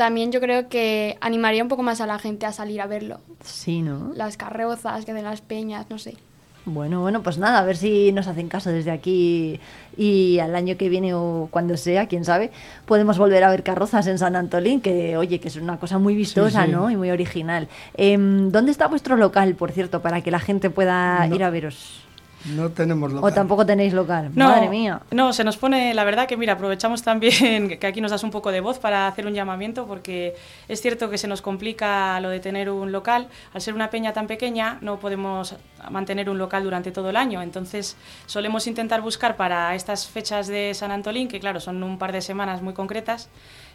[0.03, 3.21] también yo creo que animaría un poco más a la gente a salir a verlo.
[3.45, 4.11] Sí, ¿no?
[4.17, 6.17] Las carrozas que hacen las peñas, no sé.
[6.65, 9.61] Bueno, bueno, pues nada, a ver si nos hacen caso desde aquí
[9.97, 12.51] y al año que viene o cuando sea, quién sabe,
[12.85, 16.17] podemos volver a ver carrozas en San Antolín, que oye, que es una cosa muy
[16.17, 16.73] vistosa, sí.
[16.73, 16.91] ¿no?
[16.91, 17.69] Y muy original.
[17.95, 21.35] Em, ¿Dónde está vuestro local, por cierto, para que la gente pueda No.
[21.37, 22.01] ir a veros?
[22.47, 23.35] No tenemos ¿O local.
[23.35, 24.31] tampoco tenéis local?
[24.35, 25.01] No, Madre mía.
[25.11, 28.31] No, se nos pone, la verdad que mira, aprovechamos también que aquí nos das un
[28.31, 30.35] poco de voz para hacer un llamamiento, porque
[30.69, 33.29] es cierto que se nos complica lo de tener un local.
[33.55, 35.57] Al ser una peña tan pequeña, no podemos
[35.91, 37.43] mantener un local durante todo el año.
[37.43, 37.97] Entonces,
[38.27, 42.21] solemos intentar buscar para estas fechas de San Antolín, que claro, son un par de
[42.21, 43.29] semanas muy concretas.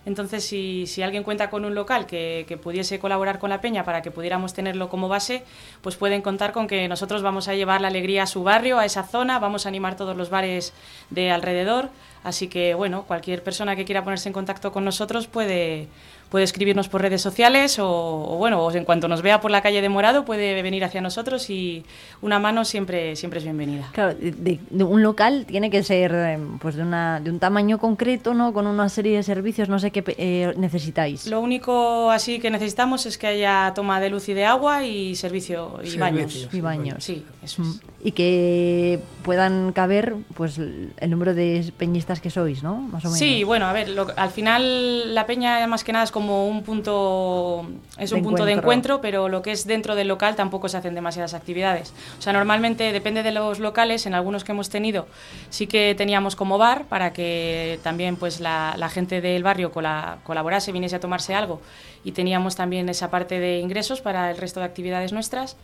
[0.08, 4.02] Entonces, si, alguien cuenta con un local que, que pudiese colaborar con la peña para
[4.02, 5.44] que pudiéramos tenerlo como base,
[5.82, 8.86] pues pueden contar con que nosotros vamos a llevar la alegría a su barrio, a
[8.86, 10.72] esa zona, vamos a animar todos los bares
[11.10, 11.90] de alrededor.
[12.24, 15.90] Así que, bueno, cualquier persona que quiera ponerse en contacto con nosotros puede,
[16.30, 19.62] puede escribirnos por redes sociales o, o, bueno, o en cuanto nos vea por la
[19.62, 21.86] calle de Morado puede venir hacia nosotros y
[22.22, 23.90] una mano siempre, siempre es bienvenida.
[23.94, 27.40] Claro, de, de- de un local tiene que ser em, pues de, una, de un
[27.40, 28.52] tamaño concreto, ¿no?
[28.54, 31.28] Con una serie de servicios, no sé qué eh, necesitáis.
[31.28, 35.16] Lo único así que necesitamos es que haya toma de luz y de agua y
[35.16, 36.32] servicio y baños.
[36.34, 37.04] Servicios, Y baños.
[37.04, 37.80] Sí, eso es.
[38.08, 42.76] Y que puedan caber pues el número de peñistas que sois, ¿no?
[42.78, 43.20] Más o menos.
[43.20, 46.64] Sí, bueno, a ver, lo- al final la peña más que nada es como un
[46.64, 48.96] punto, es De un punto de encuentro.
[48.96, 51.92] encuentro, pero lo que es dentro del local tampoco se hacen demasiadas actividades.
[52.18, 55.06] O sea, normalmente depende de los locales, en algunos que hemos tenido
[55.50, 60.20] sí que teníamos como bar para que también pues la, la gente del barrio cola-
[60.24, 61.60] colaborase, viniese a tomarse algo
[62.06, 65.58] y teníamos también esa parte de ingresos para el resto de actividades nuestras.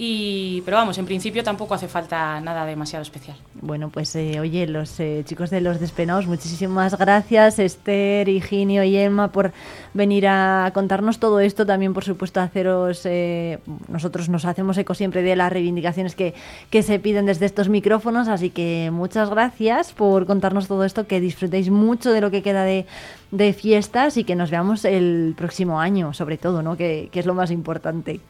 [0.00, 3.36] Y, pero vamos, en principio tampoco hace falta nada demasiado especial.
[3.60, 8.96] Bueno, pues eh, oye, los eh, chicos de Los Despenados, muchísimas gracias, Esther, Higinio y
[8.96, 9.52] Emma, por
[9.94, 11.66] venir a contarnos todo esto.
[11.66, 16.32] También, por supuesto, haceros, eh, nosotros nos hacemos eco siempre de las reivindicaciones que,
[16.70, 21.20] que se piden desde estos micrófonos, así que muchas gracias por contarnos todo esto, que
[21.20, 22.86] disfrutéis mucho de lo que queda de,
[23.32, 26.76] de fiestas y que nos veamos el próximo año, sobre todo, ¿no?
[26.76, 28.20] que, que es lo más importante.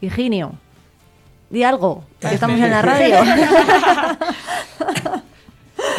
[0.00, 0.52] Higinio,
[1.50, 3.16] di algo, que estamos en la radio.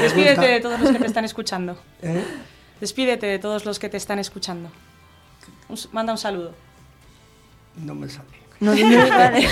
[0.02, 1.78] Despídete de todos los que te están escuchando.
[2.02, 2.24] ¿Eh?
[2.80, 4.72] Despídete de todos los que te están escuchando.
[5.70, 6.54] Un manda un saludo.
[7.76, 8.41] No me sale.
[8.62, 9.48] No, no, no, vale.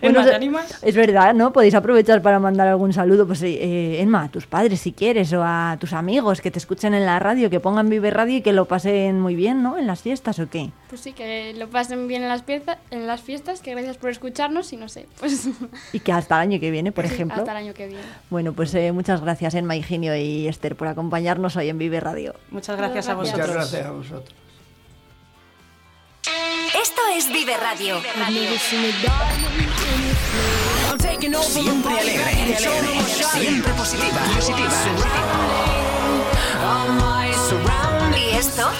[0.00, 0.78] Bueno, ¿te animas?
[0.82, 1.52] Es verdad, ¿no?
[1.52, 5.42] Podéis aprovechar para mandar algún saludo, pues, eh, Emma, a tus padres si quieres, o
[5.42, 8.52] a tus amigos que te escuchen en la radio, que pongan Vive Radio y que
[8.52, 9.78] lo pasen muy bien, ¿no?
[9.78, 10.70] En las fiestas o qué.
[10.88, 14.10] Pues sí, que lo pasen bien en las, fiestas, en las fiestas, que gracias por
[14.10, 15.48] escucharnos y no sé, pues
[15.92, 17.38] Y que hasta el año que viene, por sí, ejemplo.
[17.38, 18.02] hasta el año que viene.
[18.30, 22.34] Bueno, pues eh, muchas gracias, Emma, Higinio y Esther, por acompañarnos hoy en Vive Radio.
[22.50, 23.48] Muchas gracias a Muchas vosotros.
[23.48, 24.43] Muchas gracias a vosotros.
[26.26, 28.00] Esto es Vive Radio.
[31.42, 32.56] Siempre alegre,
[33.32, 34.20] siempre positiva.
[38.16, 38.70] ¿Y esto?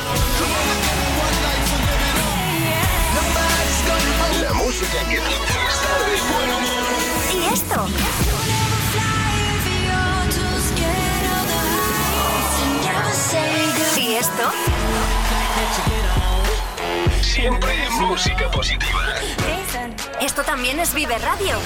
[20.55, 21.57] También es Vive Radio.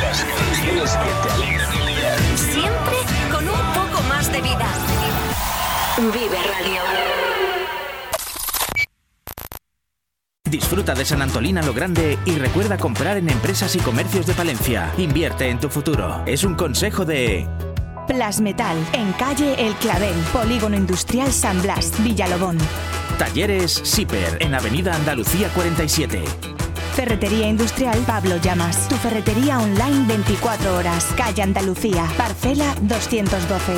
[0.00, 2.16] Las canciones que te alegran el día.
[2.36, 2.94] Siempre
[3.32, 4.68] con un poco más de vida.
[5.96, 6.80] Vive Radio.
[10.48, 14.34] Disfruta de San Antolín a lo grande y recuerda comprar en empresas y comercios de
[14.34, 14.92] Palencia.
[14.96, 16.22] Invierte en tu futuro.
[16.26, 17.48] Es un consejo de...
[18.06, 22.58] Plasmetal, en calle El Clavel, Polígono Industrial San Blas, Villalobón.
[23.18, 26.53] Talleres Siper, en Avenida Andalucía 47.
[26.94, 33.72] Ferretería Industrial Pablo Llamas, tu ferretería online 24 horas, calle Andalucía, parcela 212.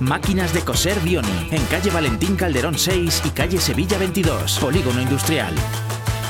[0.00, 5.54] Máquinas de coser Bioni, en calle Valentín Calderón 6 y calle Sevilla 22, Polígono Industrial.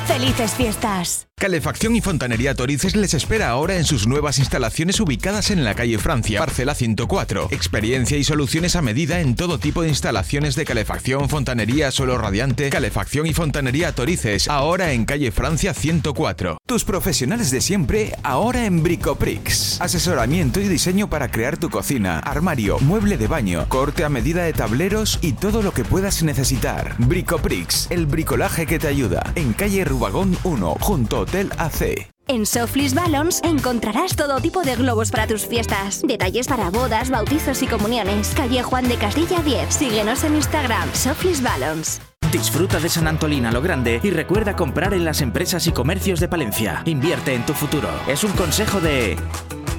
[0.07, 1.27] ¡Felices fiestas!
[1.39, 5.97] Calefacción y Fontanería Torices les espera ahora en sus nuevas instalaciones ubicadas en la calle
[5.99, 7.49] Francia, parcela 104.
[7.52, 12.70] Experiencia y soluciones a medida en todo tipo de instalaciones de calefacción, fontanería, suelo radiante,
[12.70, 16.58] calefacción y fontanería Torices, ahora en calle Francia 104.
[16.67, 19.81] Tus profesionales de siempre, ahora en Bricoprix.
[19.81, 24.55] Asesoramiento y diseño para crear tu cocina, armario, mueble de baño, corte a medida de
[24.55, 26.97] tableros y todo lo que puedas necesitar.
[26.99, 29.23] Bricoprix, el bricolaje que te ayuda.
[29.36, 32.08] En calle Rubagón 1, junto Hotel AC.
[32.26, 36.00] En Soflis Balloons encontrarás todo tipo de globos para tus fiestas.
[36.02, 38.32] Detalles para bodas, bautizos y comuniones.
[38.34, 39.74] Calle Juan de Castilla 10.
[39.74, 42.00] Síguenos en Instagram, Soflis Balloons.
[42.32, 46.18] Disfruta de San Antolín a lo grande y recuerda comprar en las empresas y comercios
[46.20, 46.82] de Palencia.
[46.86, 47.89] Invierte en tu futuro.
[48.07, 49.16] Es un consejo de...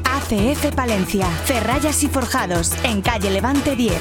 [0.03, 3.93] ACF Palencia, Ferrayas y Forjados, en calle Levante 10.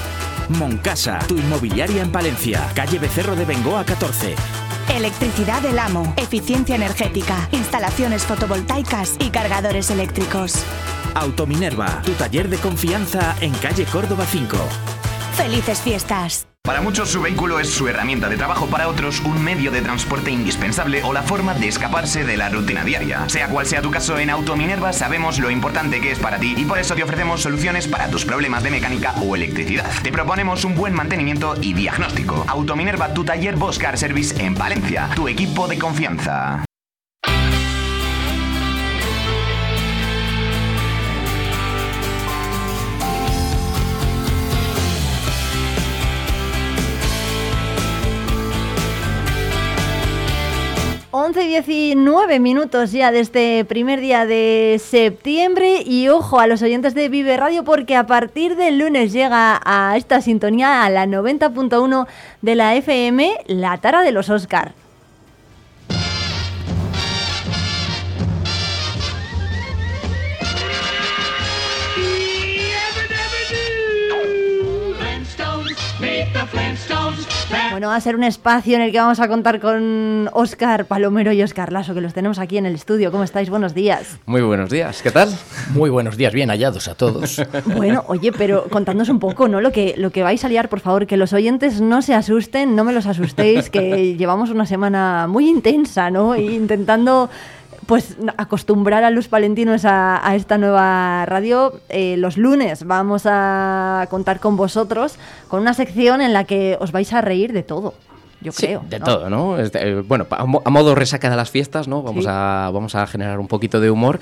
[0.51, 2.71] Moncasa, tu inmobiliaria en Palencia.
[2.75, 4.35] Calle Becerro de Bengoa 14.
[4.91, 10.55] Electricidad del Amo, eficiencia energética, instalaciones fotovoltaicas y cargadores eléctricos.
[11.15, 14.57] Autominerva, tu taller de confianza en calle Córdoba 5.
[15.37, 16.48] ¡Felices fiestas!
[16.69, 20.31] Para muchos su vehículo es su herramienta de trabajo, para otros un medio de transporte
[20.31, 23.27] indispensable o la forma de escaparse de la rutina diaria.
[23.31, 26.67] Sea cual sea tu caso, en Autominerva sabemos lo importante que es para ti y
[26.67, 29.91] por eso te ofrecemos soluciones para tus problemas de mecánica o electricidad.
[30.03, 32.45] Te proponemos un buen mantenimiento y diagnóstico.
[32.47, 36.68] Autominerva, tu taller Boscar Service en Valencia, tu equipo de confianza.
[51.11, 56.61] Once y 19 minutos ya de este primer día de septiembre y ojo a los
[56.61, 61.07] oyentes de Vive Radio porque a partir del lunes llega a esta sintonía a la
[61.07, 62.07] 90.1
[62.43, 64.75] de la FM la tara de los Oscar.
[77.71, 81.33] Bueno, va a ser un espacio en el que vamos a contar con Óscar Palomero
[81.33, 83.11] y Óscar Lasso, que los tenemos aquí en el estudio.
[83.11, 83.49] ¿Cómo estáis?
[83.49, 84.19] Buenos días.
[84.27, 85.31] Muy buenos días, ¿qué tal?
[85.71, 87.43] Muy buenos días, bien hallados a todos.
[87.65, 89.61] Bueno, oye, pero contadnos un poco, ¿no?
[89.61, 92.75] Lo que, lo que vais a liar, por favor, que los oyentes no se asusten,
[92.75, 96.37] no me los asustéis, que llevamos una semana muy intensa, ¿no?
[96.37, 97.31] Intentando
[97.89, 101.73] pues acostumbrar a los palentinos a, a esta nueva radio.
[101.89, 105.17] Eh, los lunes vamos a contar con vosotros
[105.49, 107.95] con una sección en la que os vais a reír de todo.
[108.43, 108.85] Yo Sí, creo.
[108.91, 109.05] de ¿no?
[109.07, 109.59] todo, ¿no?
[109.59, 112.03] Este, eh, bueno, a, mo- a modo resaca de las fiestas, ¿no?
[112.03, 112.31] Vamos, Sí.
[112.31, 114.21] a, vamos a generar un poquito de humor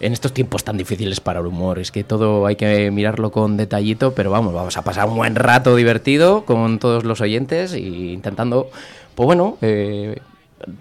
[0.00, 1.78] en estos tiempos tan difíciles para el humor.
[1.80, 5.36] Es que todo hay que mirarlo con detallito, pero vamos, vamos a pasar un buen
[5.36, 8.70] rato divertido con todos los oyentes y intentando,
[9.14, 10.18] pues bueno, eh,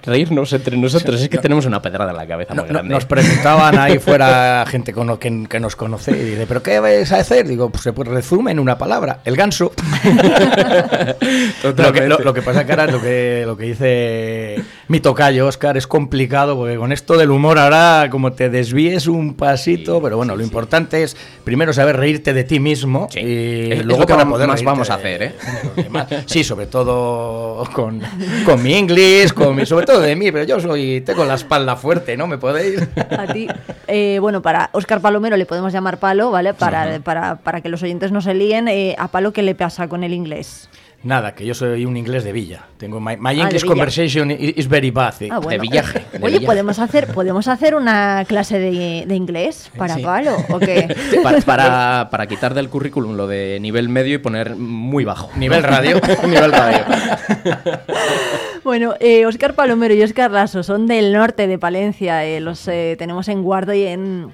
[0.04, 1.22] reírnos entre nosotros.
[1.22, 2.94] Es que tenemos una pedrada en la cabeza No, muy no, grande.
[2.94, 7.12] nos presentaban ahí fuera gente con, que, que nos conoce y dice, ¿pero qué vais
[7.12, 7.48] a hacer?
[7.48, 9.72] Digo, pues se resume en una palabra, el ganso.
[11.64, 15.48] lo, que, lo- lo que pasa que ahora lo que, lo que dice mi tocayo,
[15.48, 20.18] Oscar, es complicado porque con esto del humor ahora como te desvíes un pasito, pero
[20.18, 24.14] bueno, lo importante es primero saber reírte de ti mismo y Es- luego lo que
[24.14, 25.34] para poder más vamos a hacer, ¿eh?
[25.76, 26.24] de.
[26.26, 28.02] Sí, sobre todo con,
[28.46, 31.76] con mi inglés, con mi, sobre todo de mí, pero yo soy, tengo la espalda
[31.76, 32.28] fuerte, ¿no?
[32.28, 32.82] ¿Me podéis?
[32.96, 33.48] A ti.
[33.88, 36.54] Eh, bueno, para Óscar Palomero le podemos llamar Palo, ¿vale?
[36.54, 38.68] Para, para, para que los oyentes no se líen.
[38.68, 40.70] eh, ¿A Palo qué le pasa con el inglés?
[41.04, 42.66] Nada, que yo soy un inglés de Villa.
[42.78, 45.16] Tengo my, my Ah, English conversation is, very bad.
[45.22, 45.30] eh.
[45.32, 45.50] Ah, bueno.
[45.50, 46.00] De villaje.
[46.14, 46.46] de Oye, villaje.
[46.46, 50.04] ¿podemos hacer, ¿podemos hacer una clase de, de inglés para Sí.
[50.04, 50.38] Palo?
[50.50, 50.96] ¿O qué?
[51.24, 55.32] para, para, para quitar del currículum lo de nivel medio y poner muy bajo.
[55.36, 56.00] Nivel radio.
[56.28, 56.86] nivel radio.
[58.64, 62.24] Bueno, eh, Óscar Palomero y Óscar Lasso son del norte de Palencia.
[62.26, 64.32] eh, los eh, tenemos en Guardo y en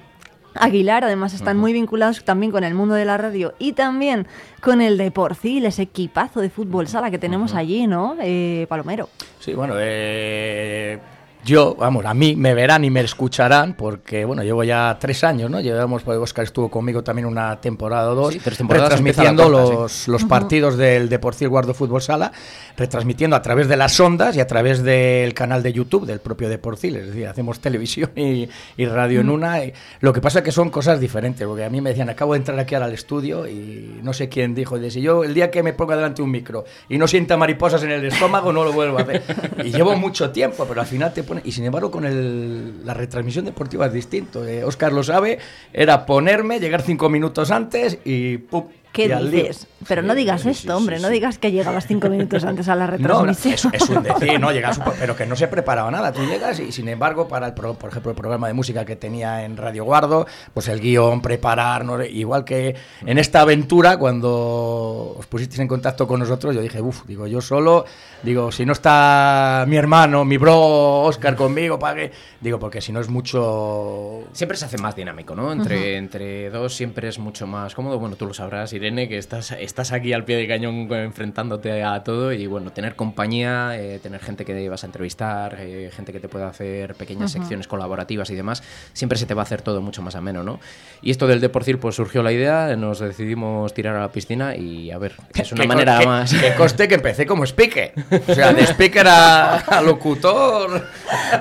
[0.60, 1.04] Aguilar.
[1.04, 4.26] Además, están muy vinculados también con el mundo de la radio y también
[4.60, 8.16] con el de Porcil, ese equipazo de fútbol sala que tenemos allí, ¿no?
[8.20, 9.08] Eh, Palomero.
[9.40, 10.98] Sí, bueno, eh,
[11.44, 15.50] yo, vamos, a mí me verán y me escucharán, porque bueno, llevo ya tres años,
[15.50, 15.60] ¿no?
[15.60, 20.76] Llevamos, pues Oscar estuvo conmigo también una temporada o dos, temporadas retransmitiendo los, los partidos
[20.76, 22.32] del Deportivo Guardo Fútbol Sala,
[22.76, 26.48] retransmitiendo a través de las ondas y a través del canal de YouTube del propio
[26.48, 29.60] Deportil, es decir, hacemos televisión y, y radio en una.
[30.00, 32.38] Lo que pasa es que son cosas diferentes, porque a mí me decían, acabo de
[32.38, 35.50] entrar aquí ahora al estudio y no sé quién dijo, y si yo el día
[35.50, 38.72] que me ponga delante un micro y no sienta mariposas en el estómago, no lo
[38.72, 39.22] vuelvo a hacer.
[39.64, 43.44] y llevo mucho tiempo, pero al final te y sin embargo, con el, la retransmisión
[43.44, 44.46] deportiva es distinto.
[44.46, 45.38] Eh, Oscar lo sabe,
[45.72, 48.64] era ponerme, llegar cinco minutos antes y ¡pum!
[48.92, 49.66] ¿Qué dices?
[49.86, 52.68] Pero no digas sí, esto, sí, hombre, sí, no digas que llegabas cinco minutos antes
[52.68, 53.56] a la retransmisión.
[53.64, 56.12] No, no es, es, un decir, no, llegas, pero que no se preparaba nada.
[56.12, 58.96] Tú llegas y, sin embargo, para, el pro, por ejemplo, el programa de música que
[58.96, 62.74] tenía en Radio Guardo, pues el guion, preparar, no, igual que
[63.06, 67.40] en esta aventura, cuando os pusisteis en contacto con nosotros, yo dije, uff, digo, yo
[67.40, 67.84] solo,
[68.22, 72.10] digo, si no está mi hermano, mi bro, Oscar conmigo, pague,
[72.40, 74.24] digo, porque si no es mucho...
[74.32, 75.52] Siempre se hace más dinámico, ¿no?
[75.52, 75.98] Entre, uh -huh.
[75.98, 79.52] entre dos siempre es mucho más cómodo, bueno, tú lo sabrás, iré Irene, que estás,
[79.52, 84.20] estás aquí al pie del cañón enfrentándote a todo y bueno, tener compañía, eh, tener
[84.20, 87.40] gente que vas a entrevistar, eh, gente que te pueda hacer pequeñas uh -huh.
[87.40, 88.62] secciones colaborativas y demás,
[88.94, 90.58] siempre se te va a hacer todo mucho más ameno, ¿no?
[91.02, 94.90] Y esto del Deporcil, pues surgió la idea, nos decidimos tirar a la piscina y
[94.90, 96.32] a ver, es una manera más.
[96.32, 97.92] Que, coste que empecé como speaker,
[98.26, 100.86] o sea, de speaker a, a locutor.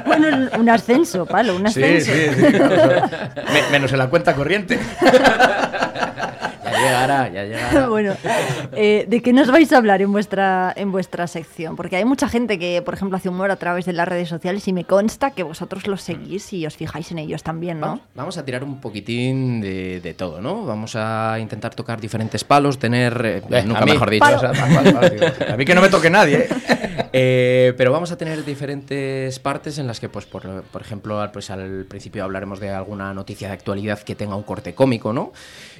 [0.05, 2.11] Bueno, un ascenso, Palo, un ascenso.
[2.11, 2.57] Sí, sí, sí
[3.71, 4.79] menos en la cuenta corriente.
[6.63, 7.26] Ya llegará,
[7.89, 8.13] bueno,
[8.73, 11.75] eh, ¿de qué nos vais a hablar en vuestra, en vuestra sección?
[11.75, 14.67] Porque hay mucha gente que, por ejemplo, hace humor a través de las redes sociales
[14.67, 17.99] y me consta que vosotros los seguís y os fijáis en ellos también, ¿no?
[18.15, 20.65] Vamos, a tirar un poquitín de, de, todo, ¿no?
[20.65, 23.21] Vamos a intentar tocar diferentes palos, tener...
[23.25, 24.25] Eh, eh, nunca mejor dicho.
[24.25, 26.47] A mí que no me toque nadie.
[27.11, 31.85] pero vamos a tener diferentes partes en las que, pues, por, por ejemplo, pues, al
[31.85, 35.31] principio hablaremos de alguna noticia de actualidad que tenga un corte cómico, ¿no?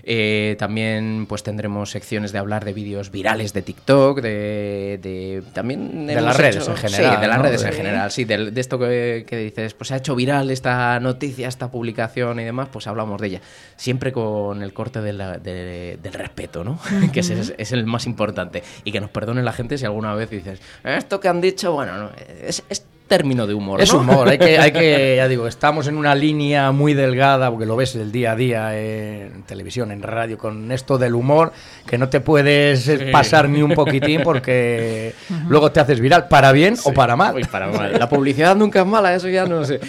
[0.10, 6.08] Eh, también pues tendremos secciones de hablar de vídeos virales de TikTok, de, de también...
[6.08, 7.19] De las redes en general.
[7.19, 10.16] De las redes en general, sí, de, de esto que, dices, pues se ha hecho
[10.16, 13.42] viral esta noticia, esta publicación y demás, pues hablamos de ella.
[13.76, 16.80] Siempre con el corte de del respeto, ¿no?
[17.11, 18.64] Que es, es, el más importante.
[18.86, 21.98] Y que nos perdone la gente si alguna vez dices, esto que han dicho, bueno,
[21.98, 22.11] no,
[22.45, 23.82] es, es término de humor.
[23.82, 27.66] Es humor, hay que, hay que, ya digo, estamos en una línea muy delgada, porque
[27.66, 31.52] lo ves el día a día en televisión, en radio, con esto del humor,
[31.86, 35.14] que no te puedes pasar ni un poquitín porque
[35.50, 37.36] luego te haces viral, para bien o para mal.
[37.98, 39.80] La publicidad nunca es mala, eso ya no sé.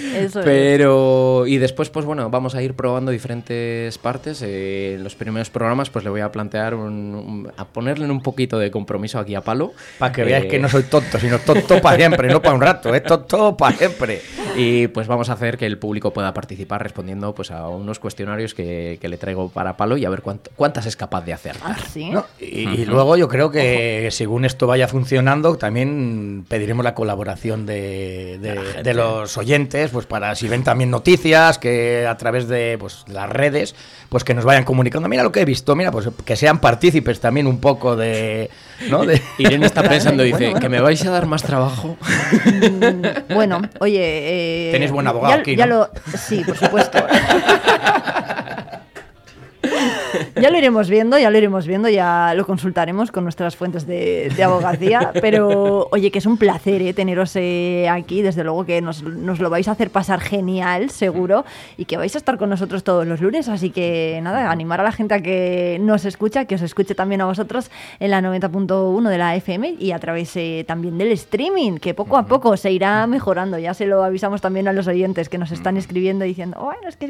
[0.44, 4.42] Pero, y después, pues bueno, vamos a ir probando diferentes partes.
[4.42, 8.58] Eh, en los primeros programas, pues le voy a plantear, un, a ponerle un poquito
[8.58, 9.72] de compromiso aquí a Palo.
[9.98, 10.24] Para que eh...
[10.24, 13.00] veáis que no soy tonto, sino tonto para siempre, no para un rato, ¿eh?
[13.08, 14.22] Todo para siempre.
[14.56, 18.54] Y pues vamos a hacer que el público pueda participar respondiendo pues a unos cuestionarios
[18.54, 21.76] que, que le traigo para palo y a ver cuánto, cuántas es capaz de acertar.
[21.78, 28.38] Ah, y, luego yo creo que según esto vaya funcionando, también pediremos la colaboración de,
[28.40, 33.04] de, de los oyentes, pues para si ven también noticias que a través de pues,
[33.08, 33.74] las redes
[34.08, 37.20] pues que nos vayan comunicando, mira lo que he visto, mira, pues que sean partícipes
[37.20, 38.50] también un poco de...
[38.88, 39.04] ¿no?
[39.04, 39.20] de...
[39.38, 41.96] Irene está pensando, dice, que me vais a dar más trabajo.
[43.34, 44.00] bueno, oye...
[44.00, 45.90] Eh, Tenéis buen abogado ya, ya lo...
[46.16, 46.98] Sí, por supuesto.
[50.40, 54.32] Ya lo iremos viendo, ya lo iremos viendo, ya lo consultaremos con nuestras fuentes de,
[54.42, 55.10] abogacía.
[55.20, 56.94] Pero oye, que es un placer ¿eh?
[56.94, 61.44] teneros eh, aquí, desde luego que nos, nos, lo vais a hacer pasar genial, seguro,
[61.76, 63.48] y que vais a estar con nosotros todos los lunes.
[63.48, 67.20] Así que nada, animar a la gente a que nos escucha, que os escuche también
[67.20, 71.78] a vosotros en la 90.1 de la FM y a través eh, también del streaming,
[71.78, 73.58] que poco a poco se irá mejorando.
[73.58, 76.96] Ya se lo avisamos también a los oyentes que nos están escribiendo diciendo, bueno, es
[76.96, 77.08] que.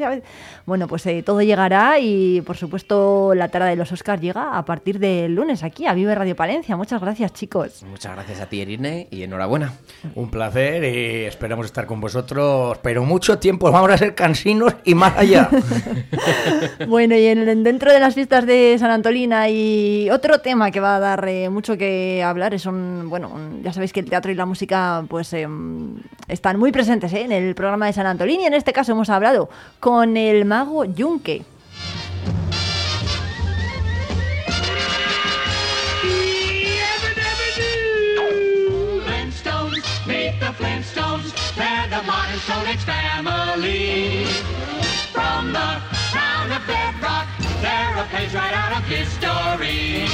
[0.65, 4.65] Bueno, pues eh, todo llegará y por supuesto la tarde de los Oscars llega a
[4.65, 6.75] partir del lunes aquí a Vive Radio Palencia.
[6.75, 7.83] Muchas gracias, chicos.
[7.83, 9.73] Muchas gracias a ti, Irene, y enhorabuena.
[10.15, 13.71] Un placer y esperamos estar con vosotros, pero mucho tiempo.
[13.71, 15.49] Vamos a ser cansinos y más allá.
[16.87, 20.95] bueno, y en, dentro de las fiestas de San Antolina y otro tema que va
[20.95, 23.31] a dar eh, mucho que hablar es un, bueno,
[23.61, 25.97] ya sabéis que el teatro y la música pues em,
[26.27, 29.09] están muy presentes eh, en el programa de San Antolín y en este caso hemos
[29.09, 31.43] hablado con el mago Yunque.
[40.31, 41.31] meet the Flintstones.
[41.55, 44.25] They're the modern Stone Age family.
[45.11, 47.27] From the crown of bedrock,
[47.61, 50.07] they're a page right out of history.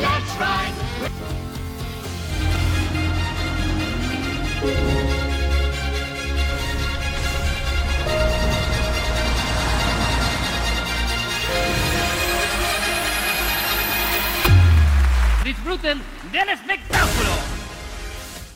[0.00, 0.74] That's right.
[15.64, 17.53] Rutten, Dennis McDuffalo.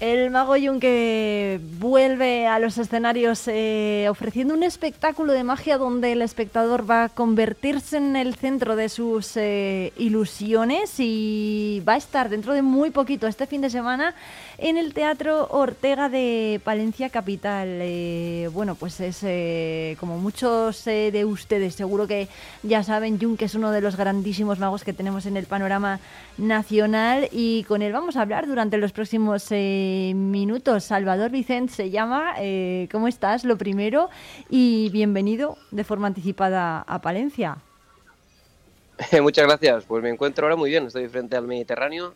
[0.01, 6.23] El mago Yunque vuelve a los escenarios eh, ofreciendo un espectáculo de magia donde el
[6.23, 12.29] espectador va a convertirse en el centro de sus eh, ilusiones y va a estar
[12.29, 14.15] dentro de muy poquito, este fin de semana,
[14.59, 17.67] en el Teatro Ortega de Palencia Capital.
[17.69, 22.29] Eh, bueno, pues es como muchos de ustedes, seguro que
[22.63, 25.99] ya saben, Yunque es uno de los grandísimos magos que tenemos en el panorama
[26.37, 29.51] nacional y con él vamos a hablar durante los próximos
[30.15, 30.85] minutos.
[30.85, 32.35] Salvador Vicente se llama.
[32.39, 33.45] Eh, ¿Cómo estás?
[33.45, 34.09] Lo primero.
[34.49, 37.59] Y bienvenido de forma anticipada a Palencia.
[39.23, 39.85] Muchas gracias.
[39.85, 40.87] Pues me encuentro ahora muy bien.
[40.87, 42.15] Estoy frente al Mediterráneo,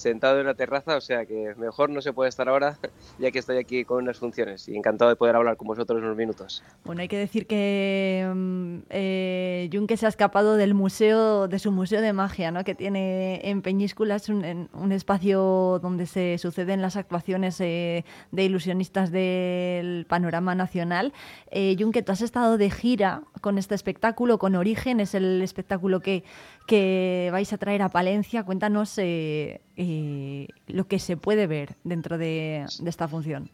[0.00, 2.78] sentado en una terraza, o sea que mejor no se puede estar ahora,
[3.18, 4.68] ya que estoy aquí con unas funciones.
[4.68, 6.62] Y encantado de poder hablar con vosotros unos minutos.
[6.84, 11.72] Bueno, hay que decir que mm, eh, Junque se ha escapado del museo, de su
[11.72, 12.64] museo de magia, ¿no?
[12.64, 18.44] que tiene en Peñíscola, es un, un espacio donde se suceden las actuaciones eh, de
[18.44, 21.12] ilusionistas del panorama nacional.
[21.50, 26.00] Eh, Junque, tú has estado de gira con este espectáculo, con Origen, es el espectáculo
[26.00, 26.24] que
[26.70, 28.44] que, vais a traer a Palencia.
[28.44, 33.50] Cuéntanos eh, eh, lo que se puede ver dentro de, esta función.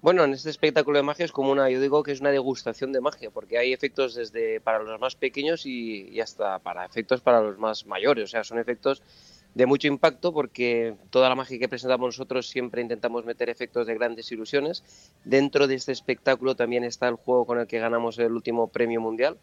[0.00, 2.90] Bueno, en este espectáculo de magia es como una, yo digo que es una degustación
[2.90, 7.40] de magia, porque hay efectos desde para los más pequeños y, hasta para efectos para
[7.40, 8.24] los más mayores.
[8.24, 9.04] O sea, son efectos
[9.54, 13.94] de mucho impacto porque toda la magia que presentamos nosotros siempre intentamos meter efectos de
[13.94, 14.82] grandes ilusiones.
[15.24, 19.00] Dentro de este espectáculo también está el juego con el que ganamos el último premio
[19.00, 19.38] mundial.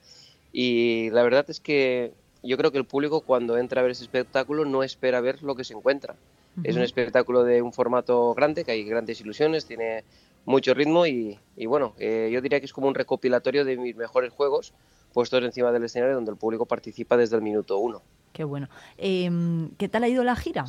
[0.51, 2.11] Y la verdad es que
[2.43, 5.55] yo creo que el público cuando entra a ver ese espectáculo no espera ver lo
[5.55, 6.15] que se encuentra.
[6.63, 10.03] Es un espectáculo de un formato grande, que hay grandes ilusiones, tiene
[10.45, 11.37] mucho ritmo y,
[11.67, 14.73] bueno, eh, yo diría que es como un recopilatorio de mis mejores juegos
[15.13, 18.01] puestos encima del escenario donde el público participa desde el minuto uno.
[18.33, 18.69] Qué bueno.
[18.97, 20.65] Em, ¿Qué tal ha ido la gira?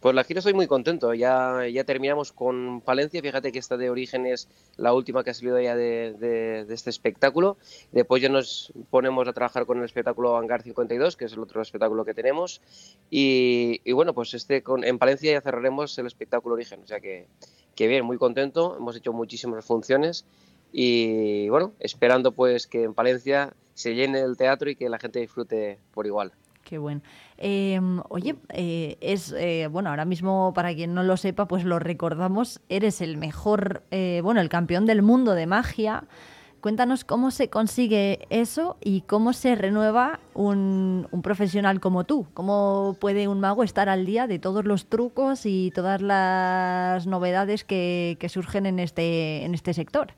[0.00, 1.12] Pues la gira estoy muy contento.
[1.12, 3.20] Ya, ya terminamos con Palencia.
[3.20, 4.48] Fíjate que esta de origen es
[4.78, 7.58] la última que ha salido ya de, este espectáculo.
[7.92, 11.60] Después ya nos ponemos a trabajar con el espectáculo Hangar 52, que es el otro
[11.60, 12.62] espectáculo que tenemos.
[13.10, 16.80] Y, bueno, pues este con, en Palencia ya cerraremos el espectáculo origen.
[16.82, 17.26] O sea que,
[17.74, 18.76] que bien, muy contento.
[18.78, 20.24] Hemos hecho muchísimas funciones.
[20.72, 25.20] Y bueno, esperando pues que en Palencia se llene el teatro y que la gente
[25.20, 26.32] disfrute por igual.
[26.70, 27.00] Qué bueno.
[27.36, 31.80] Em, oye, eh, es eh, bueno, ahora mismo para quien no lo sepa, pues lo
[31.80, 36.04] recordamos, eres el mejor, eh, bueno, el campeón del mundo de magia.
[36.60, 42.28] Cuéntanos cómo se consigue eso y cómo se renueva un, profesional como tú.
[42.34, 47.64] ¿Cómo puede un mago estar al día de todos los trucos y todas las novedades
[47.64, 50.14] que, que surgen en este, en este sector?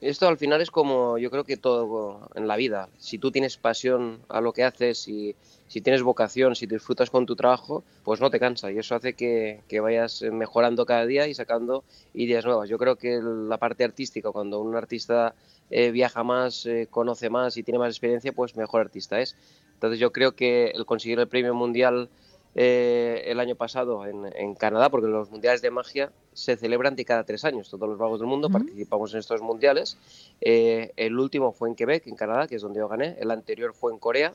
[0.00, 2.88] Esto al final es como yo creo que todo en la vida.
[2.98, 5.36] Si tú tienes pasión a lo que haces y
[5.68, 9.12] si tienes vocación, si disfrutas con tu trabajo, pues no te cansa y eso hace
[9.12, 12.70] que, vayas mejorando cada día y sacando ideas nuevas.
[12.70, 15.34] Yo creo que la parte artística, cuando un artista
[15.68, 19.36] eh, viaja más, eh, conoce más y tiene más experiencia, pues mejor artista es.
[19.74, 22.08] Entonces yo creo que el conseguir el premio mundial
[22.56, 27.24] eh, el año pasado en, Canadá, porque los mundiales de magia se celebran de cada
[27.24, 27.70] tres años.
[27.70, 29.96] Todos los magos del mundo participamos en estos mundiales.
[30.40, 33.16] Eh, el último fue en Quebec, en Canadá, que es donde yo gané.
[33.20, 34.34] El anterior fue en Corea,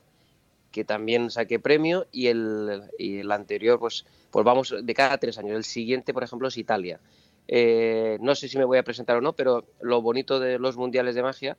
[0.71, 2.07] que también saqué premio.
[2.11, 5.57] Y el, el anterior, pues, pues vamos de cada tres años.
[5.57, 6.99] El siguiente, por ejemplo, es Italia.
[7.47, 10.77] Eh, no sé si me voy a presentar o no, pero lo bonito de los
[10.77, 11.57] mundiales de magia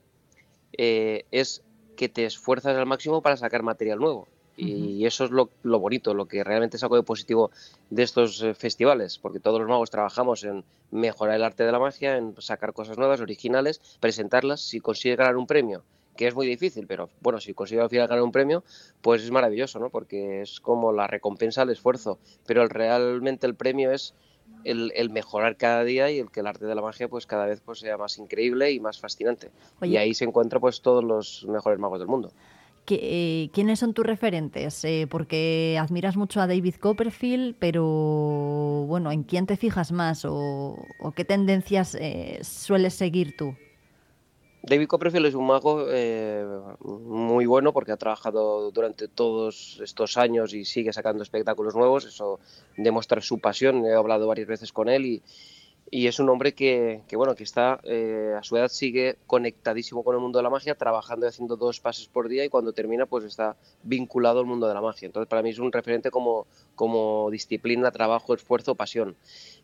[0.73, 1.63] es
[1.97, 4.27] que te esfuerzas al máximo para sacar material nuevo.
[4.57, 7.51] Y eso es lo, bonito, lo que realmente saco de positivo
[7.91, 11.79] de estos eh, festivales, porque todos los magos trabajamos en mejorar el arte de la
[11.79, 14.63] magia, en sacar cosas nuevas, originales, presentarlas.
[14.63, 15.85] Si consigue ganar un premio,
[16.17, 18.65] que es muy difícil, pero bueno, si consigue al final ganar un premio,
[19.03, 19.91] pues es maravilloso, ¿no?
[19.91, 24.15] Porque es como la recompensa al esfuerzo, pero realmente el premio es
[24.65, 27.61] el, mejorar cada día y el que el arte de la magia pues cada vez
[27.61, 29.51] pues sea más increíble y más fascinante.
[29.83, 32.33] Y ahí se encuentran pues todos los mejores magos del mundo.
[32.89, 34.85] Eh, ¿Quiénes son tus referentes?
[34.85, 37.85] Eh, porque admiras mucho a David Copperfield, pero
[38.87, 40.77] bueno, ¿en quién te fijas más o,
[41.15, 43.55] qué tendencias eh, sueles seguir tú?
[44.63, 45.87] David Copperfield es un mago
[46.81, 52.05] muy bueno porque ha trabajado durante todos estos años y sigue sacando espectáculos nuevos.
[52.05, 52.41] Eso
[52.77, 53.85] demuestra su pasión.
[53.85, 55.23] He hablado varias veces con él y,
[55.91, 60.17] y es un hombre que, bueno que está eh, a su edad sigue conectadísimo con
[60.17, 63.07] el mundo de la magia trabajando y haciendo dos pases por día y cuando termina
[63.07, 65.07] pues está vinculado al mundo de la magia.
[65.07, 69.17] Entonces para mí es un referente como, como disciplina trabajo esfuerzo pasión.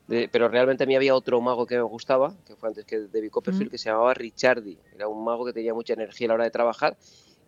[0.09, 3.31] Pero realmente a mí había otro mago que me gustaba que fue antes que David
[3.31, 4.78] Copperfield que se llamaba Richardi.
[4.94, 6.97] Era un mago que tenía mucha energía a la hora de trabajar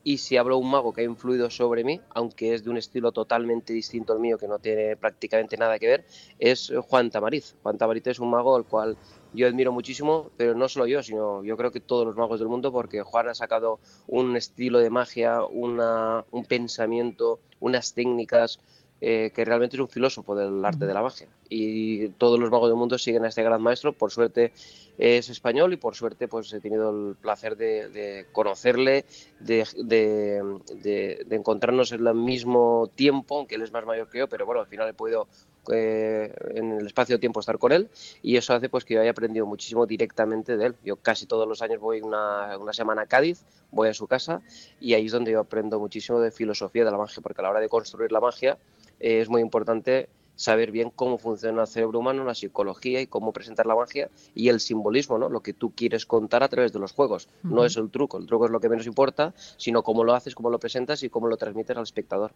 [0.05, 3.11] Y si hablo un mago que ha influido sobre mí, aunque es de un estilo
[3.11, 6.05] totalmente distinto al mío, que no tiene prácticamente nada que ver,
[6.39, 7.57] es Juan Tamariz.
[7.63, 8.99] Juan Tamariz es un mago al cual
[9.33, 12.49] yo admiro muchísimo, pero no solo yo, sino yo creo que todos los magos del
[12.49, 18.61] mundo, porque Juan ha sacado un estilo de magia, una, un pensamiento, unas técnicas,
[19.01, 21.29] eh, que realmente es un filósofo del arte de la magia.
[21.49, 23.93] Y todos los magos del mundo siguen a este gran maestro.
[23.93, 24.53] Por suerte
[24.97, 29.05] es español y por suerte pues he tenido el placer de, de conocerle,
[29.41, 30.43] de, de-
[30.83, 34.47] de- de encontrarnos en el mismo tiempo, aunque él es más mayor que yo, pero
[34.47, 35.27] bueno, al final he podido
[35.73, 37.89] eh, en el espacio-tiempo estar con él
[38.23, 40.77] y eso hace pues que yo haya aprendido muchísimo directamente de él.
[40.85, 44.43] Yo casi todos los años voy una, una semana a Cádiz, voy a su casa
[44.81, 47.51] y ahí es donde yo aprendo muchísimo de filosofía de la magia, porque a la
[47.51, 48.59] hora de construir la magia
[49.05, 53.35] eh, es muy importante saber bien cómo funciona el cerebro humano, la psicología y cómo
[53.35, 55.29] presentar la magia y el simbolismo, ¿no?
[55.29, 57.29] Lo que tú quieres contar a través de los juegos.
[57.43, 60.35] No es el truco, el truco es lo que menos importa, sino cómo lo haces,
[60.35, 62.33] cómo lo presentas y cómo lo transmites al espectador.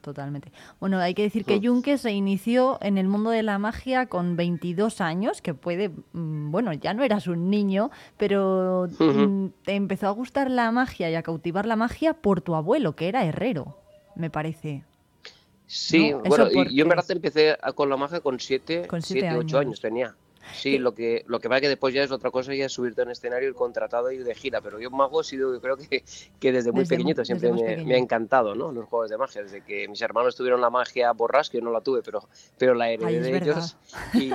[0.00, 0.50] Totalmente.
[0.80, 1.60] Bueno, hay que decir que.
[1.62, 6.50] Junque se inició en el mundo de la magia con 22 años, que puede, mm,
[6.50, 11.14] bueno, ya no eras un niño, pero mm, te empezó a gustar la magia y
[11.14, 13.78] a cautivar la magia por tu abuelo, que era herrero,
[14.16, 14.84] me parece.
[15.70, 19.02] Sí, No, bueno, y yo en verdad empecé a- con la magia con 7, Con
[19.02, 19.80] siete 7, 8 años.
[19.80, 20.16] tenía.
[20.54, 23.02] Sí, lo que lo que pasa que después ya es otra cosa, ya es subirte
[23.02, 25.60] a un escenario, ir contratado y ir de gira, pero yo mago he sido, yo
[25.60, 26.02] creo que,
[26.40, 27.86] que desde muy Desde pequeñito siempre me, pequeño.
[27.86, 28.72] me ha encantado, ¿no?
[28.72, 31.82] Los juegos de magia, desde que mis hermanos tuvieron la magia borrasca, yo no la
[31.82, 33.76] tuve, pero, pero la heredé Ay, de ellos.
[34.14, 34.32] Y,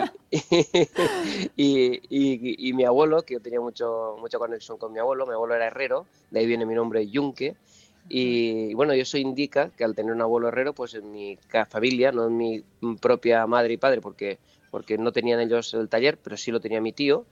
[1.56, 5.34] y, y- y mi abuelo, que yo tenía mucho, mucha conexión con mi abuelo, mi
[5.34, 7.56] abuelo era herrero, de ahí viene mi nombre Yunque.
[8.10, 11.38] Y bueno, y eso indica que al tener un abuelo herrero, pues en mi
[11.70, 12.64] familia, no en mi
[13.00, 14.40] propia madre y padre, porque,
[14.72, 17.26] porque no tenían ellos el taller, pero sí lo tenía mi tío.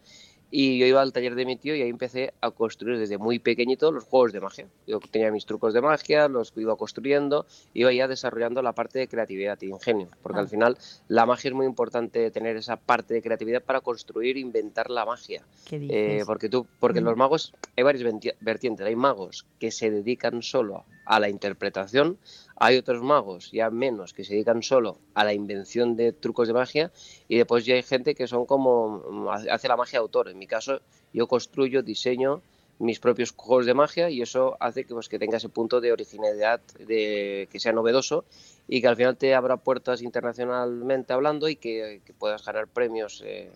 [0.53, 3.39] Y yo iba al taller de mi tío y ahí empecé a construir desde muy
[3.39, 4.67] pequeñito los juegos de magia.
[4.85, 9.07] Yo tenía mis trucos de magia, los iba construyendo, iba ya desarrollando la parte de
[9.07, 10.41] creatividad y ingenio, porque Ah.
[10.41, 14.89] al final la magia es muy importante tener esa parte de creatividad para construir, inventar
[14.89, 15.41] la magia.
[15.69, 16.25] ¿Qué Eh, dices?
[16.25, 17.05] porque tú, porque Mm.
[17.05, 18.03] los magos hay varias
[18.41, 18.85] vertientes.
[18.85, 20.83] Hay magos que se dedican solo a
[21.19, 22.17] la interpretación,
[22.55, 26.53] hay otros magos ya menos que se dedican solo a la invención de trucos de
[26.53, 26.91] magia
[27.27, 30.29] y después ya hay gente que son como mm, hace la magia autor.
[30.29, 30.81] En mi caso,
[31.13, 32.41] yo construyo, diseño
[32.81, 35.91] mis propios juegos de magia y eso hace que pues que tenga ese punto de
[35.91, 38.25] originalidad, de que sea novedoso
[38.67, 43.21] y que al final te abra puertas internacionalmente hablando y que, que puedas ganar premios
[43.23, 43.51] eh,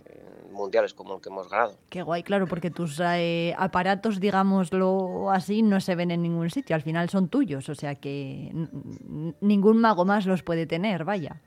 [0.52, 1.76] mundiales como el que hemos ganado.
[1.90, 6.76] Qué guay, claro, porque tus eh, aparatos, digámoslo así, no se ven en ningún sitio,
[6.76, 8.52] al final son tuyos, o sea que
[9.42, 11.42] ningún mago más los puede tener, vaya.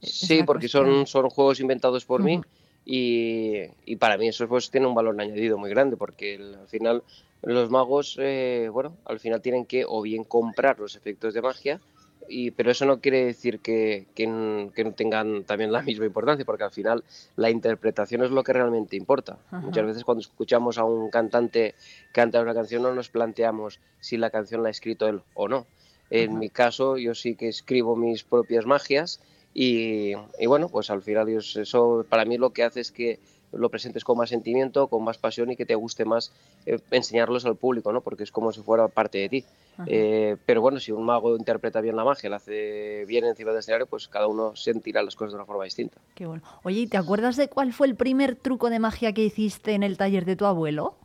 [0.00, 2.40] Sí, porque son, son juegos inventados por mí
[2.84, 6.68] y, y para mí eso pues tiene un valor añadido muy grande porque el- al
[6.68, 7.02] final
[7.42, 11.80] los magos, eh, bueno, al final tienen que o bien comprar los efectos de magia,
[12.28, 16.64] y, pero eso no quiere decir que, que, no tengan también la misma importancia porque
[16.64, 17.02] al final
[17.36, 19.38] la interpretación es lo que realmente importa.
[19.48, 19.60] Ajá.
[19.60, 21.74] Muchas veces cuando escuchamos a un cantante
[22.12, 25.66] cantar una canción no nos planteamos si la canción la ha escrito él o no.
[26.10, 26.38] En Ajá.
[26.38, 29.20] mi caso, yo sí que escribo mis propias magias
[29.54, 33.18] y, y bueno, pues al final eso para mí lo que hace es que
[33.52, 36.32] lo presentes con más sentimiento, con más pasión y que te guste más
[36.64, 38.00] eh, enseñarlos al público, ¿no?
[38.00, 39.44] Porque es como si fuera parte de ti.
[39.86, 43.58] Eh, pero bueno, si un mago interpreta bien la magia, la hace bien encima del
[43.58, 45.98] escenario, pues cada uno sentirá las cosas de una forma distinta.
[46.14, 46.42] Qué bueno.
[46.62, 49.82] Oye, ¿y te acuerdas de cuál fue el primer truco de magia que hiciste en
[49.82, 50.96] el taller de tu abuelo?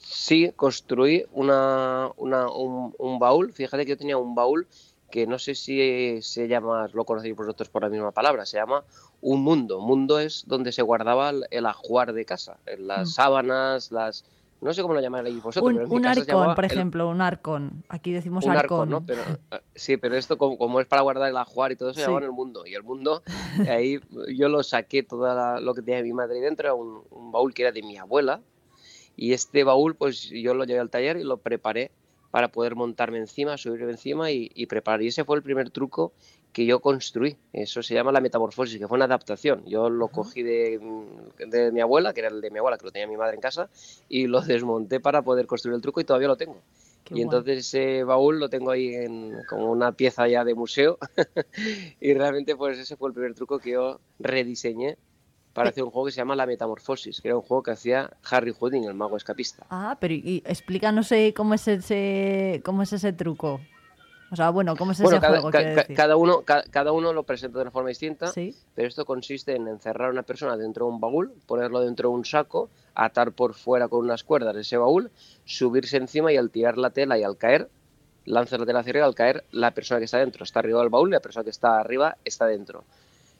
[0.00, 3.52] Sí, construí una, una- un, un baúl.
[3.52, 4.66] Fíjate que yo tenía un baúl
[5.12, 8.82] que no sé si se llama, lo conocéis vosotros por la misma palabra, se llama
[9.20, 9.78] un mundo.
[9.78, 13.12] Mundo es donde se guardaba el, ajuar de casa, las Mm.
[13.12, 14.24] sábanas, las...
[14.62, 16.64] No sé cómo lo llamáis vosotros, Un, pero en mi casa se arcón, llamaba por
[16.64, 17.84] el- ejemplo, un arcón.
[17.88, 18.80] Aquí decimos un arcón.
[18.80, 19.04] arco, ¿no?
[19.06, 21.98] Pero, eh, sí, pero esto como, como es para guardar el ajuar y todo eso,
[21.98, 22.04] Sí.
[22.04, 22.64] se llama el mundo.
[22.64, 23.22] Y el mundo,
[23.68, 24.00] ahí
[24.34, 27.62] yo lo saqué todo lo que tenía mi madre dentro, era un, un baúl que
[27.62, 28.40] era de mi abuela.
[29.16, 31.90] Y este baúl, pues yo lo llevé al taller y lo preparé
[32.32, 35.02] para poder montarme encima, subirme encima y, y preparar.
[35.02, 36.12] Y ese fue el primer truco
[36.52, 37.36] que yo construí.
[37.52, 39.64] Eso se llama la metamorfosis, que fue una adaptación.
[39.66, 40.80] Yo lo cogí de,
[41.38, 43.42] de mi abuela, que era el de mi abuela, que lo tenía mi madre en
[43.42, 43.68] casa,
[44.08, 46.56] y lo desmonté para poder construir el truco y todavía lo tengo.
[47.04, 47.22] Qué y guay.
[47.24, 50.98] entonces ese baúl lo tengo ahí en, como una pieza ya de museo.
[52.00, 54.96] y realmente pues ese fue el primer truco que yo rediseñé
[55.52, 58.10] para hacer un juego que se llama La Metamorfosis, que era un juego que hacía
[58.30, 59.66] Harry Houdin, el mago escapista.
[59.70, 63.60] Ah, pero y, explícanos cómo es ese cómo es ese truco.
[64.30, 65.50] O sea, bueno, ¿cómo es Bueno, ese cada, juego?
[65.50, 65.94] ca- decir?
[65.94, 68.56] cada uno, ca- cada uno lo presenta de una forma distinta, Sí.
[68.74, 72.14] pero esto consiste en encerrar a una persona dentro de un baúl, ponerlo dentro de
[72.14, 75.10] un saco, atar por fuera con unas cuerdas ese baúl,
[75.44, 77.68] subirse encima y al tirar la tela y al caer,
[78.24, 80.88] lanzas la tela hacia arriba, al caer la persona que está dentro está arriba del
[80.88, 82.84] baúl y la persona que está arriba está dentro.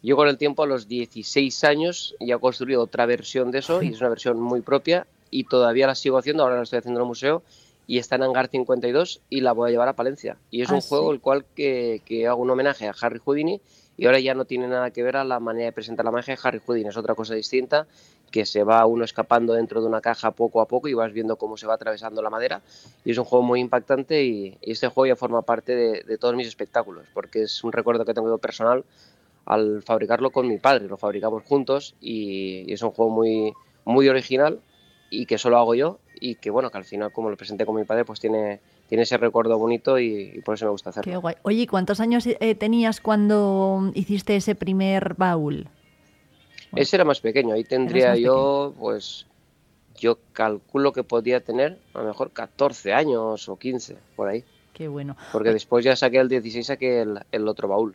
[0.02, 3.82] Yo con el tiempo, a los 16 años, ya he construido otra versión de eso
[3.82, 7.00] y es una versión muy propia y todavía la sigo haciendo, ahora la estoy haciendo
[7.00, 7.42] en el museo
[7.86, 10.36] y está en Hangar 52 y la voy a llevar a Palencia.
[10.50, 11.14] Y es Ah, un juego sí.
[11.14, 13.60] el cual que, que hago un homenaje a Harry Houdini
[13.96, 16.34] y ahora ya no tiene nada que ver a la manera de presentar la magia
[16.34, 17.86] de Harry Houdini, es otra cosa distinta
[18.30, 21.36] que se va uno escapando dentro de una caja poco a poco y vas viendo
[21.36, 22.62] cómo se va atravesando la madera
[23.04, 26.16] y es un juego muy impactante y, y este juego ya forma parte de, de
[26.18, 28.84] todos mis espectáculos porque es un recuerdo que tengo personal
[29.44, 33.52] al fabricarlo con mi padre, lo fabricamos juntos y, y es un juego muy,
[33.84, 34.60] muy original
[35.10, 37.74] y que solo hago yo y que bueno, que al final como lo presenté con
[37.76, 41.10] mi padre pues tiene, tiene ese recuerdo bonito y, y por eso me gusta hacerlo.
[41.10, 41.34] Qué guay.
[41.42, 45.68] Oye, ¿y ¿cuántos años eh, tenías cuando hiciste ese primer baúl?
[46.74, 49.26] Ese era más pequeño, ahí tendría yo pues
[49.98, 54.88] yo calculo que podía tener a lo mejor 14 años o 15 por ahí, Qué
[54.88, 55.16] bueno.
[55.32, 57.94] porque después ya saqué el 16 saqué el, el otro baúl.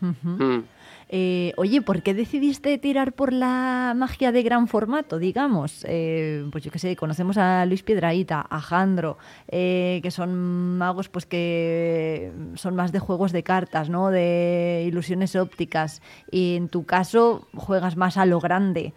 [0.00, 0.60] Mm.
[1.08, 5.84] Eh, oye, ¿por qué decidiste tirar por la magia de gran formato, digamos?
[5.88, 9.16] Eh, pues yo qué sé, conocemos a Luis Piedraíta, a Jandro,
[9.48, 14.10] eh, que son magos pues que son más de juegos de cartas, ¿no?
[14.10, 16.02] De ilusiones ópticas.
[16.30, 18.92] Y en tu caso juegas más a lo grande.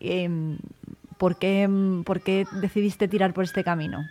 [0.00, 0.58] Em,
[1.16, 1.68] ¿por, qué,
[2.04, 4.04] ¿Por qué decidiste tirar por este camino?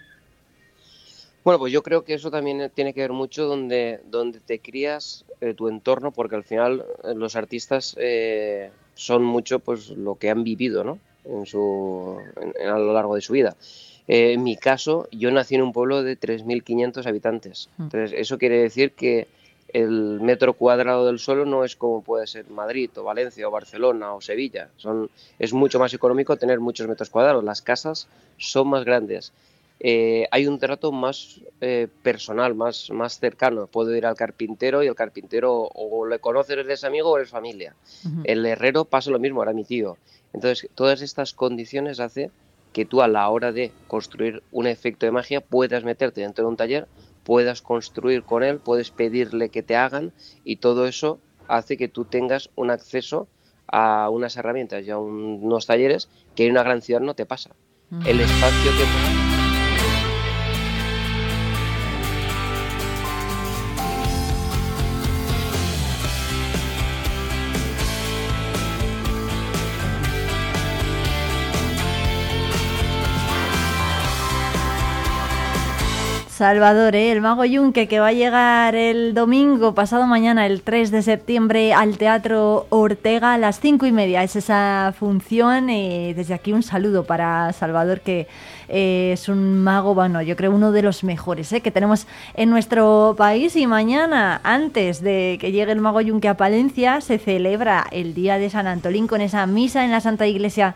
[1.43, 5.25] Bueno, pues yo creo que eso también tiene que ver mucho donde, donde te crías
[5.41, 10.29] eh, tu entorno, porque al final eh, los artistas eh, son mucho pues lo que
[10.29, 10.99] han vivido, ¿no?
[11.25, 13.55] En su, en- en- a lo largo de su vida.
[14.07, 17.69] Eh, en mi caso, yo nací en un pueblo de 3.500 habitantes.
[17.77, 17.83] Mm.
[17.83, 19.27] Entonces, eso quiere decir que
[19.69, 24.13] el metro cuadrado del suelo no es como puede ser Madrid o Valencia o Barcelona
[24.13, 24.69] o Sevilla.
[24.77, 27.43] Son, es mucho más económico tener muchos metros cuadrados.
[27.43, 28.07] Las casas
[28.37, 29.33] son más grandes.
[29.79, 33.67] Eh, hay un trato más eh, personal, más, más cercano.
[33.67, 37.75] Puedo ir al carpintero y el carpintero o le conoces, eres amigo o eres familia.
[38.23, 39.97] El herrero pasa lo mismo, era mi tío.
[40.31, 42.31] Entonces, todas estas condiciones hace
[42.71, 46.49] que tú a la hora de construir un efecto de magia puedas meterte dentro de
[46.49, 46.87] un taller,
[47.23, 50.11] puedas construir con él, puedes pedirle que te hagan
[50.43, 53.27] y todo eso hace que tú tengas un acceso
[53.67, 57.25] a unas herramientas y a un- unos talleres que en una gran ciudad no te
[57.25, 57.51] pasa.
[58.07, 59.22] El espacio que...
[76.43, 77.13] Salvador, ¿eh?
[77.13, 81.73] el mago Yunque que va a llegar el domingo, pasado mañana, el 3 de septiembre,
[81.73, 84.23] al Teatro Ortega a las 5 y media.
[84.23, 85.69] Es esa función.
[85.69, 88.27] y desde aquí un saludo para Salvador, que
[88.67, 91.61] eh, es un mago, bueno, yo creo uno de los mejores ¿eh?
[91.61, 93.55] que tenemos en nuestro país.
[93.55, 98.37] Y mañana, antes de que llegue el mago Yunque a Palencia, se celebra el Día
[98.37, 100.75] de San Antolín con esa misa en la Santa Iglesia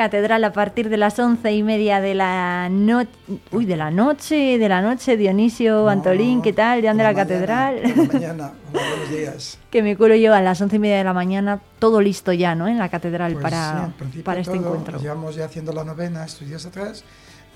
[0.00, 3.08] Catedral a partir de las once y media de la noche.
[3.50, 6.82] Uy, de la noche, de la noche, Dionisio, Antolín, ¿qué tal?
[6.82, 7.80] Ya de la catedral.
[8.12, 9.58] Mañana, buenos días.
[9.70, 12.54] que me cuelo yo a las once y media de la mañana, todo listo ya,
[12.54, 12.68] ¿no?
[12.68, 14.98] En la catedral Pues sí, para, principio para este todo, encuentro.
[15.00, 17.02] llevamos ya haciendo la novena estos días atrás.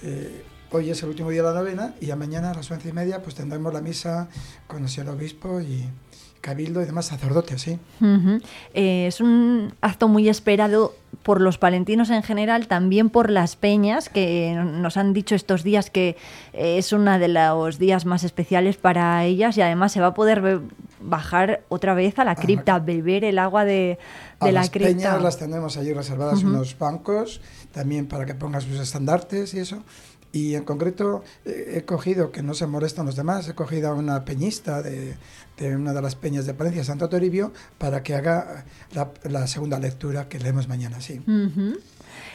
[0.03, 2.89] Eh, hoy es el último día de la novena y ya mañana a las once
[2.89, 4.29] y media pues tendremos la misa
[4.67, 5.85] con el señor obispo y
[6.41, 7.79] cabildo y demás sacerdotes, sí.
[8.75, 14.09] Eh, es un acto muy esperado por los palentinos en general, también por las peñas,
[14.09, 16.17] que nos han dicho estos días que
[16.55, 20.15] eh, es uno de los días más especiales para ellas y además se va a
[20.15, 20.61] poder
[21.01, 23.99] bajar otra vez a la cripta, beber el agua de, de
[24.41, 24.89] a la las cripta.
[24.95, 26.49] peñas las tenemos allí reservadas Ujú.
[26.49, 27.41] unos bancos,
[27.73, 29.83] también para que pongan sus estandartes y eso.
[30.33, 33.95] Y en concreto eh, he cogido, que no se molestan los demás, he cogido a
[33.95, 35.17] una peñista de,
[35.57, 39.79] de una de las peñas de Palencia, Santo Toribio, para que haga la, la segunda
[39.79, 41.21] lectura que leemos mañana, sí.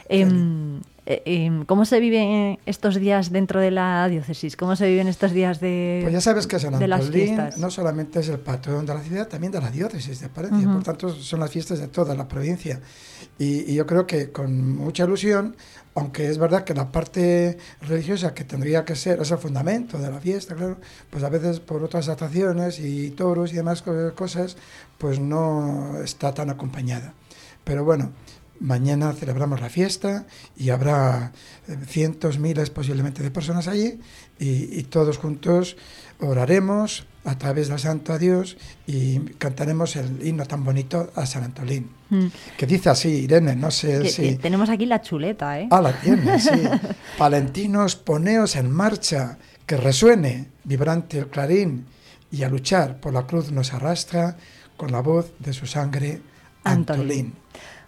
[0.09, 4.55] Eh, em, ¿Cómo se viven estos días dentro de la diócesis?
[4.57, 8.29] ¿Cómo se viven estos días de, Pues ya sabes que San Antolín no solamente es
[8.29, 10.65] el patrón de la ciudad, también de la diócesis de Palencia.
[10.67, 10.73] Ujú.
[10.77, 12.81] Por tanto, son las fiestas de toda la provincia.
[13.37, 15.55] Y, y yo creo que con mucha ilusión,
[15.93, 20.09] aunque es verdad que la parte religiosa que tendría que ser, es el fundamento de
[20.09, 20.77] la fiesta, claro,
[21.11, 24.57] pues a veces por otras atracciones y toros y demás co- cosas,
[24.97, 27.13] pues no está tan acompañada.
[27.63, 28.11] Pero bueno,
[28.59, 30.25] Mañana celebramos la fiesta
[30.55, 31.33] y habrá
[31.67, 33.99] eh, cientos, miles posiblemente de personas allí
[34.39, 35.75] y, y todos juntos
[36.19, 38.55] oraremos a través del Santo a Dios
[38.87, 41.89] y cantaremos el himno tan bonito a San Antolín.
[42.09, 42.27] Mm.
[42.57, 44.21] Que dice así, Irene, no sé Que- si...
[44.21, 45.67] que tenemos aquí la chuleta, ¿eh?
[45.71, 46.51] Ah, la tienes, sí.
[47.17, 51.85] Palentinos, poneos en marcha, que resuene vibrante el clarín,
[52.31, 54.37] y a luchar por la cruz nos arrastra
[54.77, 56.21] con la voz de su sangre
[56.63, 57.33] Antolín.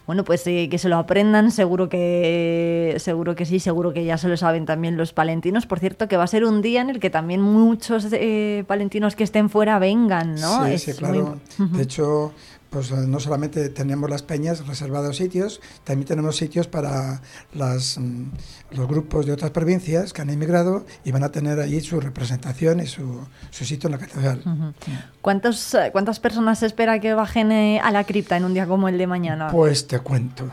[0.08, 4.16] Bueno, pues eh, que se lo aprendan, seguro que seguro que sí, seguro que ya
[4.16, 5.66] se lo saben también los palentinos.
[5.66, 9.16] Por cierto, que va a ser un día en el que también muchos eh, palentinos
[9.16, 10.64] que estén fuera vengan, ¿no?
[10.64, 11.38] Sí, Es sí, claro.
[11.58, 12.32] De hecho,
[12.70, 17.22] pues eh, no solamente tenemos las peñas reservados sitios, también tenemos sitios para
[17.54, 18.24] las, mm,
[18.72, 22.80] los grupos de otras provincias que han emigrado y van a tener allí su representación
[22.80, 24.74] y su, su sitio en la catedral.
[25.22, 28.66] ¿Cuántos, eh, ¿Cuántas personas se espera que bajen eh, a la cripta en un día
[28.66, 29.50] como el de mañana?
[29.50, 30.48] Pues te cuento,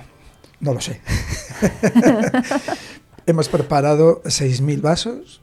[0.62, 1.02] no lo sé.
[3.26, 5.42] Hemos preparado 6.000 vasos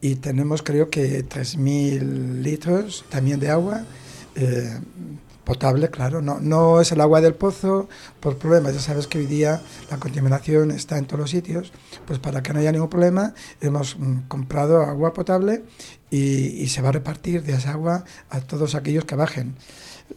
[0.00, 3.84] y tenemos creo que 3.000 litros también de agua.
[4.34, 4.80] eh,
[5.44, 7.88] potable, claro, no, no es el agua del pozo
[8.20, 11.72] por problemas, ya sabes que hoy día la contaminación está en todos los sitios,
[12.06, 15.64] pues para que no haya ningún problema hemos mm, comprado agua potable
[16.10, 19.56] y, y se va a repartir de esa agua a todos aquellos que bajen.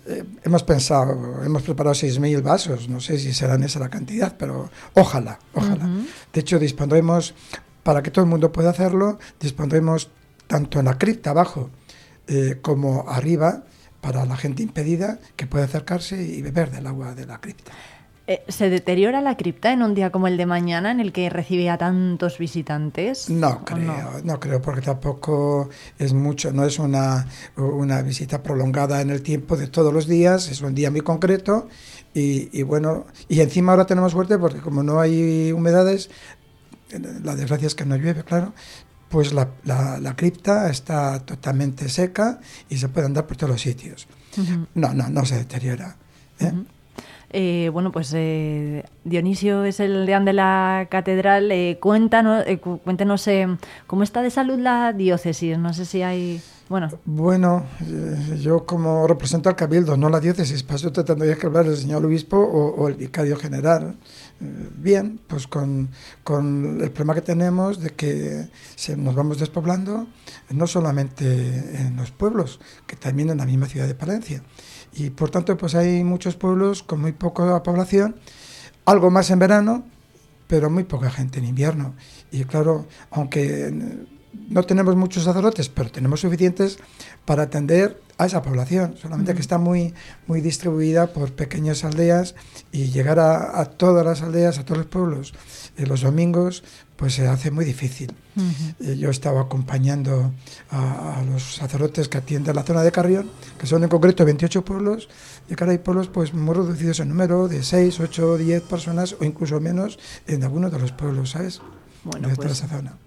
[0.07, 4.69] Eh, hemos pensado, hemos preparado 6.000 vasos, no sé si serán esa la cantidad, pero
[4.93, 5.89] ojalá, ojalá.
[6.33, 7.33] De hecho, dispondremos,
[7.83, 10.09] para que todo el mundo pueda hacerlo, dispondremos
[10.47, 11.69] tanto en la cripta abajo
[12.27, 13.63] eh, como arriba
[14.05, 17.71] para la gente impedida que puede acercarse y beber del agua de la cripta.
[18.27, 21.27] Eh, ¿Se deteriora la cripta en un día como el de mañana en el que
[21.31, 23.31] recibe a tantos visitantes?
[23.31, 24.39] No ¿O creo, no?
[24.39, 29.65] creo, porque tampoco es mucho, no es una, una visita prolongada en el tiempo de
[29.65, 31.67] todos los días, es un día muy concreto
[32.13, 36.11] y, y bueno, y encima ahora tenemos suerte porque como no hay humedades,
[37.23, 38.53] la desgracia es que no llueve, claro,
[39.15, 43.61] pues la, la, la cripta está totalmente seca y se puede andar por todos los
[43.61, 44.07] sitios.
[44.73, 45.95] No, no, no se deteriora.
[46.41, 46.51] ¿eh?
[47.29, 51.49] Eh, bueno, pues eh, Dionisio es el deán de la catedral.
[51.49, 53.47] Eh, cuéntanos, eh, cu- cuéntenos eh,
[53.87, 55.57] cómo está de salud la diócesis.
[55.57, 56.41] No sé si hay.
[56.67, 57.63] Bueno, Bueno,
[58.41, 62.03] yo como represento al Cabildo, no la diócesis, eso te tendría que hablar el señor
[62.03, 63.95] obispo o, o el vicario general.
[64.39, 65.89] Bien, pues con,
[66.23, 70.07] con el problema que tenemos de que se, nos vamos despoblando,
[70.49, 71.25] no solamente
[71.79, 74.43] en los pueblos, que también en la misma ciudad de Palencia.
[74.93, 78.17] Y por tanto, pues hay muchos pueblos con muy poca población,
[78.83, 79.85] algo más en verano,
[80.47, 81.95] pero muy poca gente en invierno.
[82.29, 83.73] Y claro, aunque
[84.49, 86.77] no tenemos muchos sacerdotes, pero tenemos suficientes
[87.25, 89.93] para atender a esa población, solamente que está muy,
[90.27, 92.35] muy distribuida por pequeñas aldeas
[92.71, 95.33] y llegar a, a todas las aldeas, a todos los pueblos,
[95.77, 96.63] eh, los domingos,
[96.95, 98.15] pues se hace muy difícil.
[98.79, 100.31] Eh, Yo estaba acompañando
[100.69, 104.63] a, a los sacerdotes que atienden la zona de Carrión, que son en concreto 28
[104.63, 105.09] pueblos,
[105.49, 109.25] y claro, hay pueblos pues muy reducidos en número, de 6, 8, 10 personas o
[109.25, 111.59] incluso menos en algunos de los pueblos, ¿sabes?
[112.05, 112.97] Bueno, de toda pues- esa zona.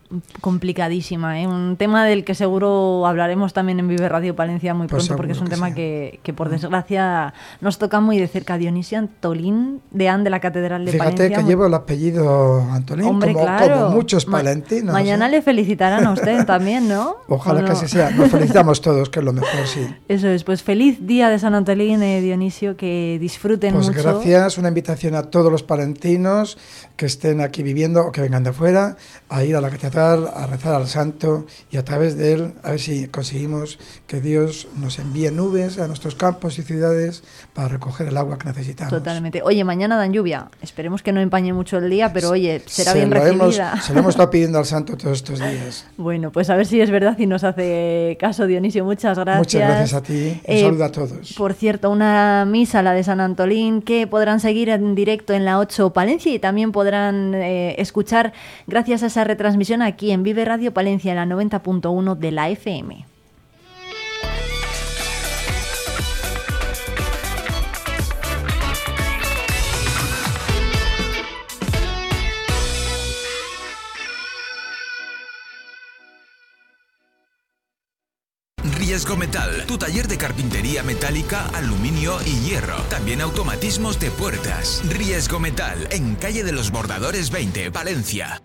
[0.41, 1.41] Complicadísima.
[1.41, 1.47] ¿eh?
[1.47, 5.33] Un tema del que seguro hablaremos también en Vive Radio Palencia muy Pues pronto, porque
[5.33, 8.59] es un que tema que, que, por desgracia nos toca muy de cerca.
[8.59, 11.37] Dionisio Antolín, deán de la Catedral de Fíjate Palencia.
[11.37, 13.75] que muy- llevo el apellido Antolín, Hombre, como, claro.
[13.85, 14.93] como muchos Ma- palentinos.
[14.93, 15.31] Mañana ¿eh?
[15.33, 17.17] le felicitarán a usted también, ¿no?
[17.29, 17.77] Ojalá ¿O que no?
[17.77, 18.11] así sea.
[18.11, 19.87] Nos felicitamos todos, que es lo mejor, sí.
[20.09, 24.03] Eso es, pues feliz día de San Antolín, eh, Dionisio, que disfruten Pues mucho.
[24.03, 26.57] gracias, una invitación a todos los palentinos
[26.97, 28.97] que estén aquí viviendo o que vengan de fuera
[29.29, 32.71] a ir a la catedral, a rezar al santo y a través de él a
[32.71, 38.09] ver si conseguimos que Dios nos envíe nubes a nuestros campos y ciudades para recoger
[38.09, 38.93] el agua que necesitamos.
[38.93, 39.43] Totalmente.
[39.43, 40.49] Oye, mañana dan lluvia.
[40.63, 43.81] Esperemos que no empañe mucho el día, pero oye, será Se bien lo hemos- recibida.
[43.83, 45.87] se lo hemos estado pidiendo al santo todos estos días.
[45.97, 48.85] Bueno, pues a ver si es verdad y nos hace caso Dionisio.
[48.85, 49.39] Muchas gracias.
[49.39, 50.41] Muchas gracias a ti.
[50.47, 51.33] Un Eh, saludo a todos.
[51.37, 55.59] Por cierto, una misa, la de San Antolín, que podrán seguir en directo en la
[55.59, 58.33] 8 Palencia y también podrán eh, escuchar
[58.67, 63.07] gracias a esa retransmisión aquí en Vive Radio Palencia, en la 90.1 de la FM.
[78.79, 82.77] Riesgo Metal, tu taller de carpintería metálica, aluminio y hierro.
[82.91, 84.83] También automatismos de puertas.
[84.89, 88.43] Riesgo Metal, en calle de los Bordadores 20, Valencia.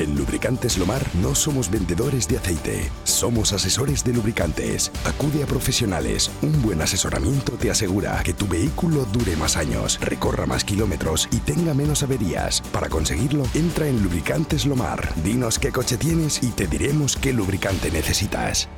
[0.00, 4.90] En Lubricantes Lomar no somos vendedores de aceite, somos asesores de lubricantes.
[5.04, 6.30] Acude a profesionales.
[6.40, 11.36] Un buen asesoramiento te asegura que tu vehículo dure más años, recorra más kilómetros y
[11.40, 12.62] tenga menos averías.
[12.72, 15.12] Para conseguirlo, entra en Lubricantes Lomar.
[15.22, 18.70] Dinos qué coche tienes y te diremos qué lubricante necesitas.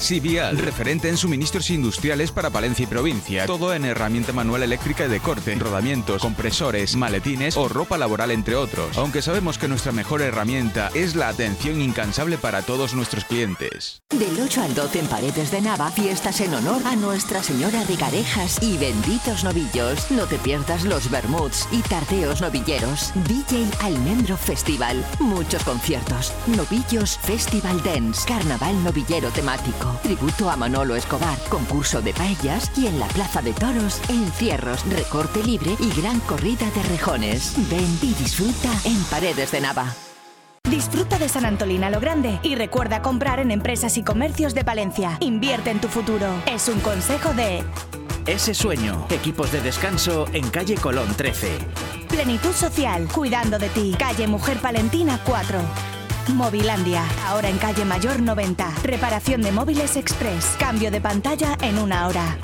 [0.00, 3.46] Sivial, referente en suministros industriales para Palencia y provincia.
[3.46, 8.56] Todo en herramienta manual eléctrica y de corte, rodamientos, compresores, maletines o ropa laboral, entre
[8.56, 8.96] otros.
[8.96, 14.02] Aunque sabemos que nuestra mejor herramienta es la atención incansable para todos nuestros clientes.
[14.10, 17.96] Del 8 al 12 en Paredes de Nava, fiestas en honor a Nuestra Señora de
[17.96, 20.10] Garejas y benditos novillos.
[20.10, 23.12] No te pierdas los bermuds y tardeos novilleros.
[23.28, 25.04] DJ Almendro Festival.
[25.18, 26.32] Muchos conciertos.
[26.46, 28.26] Novillos Festival Dance.
[28.26, 29.89] Carnaval novillero temático.
[30.02, 31.38] Tributo a Manolo Escobar.
[31.48, 36.66] Concurso de paellas y en la Plaza de Toros, encierros, recorte libre y gran corrida
[36.74, 37.54] de rejones.
[37.70, 39.94] Ven y disfruta en Paredes de Nava.
[40.68, 44.64] Disfruta de San Antolín a lo grande y recuerda comprar en empresas y comercios de
[44.64, 45.16] Palencia.
[45.20, 46.26] Invierte en tu futuro.
[46.46, 47.64] Es un consejo de
[48.26, 49.06] Ese sueño.
[49.10, 51.58] Equipos de descanso en calle Colón 13.
[52.08, 53.96] Plenitud Social, cuidando de ti.
[53.98, 55.58] Calle Mujer Palentina 4.
[56.28, 58.72] Movilandia, ahora en calle Mayor 90.
[58.82, 60.56] Reparación de móviles express.
[60.58, 62.38] Cambio de pantalla en una hora.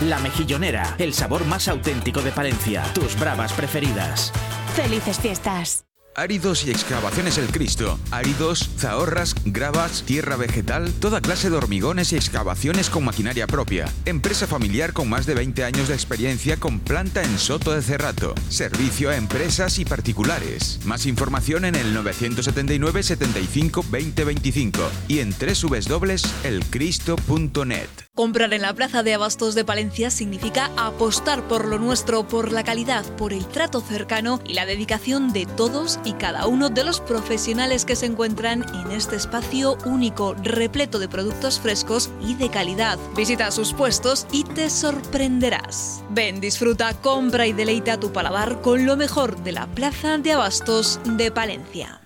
[0.00, 0.94] La Mejillonera.
[0.98, 2.84] El sabor más auténtico de Palencia.
[2.94, 4.32] Tus bravas preferidas.
[4.76, 5.87] Felices fiestas.
[6.18, 7.96] Áridos y excavaciones El Cristo.
[8.10, 13.86] Áridos, zahorras, gravas, tierra vegetal, toda clase de hormigones y excavaciones con maquinaria propia.
[14.04, 18.34] Empresa familiar con más de 20 años de experiencia con planta en Soto de Cerrato.
[18.48, 20.80] Servicio a empresas y particulares.
[20.84, 28.08] Más información en el 979 75 20 25 y en www.elcristo.net.
[28.18, 32.64] Comprar en la Plaza de Abastos de Palencia significa apostar por lo nuestro, por la
[32.64, 37.00] calidad, por el trato cercano y la dedicación de todos y cada uno de los
[37.00, 42.98] profesionales que se encuentran en este espacio único, repleto de productos frescos y de calidad.
[43.16, 46.02] Visita sus puestos y te sorprenderás.
[46.10, 51.00] Ven, disfruta, compra y deleita tu paladar con lo mejor de la Plaza de Abastos
[51.04, 52.00] de Palencia.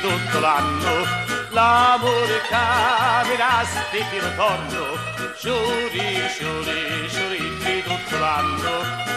[0.00, 1.04] Tutto l'anno,
[1.50, 2.40] l'amore
[7.82, 9.11] tutto l'anno,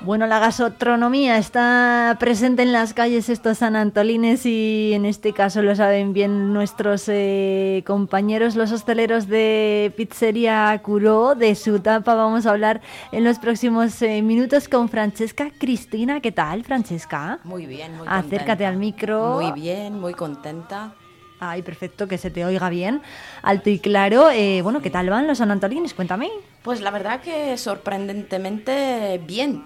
[0.00, 5.76] Bueno, la gastronomía está presente en las calles estos sanantolines y en este caso lo
[5.76, 12.14] saben bien nuestros eh, compañeros, los hosteleros de Pizzería Curó, de su tapa.
[12.14, 12.80] Vamos a hablar
[13.12, 16.20] en los próximos eh, minutos con Francesca Cristina.
[16.20, 17.38] ¿Qué tal, Francesca?
[17.44, 18.68] Muy bien, muy Acércate contenta.
[18.68, 19.34] al micro.
[19.40, 20.94] Muy bien, muy contenta.
[21.40, 23.00] Ay, perfecto, que se te oiga bien,
[23.42, 24.30] alto y claro.
[24.30, 25.94] Eh, bueno, ¿qué tal van los sanantolines?
[25.94, 26.30] Cuéntame.
[26.62, 29.64] Pues la verdad que sorprendentemente bien,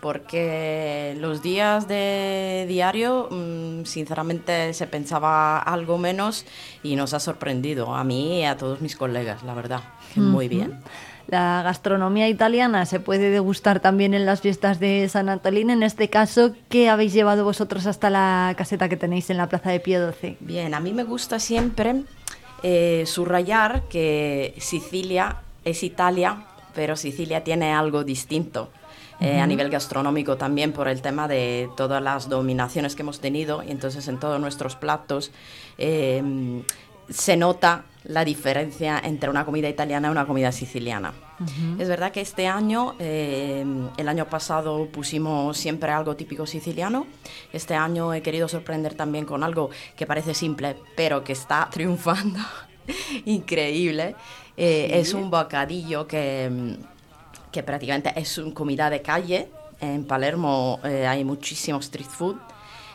[0.00, 6.44] porque los días de diario, mm, sinceramente, se pensaba algo menos
[6.82, 9.80] y nos ha sorprendido a mí y a todos mis colegas, la verdad,
[10.12, 10.80] que muy bien.
[11.28, 15.70] La gastronomía italiana se puede degustar también en las fiestas de San Antolín.
[15.70, 19.70] En este caso, ¿qué habéis llevado vosotros hasta la caseta que tenéis en la Plaza
[19.70, 20.36] de Pío XII?
[20.40, 22.02] Bien, a mí me gusta siempre
[22.62, 28.70] eh, subrayar que Sicilia es Italia, pero Sicilia tiene algo distinto.
[29.20, 33.62] eh, a nivel gastronómico también por el tema de todas las dominaciones que hemos tenido
[33.62, 35.30] y entonces en todos nuestros platos
[35.76, 36.62] eh,
[37.10, 41.12] se nota la diferencia entre una comida italiana y una comida siciliana.
[41.78, 43.64] Es verdad que este año, eh,
[43.96, 47.06] el año pasado pusimos siempre algo típico siciliano.
[47.52, 52.40] Este año he querido sorprender también con algo que parece simple, pero que está triunfando.
[53.24, 54.14] Increíble.
[54.56, 54.98] Eh, Sí.
[54.98, 56.76] Es un bocadillo que,
[57.50, 59.48] que prácticamente es una comida de calle.
[59.80, 62.36] En Palermo eh, hay muchísimo street food.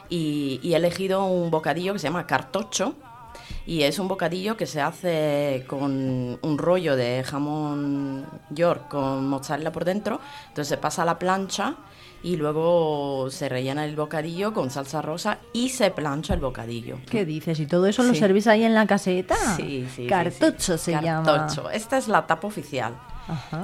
[0.10, 2.94] Y, y he elegido un bocadillo que se llama cartocho.
[3.66, 9.72] Y es un bocadillo que se hace con un rollo de jamón york con mozzarella
[9.72, 10.20] por dentro.
[10.50, 11.76] Entonces se pasa a la plancha
[12.24, 16.98] y luego se rellena el bocadillo con salsa rosa y se plancha el bocadillo.
[17.10, 17.60] ¿Qué dices?
[17.60, 18.20] ¿Y todo eso lo Sí.
[18.20, 19.36] servís ahí en la caseta?
[19.56, 20.08] Sí, sí.
[20.08, 21.24] Cartucho se llama.
[21.24, 21.70] Cartocho.
[21.70, 22.94] Esta es la tapa oficial.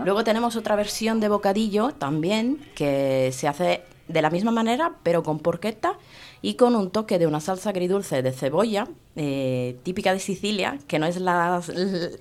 [0.05, 5.21] Luego tenemos otra versión de bocadillo también que se hace de la misma manera, pero
[5.23, 5.93] con porqueta
[6.41, 10.97] y con un toque de una salsa agridulce de cebolla, eh, típica de Sicilia, que
[10.99, 11.61] no es la-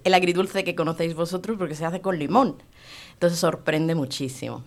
[0.05, 2.57] el agridulce que conocéis vosotros porque se hace con limón.
[3.15, 4.63] Entonces sorprende muchísimo.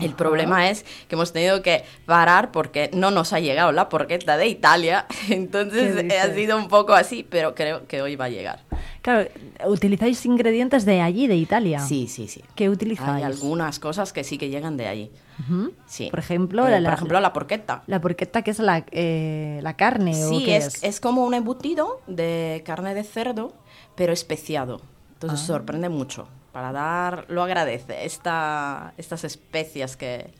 [0.00, 0.16] El Ajá.
[0.16, 4.48] problema es que hemos tenido que parar porque no nos ha llegado la porqueta de
[4.48, 5.06] Italia.
[5.30, 8.60] Entonces ¿Qué eh, ha sido un poco así, pero creo que hoy va a llegar.
[9.02, 9.28] Claro,
[9.66, 11.78] utilizáis ingredientes de allí, de Italia.
[11.80, 12.42] Sí, sí, sí.
[12.56, 13.08] ¿Qué utilizáis?
[13.08, 15.10] Hay algunas cosas que sí que llegan de allí.
[15.40, 15.72] Ujú.
[15.86, 16.08] Sí.
[16.10, 17.82] Por ejemplo, Eh, la, por ejemplo, la porqueta.
[17.86, 21.34] La porqueta, que es la, eh, la carne, ¿o Sí, qué es, es como un
[21.34, 23.52] embutido de carne de cerdo,
[23.96, 24.80] pero especiado.
[25.14, 25.46] Entonces Ah.
[25.46, 26.28] sorprende mucho.
[26.52, 30.32] Para dar, lo agradece, esta, estas especias que...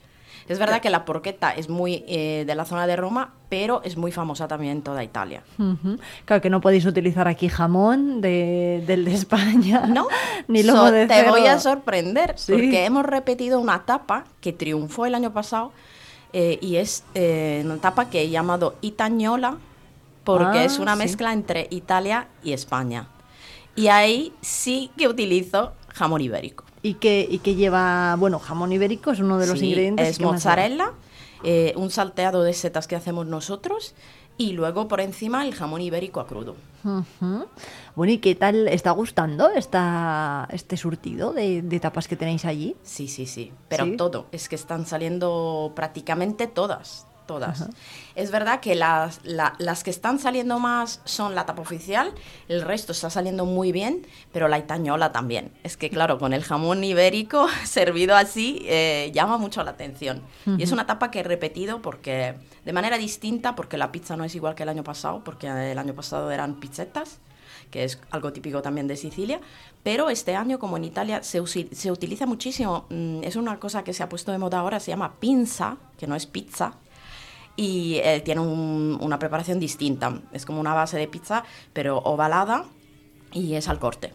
[0.47, 3.97] Es verdad que la porqueta es muy eh, de la zona de Roma, pero es
[3.97, 5.43] muy famosa también en toda Italia.
[6.27, 9.87] Claro que no podéis utilizar aquí jamón de, del de España.
[9.87, 10.07] No,
[10.49, 12.53] Ni lomo So- de te voy a sorprender Sí.
[12.53, 15.73] porque hemos repetido una tapa que triunfó el año pasado
[16.35, 19.57] eh, y es eh, una tapa que he llamado Itañola
[20.25, 20.99] porque Ah, es una sí.
[20.99, 23.07] mezcla entre Italia y España.
[23.77, 26.64] Y ahí sí que utilizo jamón ibérico.
[26.85, 30.07] Y que, y que lleva, bueno, jamón ibérico es uno de los Sí, ingredientes.
[30.11, 30.93] Es que mozzarella,
[31.43, 33.95] eh, un salteado de setas que hacemos nosotros
[34.37, 36.57] y luego por encima el jamón ibérico a crudo.
[37.97, 42.77] Bueno, ¿y qué tal está gustando esta, este surtido de, de tapas que tenéis allí?
[42.83, 43.51] Sí, sí, sí.
[43.71, 43.97] Pero Sí.
[43.97, 47.69] todo, es que están saliendo prácticamente todas, todas.
[48.15, 52.13] Es verdad que las, la- las que están saliendo más son la tapa oficial,
[52.49, 55.53] el resto está saliendo muy bien, pero la itañola también.
[55.63, 60.23] Es que claro, con el jamón ibérico servido así eh, llama mucho la atención.
[60.59, 64.25] Y es una tapa que he repetido porque de manera distinta, porque la pizza no
[64.25, 67.19] es igual que el año pasado, porque el año pasado eran pizzetas
[67.71, 69.41] que es algo típico también de Sicilia,
[69.83, 73.93] pero este año, como en Italia, se, se utiliza muchísimo, mm, es una cosa que
[73.93, 76.75] se ha puesto de moda ahora, se llama pinza, que no es pizza,
[77.57, 82.65] y eh, tiene un- una preparación distinta, es como una base de pizza, pero ovalada
[83.33, 84.13] y es al corte.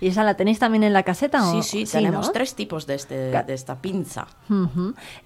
[0.00, 1.40] ¿Y esa la tenéis también en la caseta?
[1.50, 2.32] Sí, o- sí, tenemos ¿no?
[2.32, 4.26] tres tipos de, este, de esta pinza.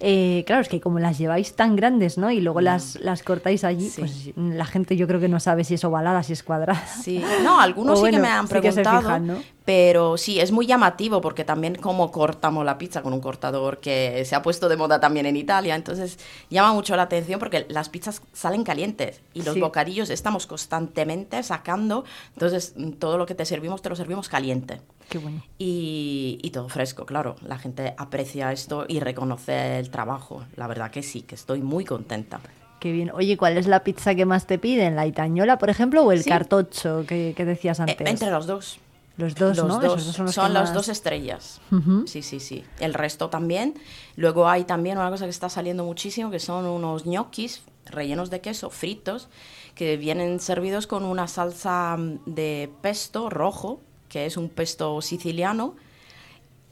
[0.01, 2.29] Eh, claro, es que como las lleváis tan grandes, ¿no?
[2.29, 2.63] Y luego Mm.
[2.63, 6.23] las, las cortáis allí, pues la gente yo creo que no sabe si es ovalada,
[6.23, 6.85] si es cuadrada.
[6.85, 9.37] Sí, no, algunos O sí que me han sí que preguntado, fijan, ¿no?
[9.73, 14.25] Pero sí, es muy llamativo porque también como cortamos la pizza con un cortador que
[14.25, 16.19] se ha puesto de moda también en Italia, entonces
[16.49, 19.61] llama mucho la atención porque las pizzas salen calientes y los Sí.
[19.61, 24.81] bocadillos estamos constantemente sacando, entonces mm, todo lo que te servimos te lo servimos caliente.
[25.07, 25.41] Qué bueno.
[25.57, 27.37] Y, y todo fresco, claro.
[27.47, 30.43] La gente aprecia esto y reconoce el trabajo.
[30.57, 32.41] La verdad que sí, que estoy muy contenta.
[32.81, 33.09] Qué bien.
[33.13, 34.97] Oye, ¿cuál es la pizza que más te piden?
[34.97, 36.29] ¿La itañola, por ejemplo, o el Sí.
[36.29, 38.07] cartocho que, que decías Eh, antes?
[38.09, 38.79] entre los dos.
[39.21, 39.79] Los dos, Los ¿no?
[39.79, 40.01] dos.
[40.01, 41.61] Esos dos son los son las más- dos estrellas.
[42.05, 42.63] Sí, sí, sí.
[42.79, 43.75] El resto también.
[44.15, 48.41] Luego hay también una cosa que está saliendo muchísimo, que son unos ñoquis rellenos de
[48.41, 49.29] queso, fritos,
[49.75, 55.75] que vienen servidos con una salsa mm, de pesto rojo, que es un pesto siciliano,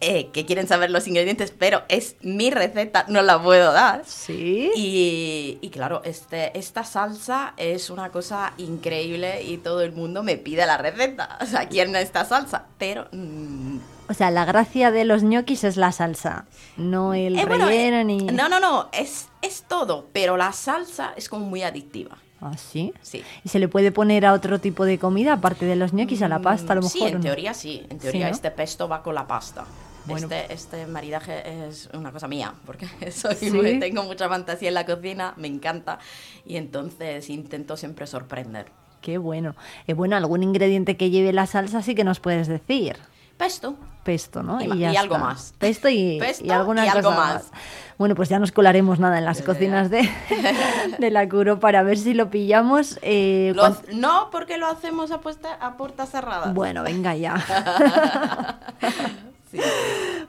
[0.02, 4.04] eh, que quieren saber los ingredientes, pero es mi receta, no la puedo dar.
[4.06, 4.72] Sí.
[4.76, 10.38] Y, y claro, este, esta salsa es una cosa increíble y todo el mundo me
[10.38, 11.38] pide la receta.
[11.42, 13.08] O sea, quieren esta salsa, pero...
[13.12, 13.78] mm,
[14.10, 16.46] O sea, la gracia de los ñoquis es la salsa,
[16.78, 18.18] no el eh, bueno, relleno eh, ni...
[18.26, 22.18] No, no, no, es, es todo, pero la salsa es como muy adictiva.
[22.42, 22.94] ¿Ah, sí?
[23.02, 23.22] Sí.
[23.44, 26.30] ¿Y se le puede poner a otro tipo de comida, aparte de los ñoquis, a
[26.30, 26.96] la pasta a lo mejor?
[27.02, 27.82] Mm, Sí, o en teoría sí.
[27.90, 28.32] En Sí, teoría ¿no?
[28.32, 29.66] este pesto va con la pasta.
[30.06, 30.28] Bueno.
[30.32, 33.80] Este, este maridaje es una cosa mía, porque soy Sí.
[33.80, 36.00] tengo mucha fantasía en la cocina, me encanta,
[36.46, 38.68] y entonces intento siempre sorprender.
[39.02, 39.56] Qué bueno.
[39.88, 42.98] Eh, bueno, algún ingrediente que lleve la salsa sí que nos puedes decir.
[43.38, 43.76] Pesto.
[44.04, 44.60] Pesto, ¿no?
[44.62, 45.54] Y algo más.
[45.58, 46.74] Pesto y, Pesto y algo
[47.12, 47.52] más.
[47.98, 50.10] Bueno, pues ya nos colaremos nada en las cocinas de,
[51.00, 53.00] de la Curo para ver si lo pillamos.
[53.02, 56.54] Eh, Lo no, porque lo hacemos a, puesta- a puertas cerradas.
[56.54, 57.36] Bueno, venga ya.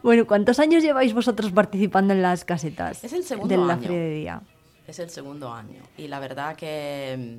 [0.03, 3.05] Bueno, ¿cuántos años lleváis vosotros participando en las casetas?
[3.05, 3.83] Es el segundo de la año.
[3.83, 4.43] Feria de Día.
[4.87, 7.39] Es el segundo año y la verdad que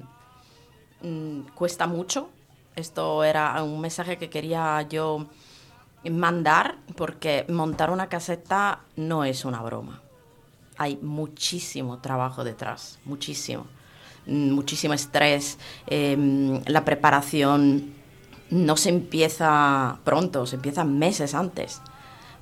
[1.01, 2.29] mm, cuesta mucho.
[2.75, 5.27] Esto era un mensaje que quería yo
[6.09, 10.01] mandar porque montar una caseta no es una broma.
[10.77, 13.65] Hay muchísimo trabajo detrás, muchísimo.
[14.27, 15.57] Mm, Muchísimo estrés.
[15.87, 17.91] em, la preparación
[18.51, 21.81] no se empieza pronto, se empieza meses antes.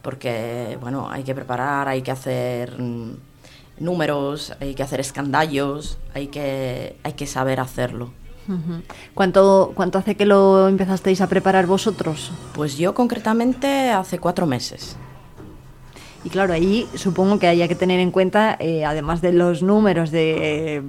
[0.01, 3.11] Porque, bueno, hay que preparar, hay que hacer mm,
[3.79, 8.11] números, hay que hacer escandallos, hay que, hay que saber hacerlo.
[9.13, 12.31] ¿Cuánto, ¿Cuánto hace que lo empezasteis a preparar vosotros?
[12.55, 14.97] Pues yo concretamente hace cuatro meses.
[16.23, 20.11] Y claro, ahí supongo que haya que tener en cuenta, eh, además de los números,
[20.11, 20.81] de eh,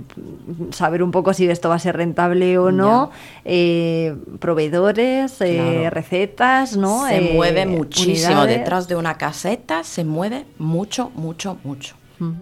[0.73, 3.10] saber un poco si esto va a ser rentable o no,
[3.44, 5.91] eh, proveedores, eh, Claro.
[5.94, 7.07] recetas, ¿no?
[7.07, 8.59] Se Eh, mueve muchísimo unidades.
[8.59, 11.94] detrás de una caseta, se mueve mucho, mucho, mucho.
[12.18, 12.33] Mm.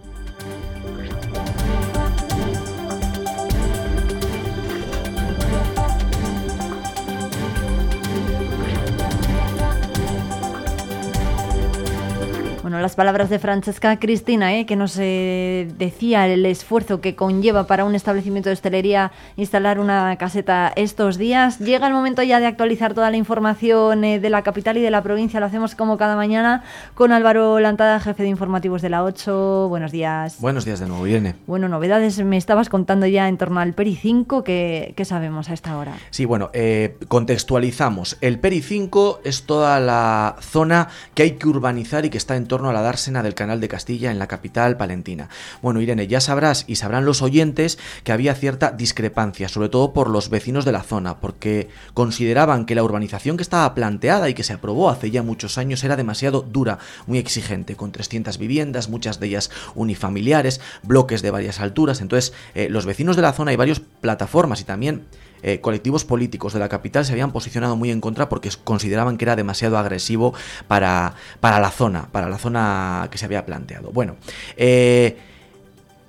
[12.69, 14.67] Bueno, las palabras de Francesca Cristina, ¿eh?
[14.67, 20.15] que nos eh, decía el esfuerzo que conlleva para un establecimiento de hostelería instalar una
[20.17, 21.61] caseta estos días.
[21.61, 24.91] Llega el momento ya de actualizar toda la información eh, de la capital y de
[24.91, 25.41] la provincia.
[25.41, 29.69] Lo hacemos como cada mañana con Álvaro Lantada, jefe de informativos de la 8.
[29.71, 30.39] Buenos días.
[30.39, 31.37] Buenos días de nuevo, Irene.
[31.47, 34.45] Bueno, novedades me estabas contando ya en torno al Peri 5.
[34.45, 35.95] ¿Qué, qué sabemos a esta hora?
[36.11, 38.19] Sí, bueno, eh, contextualizamos.
[38.21, 42.47] El Peri 5 es toda la zona que hay que urbanizar y que está en
[42.47, 45.29] torno a la dársena del Canal de Castilla en la capital palentina.
[45.63, 50.11] Bueno, Irene, ya sabrás y sabrán los oyentes que había cierta discrepancia, sobre todo por
[50.11, 54.43] los vecinos de la zona, porque consideraban que la urbanización que estaba planteada y que
[54.43, 59.21] se aprobó hace ya muchos años era demasiado dura, muy exigente, con 300 viviendas, muchas
[59.21, 62.01] de ellas unifamiliares, bloques de varias alturas.
[62.01, 65.07] Entonces, eh, los vecinos de la zona y varias plataformas y también
[65.43, 69.25] eh, colectivos políticos de la capital se habían posicionado muy en contra porque consideraban que
[69.25, 70.35] era demasiado agresivo
[70.67, 73.91] para, para la zona, para la zona que se había planteado.
[73.93, 74.17] Bueno,
[74.57, 75.17] eh,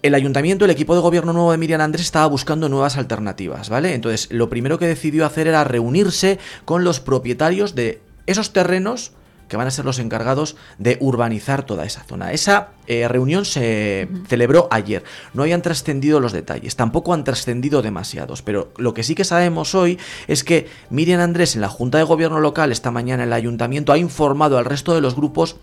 [0.01, 3.93] el ayuntamiento, el equipo de gobierno nuevo de Miriam Andrés estaba buscando nuevas alternativas, ¿vale?
[3.93, 9.11] Entonces, lo primero que decidió hacer era reunirse con los propietarios de esos terrenos
[9.49, 12.31] que van a ser los encargados de urbanizar toda esa zona.
[12.31, 15.03] Esa eh, reunión se celebró ayer.
[15.33, 19.75] No hayan trascendido los detalles, tampoco han trascendido demasiados, pero lo que sí que sabemos
[19.75, 23.33] hoy es que Miriam Andrés en la Junta de Gobierno local esta mañana en el
[23.33, 25.57] ayuntamiento ha informado al resto de los grupos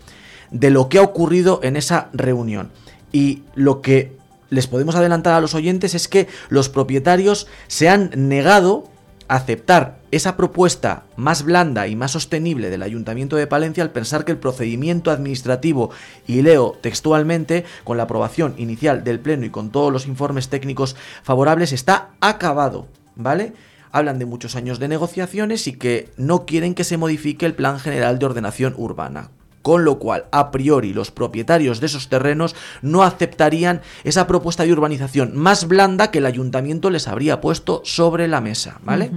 [0.51, 2.69] de lo que ha ocurrido en esa reunión.
[3.11, 4.17] Y lo que
[4.49, 8.89] les podemos adelantar a los oyentes es que los propietarios se han negado
[9.27, 14.31] aceptar esa propuesta más blanda y más sostenible del Ayuntamiento de Palencia al pensar que
[14.31, 15.91] el procedimiento administrativo,
[16.25, 20.95] y leo textualmente, con la aprobación inicial del Pleno y con todos los informes técnicos
[21.23, 23.53] favorables, está acabado, ¿vale?
[23.91, 27.79] Hablan de muchos años de negociaciones y que no quieren que se modifique el Plan
[27.79, 29.31] General de Ordenación Urbana
[29.67, 34.71] con lo cual a priori los propietarios de esos terrenos no aceptarían esa propuesta de
[34.71, 39.11] urbanización más blanda que el ayuntamiento les habría puesto sobre la mesa, ¿vale?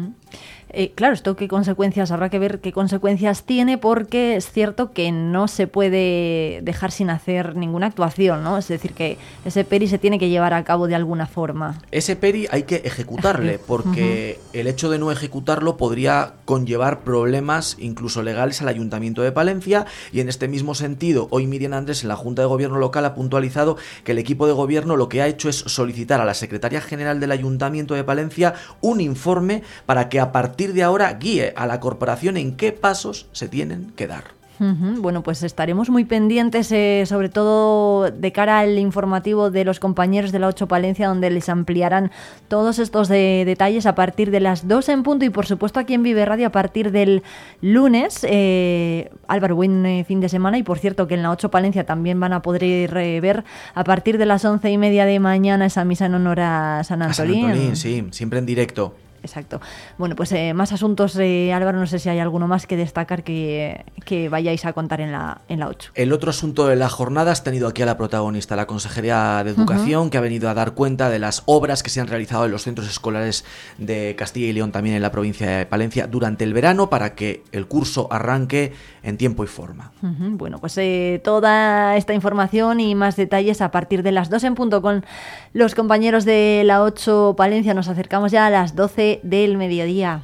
[0.73, 5.11] Eh, claro, esto qué consecuencias, habrá que ver qué consecuencias tiene porque es cierto que
[5.11, 8.57] no se puede dejar sin hacer ninguna actuación, ¿no?
[8.59, 11.81] Es decir, que ese PERI se tiene que llevar a cabo de alguna forma.
[11.91, 18.23] Ese PERI hay que ejecutarle, porque el hecho de no ejecutarlo podría conllevar problemas incluso
[18.23, 22.17] legales al Ayuntamiento de Palencia y en este mismo sentido, hoy Miriam Andrés en la
[22.17, 25.49] Junta de Gobierno local ha puntualizado que el equipo de gobierno lo que ha hecho
[25.49, 30.33] es solicitar a la Secretaria General del Ayuntamiento de Palencia un informe para que a
[30.33, 34.25] partir de ahora guíe a la corporación en qué pasos se tienen que dar.
[34.63, 40.33] Bueno, pues estaremos muy pendientes, eh, sobre todo de cara al informativo de los compañeros
[40.33, 42.11] de la 8 Palencia, donde les ampliarán
[42.47, 45.95] todos estos de- detalles a partir de las 2 en punto y, por supuesto, aquí
[45.95, 47.23] en Vive Radio a partir del
[47.63, 48.19] lunes.
[48.29, 51.87] Eh, Álvaro, buen eh, fin de semana y, por cierto, que en la 8 Palencia
[51.87, 52.63] también van a poder
[52.99, 56.41] eh, ver a partir de las 11 y media de mañana esa misa en honor
[56.41, 57.47] a San A San Antolín.
[57.47, 58.95] Antolín, sí, siempre en directo.
[59.23, 59.61] Exacto.
[59.99, 63.23] Bueno, pues eh, más asuntos, eh, Álvaro, no sé si hay alguno más que destacar
[63.23, 65.93] que, que vayáis a contar en la, en la 8.
[65.95, 69.51] El otro asunto de la jornada has tenido aquí a la protagonista, la Consejería de
[69.51, 72.53] Educación, que ha venido a dar cuenta de las obras que se han realizado en
[72.53, 73.45] los centros escolares
[73.79, 77.43] de Castilla y León, también en la provincia de Palencia, durante el verano para que
[77.53, 79.93] el curso arranque en tiempo y forma.
[80.03, 84.55] Bueno, pues eh, toda esta información y más detalles a partir de las 2 en
[84.55, 85.05] punto con
[85.53, 87.75] los compañeros de la 8 Palencia.
[87.75, 90.23] Nos acercamos ya a las 12 del mediodía.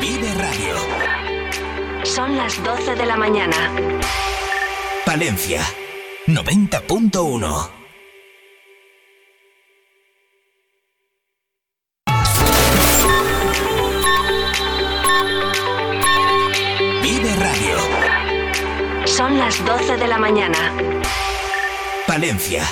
[0.00, 0.74] Vive Radio.
[2.04, 3.56] Son las 12 de la mañana.
[5.06, 5.62] Palencia
[6.26, 7.70] 90.1.
[17.02, 17.76] Vive Radio.
[19.06, 20.72] Son las 12 de la mañana.
[22.06, 22.64] Palencia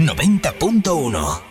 [0.00, 1.49] 90.1.